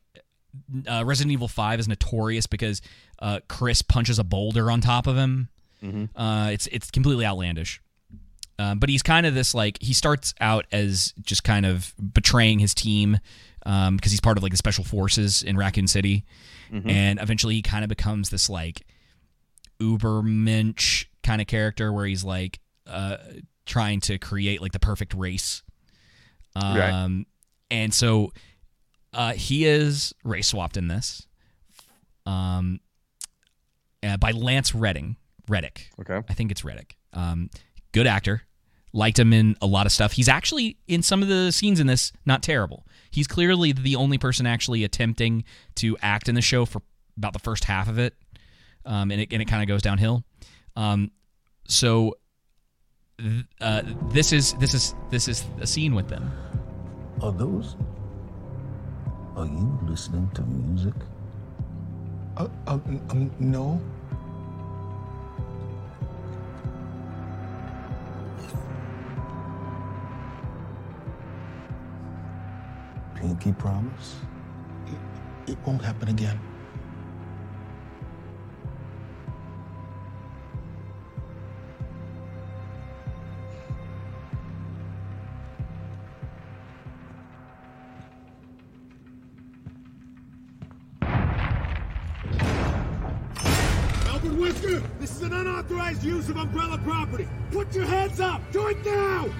uh, 0.88 1.04
Resident 1.04 1.32
Evil 1.32 1.48
Five 1.48 1.80
is 1.80 1.88
notorious 1.88 2.46
because 2.46 2.80
uh, 3.18 3.40
Chris 3.48 3.82
punches 3.82 4.18
a 4.18 4.24
boulder 4.24 4.70
on 4.70 4.80
top 4.80 5.06
of 5.06 5.16
him. 5.16 5.48
Uh, 6.16 6.50
it's 6.52 6.66
it's 6.68 6.90
completely 6.90 7.24
outlandish. 7.26 7.80
Um, 8.58 8.78
but 8.78 8.88
he's 8.88 9.02
kind 9.02 9.26
of 9.26 9.34
this 9.34 9.54
like 9.54 9.78
he 9.80 9.92
starts 9.92 10.34
out 10.40 10.66
as 10.70 11.14
just 11.22 11.42
kind 11.42 11.66
of 11.66 11.94
betraying 12.12 12.58
his 12.60 12.74
team 12.74 13.18
because 13.64 14.10
he's 14.12 14.20
part 14.20 14.36
of 14.36 14.42
like 14.42 14.52
the 14.52 14.56
special 14.58 14.84
forces 14.84 15.42
in 15.42 15.56
Raccoon 15.56 15.86
City, 15.88 16.24
and 16.88 17.20
eventually 17.20 17.54
he 17.54 17.62
kind 17.62 17.84
of 17.84 17.88
becomes 17.88 18.30
this 18.30 18.48
like 18.50 18.86
uber 19.80 20.22
ubermensch 20.22 21.06
kind 21.22 21.40
of 21.40 21.46
character 21.48 21.92
where 21.92 22.06
he's 22.06 22.24
like 22.24 22.60
uh, 22.86 23.16
trying 23.66 24.00
to 24.00 24.18
create 24.18 24.60
like 24.62 24.72
the 24.72 24.78
perfect 24.80 25.14
race. 25.14 25.62
Um, 26.54 26.76
Right. 26.76 27.24
and 27.70 27.94
so 27.94 28.32
uh, 29.14 29.32
he 29.32 29.64
is 29.64 30.12
race 30.24 30.48
swapped 30.48 30.76
in 30.76 30.88
this. 30.88 31.26
Um, 32.26 32.80
uh, 34.02 34.16
by 34.18 34.30
Lance 34.32 34.74
Redding. 34.74 35.16
Reddick. 35.48 35.90
Okay. 36.00 36.20
I 36.28 36.34
think 36.34 36.50
it's 36.50 36.64
Reddick. 36.64 36.96
Um, 37.12 37.50
good 37.92 38.06
actor. 38.06 38.42
Liked 38.92 39.18
him 39.18 39.32
in 39.32 39.56
a 39.62 39.66
lot 39.66 39.86
of 39.86 39.92
stuff. 39.92 40.12
He's 40.12 40.28
actually 40.28 40.76
in 40.86 41.02
some 41.02 41.22
of 41.22 41.28
the 41.28 41.50
scenes 41.50 41.80
in 41.80 41.86
this 41.86 42.12
not 42.26 42.42
terrible. 42.42 42.86
He's 43.10 43.26
clearly 43.26 43.72
the 43.72 43.96
only 43.96 44.18
person 44.18 44.46
actually 44.46 44.84
attempting 44.84 45.44
to 45.76 45.96
act 46.02 46.28
in 46.28 46.34
the 46.34 46.42
show 46.42 46.64
for 46.66 46.82
about 47.16 47.32
the 47.32 47.38
first 47.38 47.64
half 47.64 47.88
of 47.88 47.98
it, 47.98 48.14
um, 48.84 49.10
and 49.10 49.20
it 49.20 49.32
and 49.32 49.40
it 49.40 49.46
kind 49.46 49.62
of 49.62 49.68
goes 49.68 49.82
downhill. 49.82 50.24
Um, 50.76 51.10
so 51.66 52.16
th- 53.18 53.44
uh, 53.60 53.82
this 54.10 54.32
is 54.32 54.52
this 54.54 54.74
is 54.74 54.94
this 55.10 55.28
is 55.28 55.44
a 55.60 55.66
scene 55.66 55.94
with 55.94 56.08
them. 56.08 56.30
Are 57.22 57.32
those? 57.32 57.76
Are 59.36 59.46
you 59.46 59.78
listening 59.84 60.30
to 60.34 60.42
music? 60.42 60.94
Uh, 62.36 62.48
uh, 62.66 62.72
um, 62.72 63.30
no. 63.38 63.80
Pinky 73.22 73.52
promise? 73.52 74.16
It 75.46 75.56
won't 75.64 75.80
happen 75.80 76.08
again. 76.08 76.40
Albert 94.08 94.32
Wesker, 94.32 94.82
this 94.98 95.12
is 95.12 95.22
an 95.22 95.32
unauthorized 95.32 96.02
use 96.02 96.28
of 96.28 96.38
umbrella 96.38 96.76
property. 96.78 97.28
Put 97.52 97.72
your 97.72 97.84
hands 97.84 98.18
up. 98.18 98.42
Do 98.50 98.66
it 98.66 98.84
now. 98.84 99.30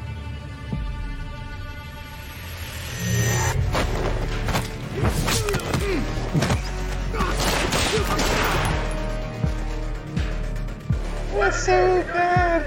So 11.62 12.02
bad. 12.12 12.66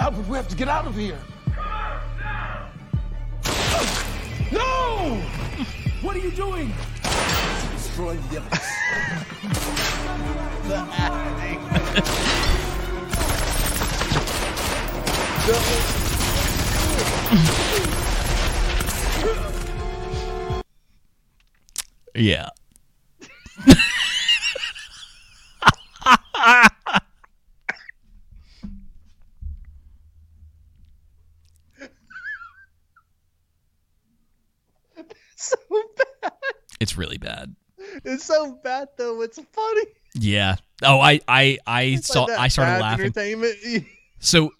Albert, 0.00 0.26
we 0.26 0.36
have 0.36 0.48
to 0.48 0.56
get 0.56 0.66
out 0.66 0.84
of 0.84 0.96
here. 0.96 1.16
No! 4.50 5.22
What 6.02 6.16
are 6.16 6.18
you 6.18 6.32
doing? 6.32 6.72
Destroying 7.72 8.20
the 8.30 8.38
evidence. 8.38 8.66
the. 10.66 10.84
Yeah. 22.16 22.48
It's 36.80 36.96
really 36.96 37.18
bad. 37.18 37.54
It's 38.04 38.24
so 38.24 38.58
bad 38.64 38.88
though. 38.96 39.20
It's 39.22 39.38
funny. 39.52 39.82
Yeah. 40.14 40.56
Oh, 40.82 41.00
I 41.00 41.20
I 41.28 41.58
I 41.66 41.82
It's 41.82 42.08
saw 42.08 42.24
like 42.24 42.38
I 42.38 42.48
started 42.48 42.80
laughing. 42.80 43.06
Entertainment. 43.06 43.56
So 44.20 44.52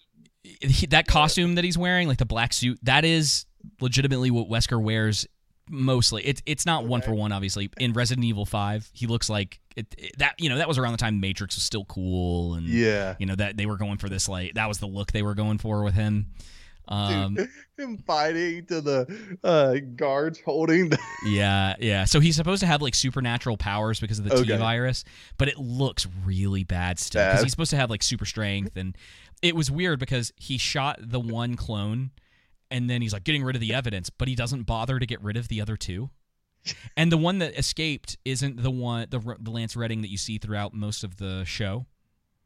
he, 0.43 0.85
that 0.87 1.07
costume 1.07 1.55
that 1.55 1.63
he's 1.63 1.75
wearing, 1.77 2.07
like 2.07 2.19
the 2.19 2.25
black 2.25 2.53
suit, 2.53 2.77
that 2.83 3.03
is 3.03 3.45
legitimately 3.81 4.29
what 4.29 4.47
Wesker 4.47 4.79
wears 4.79 5.25
mostly. 5.69 6.23
It's 6.23 6.41
it's 6.45 6.67
not 6.67 6.85
one 6.85 7.01
for 7.01 7.15
one, 7.15 7.31
obviously. 7.31 7.71
In 7.77 7.93
Resident 7.93 8.23
Evil 8.25 8.45
Five, 8.45 8.87
he 8.93 9.07
looks 9.07 9.27
like 9.27 9.59
it, 9.75 9.87
it- 9.97 10.19
that. 10.19 10.35
You 10.39 10.49
know, 10.49 10.57
that 10.57 10.67
was 10.67 10.77
around 10.77 10.91
the 10.91 10.99
time 10.99 11.19
Matrix 11.19 11.55
was 11.55 11.63
still 11.63 11.85
cool, 11.85 12.53
and 12.53 12.67
Yeah. 12.67 13.15
you 13.17 13.25
know 13.25 13.33
that 13.35 13.57
they 13.57 13.65
were 13.65 13.77
going 13.77 13.97
for 13.97 14.07
this 14.07 14.29
like 14.29 14.53
that 14.53 14.67
was 14.67 14.77
the 14.77 14.85
look 14.87 15.11
they 15.11 15.23
were 15.23 15.33
going 15.35 15.57
for 15.57 15.81
with 15.83 15.95
him. 15.95 16.27
Um, 16.87 17.35
Dude, 17.35 17.49
him 17.77 17.97
fighting 17.97 18.65
to 18.67 18.81
the 18.81 19.37
uh, 19.43 19.75
guards 19.95 20.39
holding 20.43 20.89
the. 20.89 20.99
Yeah, 21.25 21.75
yeah. 21.79 22.05
So 22.05 22.19
he's 22.19 22.35
supposed 22.35 22.59
to 22.61 22.67
have 22.67 22.81
like 22.81 22.95
supernatural 22.95 23.57
powers 23.57 23.99
because 23.99 24.19
of 24.19 24.25
the 24.25 24.43
T 24.43 24.55
virus, 24.55 25.03
but 25.37 25.47
it 25.47 25.57
looks 25.57 26.07
really 26.23 26.63
bad 26.63 26.99
still 26.99 27.25
because 27.25 27.43
he's 27.43 27.51
supposed 27.51 27.71
to 27.71 27.77
have 27.77 27.89
like 27.89 28.03
super 28.03 28.25
strength, 28.25 28.75
and 28.77 28.95
it 29.41 29.55
was 29.55 29.71
weird 29.71 29.99
because 29.99 30.31
he 30.35 30.57
shot 30.57 30.99
the 31.01 31.19
one 31.19 31.55
clone, 31.55 32.11
and 32.69 32.89
then 32.89 33.01
he's 33.01 33.13
like 33.13 33.23
getting 33.23 33.43
rid 33.43 33.55
of 33.55 33.59
the 33.59 33.73
evidence, 33.73 34.09
but 34.09 34.27
he 34.27 34.35
doesn't 34.35 34.63
bother 34.63 34.99
to 34.99 35.05
get 35.05 35.21
rid 35.21 35.37
of 35.37 35.47
the 35.47 35.61
other 35.61 35.77
two. 35.77 36.09
And 36.97 37.11
the 37.11 37.17
one 37.17 37.37
that 37.39 37.55
escaped 37.59 38.17
isn't 38.25 38.63
the 38.63 38.71
one 38.71 39.05
the 39.11 39.19
the 39.39 39.51
Lance 39.51 39.75
Reddick 39.75 40.01
that 40.01 40.09
you 40.09 40.17
see 40.17 40.39
throughout 40.39 40.73
most 40.73 41.03
of 41.03 41.17
the 41.17 41.43
show. 41.45 41.85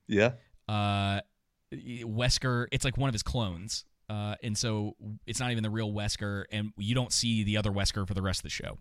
Yeah. 0.07 0.31
Uh, 0.67 1.21
Wesker, 1.73 2.67
it's 2.71 2.83
like 2.83 2.97
one 2.97 3.09
of 3.09 3.13
his 3.13 3.23
clones. 3.23 3.85
Uh, 4.09 4.35
and 4.41 4.57
so 4.57 4.95
it's 5.27 5.39
not 5.39 5.51
even 5.51 5.63
the 5.63 5.69
real 5.69 5.91
Wesker, 5.91 6.45
and 6.51 6.71
you 6.77 6.95
don't 6.95 7.13
see 7.13 7.43
the 7.43 7.57
other 7.57 7.71
Wesker 7.71 8.07
for 8.07 8.13
the 8.13 8.21
rest 8.21 8.39
of 8.39 8.43
the 8.43 8.49
show. 8.49 8.77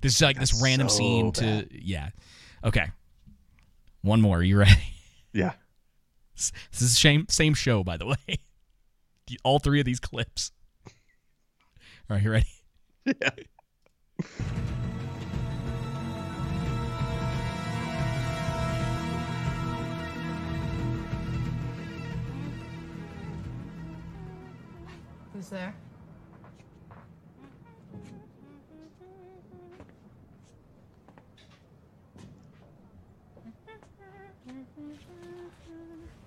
This 0.00 0.14
is 0.14 0.22
like 0.22 0.38
this 0.38 0.60
random 0.62 0.88
so 0.88 0.96
scene 0.96 1.32
to 1.32 1.68
yeah. 1.70 2.10
Okay, 2.64 2.86
one 4.02 4.20
more. 4.20 4.38
Are 4.38 4.42
you 4.42 4.58
ready? 4.58 4.72
Yeah. 5.32 5.52
This 6.34 6.50
this 6.72 6.82
is 6.82 6.90
the 6.90 6.96
same 6.96 7.26
same 7.28 7.54
show, 7.54 7.84
by 7.84 7.96
the 7.96 8.06
way. 8.06 8.40
All 9.44 9.60
three 9.60 9.78
of 9.78 9.86
these 9.86 10.00
clips. 10.00 10.50
All 10.88 12.16
right, 12.16 12.22
you 12.22 12.30
ready? 12.32 12.46
Yeah. 13.22 13.30
There? 25.50 25.74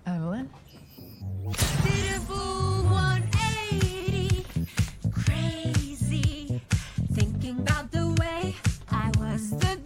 Evelyn? 0.06 0.50
Beautiful 1.82 2.82
180, 2.84 4.44
crazy. 5.10 6.60
Thinking 7.12 7.60
about 7.60 7.90
the 7.90 8.14
way 8.20 8.54
I 8.90 9.10
was 9.18 9.50
the 9.50 9.83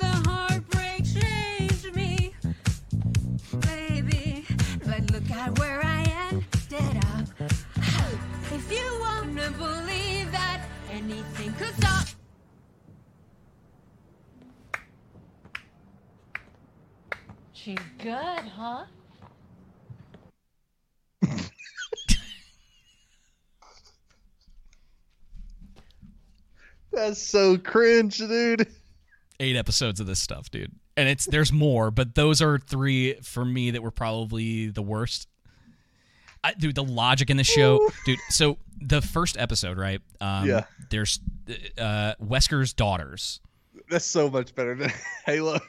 She's 17.68 17.76
good, 17.98 18.14
huh? 18.56 18.84
That's 26.90 27.20
so 27.20 27.58
cringe, 27.58 28.16
dude. 28.16 28.66
Eight 29.38 29.54
episodes 29.54 30.00
of 30.00 30.06
this 30.06 30.18
stuff, 30.18 30.50
dude, 30.50 30.72
and 30.96 31.10
it's 31.10 31.26
there's 31.26 31.52
more, 31.52 31.90
but 31.90 32.14
those 32.14 32.40
are 32.40 32.58
three 32.58 33.16
for 33.20 33.44
me 33.44 33.72
that 33.72 33.82
were 33.82 33.90
probably 33.90 34.68
the 34.68 34.80
worst. 34.80 35.28
I, 36.42 36.54
dude, 36.54 36.74
the 36.74 36.84
logic 36.84 37.28
in 37.28 37.36
the 37.36 37.44
show, 37.44 37.86
dude. 38.06 38.18
So 38.30 38.56
the 38.80 39.02
first 39.02 39.36
episode, 39.36 39.76
right? 39.76 40.00
Um, 40.22 40.48
Yeah. 40.48 40.64
There's 40.88 41.20
uh, 41.76 42.14
Wesker's 42.18 42.72
daughters. 42.72 43.40
That's 43.90 44.06
so 44.06 44.30
much 44.30 44.54
better 44.54 44.74
than 44.74 44.90
Halo. 45.26 45.60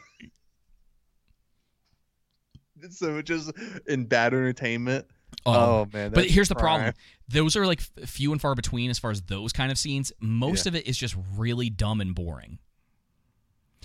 It's 2.83 2.97
so 2.99 3.21
just 3.21 3.51
in 3.87 4.05
bad 4.05 4.33
entertainment. 4.33 5.05
Oh, 5.45 5.87
man. 5.93 6.11
But 6.11 6.25
here's 6.25 6.49
the 6.49 6.55
prime. 6.55 6.79
problem: 6.79 6.93
those 7.27 7.55
are 7.55 7.65
like 7.65 7.81
few 7.81 8.31
and 8.31 8.41
far 8.41 8.55
between 8.55 8.89
as 8.89 8.99
far 8.99 9.11
as 9.11 9.21
those 9.23 9.53
kind 9.53 9.71
of 9.71 9.77
scenes. 9.77 10.11
Most 10.19 10.65
Yeah. 10.65 10.71
of 10.71 10.75
it 10.75 10.87
is 10.87 10.97
just 10.97 11.15
really 11.37 11.69
dumb 11.69 12.01
and 12.01 12.13
boring. 12.15 12.59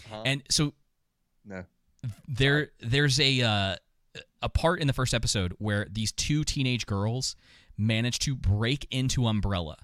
Huh? 0.08 0.22
And 0.24 0.42
so 0.50 0.72
No. 1.44 1.64
there 2.28 2.70
there's 2.80 3.20
a 3.20 3.42
uh, 3.42 3.76
a 4.42 4.48
part 4.48 4.80
in 4.80 4.86
the 4.86 4.92
first 4.92 5.14
episode 5.14 5.54
where 5.58 5.86
these 5.90 6.12
two 6.12 6.44
teenage 6.44 6.86
girls 6.86 7.36
manage 7.76 8.18
to 8.20 8.34
break 8.36 8.86
into 8.90 9.26
Umbrella. 9.26 9.76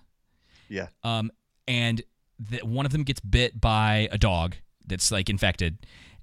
Yeah. 0.68 0.88
Um, 1.02 1.30
and 1.66 2.02
the, 2.38 2.58
one 2.58 2.86
of 2.86 2.92
them 2.92 3.02
gets 3.02 3.20
bit 3.20 3.60
by 3.60 4.08
a 4.12 4.18
dog 4.18 4.56
that's 4.86 5.10
like 5.10 5.28
infected, 5.28 5.78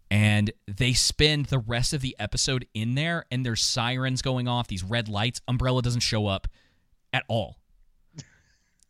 and 0.10 0.51
they 0.68 0.93
spend 0.93 1.47
the 1.47 1.60
rest 1.60 1.93
of 1.93 2.01
the 2.01 2.16
episode 2.20 2.66
in 2.74 2.95
there 2.95 3.26
and 3.32 3.45
there's 3.45 3.62
sirens 3.62 4.22
going 4.22 4.47
off 4.47 4.68
these 4.68 4.84
red 4.84 5.10
lights 5.10 5.41
umbrella 5.47 5.82
doesn't 5.82 5.99
show 6.01 6.28
up 6.28 6.47
at 7.14 7.24
all. 7.28 7.58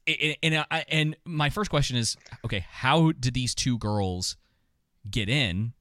And, 0.07 0.37
and, 0.41 0.65
I, 0.71 0.85
and 0.87 1.17
my 1.25 1.49
first 1.49 1.69
question 1.69 1.97
is 1.97 2.15
okay 2.45 2.65
how 2.69 3.11
did 3.11 3.33
these 3.33 3.53
two 3.53 3.77
girls 3.77 4.37
get 5.09 5.27
in? 5.27 5.73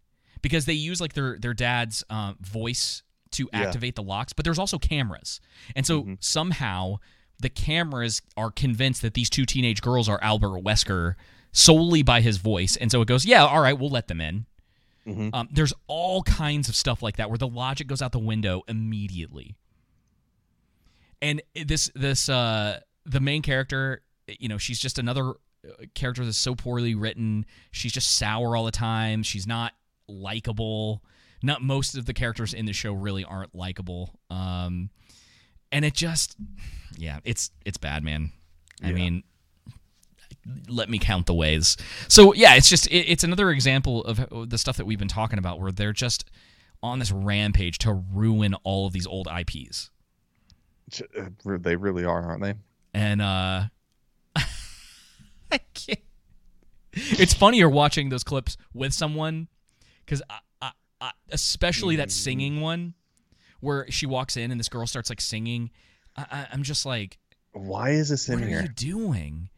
Because 0.43 0.65
they 0.65 0.73
use 0.73 1.01
like 1.01 1.13
their 1.13 1.39
their 1.39 1.55
dad's 1.55 2.03
uh, 2.11 2.33
voice 2.41 3.05
to 3.33 3.49
Yeah. 3.53 3.61
activate 3.61 3.95
the 3.95 4.03
locks 4.03 4.33
but 4.33 4.45
there's 4.45 4.59
also 4.59 4.79
cameras. 4.79 5.41
And 5.77 5.87
so 5.87 6.17
somehow 6.19 6.97
the 7.39 7.49
cameras 7.51 8.21
are 8.37 8.51
convinced 8.51 9.03
that 9.03 9.15
these 9.15 9.31
two 9.31 9.45
teenage 9.47 9.81
girls 9.81 10.09
are 10.09 10.19
albert 10.23 10.61
wesker 10.65 11.15
solely 11.53 12.03
by 12.03 12.21
his 12.21 12.39
voice. 12.39 12.77
And 12.77 12.91
so 12.91 13.03
it 13.03 13.07
goes 13.07 13.25
yeah 13.27 13.45
all 13.47 13.61
right 13.61 13.79
we'll 13.79 13.91
let 13.91 14.09
them 14.09 14.21
in 14.21 14.47
um, 15.33 15.49
there's 15.53 15.73
all 15.87 16.23
kinds 16.23 16.69
of 16.69 16.75
stuff 16.75 17.03
like 17.03 17.17
that 17.17 17.29
where 17.31 17.39
the 17.39 17.47
logic 17.47 17.87
goes 17.87 18.03
out 18.03 18.13
the 18.13 18.19
window 18.19 18.63
immediately. 18.67 19.57
And 21.23 21.43
this 21.55 21.91
this 21.95 22.29
uh 22.29 22.81
the 23.05 23.21
main 23.21 23.43
character, 23.43 24.03
you 24.27 24.49
know, 24.49 24.59
she's 24.59 24.79
just 24.79 24.99
another 24.99 25.31
uh, 25.31 25.85
character 25.95 26.25
that's 26.25 26.37
so 26.37 26.55
poorly 26.55 26.95
written. 26.95 27.47
She's 27.71 27.93
just 27.93 28.17
sour 28.17 28.57
all 28.57 28.65
the 28.65 28.71
time. 28.73 29.23
She's 29.23 29.47
not 29.47 29.73
likable. 30.09 31.03
Not 31.43 31.63
most 31.63 31.97
of 31.97 32.07
the 32.07 32.13
characters 32.13 32.53
in 32.53 32.67
the 32.67 32.73
show 32.73 32.93
really 32.93 33.25
aren't 33.25 33.55
likable. 33.55 34.19
Um 34.29 34.91
and 35.73 35.85
it 35.85 35.95
just 35.95 36.37
yeah, 36.99 37.21
it's 37.25 37.51
it's 37.65 37.79
bad, 37.79 38.03
man. 38.03 38.33
I 38.83 38.93
mean, 38.93 39.23
let 40.69 40.89
me 40.89 40.99
count 40.99 41.27
the 41.27 41.35
ways. 41.35 41.77
So 42.09 42.33
yeah, 42.35 42.55
it's 42.55 42.69
just 42.69 42.87
it, 42.89 43.11
it's 43.11 43.25
another 43.25 43.51
example 43.51 44.05
of 44.05 44.49
the 44.51 44.59
stuff 44.59 44.77
that 44.77 44.85
we've 44.87 44.99
been 44.99 45.09
talking 45.09 45.39
about, 45.39 45.61
where 45.61 45.73
they're 45.73 45.93
just 45.93 46.25
on 46.83 46.99
this 46.99 47.11
rampage 47.11 47.79
to 47.79 47.93
ruin 47.93 48.55
all 48.65 48.87
of 48.87 48.93
these 48.93 49.07
old 49.07 49.29
IPs. 49.29 49.91
Uh, 51.19 51.25
They 51.45 51.77
really 51.77 52.05
are, 52.05 52.23
aren't 52.23 52.43
they? 52.43 52.55
And 52.95 53.21
uh, 53.23 53.65
I 54.37 55.59
can't. 55.75 56.01
It's 56.93 57.35
funnier 57.35 57.69
watching 57.69 58.09
those 58.09 58.25
clips 58.25 58.57
with 58.73 58.93
someone 58.95 59.49
because 60.05 60.23
I, 60.31 60.39
I, 60.63 60.71
I, 61.01 61.11
especially 61.31 61.97
that 61.97 62.11
singing 62.11 62.61
one 62.61 62.95
where 63.61 63.91
she 63.91 64.07
walks 64.07 64.37
in 64.37 64.51
and 64.51 64.59
this 64.59 64.69
girl 64.69 64.87
starts 64.87 65.11
like 65.11 65.21
singing. 65.21 65.71
I, 66.17 66.27
I, 66.31 66.47
I'm 66.53 66.63
just 66.63 66.87
like, 66.87 67.19
Why 67.53 67.91
is 67.91 68.09
this 68.09 68.29
in 68.29 68.37
what 68.41 68.45
are 68.45 68.49
here? 68.49 68.63
you 68.63 68.69
doing? 68.69 69.51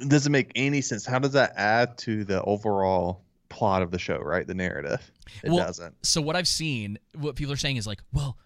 It 0.00 0.08
doesn't 0.08 0.32
make 0.32 0.52
any 0.54 0.80
sense. 0.80 1.04
How 1.04 1.18
does 1.18 1.32
that 1.32 1.52
add 1.56 1.98
to 1.98 2.24
the 2.24 2.42
overall 2.42 3.22
plot 3.48 3.82
of 3.82 3.90
the 3.90 3.98
show, 3.98 4.18
right? 4.18 4.46
The 4.46 4.54
narrative. 4.54 5.10
It 5.42 5.50
well, 5.50 5.58
doesn't. 5.58 5.94
So 6.04 6.20
what 6.20 6.36
I've 6.36 6.48
seen, 6.48 6.98
what 7.14 7.36
people 7.36 7.52
are 7.52 7.58
saying 7.58 7.76
is 7.76 7.86
like, 7.86 8.00
well, 8.12 8.38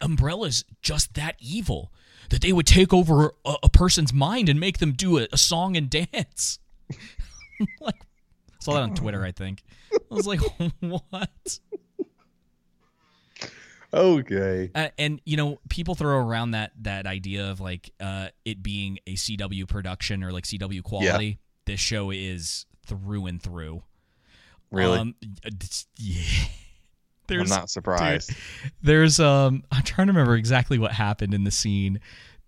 Umbrella's 0.00 0.64
just 0.80 1.14
that 1.14 1.36
evil 1.40 1.92
that 2.30 2.42
they 2.42 2.52
would 2.52 2.66
take 2.66 2.92
over 2.92 3.32
a, 3.44 3.54
a 3.64 3.68
person's 3.68 4.12
mind 4.12 4.48
and 4.48 4.60
make 4.60 4.78
them 4.78 4.92
do 4.92 5.18
a, 5.18 5.26
a 5.32 5.38
song 5.38 5.76
and 5.76 5.90
dance. 5.90 6.58
like, 7.80 8.00
saw 8.60 8.74
that 8.74 8.82
on 8.82 8.94
Twitter, 8.94 9.24
I 9.24 9.32
think. 9.32 9.62
I 9.92 10.14
was 10.14 10.26
like, 10.26 10.40
what? 10.80 11.58
Okay. 13.92 14.70
Uh, 14.74 14.88
and 14.98 15.20
you 15.24 15.36
know, 15.36 15.58
people 15.68 15.94
throw 15.94 16.18
around 16.18 16.52
that 16.52 16.72
that 16.82 17.06
idea 17.06 17.50
of 17.50 17.60
like 17.60 17.90
uh, 18.00 18.28
it 18.44 18.62
being 18.62 18.98
a 19.06 19.14
CW 19.14 19.66
production 19.68 20.22
or 20.22 20.32
like 20.32 20.44
CW 20.44 20.82
quality. 20.82 21.38
This 21.64 21.80
show 21.80 22.10
is 22.10 22.66
through 22.86 23.26
and 23.26 23.42
through. 23.42 23.82
Really? 24.70 24.98
Um, 24.98 25.14
yeah. 25.96 26.44
I'm 27.30 27.46
not 27.46 27.68
surprised. 27.68 28.28
dude, 28.28 28.38
there's 28.82 29.20
um, 29.20 29.64
I'm 29.70 29.82
trying 29.82 30.06
to 30.06 30.12
remember 30.12 30.34
exactly 30.34 30.78
what 30.78 30.92
happened 30.92 31.34
in 31.34 31.44
the 31.44 31.50
scene. 31.50 32.00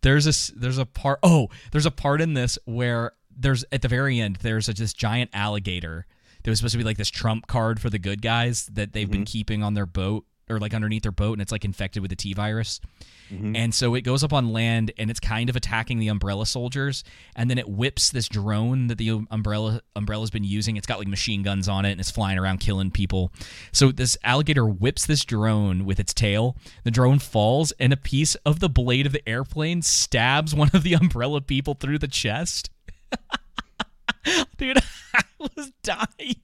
There's 0.03 0.26
a 0.26 0.59
there's 0.59 0.78
a 0.78 0.86
part. 0.86 1.18
Oh, 1.22 1.49
there's 1.72 1.86
a 1.86 1.91
part 1.91 2.20
in 2.20 2.34
this 2.34 2.59
where 2.64 3.12
there's 3.36 3.64
at 3.72 3.82
the 3.82 3.88
very 3.88 4.20
end 4.20 4.36
there's 4.36 4.68
a, 4.68 4.74
this 4.74 4.93
giant 4.93 5.30
alligator 5.32 6.07
that 6.43 6.51
was 6.51 6.59
supposed 6.59 6.72
to 6.72 6.78
be 6.78 6.84
like 6.84 6.97
this 6.97 7.11
trump 7.11 7.47
card 7.47 7.80
for 7.80 7.91
the 7.91 7.99
good 7.99 8.22
guys 8.22 8.66
that 8.72 8.93
they've 8.93 9.11
been 9.11 9.24
keeping 9.24 9.62
on 9.62 9.74
their 9.74 9.86
boat 9.86 10.24
or 10.51 10.59
like 10.59 10.75
underneath 10.75 11.03
their 11.03 11.13
boat 11.13 11.33
and 11.35 11.43
it's 11.43 11.53
like 11.53 11.65
infected 11.65 12.03
with 12.03 12.11
the 12.11 12.17
T 12.17 12.35
virus. 12.35 12.81
Mm-hmm. 13.33 13.55
And 13.55 13.75
so 13.75 13.95
it 13.95 14.03
goes 14.03 14.25
up 14.25 14.33
on 14.33 14.53
land 14.53 14.93
and 14.99 15.11
it's 15.11 15.21
kind 15.21 15.49
of 15.49 15.57
attacking 15.57 15.99
the 15.99 16.09
umbrella 16.09 16.47
soldiers 16.47 17.05
and 17.37 17.49
then 17.49 17.59
it 17.59 17.69
whips 17.69 18.11
this 18.11 18.29
drone 18.29 18.89
that 18.89 18.99
the 18.99 19.11
um, 19.11 19.29
umbrella 19.31 19.81
umbrella's 19.95 20.31
been 20.31 20.45
using. 20.45 20.77
It's 20.77 20.87
got 20.87 20.99
like 20.99 21.09
machine 21.09 21.43
guns 21.43 21.69
on 21.69 21.85
it 21.85 21.93
and 21.93 22.01
it's 22.01 22.11
flying 22.11 22.39
around 22.39 22.59
killing 22.59 22.91
people. 22.91 23.33
So 23.73 23.93
this 23.93 24.17
alligator 24.25 24.67
whips 24.67 25.07
this 25.07 25.25
drone 25.25 25.85
with 25.85 26.01
its 26.01 26.13
tail. 26.13 26.57
The 26.85 26.91
drone 26.91 27.21
falls 27.21 27.73
and 27.79 27.93
a 27.93 27.97
piece 27.97 28.35
of 28.37 28.61
the 28.61 28.69
blade 28.69 29.07
of 29.07 29.13
the 29.13 29.27
airplane 29.29 29.83
stabs 29.83 30.55
one 30.55 30.71
of 30.75 30.83
the 30.83 30.95
umbrella 31.01 31.41
people 31.41 31.75
through 31.75 31.99
the 31.99 32.09
chest. 32.09 32.71
Dude, 34.57 34.79
I 35.15 35.23
was 35.39 35.73
dying. 35.83 36.37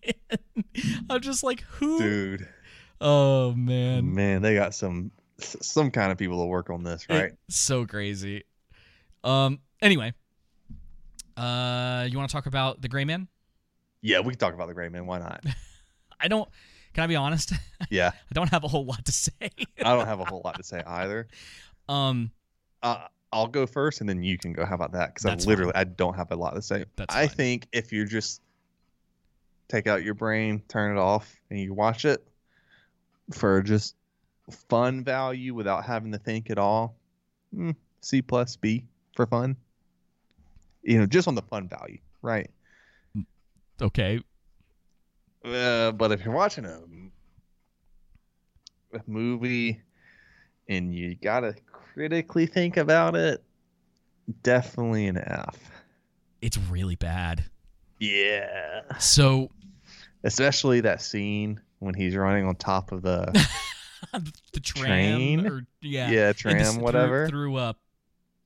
I'm 1.11 1.21
just 1.21 1.43
like, 1.43 1.61
who? 1.63 1.99
Dude. 1.99 2.49
Oh 3.01 3.53
man. 3.55 4.14
Man, 4.14 4.42
they 4.42 4.55
got 4.55 4.74
some 4.74 5.11
some 5.38 5.90
kind 5.90 6.11
of 6.11 6.18
people 6.18 6.40
to 6.40 6.47
work 6.47 6.70
on 6.70 6.82
this, 6.82 7.07
right? 7.09 7.32
So 7.49 7.86
crazy. 7.86 8.44
Um. 9.24 9.61
Anyway, 9.82 10.14
uh, 11.36 12.07
you 12.11 12.16
want 12.16 12.30
to 12.30 12.32
talk 12.32 12.47
about 12.47 12.80
the 12.80 12.88
Gray 12.88 13.05
Man? 13.05 13.28
Yeah, 14.01 14.20
we 14.20 14.32
can 14.32 14.38
talk 14.38 14.55
about 14.55 14.68
the 14.68 14.74
Gray 14.74 14.88
Man. 14.88 15.07
Why 15.07 15.18
not? 15.18 15.44
I 16.20 16.28
don't. 16.28 16.49
Can 16.94 17.05
I 17.05 17.07
be 17.07 17.16
honest? 17.16 17.53
Yeah. 17.90 18.12
I 18.14 18.32
don't 18.32 18.49
have 18.49 18.64
a 18.64 18.68
whole 18.68 18.86
lot 18.86 19.05
to 19.05 19.12
say. 19.12 19.30
I 19.40 19.94
don't 19.94 20.07
have 20.07 20.18
a 20.18 20.24
whole 20.24 20.40
lot 20.42 20.57
to 20.57 20.62
say 20.62 20.82
either. 20.86 21.28
Um. 21.90 22.30
Uh, 22.82 23.07
I'll 23.32 23.49
go 23.49 23.66
first, 23.66 24.01
and 24.01 24.09
then 24.09 24.22
you 24.22 24.38
can 24.38 24.55
go. 24.55 24.64
How 24.64 24.74
about 24.74 24.92
that? 24.92 25.12
Because 25.12 25.26
I 25.26 25.34
literally 25.47 25.72
fine. 25.72 25.80
I 25.80 25.84
don't 25.84 26.14
have 26.14 26.32
a 26.32 26.36
lot 26.36 26.55
to 26.55 26.62
say. 26.62 26.86
That's 26.97 27.14
I 27.14 27.26
fine. 27.26 27.36
think 27.36 27.68
if 27.72 27.92
you 27.92 28.07
just 28.07 28.40
take 29.68 29.86
out 29.86 30.05
your 30.05 30.14
brain, 30.14 30.62
turn 30.68 30.97
it 30.97 30.99
off, 30.99 31.36
and 31.51 31.61
you 31.61 31.74
watch 31.74 32.07
it 32.07 32.26
for 33.33 33.62
just 33.62 33.97
fun 34.68 35.05
value 35.05 35.55
without 35.55 35.85
having 35.85 36.12
to 36.12 36.18
think 36.18 36.51
at 36.51 36.59
all, 36.59 36.97
mm, 37.55 37.74
C 38.01 38.22
plus 38.22 38.57
B 38.57 38.85
for 39.14 39.27
fun. 39.27 39.57
You 40.83 40.99
know, 41.01 41.07
just 41.07 41.27
on 41.27 41.35
the 41.35 41.43
fun 41.43 41.68
value, 41.68 41.99
right? 42.22 42.51
Okay. 43.83 44.20
Uh, 45.45 45.93
but 45.93 46.12
if 46.12 46.24
you're 46.24 46.35
watching 46.35 46.64
a, 46.64 46.81
a 48.97 49.01
movie 49.07 49.81
and 50.68 50.95
you 50.95 51.16
gotta 51.16 51.55
critically 51.70 52.47
think 52.47 52.77
about 52.77 53.16
it, 53.16 53.43
definitely 54.43 55.07
an 55.07 55.18
F. 55.18 55.57
It's 56.41 56.59
really 56.59 56.97
bad. 56.97 57.45
Yeah. 57.99 58.82
So 58.98 59.51
Especially 60.24 60.81
that 60.81 61.01
scene 61.01 61.61
when 61.87 61.95
he's 61.95 62.15
running 62.17 62.45
on 62.47 62.57
top 62.57 62.93
of 62.93 63.03
the 63.03 63.33
the 64.53 64.61
tram, 64.61 64.85
Train? 64.85 65.47
or 65.47 65.67
yeah, 65.81 66.11
Yeah, 66.11 66.33
tram, 66.33 66.59
this- 66.59 66.75
through- 66.75 66.83
whatever. 66.83 67.29
through, 67.29 67.57
uh 67.57 67.73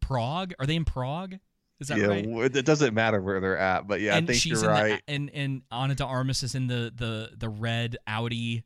Prague. 0.00 0.54
Are 0.58 0.66
they 0.66 0.76
in 0.76 0.84
Prague? 0.84 1.34
Is 1.78 1.88
that 1.88 1.98
yeah, 1.98 2.06
right? 2.06 2.26
it 2.56 2.66
doesn't 2.66 2.92
matter 2.94 3.20
where 3.22 3.40
they're 3.40 3.56
at, 3.56 3.86
but 3.88 4.00
yeah, 4.00 4.16
and 4.16 4.24
I 4.24 4.32
think 4.32 4.42
she's 4.42 4.60
you're 4.60 4.70
in 4.70 4.76
right. 4.76 5.02
The, 5.06 5.12
and 5.14 5.30
and 5.32 5.62
Ana 5.70 5.94
de 5.94 6.04
Armas 6.04 6.42
is 6.42 6.54
in 6.54 6.66
the 6.66 6.92
the 6.94 7.30
the 7.38 7.48
red 7.48 7.96
Audi, 8.06 8.64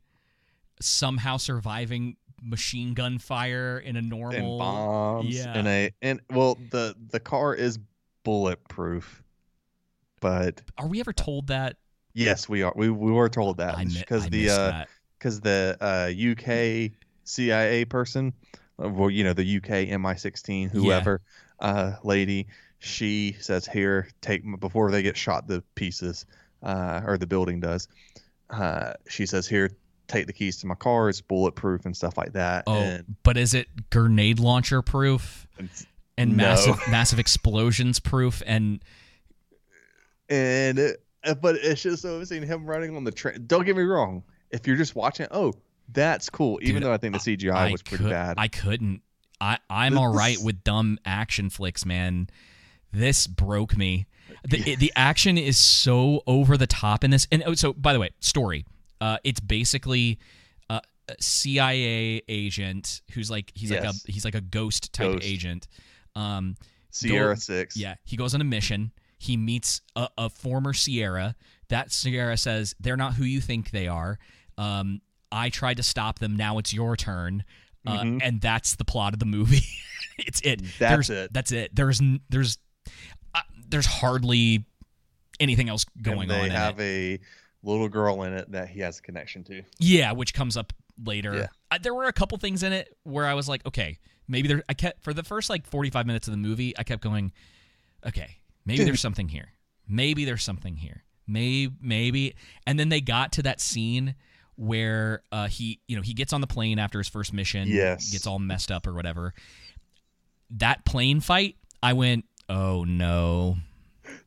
somehow 0.80 1.36
surviving 1.36 2.16
machine 2.42 2.92
gun 2.94 3.18
fire 3.18 3.78
in 3.78 3.96
a 3.96 4.02
normal 4.02 4.34
and 4.36 4.58
bombs 4.58 5.34
Yeah. 5.36 5.52
and 5.56 5.68
a 5.68 5.90
and 6.02 6.20
well 6.30 6.58
the 6.70 6.96
the 7.10 7.20
car 7.20 7.54
is 7.54 7.78
bulletproof, 8.24 9.22
but 10.20 10.62
Are 10.78 10.88
we 10.88 10.98
ever 11.00 11.12
told 11.12 11.46
that? 11.48 11.76
Yes, 12.14 12.48
we 12.48 12.62
are. 12.62 12.72
We 12.74 12.88
we 12.90 13.12
were 13.12 13.28
told 13.28 13.58
that 13.58 13.78
mi- 13.78 13.84
because 13.98 14.28
the 14.28 14.44
missed 14.44 14.58
uh 14.58 14.84
because 15.18 15.40
the 15.40 15.76
uh 15.80 16.30
UK 16.32 16.92
CIA 17.24 17.84
person, 17.84 18.32
uh, 18.82 18.88
well, 18.88 19.10
you 19.10 19.24
know 19.24 19.32
the 19.32 19.56
UK 19.56 19.88
MI16 19.90 20.70
whoever 20.70 21.20
uh 21.60 21.92
lady, 22.02 22.46
she 22.78 23.36
says 23.40 23.66
here 23.66 24.08
take 24.20 24.42
before 24.60 24.90
they 24.90 25.02
get 25.02 25.16
shot 25.16 25.46
the 25.46 25.62
pieces, 25.74 26.26
uh 26.62 27.02
or 27.04 27.18
the 27.18 27.26
building 27.26 27.60
does. 27.60 27.88
Uh, 28.50 28.92
she 29.08 29.26
says 29.26 29.48
here 29.48 29.70
take 30.06 30.26
the 30.26 30.32
keys 30.32 30.58
to 30.58 30.66
my 30.66 30.74
car. 30.74 31.08
It's 31.08 31.20
bulletproof 31.20 31.86
and 31.86 31.96
stuff 31.96 32.16
like 32.18 32.34
that. 32.34 32.64
Oh, 32.66 32.72
and 32.74 33.16
but 33.22 33.36
is 33.36 33.54
it 33.54 33.68
grenade 33.90 34.38
launcher 34.38 34.82
proof 34.82 35.46
and 36.16 36.36
No. 36.36 36.44
massive 36.44 36.78
massive 36.90 37.18
explosions 37.18 37.98
proof 38.00 38.42
and 38.46 38.80
and 40.28 40.78
it, 40.78 41.03
but 41.42 41.56
it's 41.56 41.82
just 41.82 42.02
so 42.02 42.22
seeing 42.24 42.46
him 42.46 42.66
running 42.66 42.96
on 42.96 43.04
the 43.04 43.12
train. 43.12 43.44
Don't 43.46 43.64
get 43.64 43.76
me 43.76 43.82
wrong. 43.82 44.22
If 44.50 44.66
you're 44.66 44.76
just 44.76 44.94
watching, 44.94 45.26
oh, 45.30 45.52
that's 45.92 46.30
cool. 46.30 46.58
Even 46.62 46.76
Dude, 46.76 46.84
though 46.84 46.92
I 46.92 46.96
think 46.98 47.14
the 47.14 47.36
CGI 47.36 47.72
was 47.72 47.82
pretty 47.82 48.04
could- 48.04 48.10
bad. 48.10 48.34
I 48.38 48.48
couldn't. 48.48 49.02
I 49.40 49.58
I'm 49.68 49.98
all 49.98 50.12
right 50.12 50.38
with 50.42 50.62
dumb 50.64 50.98
action 51.04 51.50
flicks, 51.50 51.84
man. 51.84 52.28
This 52.92 53.26
broke 53.26 53.76
me. 53.76 54.06
The 54.48 54.76
the 54.76 54.92
action 54.94 55.36
is 55.36 55.58
so 55.58 56.22
over 56.26 56.56
the 56.56 56.66
top 56.68 57.02
in 57.04 57.10
this. 57.10 57.26
And 57.32 57.42
oh, 57.44 57.54
so 57.54 57.72
by 57.72 57.92
the 57.92 57.98
way, 57.98 58.10
story. 58.20 58.64
Uh, 59.00 59.18
it's 59.24 59.40
basically 59.40 60.18
uh, 60.70 60.80
a 61.08 61.14
CIA 61.20 62.22
agent 62.28 63.02
who's 63.12 63.30
like 63.30 63.50
he's 63.54 63.70
like 63.72 63.84
a 63.84 63.92
he's 64.06 64.24
like 64.24 64.36
a 64.36 64.40
ghost 64.40 64.92
type 64.92 65.14
Ghost. 65.14 65.24
agent. 65.26 65.68
Um, 66.14 66.54
Sierra 66.90 67.34
go- 67.34 67.38
Six. 67.40 67.76
Yeah, 67.76 67.96
he 68.04 68.16
goes 68.16 68.34
on 68.34 68.40
a 68.40 68.44
mission. 68.44 68.92
He 69.24 69.36
meets 69.36 69.80
a, 69.96 70.08
a 70.18 70.28
former 70.30 70.72
Sierra. 70.74 71.34
That 71.68 71.90
Sierra 71.92 72.36
says 72.36 72.74
they're 72.78 72.96
not 72.96 73.14
who 73.14 73.24
you 73.24 73.40
think 73.40 73.70
they 73.70 73.88
are. 73.88 74.18
Um, 74.58 75.00
I 75.32 75.48
tried 75.48 75.78
to 75.78 75.82
stop 75.82 76.18
them. 76.18 76.36
Now 76.36 76.58
it's 76.58 76.72
your 76.74 76.96
turn. 76.96 77.42
Uh, 77.86 77.98
Mhm. 78.02 78.20
And 78.22 78.40
that's 78.40 78.76
the 78.76 78.84
plot 78.84 79.12
of 79.14 79.18
the 79.18 79.26
movie. 79.26 79.64
it's 80.18 80.40
it. 80.42 80.60
That's 80.78 81.08
There's- 81.08 81.10
it. 81.10 81.32
That's 81.32 81.52
it. 81.52 81.74
There's 81.74 82.00
there's 82.28 82.58
uh, 83.34 83.40
there's 83.68 83.86
hardly 83.86 84.64
anything 85.40 85.68
else 85.68 85.84
going 86.02 86.22
and 86.22 86.30
they 86.30 86.38
on 86.40 86.44
in 86.46 86.50
have 86.52 86.78
a 86.80 87.18
little 87.62 87.88
girl 87.88 88.22
in 88.24 88.32
it 88.34 88.50
that 88.52 88.68
he 88.68 88.80
has 88.80 88.98
a 88.98 89.02
connection 89.02 89.42
to. 89.44 89.62
Yeah, 89.78 90.12
which 90.12 90.34
comes 90.34 90.56
up 90.56 90.72
later. 91.02 91.34
Yeah. 91.34 91.46
Uh, 91.70 91.78
there 91.82 91.94
were 91.94 92.04
a 92.04 92.12
couple 92.12 92.36
things 92.38 92.62
in 92.62 92.72
it 92.72 92.94
where 93.04 93.26
I 93.26 93.34
was 93.34 93.48
like, 93.48 93.64
okay, 93.66 93.98
maybe 94.28 94.48
there. 94.48 94.62
I 94.68 94.74
kept 94.74 95.02
for 95.02 95.12
the 95.14 95.24
first 95.24 95.48
like 95.50 95.66
45 95.66 96.06
minutes 96.06 96.28
of 96.28 96.32
the 96.32 96.38
movie, 96.38 96.76
I 96.78 96.84
kept 96.84 97.02
going, 97.02 97.32
okay, 98.06 98.36
maybe 98.64 98.78
Dude. 98.78 98.88
there's 98.88 99.00
something 99.00 99.28
here. 99.28 99.48
Maybe 99.88 100.24
there's 100.24 100.42
something 100.42 100.76
here. 100.76 101.04
Maybe, 101.26 101.74
maybe. 101.80 102.34
And 102.66 102.78
then 102.78 102.88
they 102.88 103.00
got 103.00 103.32
to 103.32 103.42
that 103.42 103.60
scene 103.60 104.14
where 104.56 105.22
uh, 105.32 105.48
he, 105.48 105.80
you 105.88 105.96
know, 105.96 106.02
he 106.02 106.14
gets 106.14 106.32
on 106.32 106.40
the 106.40 106.46
plane 106.46 106.78
after 106.78 106.98
his 106.98 107.08
first 107.08 107.32
mission. 107.32 107.68
Yes. 107.68 108.10
Gets 108.10 108.26
all 108.26 108.38
messed 108.38 108.70
up 108.70 108.86
or 108.86 108.94
whatever. 108.94 109.34
That 110.50 110.84
plane 110.84 111.20
fight, 111.20 111.56
I 111.82 111.94
went, 111.94 112.24
oh 112.48 112.84
no. 112.84 113.56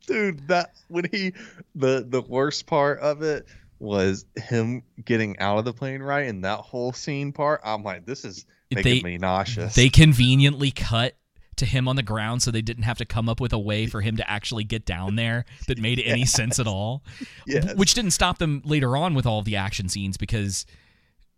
Dude, 0.07 0.47
that 0.47 0.73
when 0.88 1.05
he 1.11 1.34
the 1.76 2.05
the 2.07 2.22
worst 2.22 2.65
part 2.65 2.99
of 2.99 3.22
it 3.22 3.45
was 3.80 4.26
him 4.35 4.84
getting 5.03 5.38
out 5.39 5.59
of 5.59 5.65
the 5.65 5.73
plane 5.73 6.01
right 6.01 6.27
and 6.27 6.43
that 6.43 6.59
whole 6.59 6.93
scene 6.93 7.31
part. 7.31 7.61
I'm 7.64 7.84
like, 7.84 8.05
this 8.05 8.26
is 8.26 8.45
making 8.72 9.03
me 9.03 9.18
nauseous. 9.18 9.76
They 9.76 9.89
conveniently 9.89 10.72
cut 10.72 11.15
to 11.57 11.65
him 11.65 11.88
on 11.88 11.95
the 11.95 12.03
ground 12.03 12.41
so 12.41 12.51
they 12.51 12.61
didn't 12.61 12.84
have 12.84 12.97
to 12.97 13.05
come 13.05 13.27
up 13.29 13.39
with 13.39 13.53
a 13.53 13.59
way 13.59 13.85
for 13.88 14.01
him 14.01 14.17
to 14.17 14.29
actually 14.29 14.63
get 14.63 14.85
down 14.85 15.15
there 15.15 15.45
that 15.67 15.77
made 15.79 15.99
any 15.99 16.25
sense 16.25 16.59
at 16.59 16.67
all. 16.67 17.03
Yes. 17.45 17.75
Which 17.75 17.93
didn't 17.93 18.11
stop 18.11 18.38
them 18.39 18.61
later 18.65 18.97
on 18.97 19.13
with 19.13 19.25
all 19.25 19.41
the 19.41 19.55
action 19.55 19.88
scenes 19.89 20.17
because, 20.17 20.65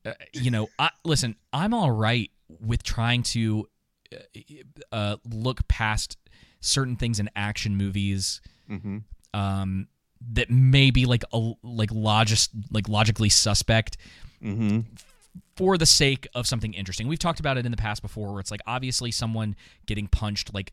uh, 0.05 0.13
you 0.33 0.49
know, 0.51 0.67
I, 0.79 0.89
listen, 1.05 1.35
I'm 1.53 1.73
all 1.73 1.91
right 1.91 2.31
with 2.59 2.81
trying 2.83 3.23
to 3.23 3.67
uh, 4.11 4.17
uh, 4.91 5.15
look 5.25 5.67
past 5.67 6.17
certain 6.61 6.95
things 6.95 7.19
in 7.19 7.29
action 7.35 7.75
movies 7.77 8.41
Mhm. 8.69 9.03
um, 9.33 9.87
that 10.33 10.49
may 10.49 10.91
be 10.91 11.05
like 11.05 11.23
a, 11.31 11.51
like 11.63 11.91
logis, 11.91 12.49
like 12.71 12.89
logically 12.89 13.29
suspect 13.29 13.97
Mm-hmm. 14.43 14.79
For 15.59 15.77
the 15.77 15.85
sake 15.85 16.25
of 16.33 16.47
something 16.47 16.73
interesting. 16.73 17.09
We've 17.09 17.19
talked 17.19 17.41
about 17.41 17.57
it 17.57 17.65
in 17.65 17.71
the 17.71 17.77
past 17.77 18.01
before, 18.01 18.31
where 18.31 18.39
it's 18.39 18.49
like 18.49 18.61
obviously 18.65 19.11
someone 19.11 19.57
getting 19.85 20.07
punched 20.07 20.53
like 20.53 20.71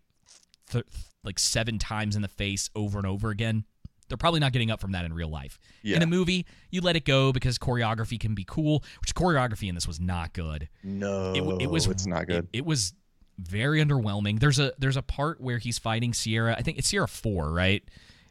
th- 0.70 0.84
like 1.24 1.40
seven 1.40 1.76
times 1.76 2.14
in 2.14 2.22
the 2.22 2.28
face 2.28 2.70
over 2.76 2.96
and 2.96 3.06
over 3.06 3.30
again. 3.30 3.64
They're 4.08 4.16
probably 4.16 4.38
not 4.38 4.52
getting 4.52 4.70
up 4.70 4.80
from 4.80 4.92
that 4.92 5.04
in 5.04 5.12
real 5.12 5.28
life. 5.28 5.58
Yeah. 5.82 5.96
In 5.96 6.02
a 6.02 6.06
movie, 6.06 6.46
you 6.70 6.80
let 6.82 6.94
it 6.94 7.04
go 7.04 7.32
because 7.32 7.58
choreography 7.58 8.20
can 8.20 8.36
be 8.36 8.44
cool. 8.44 8.84
Which 9.00 9.12
choreography 9.12 9.68
in 9.68 9.74
this 9.74 9.88
was 9.88 9.98
not 9.98 10.32
good. 10.32 10.68
No, 10.84 11.32
it, 11.32 11.62
it 11.62 11.66
was 11.68 11.88
it's 11.88 12.06
not 12.06 12.28
good. 12.28 12.46
It, 12.52 12.58
it 12.58 12.64
was 12.64 12.94
very 13.40 13.84
underwhelming. 13.84 14.38
There's 14.38 14.60
a 14.60 14.72
there's 14.78 14.96
a 14.96 15.02
part 15.02 15.40
where 15.40 15.58
he's 15.58 15.80
fighting 15.80 16.14
Sierra. 16.14 16.54
I 16.56 16.62
think 16.62 16.78
it's 16.78 16.86
Sierra 16.86 17.08
Four, 17.08 17.52
right? 17.52 17.82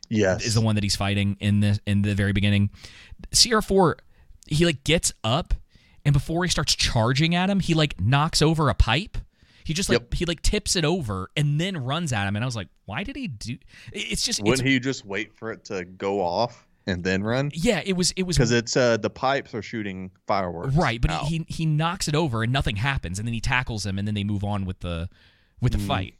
Yes. 0.07 0.45
is 0.45 0.53
the 0.53 0.61
one 0.61 0.76
that 0.76 0.86
he's 0.86 0.95
fighting 0.95 1.36
in 1.41 1.60
the 1.60 1.80
in 1.86 2.03
the 2.03 2.15
very 2.15 2.32
beginning. 2.32 2.69
Sierra 3.34 3.61
Four, 3.61 3.98
he 4.48 4.65
like 4.65 4.86
gets 4.86 5.11
up, 5.22 5.53
and 6.06 6.14
before 6.14 6.44
he 6.44 6.49
starts 6.49 6.76
charging 6.76 7.36
at 7.36 7.49
him, 7.49 7.60
he 7.60 7.73
like 7.73 7.99
knocks 7.99 8.41
over 8.41 8.69
a 8.69 8.73
pipe. 8.76 9.18
He 9.64 9.73
just 9.73 9.90
like 9.90 10.14
he 10.14 10.26
like 10.26 10.41
tips 10.44 10.76
it 10.76 10.86
over 10.86 11.30
and 11.36 11.60
then 11.60 11.76
runs 11.77 12.14
at 12.14 12.27
him, 12.27 12.36
and 12.36 12.44
I 12.44 12.45
was 12.45 12.56
like, 12.56 12.68
why 12.86 13.03
did 13.03 13.15
he 13.15 13.27
do? 13.27 13.57
It's 13.91 14.23
just 14.23 14.41
Wouldn't 14.44 14.68
he 14.68 14.80
just 14.80 15.06
wait 15.06 15.34
for 15.34 15.52
it 15.52 15.65
to 15.65 15.86
go 15.86 16.22
off 16.22 16.68
and 16.86 17.03
then 17.03 17.23
run? 17.23 17.49
yeah, 17.53 17.82
it 17.84 17.94
was 17.94 18.11
it 18.11 18.23
was 18.23 18.38
Because 18.38 18.52
it's 18.52 18.77
uh 18.77 18.98
the 18.98 19.10
pipes 19.10 19.56
are 19.56 19.64
shooting 19.64 20.11
fireworks. 20.27 20.76
Right, 20.76 21.02
but 21.02 21.10
he, 21.11 21.38
he 21.40 21.45
he 21.48 21.65
knocks 21.65 22.07
it 22.07 22.14
over 22.14 22.44
and 22.44 22.53
nothing 22.53 22.76
happens, 22.76 23.18
and 23.18 23.27
then 23.27 23.34
he 23.34 23.41
tackles 23.41 23.86
him, 23.86 23.98
and 23.98 24.07
then 24.07 24.14
they 24.14 24.23
move 24.23 24.44
on 24.44 24.65
with 24.65 24.82
the 24.82 25.10
with 25.61 25.72
the 25.72 25.80
Mm. 25.80 25.88
fight. 25.88 26.15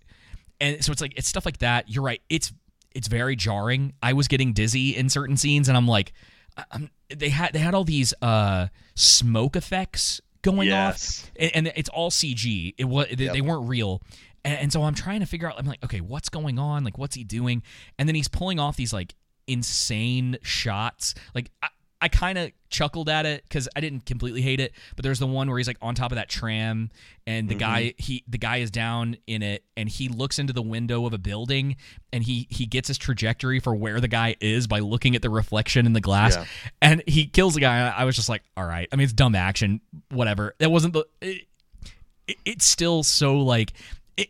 And 0.60 0.84
so 0.84 0.92
it's 0.92 1.02
like 1.02 1.14
it's 1.16 1.28
stuff 1.28 1.46
like 1.46 1.60
that. 1.60 1.88
You're 1.90 2.04
right. 2.04 2.22
It's 2.30 2.52
it's 2.96 3.08
very 3.08 3.36
jarring. 3.36 3.94
I 4.02 4.14
was 4.14 4.28
getting 4.28 4.54
dizzy 4.54 4.96
in 4.96 5.10
certain 5.10 5.38
scenes, 5.38 5.68
and 5.68 5.78
I'm 5.78 5.88
like, 5.88 6.14
I'm, 6.72 6.90
they 7.16 7.30
had 7.30 7.54
they 7.54 7.60
had 7.60 7.76
all 7.76 7.84
these 7.84 8.12
uh 8.24 8.70
smoke 8.96 9.56
effects 9.56 10.22
going 10.42 10.68
Yes. 10.68 11.24
off, 11.24 11.32
and, 11.40 11.52
and 11.56 11.74
it's 11.76 11.90
all 11.90 12.12
CG. 12.12 12.74
It 12.78 12.86
was 12.86 13.08
they, 13.16 13.26
Yep. 13.26 13.34
they 13.34 13.42
weren't 13.42 13.68
real. 13.68 14.02
And, 14.44 14.60
and 14.60 14.74
so 14.74 14.84
I'm 14.84 14.94
trying 14.96 15.22
to 15.22 15.26
figure 15.26 15.50
out. 15.50 15.58
I'm 15.58 15.66
like, 15.66 15.84
okay, 15.84 16.02
what's 16.02 16.30
going 16.30 16.60
on? 16.60 16.84
Like, 16.84 16.98
what's 16.98 17.16
he 17.16 17.24
doing? 17.24 17.64
And 17.98 18.08
then 18.08 18.16
he's 18.16 18.28
pulling 18.28 18.60
off 18.60 18.76
these 18.78 18.94
like 18.94 19.16
insane 19.48 20.38
shots. 20.42 21.16
Like, 21.34 21.50
I, 21.62 21.68
I 22.06 22.08
kind 22.08 22.38
of 22.38 22.52
chuckled 22.70 23.10
at 23.10 23.26
it 23.26 23.42
because 23.42 23.68
I 23.76 23.80
didn't 23.80 24.06
completely 24.06 24.44
hate 24.44 24.60
it. 24.60 24.74
But 24.96 25.02
there's 25.02 25.18
the 25.18 25.26
one 25.26 25.50
where 25.50 25.58
he's 25.58 25.66
like 25.66 25.80
on 25.82 25.96
top 25.96 26.12
of 26.12 26.18
that 26.18 26.30
tram, 26.30 26.92
and 27.26 27.50
the 27.50 27.56
guy 27.56 27.86
mm-hmm. 27.86 28.04
he 28.04 28.24
the 28.28 28.38
guy 28.38 28.58
is 28.58 28.70
down 28.70 29.18
in 29.26 29.42
it, 29.42 29.64
and 29.76 29.90
he 29.90 30.08
looks 30.08 30.38
into 30.38 30.54
the 30.54 30.62
window 30.62 31.08
of 31.08 31.14
a 31.14 31.18
building, 31.18 31.78
and 32.14 32.24
he 32.24 32.46
he 32.52 32.68
gets 32.68 32.90
his 32.90 33.00
trajectory 33.00 33.60
for 33.60 33.74
where 33.74 34.00
the 34.00 34.08
guy 34.08 34.36
is 34.40 34.68
by 34.68 34.80
looking 34.80 35.16
at 35.16 35.24
the 35.24 35.32
reflection 35.32 35.88
in 35.88 35.94
the 35.94 36.00
glass, 36.00 36.36
Yeah. 36.36 36.46
and 36.80 37.04
he 37.08 37.26
kills 37.26 37.56
the 37.56 37.62
guy. 37.62 37.88
I 37.90 38.04
was 38.04 38.16
just 38.16 38.30
like, 38.30 38.44
all 38.56 38.68
right. 38.68 38.88
I 38.94 38.96
mean, 38.98 39.06
it's 39.06 39.14
dumb 39.14 39.34
action, 39.34 39.82
whatever. 40.12 40.54
That 40.60 40.70
wasn't 40.70 40.94
the. 40.94 41.08
It, 41.22 41.48
it, 42.28 42.38
it's 42.46 42.66
still 42.66 43.02
so 43.02 43.40
like, 43.40 43.74
it, 44.16 44.30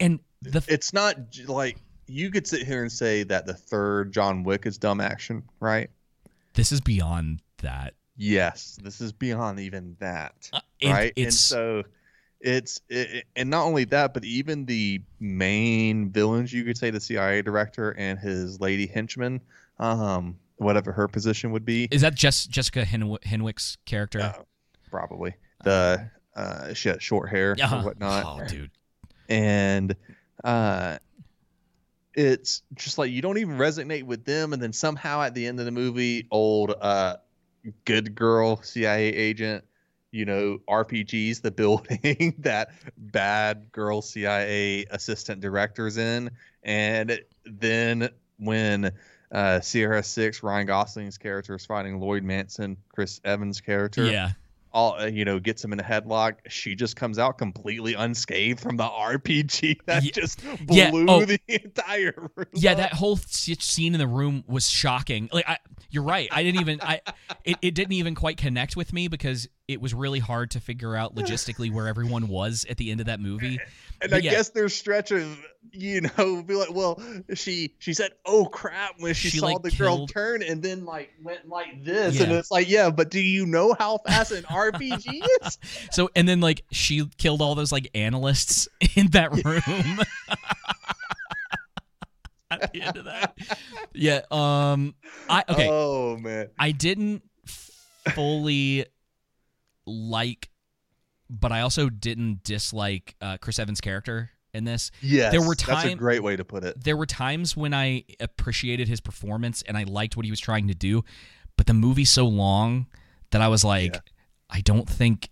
and 0.00 0.18
the 0.42 0.64
it's 0.66 0.92
not 0.92 1.14
like 1.46 1.76
you 2.08 2.32
could 2.32 2.48
sit 2.48 2.66
here 2.66 2.82
and 2.82 2.90
say 2.90 3.22
that 3.22 3.46
the 3.46 3.54
third 3.54 4.12
John 4.12 4.42
Wick 4.42 4.66
is 4.66 4.78
dumb 4.78 5.00
action, 5.00 5.44
right? 5.60 5.90
This 6.54 6.72
is 6.72 6.80
beyond 6.80 7.40
that. 7.58 7.94
Yes, 8.16 8.78
this 8.82 9.00
is 9.00 9.12
beyond 9.12 9.58
even 9.60 9.96
that, 10.00 10.50
it- 10.80 10.90
right? 10.90 11.12
and 11.16 11.32
so 11.34 11.82
it's 12.40 12.80
it, 12.88 13.24
and 13.36 13.50
not 13.50 13.64
only 13.64 13.84
that, 13.84 14.14
but 14.14 14.24
even 14.24 14.66
the 14.66 15.02
main 15.18 16.10
villains, 16.10 16.52
you 16.52 16.62
could 16.64 16.76
say 16.78 16.90
the 16.90 17.00
CIA 17.00 17.42
director 17.42 17.90
and 17.92 18.18
his 18.18 18.60
lady 18.60 18.86
henchman, 18.86 19.40
um, 19.80 20.38
whatever 20.56 20.92
her 20.92 21.08
position 21.08 21.50
would 21.52 21.64
be, 21.64 21.88
Is 21.90 22.02
that 22.02 22.14
just 22.14 22.50
Jessica 22.50 22.84
Hen- 22.84 23.16
Henwick's 23.24 23.76
character? 23.86 24.32
probably 24.90 25.34
the 25.64 26.08
uh, 26.36 26.72
she 26.74 26.88
had 26.90 27.02
short 27.02 27.30
hair 27.30 27.56
Uh-huh. 27.60 27.78
or 27.78 27.84
whatnot. 27.84 28.24
Oh, 28.42 28.46
dude. 28.46 28.70
and 29.28 29.96
uh 30.44 30.98
it's 32.14 32.62
just 32.74 32.98
like 32.98 33.10
you 33.10 33.22
don't 33.22 33.38
even 33.38 33.56
resonate 33.56 34.04
with 34.04 34.24
them 34.24 34.52
and 34.52 34.62
then 34.62 34.72
somehow 34.72 35.22
at 35.22 35.34
the 35.34 35.46
end 35.46 35.58
of 35.58 35.64
the 35.64 35.72
movie 35.72 36.26
old 36.30 36.74
uh 36.80 37.16
good 37.84 38.14
girl 38.14 38.60
cia 38.62 39.08
agent 39.08 39.64
you 40.10 40.24
know 40.24 40.58
rpgs 40.68 41.40
the 41.42 41.50
building 41.50 42.34
that 42.38 42.70
bad 42.96 43.70
girl 43.72 44.00
cia 44.02 44.84
assistant 44.90 45.40
director's 45.40 45.96
in 45.96 46.30
and 46.62 47.20
then 47.44 48.08
when 48.38 48.92
uh 49.32 49.60
sierra 49.60 50.02
6 50.02 50.42
ryan 50.42 50.66
gosling's 50.66 51.18
character 51.18 51.54
is 51.54 51.66
fighting 51.66 51.98
lloyd 51.98 52.24
hansen 52.24 52.76
chris 52.92 53.20
evans 53.24 53.60
character 53.60 54.04
Yeah. 54.04 54.32
All 54.74 55.00
uh, 55.00 55.06
you 55.06 55.24
know 55.24 55.38
gets 55.38 55.64
him 55.64 55.72
in 55.72 55.80
a 55.80 55.82
headlock 55.82 56.34
she 56.48 56.74
just 56.74 56.96
comes 56.96 57.18
out 57.18 57.38
completely 57.38 57.94
unscathed 57.94 58.60
from 58.60 58.76
the 58.76 58.84
rpg 58.84 59.78
that 59.86 60.02
just 60.02 60.42
blew 60.66 60.76
Yeah, 60.76 60.90
oh. 60.92 61.24
the 61.24 61.40
entire 61.48 62.30
room 62.36 62.46
Yeah, 62.52 62.74
that 62.74 62.92
whole 62.92 63.16
scene 63.16 63.94
in 63.94 63.98
the 63.98 64.06
room 64.06 64.44
was 64.46 64.68
shocking. 64.68 65.28
Like, 65.32 65.48
I, 65.48 65.58
you're 65.90 66.02
right. 66.02 66.28
I 66.30 66.42
didn't 66.42 66.60
even. 66.60 66.80
I 66.82 67.00
it, 67.44 67.56
it 67.62 67.74
didn't 67.74 67.92
even 67.92 68.14
quite 68.14 68.36
connect 68.36 68.76
with 68.76 68.92
me 68.92 69.08
because 69.08 69.48
it 69.68 69.80
was 69.80 69.94
really 69.94 70.18
hard 70.18 70.50
to 70.52 70.60
figure 70.60 70.96
out 70.96 71.14
logistically 71.14 71.72
where 71.72 71.88
everyone 71.88 72.28
was 72.28 72.66
at 72.68 72.76
the 72.76 72.90
end 72.90 73.00
of 73.00 73.06
that 73.06 73.20
movie. 73.20 73.58
And 74.04 74.10
But 74.10 74.22
i 74.22 74.24
yeah. 74.24 74.30
guess 74.30 74.50
stretch 74.68 75.10
of 75.10 75.38
you 75.72 76.02
know 76.02 76.42
be 76.46 76.54
like 76.54 76.72
well 76.72 77.02
she 77.34 77.74
she 77.78 77.94
said 77.94 78.12
oh 78.26 78.46
crap 78.46 78.94
when 78.98 79.14
she, 79.14 79.30
She, 79.30 79.38
saw 79.38 79.46
like, 79.46 79.62
the 79.62 79.70
girl 79.70 80.06
turn 80.06 80.42
and 80.42 80.62
then 80.62 80.84
like 80.84 81.10
went 81.22 81.48
like 81.48 81.84
this 81.84 82.20
and 82.20 82.30
it's 82.32 82.50
like 82.50 82.68
yeah 82.68 82.90
but 82.90 83.10
do 83.10 83.20
you 83.20 83.46
know 83.46 83.74
how 83.78 83.98
fast 84.06 84.32
an 84.32 84.44
rpg 84.44 85.04
is 85.46 85.58
So 85.90 86.10
and 86.14 86.28
then 86.28 86.40
like 86.40 86.64
she 86.70 87.06
killed 87.18 87.42
all 87.42 87.54
those 87.54 87.72
like 87.72 87.90
analysts 87.94 88.68
in 88.96 89.08
that 89.08 89.32
room. 89.32 90.00
At 92.50 92.72
the 92.72 92.82
end 92.82 92.96
of 92.96 93.04
that, 93.06 93.36
yeah. 93.94 94.20
Um, 94.30 94.94
I 95.28 95.42
okay. 95.48 95.68
oh 95.68 96.16
man 96.18 96.50
I 96.58 96.70
didn't 96.70 97.22
fully 98.10 98.86
like, 99.86 100.48
but 101.40 101.52
I 101.52 101.60
also 101.60 101.88
didn't 101.88 102.42
dislike 102.44 103.14
uh, 103.20 103.36
Chris 103.38 103.58
Evans' 103.58 103.80
character 103.80 104.30
in 104.52 104.64
this. 104.64 104.90
yes 105.02 105.32
there 105.32 105.40
were 105.40 105.56
that's 105.56 105.62
a 105.62 105.66
times. 105.88 105.94
great 105.96 106.22
way 106.22 106.36
to 106.36 106.44
put 106.44 106.62
it 106.62 106.82
There 106.82 106.96
were 106.96 107.06
times 107.06 107.56
when 107.56 107.74
I 107.74 108.04
appreciated 108.20 108.86
his 108.86 109.00
performance 109.00 109.62
and 109.62 109.76
I 109.76 109.82
liked 109.82 110.16
what 110.16 110.24
he 110.24 110.30
was 110.30 110.38
trying 110.40 110.68
to 110.68 110.74
do, 110.74 111.02
but 111.56 111.66
the 111.66 111.74
movie's 111.74 112.10
so 112.10 112.26
long 112.26 112.86
that 113.30 113.40
I 113.42 113.48
was 113.48 113.64
like, 113.64 113.96
I 114.48 114.60
don't 114.60 114.88
think, 114.88 115.28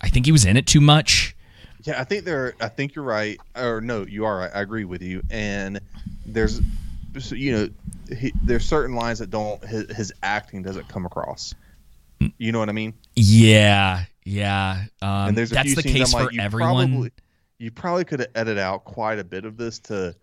I 0.00 0.08
think 0.08 0.26
he 0.26 0.32
was 0.32 0.44
in 0.44 0.56
it 0.56 0.66
too 0.66 0.80
much. 0.80 1.36
Yeah, 1.84 2.00
I 2.00 2.04
think 2.04 2.24
there. 2.24 2.54
I 2.60 2.66
think 2.68 2.96
you're 2.96 3.04
right. 3.04 3.38
Or 3.54 3.80
no, 3.80 4.04
you 4.04 4.24
are 4.24 4.38
right. 4.38 4.50
I 4.52 4.60
agree 4.62 4.84
with 4.84 5.02
you. 5.02 5.22
And 5.30 5.78
there's, 6.24 6.60
you 7.30 7.52
know, 7.52 7.68
he, 8.16 8.32
there's 8.42 8.64
certain 8.64 8.96
lines 8.96 9.20
that 9.20 9.30
don't 9.30 9.64
his, 9.64 9.94
his 9.96 10.12
acting 10.24 10.62
doesn't 10.62 10.88
come 10.88 11.06
across. 11.06 11.54
You 12.38 12.50
know 12.50 12.58
what 12.58 12.68
I 12.68 12.72
mean? 12.72 12.94
Yeah, 13.14 14.04
yeah. 14.26 14.84
Um, 15.00 15.28
and 15.28 15.36
there's 15.38 15.52
a 15.52 15.54
that's 15.54 15.68
few 15.74 15.76
the 15.76 15.82
case 15.84 16.12
I'm 16.12 16.20
like, 16.20 16.28
for 16.30 16.34
you 16.34 16.40
everyone. 16.40 16.88
Probably, 16.90 17.10
you 17.58 17.70
probably 17.70 18.04
could 18.04 18.20
have 18.20 18.28
edited 18.34 18.58
out 18.58 18.84
quite 18.84 19.18
a 19.18 19.24
bit 19.24 19.44
of 19.44 19.56
this 19.56 19.78
to 19.80 20.14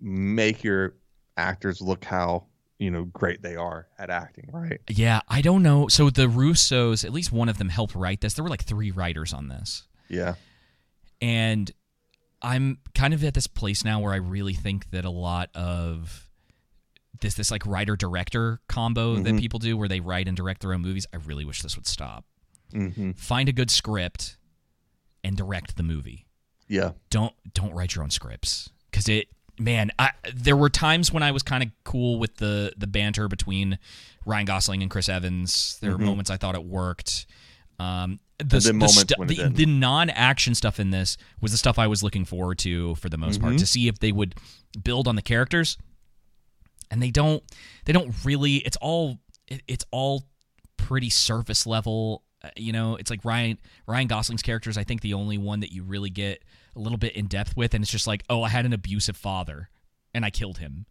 make 0.00 0.62
your 0.62 0.94
actors 1.36 1.80
look 1.80 2.04
how 2.04 2.44
you 2.78 2.90
know 2.90 3.04
great 3.06 3.42
they 3.42 3.56
are 3.56 3.86
at 3.98 4.10
acting, 4.10 4.50
right? 4.52 4.80
Yeah, 4.88 5.20
I 5.28 5.40
don't 5.40 5.62
know. 5.62 5.88
So 5.88 6.10
the 6.10 6.26
Russos, 6.28 7.04
at 7.04 7.12
least 7.12 7.32
one 7.32 7.48
of 7.48 7.58
them 7.58 7.68
helped 7.70 7.94
write 7.94 8.20
this. 8.20 8.34
There 8.34 8.42
were 8.42 8.50
like 8.50 8.64
three 8.64 8.90
writers 8.90 9.32
on 9.32 9.48
this. 9.48 9.84
Yeah. 10.08 10.34
And 11.20 11.70
I'm 12.42 12.78
kind 12.94 13.14
of 13.14 13.22
at 13.24 13.34
this 13.34 13.46
place 13.46 13.84
now 13.84 14.00
where 14.00 14.12
I 14.12 14.16
really 14.16 14.54
think 14.54 14.90
that 14.90 15.04
a 15.04 15.10
lot 15.10 15.48
of 15.54 16.28
this 17.20 17.34
this 17.34 17.50
like 17.52 17.64
writer 17.64 17.94
director 17.94 18.60
combo 18.68 19.14
that 19.14 19.34
Mhm. 19.34 19.38
people 19.38 19.60
do 19.60 19.76
where 19.76 19.86
they 19.88 20.00
write 20.00 20.26
and 20.26 20.36
direct 20.36 20.60
their 20.62 20.72
own 20.74 20.82
movies, 20.82 21.06
I 21.12 21.18
really 21.18 21.44
wish 21.44 21.62
this 21.62 21.76
would 21.76 21.86
stop. 21.86 22.24
Mhm. 22.72 23.18
Find 23.18 23.48
a 23.48 23.52
good 23.52 23.70
script 23.70 24.36
and 25.24 25.36
direct 25.36 25.76
the 25.76 25.82
movie. 25.82 26.26
Yeah. 26.68 26.92
Don't 27.10 27.34
don't 27.54 27.72
write 27.74 27.94
your 27.94 28.02
own 28.04 28.10
scripts 28.10 28.70
cuz 28.92 29.08
it 29.08 29.28
man, 29.58 29.90
I 29.98 30.12
there 30.34 30.56
were 30.56 30.70
times 30.70 31.12
when 31.12 31.22
I 31.22 31.30
was 31.30 31.42
kind 31.42 31.62
of 31.62 31.70
cool 31.84 32.18
with 32.18 32.36
the 32.36 32.72
the 32.76 32.86
banter 32.86 33.28
between 33.28 33.78
Ryan 34.24 34.46
Gosling 34.46 34.82
and 34.82 34.90
Chris 34.90 35.08
Evans. 35.08 35.78
There 35.80 35.92
Mhm. 35.92 35.98
were 35.98 36.04
moments 36.06 36.30
I 36.30 36.36
thought 36.36 36.54
it 36.54 36.64
worked. 36.64 37.26
Um, 37.78 38.20
the, 38.38 38.58
then 38.60 38.78
the, 38.78 38.88
stu- 38.88 39.14
the, 39.26 39.48
the 39.52 39.66
non-action 39.66 40.54
stuff 40.54 40.78
in 40.80 40.90
this 40.90 41.16
was 41.40 41.52
the 41.52 41.58
stuff 41.58 41.78
I 41.78 41.86
was 41.86 42.02
looking 42.02 42.24
forward 42.24 42.58
to 42.60 42.94
for 42.96 43.08
the 43.08 43.16
most 43.18 43.40
part 43.40 43.54
Mhm. 43.54 43.58
to 43.58 43.66
see 43.66 43.88
if 43.88 43.98
they 43.98 44.12
would 44.12 44.34
build 44.82 45.06
on 45.08 45.16
the 45.16 45.22
characters. 45.22 45.76
And 46.90 47.02
they 47.02 47.10
don't. 47.10 47.42
They 47.86 47.92
don't 47.92 48.14
really. 48.24 48.56
It's 48.56 48.76
all. 48.76 49.18
It, 49.48 49.62
it's 49.66 49.84
all 49.90 50.24
pretty 50.76 51.08
surface 51.10 51.66
level. 51.66 52.22
Uh, 52.44 52.48
You 52.56 52.72
know, 52.72 52.96
it's 52.96 53.10
like 53.10 53.24
Ryan 53.24 53.58
Ryan 53.86 54.08
Gosling's 54.08 54.42
character 54.42 54.70
is 54.70 54.76
I 54.78 54.84
think 54.84 55.00
the 55.00 55.14
only 55.14 55.38
one 55.38 55.60
that 55.60 55.72
you 55.72 55.82
really 55.84 56.10
get 56.10 56.42
a 56.74 56.78
little 56.78 56.98
bit 56.98 57.12
in 57.14 57.26
depth 57.26 57.56
with, 57.56 57.74
and 57.74 57.82
it's 57.84 57.90
just 57.92 58.06
like, 58.06 58.22
oh, 58.30 58.42
I 58.42 58.48
had 58.48 58.64
an 58.66 58.72
abusive 58.72 59.16
father, 59.16 59.68
and 60.14 60.24
I 60.24 60.30
killed 60.30 60.58
him, 60.58 60.86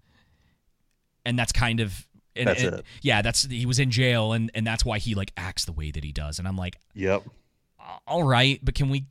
and 1.25 1.37
that's 1.37 1.51
kind 1.51 1.79
of. 1.79 2.07
And, 2.33 2.47
That's 2.47 2.63
and- 2.63 2.75
it. 2.75 2.85
Yeah, 3.01 3.21
that's 3.21 3.43
he 3.43 3.65
was 3.65 3.77
in 3.79 3.91
jail, 3.91 4.31
and 4.31 4.49
and 4.53 4.65
that's 4.65 4.85
why 4.85 4.99
he 4.99 5.15
like 5.15 5.33
acts 5.35 5.65
the 5.65 5.73
way 5.73 5.91
that 5.91 6.01
he 6.03 6.13
does, 6.13 6.39
and 6.39 6.47
I'm 6.47 6.55
like, 6.55 6.77
Yep. 6.95 7.23
all 8.07 8.23
right, 8.23 8.57
but 8.63 8.73
can 8.73 8.87
we? 8.89 9.05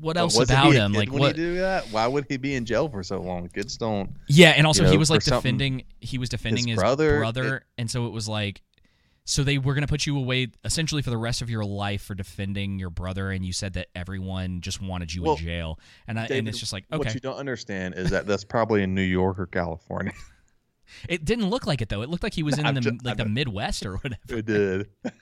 What 0.00 0.16
else 0.16 0.38
about 0.38 0.72
him? 0.72 0.92
Like 0.92 1.10
what? 1.10 1.34
do 1.34 1.56
that? 1.56 1.86
Why 1.90 2.06
would 2.06 2.26
he 2.28 2.36
be 2.36 2.54
in 2.54 2.64
jail 2.64 2.88
for 2.88 3.02
so 3.02 3.20
long? 3.20 3.48
Kids 3.48 3.76
don't. 3.76 4.10
Yeah, 4.28 4.50
and 4.50 4.68
also 4.68 4.82
you 4.82 4.86
know, 4.86 4.92
he 4.92 4.98
was 4.98 5.10
like 5.10 5.24
defending. 5.24 5.82
He 6.00 6.16
was 6.16 6.28
defending 6.28 6.68
his, 6.68 6.76
brother. 6.78 7.18
brother, 7.18 7.56
It- 7.56 7.62
and 7.76 7.90
so 7.90 8.06
it 8.06 8.10
was 8.12 8.28
like, 8.28 8.62
so 9.30 9.44
they 9.44 9.58
were 9.58 9.74
gonna 9.74 9.86
put 9.86 10.06
you 10.06 10.16
away 10.16 10.48
essentially 10.64 11.02
for 11.02 11.10
the 11.10 11.18
rest 11.18 11.42
of 11.42 11.50
your 11.50 11.62
life 11.64 12.00
for 12.02 12.14
defending 12.14 12.78
your 12.78 12.88
brother, 12.88 13.30
and 13.30 13.44
you 13.44 13.52
said 13.52 13.74
that 13.74 13.88
everyone 13.94 14.62
just 14.62 14.80
wanted 14.80 15.12
you 15.12 15.22
Well, 15.22 15.34
in 15.36 15.44
jail, 15.44 15.78
and 16.06 16.18
I, 16.18 16.24
and 16.26 16.48
it's 16.48 16.58
just 16.58 16.72
like 16.72 16.84
What 16.88 17.00
okay, 17.02 17.12
you 17.14 17.20
don't 17.20 17.36
understand 17.36 17.94
is 17.94 18.08
that 18.10 18.26
that's 18.26 18.44
probably 18.44 18.82
in 18.82 18.94
New 18.94 19.02
York 19.02 19.38
or 19.38 19.46
California. 19.46 20.12
it 21.08 21.26
didn't 21.26 21.50
look 21.50 21.66
like 21.66 21.82
it 21.82 21.90
though. 21.90 22.00
It 22.00 22.08
looked 22.08 22.22
like 22.22 22.32
he 22.32 22.42
was 22.42 22.58
in 22.58 22.64
I'm 22.64 22.74
the 22.74 22.80
ju- 22.80 22.98
I 23.04 23.08
like 23.08 23.18
the. 23.18 23.26
Midwest 23.26 23.84
or 23.84 23.96
whatever. 23.98 24.38
It 24.38 24.46
did. 24.46 24.88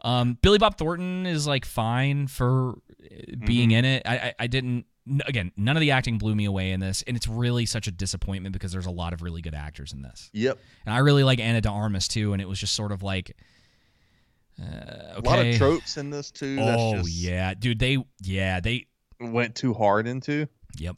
Um, 0.00 0.38
Billy 0.42 0.58
Bob 0.58 0.78
Thornton 0.78 1.26
is 1.26 1.44
like 1.48 1.64
fine 1.64 2.28
for 2.28 2.74
uh, 3.02 3.36
being 3.44 3.70
Mhm. 3.70 3.78
in 3.78 3.84
it. 3.84 4.02
I, 4.06 4.16
I, 4.18 4.34
I 4.38 4.46
didn't. 4.46 4.86
Again, 5.26 5.52
none 5.56 5.76
of 5.76 5.80
the 5.80 5.90
acting 5.92 6.18
blew 6.18 6.34
me 6.34 6.44
away 6.44 6.72
in 6.72 6.80
this, 6.80 7.02
and 7.06 7.16
it's 7.16 7.28
really 7.28 7.66
such 7.66 7.86
a 7.86 7.90
disappointment 7.90 8.52
because 8.52 8.72
there's 8.72 8.86
a 8.86 8.90
lot 8.90 9.12
of 9.12 9.22
really 9.22 9.40
good 9.40 9.54
actors 9.54 9.92
in 9.92 10.02
this. 10.02 10.30
Yep. 10.32 10.58
And 10.86 10.94
I 10.94 10.98
really 10.98 11.24
like 11.24 11.38
Ana 11.40 11.60
de 11.60 11.68
Armas 11.68 12.08
too, 12.08 12.32
and 12.32 12.42
it 12.42 12.48
was 12.48 12.58
just 12.58 12.74
sort 12.74 12.92
of 12.92 13.02
like, 13.02 13.36
uh, 14.60 14.64
okay. 14.64 15.16
A 15.16 15.20
lot 15.20 15.38
of 15.46 15.56
tropes 15.56 15.96
in 15.96 16.10
this 16.10 16.30
too. 16.30 16.56
That's 16.56 16.80
Oh 16.82 17.02
yeah, 17.06 17.54
dude. 17.54 17.78
They 17.78 17.98
yeah 18.22 18.60
they 18.60 18.86
went 19.20 19.54
too 19.54 19.72
hard 19.72 20.06
into. 20.08 20.48
Yep. 20.78 20.96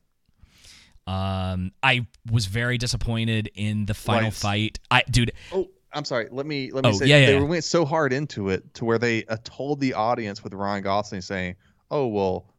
Um, 1.06 1.72
I 1.82 2.06
was 2.30 2.46
very 2.46 2.78
disappointed 2.78 3.50
in 3.54 3.86
the 3.86 3.94
final 3.94 4.24
Right. 4.24 4.32
fight. 4.34 4.78
I 4.90 5.02
dude. 5.10 5.32
Oh, 5.52 5.68
I'm 5.92 6.04
sorry. 6.04 6.28
Let 6.30 6.46
me 6.46 6.70
let 6.72 6.84
me 6.84 6.90
Oh, 6.90 6.92
say 6.92 7.06
yeah, 7.06 7.18
yeah, 7.18 7.26
they 7.26 7.38
yeah. 7.38 7.42
went 7.42 7.64
so 7.64 7.84
hard 7.84 8.12
into 8.12 8.48
it 8.48 8.74
to 8.74 8.84
where 8.84 8.98
they 8.98 9.24
uh, 9.24 9.36
told 9.44 9.80
the 9.80 9.94
audience 9.94 10.44
with 10.44 10.54
Ryan 10.54 10.82
Gosling 10.84 11.20
saying, 11.20 11.56
"Oh 11.90 12.06
well, 12.06 12.49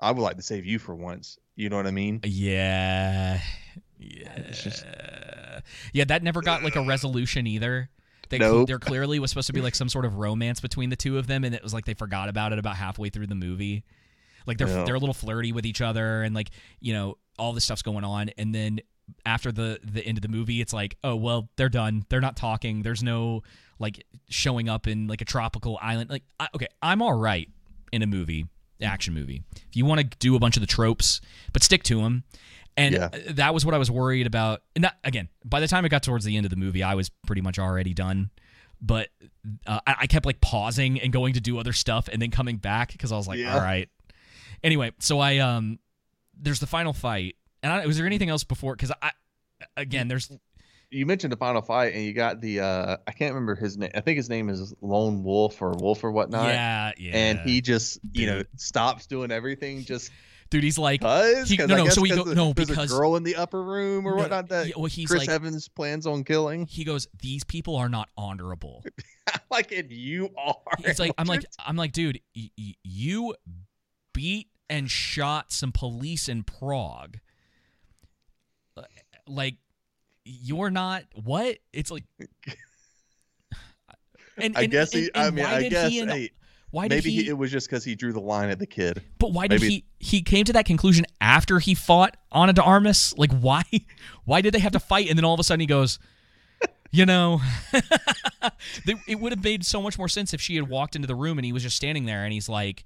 I 0.00 0.10
would 0.12 0.22
like 0.22 0.36
to 0.36 0.42
save 0.42 0.64
you 0.66 0.78
for 0.78 0.94
once." 0.94 1.38
You 1.56 1.68
know 1.68 1.76
what 1.76 1.86
I 1.86 1.90
mean? 1.90 2.20
Yeah. 2.24 3.40
Yeah. 3.98 5.60
Yeah, 5.92 6.04
that 6.04 6.22
never 6.22 6.40
got 6.40 6.62
like 6.62 6.76
a 6.76 6.82
resolution 6.82 7.46
either. 7.46 7.90
They, 8.30 8.38
Nope. 8.38 8.68
There 8.68 8.78
clearly 8.78 9.18
was 9.18 9.30
supposed 9.30 9.48
to 9.48 9.52
be 9.52 9.60
like 9.60 9.74
some 9.74 9.88
sort 9.88 10.04
of 10.04 10.16
romance 10.16 10.60
between 10.60 10.88
the 10.88 10.96
two 10.96 11.18
of 11.18 11.26
them, 11.26 11.44
and 11.44 11.54
it 11.54 11.62
was 11.62 11.74
like 11.74 11.84
they 11.84 11.94
forgot 11.94 12.28
about 12.28 12.52
it 12.52 12.58
about 12.58 12.76
halfway 12.76 13.08
through 13.10 13.26
the 13.26 13.34
movie. 13.34 13.84
Like 14.46 14.56
they're 14.56 14.68
Yeah. 14.68 14.84
they're 14.84 14.94
a 14.94 14.98
little 14.98 15.14
flirty 15.14 15.52
with 15.52 15.66
each 15.66 15.80
other, 15.80 16.22
and 16.22 16.34
like 16.34 16.50
you 16.80 16.92
know 16.92 17.18
all 17.38 17.52
this 17.52 17.64
stuff's 17.64 17.82
going 17.82 18.04
on, 18.04 18.30
and 18.38 18.54
then 18.54 18.80
after 19.26 19.50
the 19.50 19.80
the 19.82 20.04
end 20.06 20.16
of 20.16 20.22
the 20.22 20.28
movie, 20.28 20.60
it's 20.60 20.72
like 20.72 20.96
oh 21.02 21.16
well 21.16 21.50
they're 21.56 21.68
done. 21.68 22.04
They're 22.08 22.20
not 22.20 22.36
talking. 22.36 22.82
There's 22.82 23.02
no 23.02 23.42
like 23.80 24.04
showing 24.28 24.68
up 24.68 24.86
in 24.86 25.08
like 25.08 25.20
a 25.20 25.24
tropical 25.24 25.78
island. 25.82 26.08
Like 26.08 26.22
I, 26.38 26.48
okay, 26.54 26.68
I'm 26.80 27.02
all 27.02 27.14
right 27.18 27.48
in 27.92 28.02
a 28.02 28.06
movie, 28.06 28.46
action 28.86 29.14
movie. 29.14 29.42
If 29.56 29.76
you 29.76 29.84
want 29.84 30.00
to 30.00 30.18
do 30.18 30.36
a 30.36 30.38
bunch 30.38 30.56
of 30.56 30.60
the 30.60 30.66
tropes, 30.66 31.20
but 31.52 31.62
stick 31.62 31.82
to 31.84 32.02
them. 32.02 32.24
And 32.76 32.94
Yeah. 32.94 33.08
that 33.30 33.52
was 33.52 33.64
what 33.64 33.74
I 33.74 33.78
was 33.78 33.90
worried 33.90 34.26
about. 34.26 34.62
And 34.74 34.84
that, 34.84 34.96
again, 35.04 35.28
by 35.44 35.60
the 35.60 35.68
time 35.68 35.84
it 35.84 35.88
got 35.88 36.02
towards 36.02 36.24
the 36.24 36.36
end 36.36 36.46
of 36.46 36.50
the 36.50 36.56
movie, 36.56 36.82
I 36.82 36.94
was 36.94 37.10
pretty 37.26 37.42
much 37.42 37.58
already 37.58 37.92
done. 37.94 38.30
But 38.80 39.08
uh, 39.66 39.80
I, 39.86 39.94
I 40.00 40.06
kept 40.06 40.24
like 40.24 40.40
pausing 40.40 41.00
and 41.00 41.12
going 41.12 41.34
to 41.34 41.40
do 41.40 41.58
other 41.58 41.72
stuff 41.72 42.08
and 42.10 42.22
then 42.22 42.30
coming 42.30 42.56
back 42.56 42.92
because 42.92 43.12
I 43.12 43.16
was 43.16 43.28
like, 43.28 43.38
Yeah. 43.38 43.54
all 43.54 43.60
right. 43.60 43.88
Anyway, 44.62 44.92
so 45.00 45.18
I 45.20 45.38
um, 45.38 45.78
there's 46.38 46.60
the 46.60 46.66
final 46.66 46.92
fight, 46.92 47.36
and 47.62 47.72
I, 47.72 47.86
was 47.86 47.96
there 47.98 48.06
anything 48.06 48.28
else 48.30 48.44
before? 48.44 48.74
Because 48.76 48.92
I, 49.02 49.10
again, 49.76 50.08
there's 50.08 50.30
You 50.90 51.06
mentioned 51.06 51.32
the 51.32 51.36
final 51.36 51.62
fight, 51.62 51.94
and 51.94 52.02
you 52.04 52.12
got 52.12 52.40
the 52.40 52.60
uh 52.60 52.96
I 53.06 53.12
can't 53.12 53.32
remember 53.34 53.54
his 53.54 53.78
name. 53.78 53.90
I 53.94 54.00
think 54.00 54.16
his 54.16 54.28
name 54.28 54.48
is 54.48 54.74
Lone 54.80 55.22
Wolf 55.22 55.62
or 55.62 55.70
Wolf 55.72 56.02
or 56.02 56.10
whatnot. 56.10 56.48
Yeah, 56.48 56.92
yeah. 56.98 57.12
And 57.16 57.38
he 57.40 57.60
just 57.60 58.00
you 58.12 58.26
know 58.26 58.42
stops 58.56 59.06
doing 59.06 59.30
everything 59.30 59.84
just. 59.84 60.10
dude, 60.50 60.64
he's 60.64 60.78
like, 60.78 61.00
Cause, 61.00 61.48
he, 61.48 61.56
'Cause 61.56 61.68
no, 61.68 61.76
no. 61.76 61.88
So 61.90 62.02
he 62.02 62.10
go, 62.10 62.24
no 62.24 62.52
there's 62.52 62.68
because 62.68 62.92
a 62.92 62.96
girl 62.96 63.14
in 63.14 63.22
the 63.22 63.36
upper 63.36 63.62
room 63.62 64.04
or 64.04 64.16
No, 64.16 64.22
whatnot 64.22 64.48
that 64.48 64.66
yeah, 64.66 64.72
well, 64.76 64.86
he's 64.86 65.08
Chris 65.08 65.20
like- 65.20 65.28
Evans 65.28 65.68
plans 65.68 66.08
on 66.08 66.24
killing. 66.24 66.66
he 66.66 66.82
goes, 66.82 67.06
these 67.20 67.44
people 67.44 67.76
are 67.76 67.88
not 67.88 68.08
honorable. 68.16 68.84
like, 69.50 69.70
and 69.70 69.92
you 69.92 70.30
are. 70.36 70.56
It's 70.80 70.98
like 70.98 71.12
I'm 71.18 71.28
like 71.28 71.44
I'm 71.64 71.76
like, 71.76 71.92
dude, 71.92 72.20
y- 72.34 72.50
y- 72.58 72.74
you 72.82 73.36
beat 74.12 74.48
and 74.68 74.90
shot 74.90 75.52
some 75.52 75.70
police 75.70 76.28
in 76.28 76.42
Prague. 76.42 77.18
Like 79.28 79.54
you're 80.24 80.70
not 80.70 81.04
what? 81.14 81.58
It's 81.72 81.90
like 81.90 82.04
and, 84.36 84.56
I 84.56 84.66
guess 84.66 84.92
he. 84.92 85.10
and- 85.14 85.26
I 85.26 85.30
mean, 85.30 85.44
I 85.44 85.68
guess. 85.68 85.90
he 85.90 86.00
hey, 86.04 86.30
why 86.70 86.88
did 86.88 86.96
maybe 87.04 87.10
he, 87.10 87.28
it 87.28 87.36
was 87.36 87.50
just 87.50 87.68
because 87.68 87.84
he 87.84 87.94
drew 87.94 88.12
the 88.12 88.20
line 88.20 88.48
at 88.48 88.58
the 88.58 88.66
kid. 88.66 89.02
But 89.18 89.32
why 89.32 89.48
did 89.48 89.60
maybe- 89.60 89.84
he 89.98 90.16
he 90.18 90.22
came 90.22 90.44
to 90.44 90.52
that 90.52 90.66
conclusion 90.66 91.04
after 91.20 91.58
he 91.58 91.74
fought 91.74 92.16
Ana 92.32 92.52
de 92.52 92.62
Armas? 92.62 93.14
Like 93.16 93.32
why 93.32 93.62
why 94.24 94.40
did 94.40 94.54
they 94.54 94.60
have 94.60 94.72
to 94.72 94.80
fight 94.80 95.08
and 95.08 95.18
then 95.18 95.24
all 95.24 95.34
of 95.34 95.40
a 95.40 95.44
sudden 95.44 95.60
he 95.60 95.66
goes, 95.66 95.98
you 96.92 97.06
know, 97.06 97.40
it 98.86 99.20
would 99.20 99.32
have 99.32 99.44
made 99.44 99.64
so 99.64 99.82
much 99.82 99.98
more 99.98 100.08
sense 100.08 100.32
if 100.34 100.40
she 100.40 100.56
had 100.56 100.68
walked 100.68 100.94
into 100.96 101.08
the 101.08 101.14
room 101.14 101.38
and 101.38 101.44
he 101.44 101.52
was 101.52 101.62
just 101.62 101.76
standing 101.76 102.04
there 102.06 102.24
and 102.24 102.32
he's 102.32 102.48
like, 102.48 102.84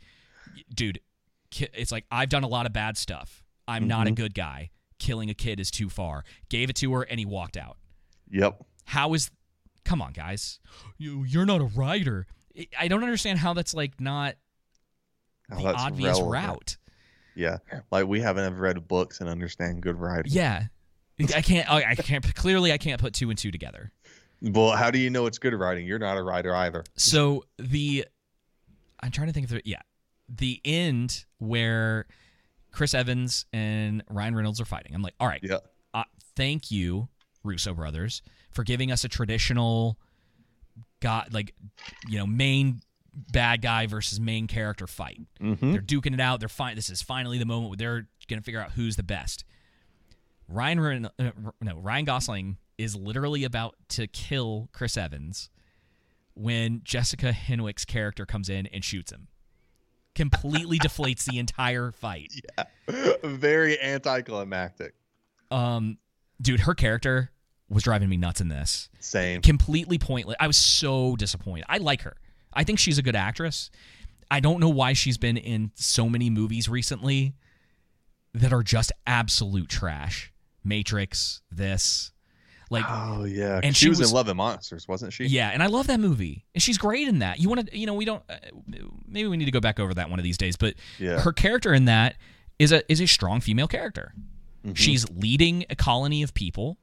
dude, 0.75 0.99
it's 1.59 1.93
like 1.93 2.05
I've 2.11 2.29
done 2.31 2.45
a 2.45 2.49
lot 2.49 2.67
of 2.67 2.73
bad 2.73 2.97
stuff. 2.97 3.43
I'm 3.69 3.87
not 3.87 4.07
a 4.07 4.11
Mhm. 4.11 4.15
good 4.17 4.35
guy. 4.35 4.71
Killing 4.99 5.31
a 5.31 5.35
kid 5.35 5.61
is 5.61 5.71
too 5.71 5.89
far. 5.89 6.25
Gave 6.49 6.71
it 6.71 6.77
to 6.77 6.93
her 6.95 7.03
and 7.03 7.19
he 7.19 7.27
walked 7.27 7.57
out. 7.57 7.77
Yep. 8.31 8.65
How 8.87 9.15
is 9.15 9.31
Come 9.85 10.01
on, 10.01 10.13
guys. 10.13 10.61
You 10.99 11.25
you're 11.25 11.45
not 11.47 11.61
a 11.61 11.65
writer. 11.65 12.27
I- 12.79 12.89
don't 12.89 13.03
understand 13.03 13.39
how 13.39 13.53
that's 13.53 13.75
like 13.75 14.01
not 14.01 14.37
How 15.51 15.59
the 15.61 15.75
obvious 15.75 16.19
relevant. 16.21 16.33
route. 16.33 16.77
Yeah, 17.37 17.59
like 17.91 18.07
we 18.07 18.21
haven't 18.21 18.45
ever 18.45 18.57
read 18.57 18.87
books 18.89 19.21
and 19.21 19.29
understand 19.29 19.83
good 19.83 19.97
writing. 19.97 20.33
Yeah. 20.33 20.67
I 21.35 21.43
can't. 21.43 21.71
I 21.71 21.91
I 21.91 21.95
can't. 21.97 22.35
Clearly, 22.35 22.73
I 22.73 22.79
can't 22.79 23.01
put 23.01 23.13
two 23.13 23.29
and 23.31 23.39
two 23.39 23.51
together. 23.51 23.93
Well, 24.41 24.71
how 24.77 24.91
do 24.91 24.99
you 24.99 25.11
know 25.11 25.27
it's 25.27 25.39
good 25.39 25.55
writing? 25.55 25.87
You're 25.87 25.99
not 25.99 26.17
a 26.17 26.23
writer 26.23 26.55
either. 26.55 26.85
So 26.97 27.45
the, 27.59 28.07
I'm 29.01 29.11
trying 29.11 29.29
to 29.29 29.33
think 29.33 29.45
of 29.47 29.51
the 29.51 29.63
yeah, 29.65 29.81
the 30.29 30.61
end 30.65 31.25
where 31.39 32.07
Chris 32.75 32.93
Evans 32.95 33.47
and 33.53 34.03
Ryan 34.11 34.35
Reynolds 34.35 34.61
are 34.61 34.65
fighting. 34.65 34.95
I'm 34.95 35.03
like, 35.03 35.15
all 35.21 35.29
right, 35.29 35.41
yeah. 35.43 35.59
Uh, 35.95 36.03
thank 36.37 36.71
you, 36.71 37.09
Russo 37.45 37.73
brothers, 37.73 38.21
for 38.51 38.65
giving 38.65 38.91
us 38.91 39.05
a 39.05 39.09
traditional, 39.09 39.99
got 41.01 41.33
like, 41.33 41.55
you 42.09 42.19
know, 42.19 42.27
main 42.27 42.81
bad 43.33 43.63
guy 43.63 43.87
versus 43.87 44.19
main 44.19 44.49
character 44.49 44.87
fight. 44.89 45.21
Mhm. 45.41 45.61
They're 45.73 45.81
duking 45.81 46.15
it 46.15 46.21
out. 46.21 46.41
They're 46.41 46.49
fine. 46.49 46.75
This 46.75 46.91
is 46.91 47.01
finally 47.01 47.39
the 47.39 47.45
moment 47.47 47.71
where 47.71 47.77
they're 47.77 48.09
going 48.29 48.41
to 48.41 48.45
figure 48.45 48.61
out 48.61 48.73
who's 48.73 48.97
the 48.97 49.05
best. 49.05 49.45
Ryan 50.49 50.81
Ren- 50.81 51.09
uh, 51.19 51.31
no 51.61 51.79
Ryan 51.79 52.05
Gosling 52.07 52.57
is 52.77 52.97
literally 52.97 53.45
about 53.45 53.77
to 53.91 54.09
kill 54.09 54.69
Chris 54.73 54.97
Evans 54.97 55.49
when 56.35 56.81
Jessica 56.83 57.33
Henwick's 57.33 57.85
character 57.85 58.27
comes 58.27 58.49
in 58.49 58.67
and 58.67 58.85
shoots 58.85 59.13
him. 59.13 59.29
Completely 60.15 60.79
deflates 60.79 61.25
the 61.25 61.39
entire 61.39 61.91
fight. 61.93 62.33
Yeah. 62.57 63.13
Very 63.23 63.81
anticlimactic. 63.81 64.95
Um, 65.51 65.97
dude, 66.41 66.61
her 66.61 66.75
character 66.75 67.31
was 67.71 67.83
driving 67.83 68.11
me 68.11 68.19
nuts 68.19 68.43
in 68.43 68.49
this. 68.49 68.91
Same. 69.01 69.41
Completely 69.41 69.99
pointless. 69.99 70.37
I 70.39 70.47
was 70.47 70.59
so 70.59 71.17
disappointed. 71.17 71.65
I 71.69 71.79
like 71.79 72.03
her. 72.03 72.17
I 72.53 72.65
think 72.65 72.79
she's 72.79 72.99
a 72.99 73.03
good 73.03 73.17
actress. 73.17 73.71
I 74.31 74.41
don't 74.41 74.61
know 74.61 74.69
why 74.69 74.93
she's 74.93 75.17
been 75.19 75.37
in 75.37 75.71
so 75.75 76.09
many 76.09 76.29
movies 76.29 76.69
recently 76.69 77.35
that 78.35 78.53
are 78.53 78.63
just 78.63 78.93
absolute 79.07 79.69
trash. 79.69 80.33
Matrix, 80.63 81.41
this, 81.51 82.13
like, 82.75 82.85
Oh 82.89 83.25
yeah, 83.25 83.61
and 83.63 83.75
she, 83.75 83.87
she 83.87 83.89
was, 83.89 83.99
was- 84.01 84.11
in 84.11 84.15
Love 84.15 84.29
and 84.29 84.37
Monsters, 84.37 84.87
wasn't 84.87 85.13
she? 85.13 85.25
yeah, 85.25 85.49
and 85.51 85.63
I 85.63 85.67
love 85.67 85.87
that 85.87 86.01
movie, 86.01 86.45
and 86.55 86.63
she's 86.63 86.77
great 86.79 87.09
in 87.09 87.21
that. 87.21 87.41
You 87.41 87.49
want 87.49 87.67
to, 87.71 87.79
you 87.79 87.87
know, 87.87 87.95
we 87.95 88.05
don't. 88.05 88.23
Uh, 88.29 88.37
maybe 89.09 89.29
we 89.29 89.37
need 89.39 89.47
to 89.47 89.51
go 89.51 89.61
back 89.61 89.81
over 89.81 89.95
that 89.95 90.11
one 90.11 90.19
of 90.19 90.23
these 90.25 90.37
days. 90.39 90.57
But 90.57 90.75
Yeah. 90.99 91.21
her 91.21 91.33
character 91.33 91.73
in 91.73 91.87
that 91.87 92.17
is 92.59 92.71
a 92.73 92.83
is 92.93 93.01
a 93.01 93.07
strong 93.07 93.41
female 93.41 93.67
character. 93.69 94.13
Mhm. 94.67 94.77
She's 94.77 95.09
leading 95.11 95.65
a 95.71 95.75
colony 95.77 96.23
of 96.23 96.35
people. 96.35 96.79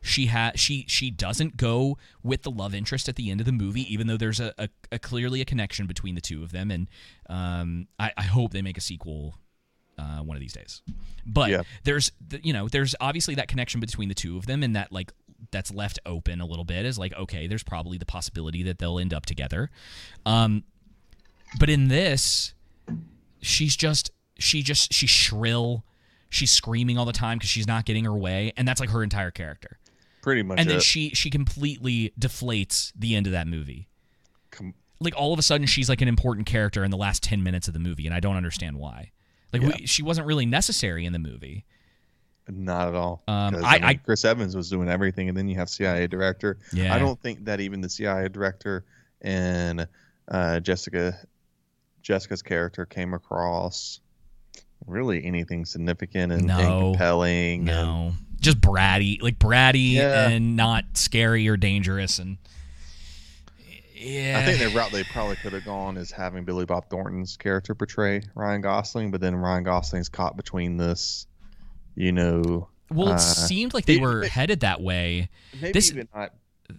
She 0.00 0.26
has 0.26 0.58
she 0.60 0.84
she 0.86 1.10
doesn't 1.10 1.56
go 1.56 1.98
with 2.22 2.42
the 2.42 2.50
love 2.52 2.72
interest 2.74 3.08
at 3.08 3.16
the 3.16 3.30
end 3.30 3.40
of 3.40 3.46
the 3.46 3.52
movie, 3.52 3.92
even 3.92 4.06
though 4.06 4.16
there's 4.16 4.38
a, 4.38 4.54
a, 4.56 4.68
a 4.92 4.98
clearly 5.00 5.40
a 5.40 5.44
connection 5.44 5.86
between 5.88 6.14
the 6.14 6.20
two 6.20 6.44
of 6.44 6.52
them. 6.52 6.70
And 6.70 6.88
um, 7.28 7.88
I, 7.98 8.12
I 8.16 8.22
hope 8.22 8.52
they 8.52 8.62
make 8.62 8.78
a 8.78 8.80
sequel 8.80 9.34
uh, 9.98 10.20
one 10.20 10.36
of 10.36 10.40
these 10.40 10.52
days. 10.52 10.82
But 11.26 11.50
Yeah. 11.50 11.62
there's 11.82 12.12
th- 12.30 12.44
you 12.46 12.52
know 12.52 12.68
there's 12.68 12.94
obviously 13.00 13.34
that 13.34 13.48
connection 13.48 13.80
between 13.80 14.08
the 14.08 14.14
two 14.14 14.36
of 14.36 14.46
them, 14.46 14.62
and 14.62 14.76
that 14.76 14.92
like 14.92 15.12
that's 15.50 15.72
left 15.72 15.98
open 16.04 16.40
a 16.40 16.46
little 16.46 16.64
bit 16.64 16.84
is 16.84 16.98
like 16.98 17.14
okay, 17.14 17.46
there's 17.46 17.62
probably 17.62 17.98
the 17.98 18.06
possibility 18.06 18.62
that 18.64 18.78
they'll 18.78 18.98
end 18.98 19.14
up 19.14 19.26
together. 19.26 19.70
Um, 20.26 20.64
but 21.58 21.70
in 21.70 21.88
this, 21.88 22.54
she's 23.40 23.76
just 23.76 24.10
she 24.38 24.62
just 24.62 24.92
she's 24.92 25.10
shrill. 25.10 25.84
She's 26.30 26.50
screaming 26.50 26.98
all 26.98 27.06
the 27.06 27.12
time 27.12 27.38
because 27.38 27.48
she's 27.50 27.66
not 27.66 27.86
getting 27.86 28.04
her 28.04 28.14
way, 28.16 28.52
and 28.56 28.68
that's 28.68 28.80
like 28.80 28.90
her 28.90 29.02
entire 29.02 29.30
character. 29.30 29.78
Pretty 30.20 30.42
much. 30.42 30.58
and 30.58 30.68
then 30.68 30.80
she 30.80 31.10
she 31.10 31.30
completely 31.30 32.12
deflates 32.20 32.92
the 32.94 33.14
end 33.14 33.26
of 33.26 33.32
that 33.32 33.46
movie. 33.46 33.88
Com- 34.50 34.74
like 35.00 35.14
all 35.16 35.32
of 35.32 35.38
a 35.38 35.42
sudden, 35.42 35.66
she's 35.66 35.88
like 35.88 36.02
an 36.02 36.08
important 36.08 36.46
character 36.46 36.84
in 36.84 36.90
the 36.90 36.96
last 36.98 37.22
ten 37.22 37.42
minutes 37.42 37.66
of 37.68 37.72
the 37.74 37.80
movie, 37.80 38.04
and 38.06 38.14
I 38.14 38.20
don't 38.20 38.36
understand 38.36 38.76
why. 38.76 39.12
Like 39.52 39.62
Yeah. 39.62 39.68
we, 39.78 39.86
she 39.86 40.02
wasn't 40.02 40.26
really 40.26 40.44
necessary 40.44 41.06
in 41.06 41.12
the 41.14 41.18
movie. 41.18 41.64
Not 42.50 42.88
at 42.88 42.94
all. 42.94 43.22
Um, 43.28 43.54
'Cause, 43.54 43.62
I- 43.64 43.74
mean, 43.74 43.84
I- 43.84 43.94
Chris 43.94 44.24
Evans 44.24 44.56
was 44.56 44.70
doing 44.70 44.88
everything, 44.88 45.28
and 45.28 45.36
then 45.36 45.48
you 45.48 45.56
have 45.56 45.68
CIA 45.68 46.06
director. 46.06 46.58
Yeah. 46.72 46.94
I 46.94 46.98
don't 46.98 47.20
think 47.20 47.44
that 47.44 47.60
even 47.60 47.80
the 47.80 47.88
CIA 47.90 48.28
director 48.28 48.84
and 49.20 49.86
uh, 50.28 50.60
Jessica 50.60 51.18
Jessica's 52.02 52.42
character 52.42 52.86
came 52.86 53.12
across 53.14 54.00
really 54.86 55.24
anything 55.24 55.64
significant 55.66 56.32
and, 56.32 56.50
and 56.50 56.68
compelling. 56.92 57.64
No, 57.64 58.12
just 58.40 58.60
bratty, 58.60 59.20
like 59.20 59.38
bratty 59.38 59.92
Yeah. 59.94 60.28
and 60.30 60.56
not 60.56 60.84
scary 60.94 61.46
or 61.48 61.56
dangerous, 61.56 62.18
and 62.18 62.38
yeah, 63.94 64.38
I 64.40 64.46
think 64.46 64.60
the 64.60 64.76
route 64.78 64.92
they 64.92 65.02
probably 65.04 65.36
could 65.36 65.52
have 65.52 65.64
gone 65.64 65.96
is 65.96 66.12
having 66.12 66.44
Billy 66.44 66.64
Bob 66.64 66.88
Thornton's 66.88 67.36
character 67.36 67.74
portray 67.74 68.22
Ryan 68.34 68.60
Gosling, 68.60 69.10
but 69.10 69.20
then 69.20 69.34
Ryan 69.34 69.64
Gosling's 69.64 70.08
caught 70.08 70.36
between 70.36 70.76
this, 70.76 71.26
you 71.98 72.12
know. 72.12 72.68
Well, 72.90 73.08
it 73.08 73.14
uh, 73.14 73.18
seemed 73.18 73.74
like 73.74 73.84
they 73.84 73.96
it- 73.96 74.00
were 74.00 74.22
it- 74.22 74.30
headed 74.30 74.60
that 74.60 74.80
way. 74.80 75.28
maybe 75.60 75.72
This- 75.72 75.90
even 75.90 76.08
not 76.14 76.32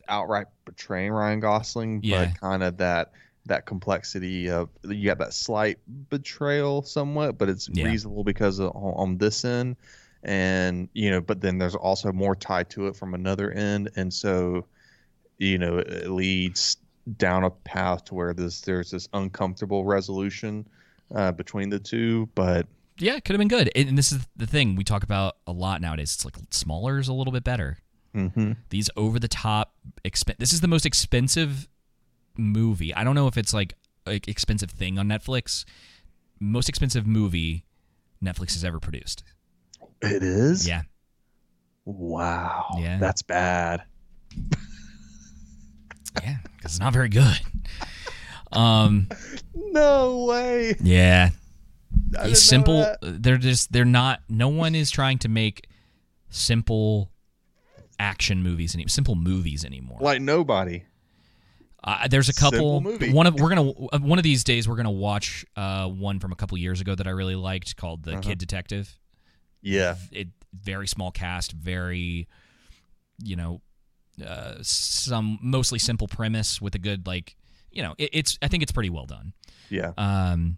outright 0.08 0.48
betraying 0.66 1.12
Ryan 1.12 1.40
Gosling, 1.40 2.00
Yeah. 2.04 2.26
but 2.26 2.40
kind 2.40 2.64
of 2.64 2.78
that 2.78 3.12
that 3.46 3.66
complexity 3.66 4.48
of 4.50 4.70
you 4.84 5.06
got 5.06 5.18
that 5.18 5.34
slight 5.34 5.80
betrayal 6.10 6.84
somewhat, 6.84 7.38
but 7.38 7.50
it's 7.50 7.68
Yeah. 7.74 7.86
reasonable 7.86 8.24
because 8.24 8.60
of, 8.60 8.72
on 8.76 8.94
on 8.96 9.18
this 9.18 9.44
end, 9.46 9.76
and 10.24 10.88
you 10.94 11.10
know, 11.10 11.22
but 11.22 11.42
then 11.42 11.58
there's 11.58 11.76
also 11.76 12.12
more 12.12 12.36
tied 12.36 12.70
to 12.72 12.88
it 12.88 12.96
from 12.96 13.14
another 13.14 13.52
end, 13.52 13.90
and 13.96 14.14
so 14.14 14.66
you 15.38 15.58
know 15.58 15.78
it 15.80 16.10
leads 16.10 16.78
down 17.18 17.44
a 17.44 17.50
path 17.50 18.04
to 18.06 18.14
where 18.14 18.34
this 18.34 18.62
there's 18.62 18.92
this 18.92 19.08
uncomfortable 19.14 19.84
resolution 19.84 20.68
uh, 21.16 21.32
between 21.32 21.70
the 21.70 21.80
two, 21.80 22.30
but 22.36 22.68
Yeah, 23.00 23.16
it 23.16 23.24
could 23.26 23.34
have 23.34 23.40
been 23.40 23.48
good. 23.48 23.72
And 23.76 23.98
this 23.98 24.12
is 24.12 24.28
the 24.36 24.46
thing 24.48 24.76
we 24.76 24.84
talk 24.84 25.04
about 25.04 25.38
a 25.48 25.52
lot 25.52 25.82
nowadays. 25.82 26.14
It's 26.16 26.26
like 26.26 26.36
smaller 26.52 27.00
is 27.00 27.08
a 27.08 27.14
little 27.14 27.32
bit 27.34 27.44
better. 27.44 27.78
Mhm. 28.16 28.58
These 28.70 28.90
over 28.98 29.20
the 29.20 29.28
top 29.28 29.74
exp- 30.04 30.38
This 30.38 30.52
is 30.54 30.62
the 30.62 30.68
most 30.68 30.86
expensive 30.86 31.68
movie. 32.38 32.94
I 32.94 33.04
don't 33.04 33.16
know 33.16 33.28
if 33.28 33.38
it's 33.38 33.54
like 33.54 33.74
an 34.06 34.20
expensive 34.28 34.72
thing 34.72 34.98
on 35.00 35.08
Netflix. 35.08 35.66
Most 36.40 36.70
expensive 36.70 37.06
movie 37.08 37.66
Netflix 38.24 38.54
has 38.54 38.64
ever 38.66 38.80
produced. 38.80 39.24
it 40.02 40.24
is. 40.24 40.68
Yeah. 40.68 40.82
Wow. 41.86 42.78
Yeah. 42.80 42.98
That's 43.00 43.22
bad. 43.22 43.84
Yeah, 46.24 46.38
because 46.58 46.72
it's 46.72 46.80
not 46.80 46.92
very 46.94 47.10
good. 47.10 47.40
Um, 48.52 49.08
No 49.54 50.26
way. 50.26 50.76
yeah. 50.82 51.30
I 52.18 52.34
simple. 52.34 52.86
They're 53.02 53.38
just. 53.38 53.72
They're 53.72 53.86
not. 53.86 54.22
No 54.30 54.48
one 54.50 54.76
is 54.76 54.92
trying 54.92 55.20
to 55.20 55.30
make 55.30 55.68
simple 56.30 57.12
action 58.00 58.42
movies 58.42 58.74
any 58.76 58.88
simple 58.88 59.16
movies 59.16 59.66
anymore. 59.66 59.98
Like 60.02 60.22
nobody. 60.22 60.84
Uh, 61.84 62.08
there's 62.08 62.30
a 62.30 62.34
couple. 62.34 62.82
One 62.82 63.26
of 63.28 63.36
we're 63.40 63.50
gonna 63.50 63.70
uh, 63.72 64.00
one 64.00 64.20
of 64.20 64.24
these 64.24 64.44
days 64.44 64.68
we're 64.68 64.76
gonna 64.76 64.92
watch 64.92 65.46
uh, 65.56 65.88
one 65.88 66.20
from 66.20 66.32
a 66.32 66.36
couple 66.36 66.58
years 66.58 66.82
ago 66.82 66.94
that 66.96 67.08
I 67.08 67.12
really 67.12 67.36
liked 67.36 67.76
called 67.78 68.04
The 68.04 68.14
Uh-huh. 68.14 68.22
Kid 68.22 68.38
Detective. 68.38 68.98
Yeah. 69.62 69.96
It 70.12 70.28
very 70.54 70.88
small 70.88 71.12
cast, 71.12 71.52
very 71.54 72.28
you 73.24 73.36
know 73.36 73.62
uh, 74.26 74.56
some 74.62 75.40
mostly 75.42 75.80
simple 75.80 76.08
premise 76.08 76.62
with 76.62 76.76
a 76.76 76.80
good 76.80 77.08
like 77.08 77.36
you 77.72 77.82
know 77.82 77.96
it, 77.98 78.10
it's 78.14 78.38
I 78.42 78.48
think 78.50 78.64
it's 78.64 78.72
pretty 78.74 78.90
well 78.90 79.06
done. 79.06 79.34
Yeah. 79.70 79.94
Um. 79.98 80.58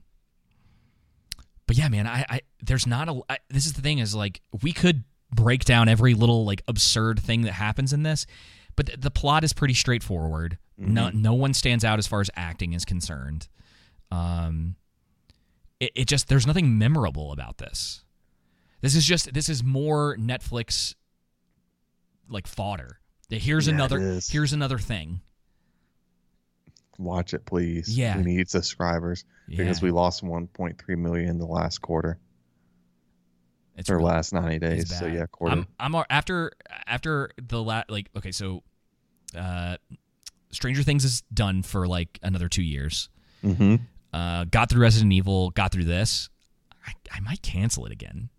But 1.71 1.77
yeah, 1.77 1.87
man, 1.87 2.05
I, 2.05 2.25
I 2.29 2.41
there's 2.61 2.85
not 2.85 3.07
a. 3.07 3.21
I, 3.29 3.37
this 3.49 3.65
is 3.65 3.71
the 3.71 3.81
thing 3.81 3.99
is 3.99 4.13
like 4.13 4.41
we 4.61 4.73
could 4.73 5.05
break 5.33 5.63
down 5.63 5.87
every 5.87 6.15
little 6.15 6.43
like 6.43 6.61
absurd 6.67 7.17
thing 7.21 7.43
that 7.43 7.53
happens 7.53 7.93
in 7.93 8.03
this, 8.03 8.25
but 8.75 8.87
the, 8.87 8.97
the 8.97 9.09
plot 9.09 9.45
is 9.45 9.53
pretty 9.53 9.73
straightforward. 9.73 10.57
No, 10.77 11.03
Mm-hmm. 11.03 11.21
no 11.21 11.33
one 11.33 11.53
stands 11.53 11.85
out 11.85 11.97
as 11.97 12.07
far 12.07 12.19
as 12.19 12.29
acting 12.35 12.73
is 12.73 12.83
concerned. 12.83 13.47
Um, 14.11 14.75
it, 15.79 15.91
it 15.95 16.07
just 16.09 16.27
there's 16.27 16.45
nothing 16.45 16.77
memorable 16.77 17.31
about 17.31 17.57
this. 17.57 18.03
This 18.81 18.93
is 18.93 19.05
just 19.05 19.33
this 19.33 19.47
is 19.47 19.63
more 19.63 20.17
Netflix 20.17 20.93
like 22.27 22.47
fodder. 22.47 22.99
Here's 23.29 23.67
Yeah, 23.67 23.75
another 23.75 24.19
here's 24.29 24.51
another 24.51 24.77
thing. 24.77 25.21
Watch 26.97 27.33
it, 27.33 27.45
please. 27.45 27.97
Yeah. 27.97 28.17
We 28.17 28.23
need 28.23 28.49
subscribers 28.49 29.23
because 29.57 29.81
Yeah. 29.81 29.85
we 29.85 29.91
lost 29.91 30.23
1.3 30.23 30.97
million 30.97 31.29
in 31.29 31.37
the 31.37 31.45
last 31.45 31.79
quarter. 31.81 32.17
It's 33.77 33.89
or 33.89 33.97
real- 33.97 34.07
last 34.07 34.33
90 34.33 34.59
days. 34.59 34.97
So 34.97 35.05
yeah, 35.07 35.25
quarter. 35.27 35.65
I'm, 35.79 35.95
I'm 35.95 36.03
after 36.09 36.51
after 36.87 37.31
the 37.41 37.61
last 37.63 37.89
like 37.89 38.09
okay, 38.17 38.31
so 38.31 38.63
uh, 39.37 39.77
Stranger 40.51 40.83
Things 40.83 41.05
is 41.05 41.21
done 41.33 41.63
for 41.63 41.87
like 41.87 42.19
another 42.21 42.49
two 42.49 42.63
years. 42.63 43.09
mm-hmm. 43.43 43.75
Uh, 44.13 44.43
got 44.43 44.69
through 44.69 44.81
Resident 44.81 45.13
Evil, 45.13 45.51
got 45.51 45.71
through 45.71 45.85
this. 45.85 46.29
I, 46.85 46.91
I 47.11 47.19
might 47.21 47.41
cancel 47.41 47.85
it 47.85 47.91
again. 47.93 48.29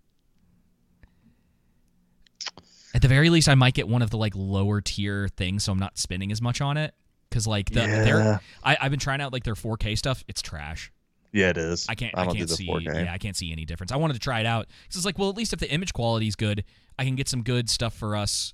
At 2.94 3.00
the 3.00 3.08
very 3.08 3.30
least, 3.30 3.48
I 3.48 3.54
might 3.54 3.72
get 3.72 3.88
one 3.88 4.02
of 4.02 4.10
the 4.10 4.18
like 4.18 4.34
lower 4.36 4.82
tier 4.82 5.28
things, 5.28 5.64
so 5.64 5.72
I'm 5.72 5.78
not 5.78 5.96
spending 5.96 6.30
as 6.30 6.42
much 6.42 6.60
on 6.60 6.76
it. 6.76 6.94
Because 7.30 7.46
like 7.46 7.70
the 7.70 7.80
Yeah. 7.80 8.38
I, 8.62 8.76
I've 8.82 8.90
been 8.90 9.00
trying 9.00 9.22
out 9.22 9.32
like 9.32 9.44
their 9.44 9.54
4K 9.54 9.96
stuff. 9.96 10.22
It's 10.28 10.42
trash. 10.42 10.92
Yeah, 11.32 11.48
it 11.50 11.56
is. 11.56 11.86
I 11.88 11.94
can't. 11.94 12.16
I 12.16 12.22
I, 12.22 12.24
can't 12.26 12.38
do 12.38 12.44
the 12.46 12.54
see. 12.54 12.66
4K. 12.66 13.04
Yeah, 13.06 13.12
I 13.12 13.18
can't 13.18 13.36
see 13.36 13.52
any 13.52 13.64
difference. 13.64 13.90
I 13.90 13.96
wanted 13.96 14.14
to 14.14 14.18
try 14.20 14.40
it 14.40 14.46
out 14.46 14.66
because 14.82 14.96
it's 14.96 15.06
like, 15.06 15.18
well, 15.18 15.30
at 15.30 15.36
least 15.36 15.52
if 15.52 15.58
the 15.60 15.70
image 15.72 15.92
quality 15.92 16.28
is 16.28 16.36
good, 16.36 16.64
I 16.98 17.04
can 17.04 17.14
get 17.16 17.28
some 17.28 17.42
good 17.42 17.70
stuff 17.70 17.94
for 17.94 18.14
us, 18.16 18.52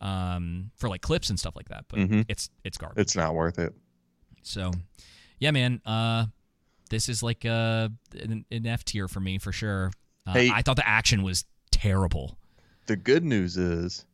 um, 0.00 0.70
for 0.76 0.88
like 0.88 1.00
clips 1.02 1.28
and 1.30 1.38
stuff 1.38 1.56
like 1.56 1.68
that. 1.70 1.86
But 1.88 1.98
Mhm. 2.00 2.24
it's 2.28 2.48
it's 2.64 2.78
garbage. 2.78 3.00
It's 3.00 3.16
not 3.16 3.34
worth 3.34 3.58
it. 3.58 3.74
So, 4.42 4.70
yeah, 5.38 5.50
man. 5.50 5.80
Uh, 5.84 6.26
this 6.88 7.08
is 7.08 7.22
like 7.22 7.44
uh 7.44 7.88
an, 8.20 8.44
an 8.50 8.66
F 8.66 8.84
tier 8.84 9.08
for 9.08 9.20
me 9.20 9.38
for 9.38 9.52
sure. 9.52 9.90
Uh, 10.26 10.32
Hey. 10.32 10.50
I 10.52 10.62
thought 10.62 10.76
the 10.76 10.88
action 10.88 11.22
was 11.22 11.44
terrible. 11.72 12.38
The 12.86 12.96
good 12.96 13.24
news 13.24 13.56
is, 13.56 14.04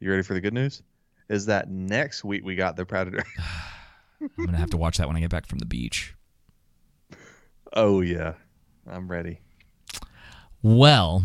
you 0.00 0.10
ready 0.10 0.22
for 0.22 0.34
the 0.34 0.40
good 0.40 0.54
news? 0.54 0.82
Is 1.28 1.46
that 1.46 1.70
next 1.70 2.22
week 2.24 2.44
we 2.44 2.54
got 2.56 2.76
the 2.76 2.84
Predator. 2.84 3.22
I'm 4.20 4.44
gonna 4.46 4.58
have 4.58 4.70
to 4.70 4.76
watch 4.76 4.98
that 4.98 5.06
when 5.06 5.16
I 5.16 5.20
get 5.20 5.30
back 5.30 5.46
from 5.46 5.58
the 5.58 5.66
beach. 5.66 6.14
Oh 7.74 8.00
yeah, 8.00 8.34
I'm 8.88 9.08
ready. 9.08 9.40
Well, 10.62 11.24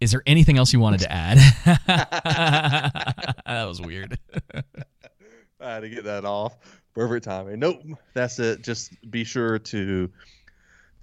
is 0.00 0.12
there 0.12 0.22
anything 0.26 0.56
else 0.56 0.72
you 0.72 0.80
wanted 0.80 1.00
to 1.00 1.12
add? 1.12 1.38
that 3.46 3.64
was 3.66 3.80
weird. 3.80 4.18
I 5.60 5.74
had 5.74 5.80
to 5.80 5.88
get 5.88 6.04
that 6.04 6.24
off. 6.24 6.56
Perfect 6.94 7.24
timing. 7.24 7.58
Nope, 7.58 7.82
that's 8.14 8.38
it. 8.38 8.62
Just 8.62 8.92
be 9.10 9.24
sure 9.24 9.58
to 9.58 10.10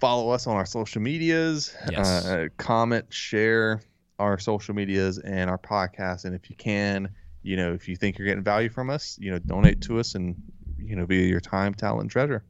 follow 0.00 0.30
us 0.30 0.46
on 0.46 0.56
our 0.56 0.66
social 0.66 1.02
medias. 1.02 1.74
Yes. 1.90 2.26
Uh, 2.26 2.48
comment, 2.56 3.12
share 3.12 3.80
our 4.18 4.38
social 4.38 4.74
medias 4.74 5.18
and 5.18 5.48
our 5.50 5.58
podcast. 5.58 6.24
And 6.24 6.34
if 6.34 6.50
you 6.50 6.56
can, 6.56 7.08
you 7.42 7.56
know, 7.56 7.72
if 7.72 7.88
you 7.88 7.96
think 7.96 8.18
you're 8.18 8.26
getting 8.26 8.44
value 8.44 8.68
from 8.68 8.90
us, 8.90 9.18
you 9.20 9.30
know, 9.30 9.38
donate 9.38 9.80
to 9.82 9.98
us 9.98 10.14
and 10.14 10.36
you 10.78 10.96
know, 10.96 11.06
via 11.06 11.26
your 11.26 11.40
time, 11.40 11.74
talent, 11.74 12.10
treasure. 12.10 12.44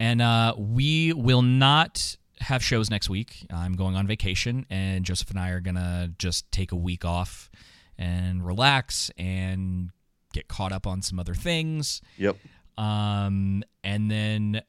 And 0.00 0.22
uh, 0.22 0.54
we 0.56 1.12
will 1.12 1.42
not 1.42 2.16
have 2.40 2.62
shows 2.62 2.88
next 2.90 3.10
week. 3.10 3.46
I'm 3.52 3.74
going 3.74 3.96
on 3.96 4.06
vacation, 4.06 4.64
and 4.70 5.04
Joseph 5.04 5.30
and 5.30 5.38
I 5.38 5.50
are 5.50 5.60
gonna 5.60 6.12
just 6.18 6.50
take 6.52 6.72
a 6.72 6.76
week 6.76 7.04
off 7.04 7.50
and 7.96 8.46
relax 8.46 9.10
and 9.18 9.90
get 10.32 10.46
caught 10.46 10.72
up 10.72 10.86
on 10.86 11.02
some 11.02 11.18
other 11.18 11.34
things. 11.34 12.00
Yep. 12.16 12.36
Um, 12.76 13.64
and 13.82 14.10
then 14.10 14.62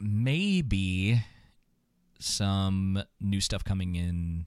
maybe 0.00 1.22
some 2.18 3.02
new 3.20 3.40
stuff 3.40 3.64
coming 3.64 3.96
in 3.96 4.46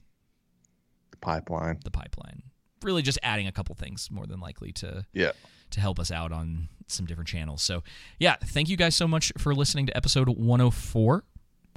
the 1.10 1.16
pipeline. 1.18 1.78
The 1.84 1.90
pipeline. 1.90 2.42
Really, 2.82 3.02
just 3.02 3.18
adding 3.22 3.46
a 3.46 3.52
couple 3.52 3.74
things 3.76 4.10
more 4.10 4.26
than 4.26 4.40
likely 4.40 4.72
to 4.72 5.06
Yeah. 5.12 5.32
To 5.72 5.80
help 5.80 5.98
us 5.98 6.10
out 6.10 6.32
on 6.32 6.68
some 6.86 7.06
different 7.06 7.28
channels. 7.28 7.62
So, 7.62 7.82
yeah, 8.18 8.36
thank 8.36 8.68
you 8.68 8.76
guys 8.76 8.94
so 8.94 9.08
much 9.08 9.32
for 9.38 9.54
listening 9.54 9.86
to 9.86 9.96
episode 9.96 10.28
104. 10.28 11.24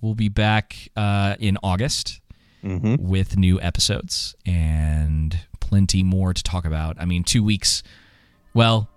We'll 0.02 0.16
be 0.16 0.30
back 0.30 0.76
uh, 0.96 1.36
in 1.40 1.58
August 1.64 2.20
Mhm. 2.64 3.00
with 3.00 3.38
new 3.38 3.62
episodes 3.62 4.36
and 4.46 5.40
plenty 5.60 6.04
more 6.04 6.34
to 6.34 6.44
talk 6.44 6.66
about. 6.66 6.98
I 7.00 7.06
mean, 7.06 7.24
two 7.24 7.44
weeks. 7.44 7.82
Well, 8.54 8.90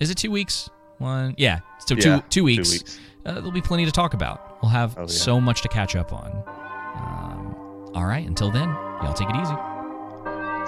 is 0.00 0.10
it 0.10 0.16
two 0.16 0.30
weeks? 0.30 0.68
One, 0.98 1.34
yeah. 1.38 1.60
So 1.86 1.94
two 1.94 2.08
Yeah, 2.08 2.16
two 2.16 2.22
two 2.30 2.44
weeks. 2.44 2.70
weeks. 2.72 2.98
Uh, 3.24 3.34
there'll 3.34 3.50
be 3.52 3.60
plenty 3.60 3.84
to 3.84 3.92
talk 3.92 4.14
about. 4.14 4.60
We'll 4.62 4.70
have 4.70 4.96
Oh, 4.98 5.02
yeah. 5.02 5.06
so 5.06 5.40
much 5.40 5.62
to 5.62 5.68
catch 5.68 5.94
up 5.96 6.12
on. 6.12 6.30
Um, 6.96 7.54
all 7.94 8.04
right. 8.06 8.26
Until 8.26 8.50
then, 8.50 8.68
y'all 9.02 9.14
take 9.14 9.28
it 9.30 9.36
easy. 9.36 9.54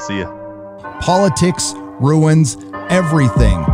See 0.07 0.19
ya. 0.21 0.31
Politics 1.01 1.75
ruins 2.01 2.57
everything. 2.91 3.65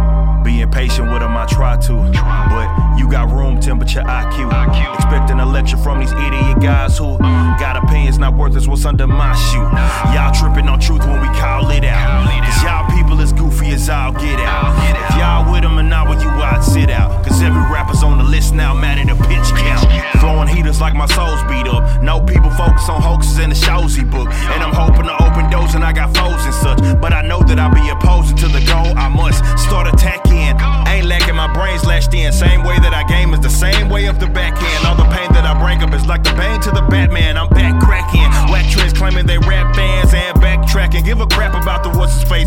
Being 0.45 0.71
patient 0.71 1.11
with 1.11 1.21
them, 1.21 1.37
I 1.37 1.47
try 1.47 1.77
to. 1.77 1.95
But 2.13 2.99
you 2.99 3.11
got 3.11 3.33
room 3.33 3.59
temperature 3.59 4.03
IQ. 4.03 4.95
Expecting 4.95 5.41
a 5.41 5.47
lecture 5.47 5.77
from 5.77 5.99
these 5.99 6.13
idiot 6.13 6.61
guys 6.61 6.97
who 6.99 7.19
got 7.59 7.83
opinions 7.83 8.19
not 8.19 8.35
worth 8.35 8.57
is 8.57 8.69
what's 8.69 8.85
under 8.85 9.07
my 9.07 9.35
shoe. 9.35 9.67
Y'all 10.15 10.33
tripping 10.33 10.69
on 10.69 10.79
truth 10.79 11.05
when 11.05 11.21
we 11.21 11.29
call 11.39 11.69
it 11.71 11.85
out. 11.85 12.29
Cause 12.45 12.63
y'all 12.63 12.89
people 12.97 13.21
as 13.21 13.33
goofy 13.33 13.71
as 13.71 13.89
I'll 13.89 14.13
get 14.13 14.39
out. 14.39 15.11
If 15.11 15.17
y'all 15.17 15.51
with 15.51 15.63
them 15.63 15.79
and 15.79 15.91
not 15.91 16.09
with 16.09 16.23
you, 16.23 16.29
I'd 16.29 16.63
sit 16.63 16.91
out. 16.91 17.16
Cause 17.27 17.43
every 17.43 17.63
rapper's 17.73 18.03
on 18.03 18.19
the 18.19 18.25
list 18.25 18.55
now, 18.55 18.73
mad 18.73 18.99
at 18.99 19.11
a 19.11 19.17
pitch 19.27 19.51
count. 19.59 19.91
Throwing 20.21 20.49
heaters 20.49 20.81
like 20.81 20.95
my 20.95 21.07
soul's 21.07 21.43
beat 21.51 21.67
up. 21.67 22.03
No 22.03 22.21
people 22.21 22.51
focus 22.51 22.89
on 22.89 23.03
hoaxes 23.03 23.39
in 23.39 23.51
the 23.51 23.57
shows 23.57 23.95
he 23.97 24.05
book. 24.05 24.31
And 24.31 24.63
I'm 24.63 24.73
hoping 24.73 25.05
to 25.05 25.15
open 25.23 25.51
doors 25.51 25.75
and 25.75 25.85
I 25.85 25.93
got 25.93 26.17
foes 26.17 26.45
and 26.47 26.55
such. 26.55 26.79
But 27.01 27.13
I 27.13 27.23
know 27.23 27.43
that 27.43 27.59
I'll 27.59 27.75
be 27.75 27.89
opposing 27.91 28.37
to 28.39 28.49
the 28.49 28.63
goal. 28.65 28.97
I 28.97 29.09
must 29.09 29.43
start 29.59 29.87
attacking. 29.89 30.55
Ain't 30.87 31.07
lacking 31.07 31.35
my 31.35 31.53
brains 31.53 31.85
lashed 31.85 32.15
in. 32.15 32.33
Same 32.33 32.63
way 32.63 32.79
that 32.79 32.95
I 32.95 33.03
game 33.05 33.35
is 33.35 33.41
the 33.41 33.51
same 33.51 33.89
way 33.89 34.07
of 34.07 34.21
the 34.21 34.29
backhand. 34.29 34.87
All 34.87 34.95
the 34.95 35.11
pain 35.11 35.33
that 35.35 35.45
I 35.45 35.59
bring 35.59 35.83
up 35.83 35.93
is 35.93 36.07
like 36.07 36.23
the 36.23 36.33
bane 36.35 36.61
to 36.63 36.71
the 36.71 36.83
Batman. 36.83 37.37
I'm 37.37 37.49
back 37.51 37.83
cracking. 37.83 38.31
Whack 38.53 38.71
trends 38.71 38.93
claiming 38.93 39.27
they 39.27 39.39
rap 39.39 39.75
bands 39.75 40.15
and 40.15 40.37
backtracking. 40.39 41.05
Give 41.05 41.21
a 41.21 41.27
crap 41.27 41.55
about 41.61 41.83
the 41.83 41.91
what's 41.91 42.15
his 42.15 42.25
face. 42.29 42.46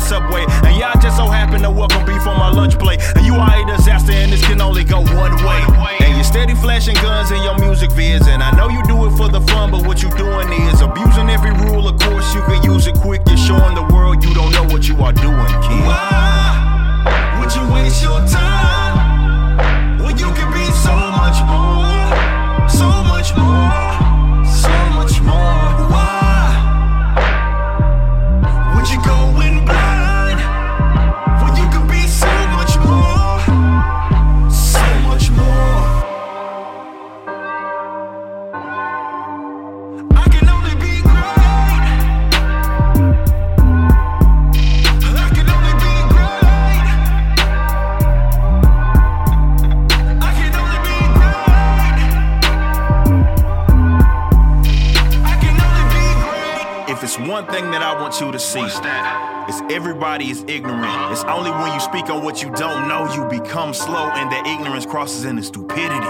At 0.00 0.08
Subway. 0.08 0.44
And 0.64 0.76
y'all 0.76 0.98
just 1.00 1.16
so 1.16 1.26
happen 1.26 1.62
to 1.62 1.70
welcome 1.70 2.04
beef 2.04 2.26
on 2.26 2.38
my 2.38 2.50
lunch 2.50 2.78
plate. 2.78 3.00
And 3.16 3.26
you 3.26 3.34
are 3.34 3.50
a 3.50 3.76
disaster 3.76 4.12
and 4.12 4.32
this 4.32 4.44
can 4.44 4.60
only 4.60 4.84
go 4.84 5.00
one 5.00 5.34
way. 5.44 5.60
And 6.00 6.16
you 6.16 6.24
steady 6.24 6.54
flashing 6.54 6.94
guns 6.94 7.30
in 7.30 7.42
your 7.42 7.58
music 7.58 7.90
vids. 7.90 8.26
And 8.26 8.42
I 8.42 8.50
know 8.56 8.68
you 8.68 8.82
do 8.84 9.06
it 9.06 9.16
for 9.16 9.28
the 9.28 9.40
fun, 9.40 9.70
but 9.70 9.86
what 9.86 10.02
you 10.02 10.10
doing 10.16 10.52
is 10.68 10.80
abusing 10.80 11.28
every 11.30 11.52
rule. 11.52 11.88
Of 11.88 11.98
course, 12.00 12.34
you 12.34 12.42
can 12.42 12.62
use 12.62 12.86
it 12.86 12.96
quick. 12.96 13.22
You're 13.26 13.36
showing 13.36 13.74
the 13.74 13.86
world 13.94 14.24
you 14.24 14.32
don't 14.34 14.52
know 14.52 14.64
what 14.64 14.88
you 14.88 14.96
are 15.02 15.12
doing, 15.12 15.52
kid. 15.64 15.84
Why 15.86 17.38
would 17.40 17.54
you 17.54 17.64
waste 17.72 18.02
your 18.02 18.20
time 18.26 19.98
when 19.98 20.16
you 20.18 20.30
can 20.32 20.50
be 20.52 20.66
so 20.72 20.94
much 21.20 21.38
more? 21.48 22.68
So 22.68 22.88
much 23.12 23.34
more. 23.36 24.46
So 24.46 24.72
much 24.96 25.20
more. 25.22 25.59
Want 58.10 58.20
you 58.20 58.32
to 58.32 58.40
see, 58.40 59.39
it's 59.50 59.60
everybody 59.74 60.30
is 60.30 60.44
ignorant. 60.46 61.10
It's 61.10 61.24
only 61.24 61.50
when 61.50 61.74
you 61.74 61.80
speak 61.80 62.08
on 62.08 62.22
what 62.22 62.40
you 62.40 62.50
don't 62.50 62.86
know, 62.86 63.12
you 63.14 63.28
become 63.28 63.74
slow, 63.74 64.06
and 64.14 64.30
that 64.30 64.46
ignorance 64.46 64.86
crosses 64.86 65.24
into 65.24 65.42
stupidity. 65.42 66.06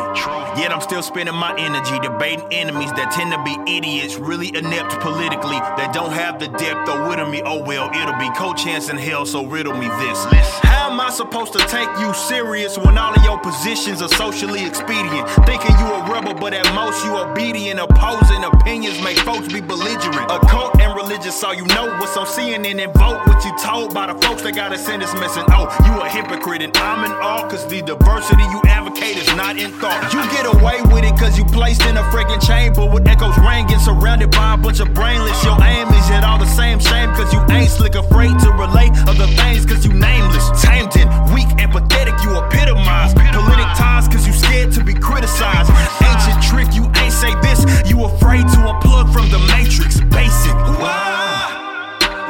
Yet 0.60 0.70
I'm 0.72 0.82
still 0.82 1.02
spending 1.02 1.34
my 1.34 1.56
energy 1.58 1.98
debating 2.00 2.46
enemies 2.52 2.92
that 2.92 3.12
tend 3.12 3.32
to 3.32 3.42
be 3.42 3.56
idiots, 3.76 4.16
really 4.16 4.54
inept 4.54 5.00
politically, 5.00 5.56
that 5.80 5.94
don't 5.94 6.12
have 6.12 6.38
the 6.38 6.48
depth 6.48 6.88
or 6.90 7.08
wit 7.08 7.18
of 7.18 7.30
me. 7.30 7.40
Oh 7.42 7.64
well, 7.64 7.88
it'll 7.96 8.20
be 8.20 8.30
co-chance 8.36 8.90
in 8.90 8.98
hell, 8.98 9.24
so 9.24 9.46
riddle 9.46 9.74
me 9.74 9.88
this. 9.88 10.18
How 10.60 10.90
am 10.90 11.00
I 11.00 11.08
supposed 11.08 11.54
to 11.54 11.60
take 11.66 11.88
you 11.98 12.12
serious 12.12 12.76
when 12.76 12.98
all 12.98 13.14
of 13.14 13.24
your 13.24 13.38
positions 13.40 14.02
are 14.02 14.08
socially 14.08 14.66
expedient? 14.66 15.28
Thinking 15.48 15.72
you 15.80 15.86
a 15.86 16.12
rebel, 16.12 16.34
but 16.34 16.52
at 16.52 16.68
most 16.74 17.04
you 17.06 17.16
obedient. 17.16 17.80
Opposing 17.80 18.44
opinions 18.44 19.00
make 19.02 19.18
folks 19.20 19.48
be 19.48 19.60
belligerent. 19.60 20.30
Occult 20.30 20.78
and 20.78 20.94
religious, 20.94 21.40
so 21.40 21.52
you 21.52 21.64
know 21.66 21.86
what's 21.98 22.16
on 22.18 22.26
CNN 22.26 22.84
and 22.84 22.92
vote 22.94 23.29
what 23.30 23.44
you 23.46 23.54
told 23.56 23.94
by 23.94 24.10
the 24.10 24.16
folks 24.26 24.42
that 24.42 24.58
got 24.58 24.74
a 24.74 24.78
sentence 24.78 25.14
missing. 25.14 25.46
Oh, 25.54 25.70
you 25.86 25.94
a 26.02 26.08
hypocrite, 26.10 26.62
and 26.62 26.76
I'm 26.76 27.06
in 27.06 27.12
awe, 27.22 27.46
cause 27.46 27.62
the 27.70 27.80
diversity 27.80 28.42
you 28.50 28.60
advocate 28.66 29.16
is 29.22 29.30
not 29.38 29.54
in 29.56 29.70
thought. 29.78 30.10
You 30.10 30.18
get 30.34 30.50
away 30.50 30.82
with 30.90 31.06
it 31.06 31.14
cause 31.14 31.38
you 31.38 31.44
placed 31.46 31.86
in 31.86 31.96
a 31.96 32.02
freaking 32.10 32.42
chamber 32.42 32.84
with 32.90 33.06
echoes 33.06 33.38
ringing, 33.38 33.78
surrounded 33.78 34.32
by 34.32 34.54
a 34.54 34.56
bunch 34.58 34.80
of 34.80 34.92
brainless. 34.92 35.38
Your 35.46 35.54
aim 35.62 35.86
is 35.94 36.10
yet 36.10 36.24
all 36.24 36.38
the 36.42 36.50
same 36.58 36.80
shame 36.80 37.14
cause 37.14 37.30
you 37.32 37.40
ain't 37.54 37.70
slick, 37.70 37.94
afraid 37.94 38.34
to 38.42 38.50
relate 38.58 38.90
other 39.06 39.30
things 39.38 39.64
cause 39.64 39.86
you 39.86 39.94
nameless. 39.94 40.50
Tamed 40.58 40.90
and 40.98 41.08
weak 41.30 41.48
and 41.62 41.70
pathetic, 41.70 42.18
you 42.26 42.34
epitomize. 42.34 43.14
Politic 43.14 43.70
ties 43.78 44.08
cause 44.10 44.26
you 44.26 44.34
scared 44.34 44.72
to 44.74 44.82
be 44.82 44.94
criticized. 44.94 45.70
Ancient 46.02 46.42
trick, 46.42 46.74
you 46.74 46.90
ain't 46.98 47.14
say 47.14 47.30
this, 47.46 47.62
you 47.86 48.02
afraid 48.02 48.42
to 48.50 48.58
unplug 48.66 49.12
from 49.14 49.30
the 49.30 49.38
matrix. 49.54 50.02
Basic. 50.10 50.56
Why 50.82 51.19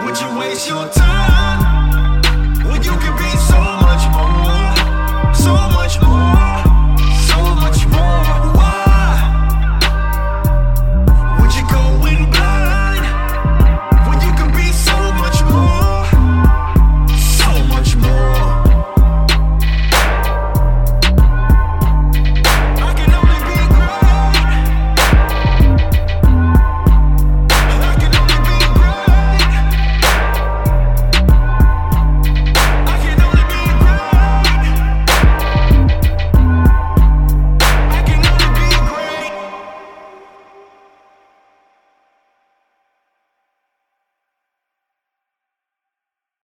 would 0.05 0.21
you 0.21 0.39
waste 0.39 0.69
your 0.69 0.89
time 0.89 2.23
when 2.69 2.83
you 2.83 2.93
can 3.03 3.17
be 3.19 3.31
so 3.39 3.61
much 3.61 4.05
more? 4.13 4.30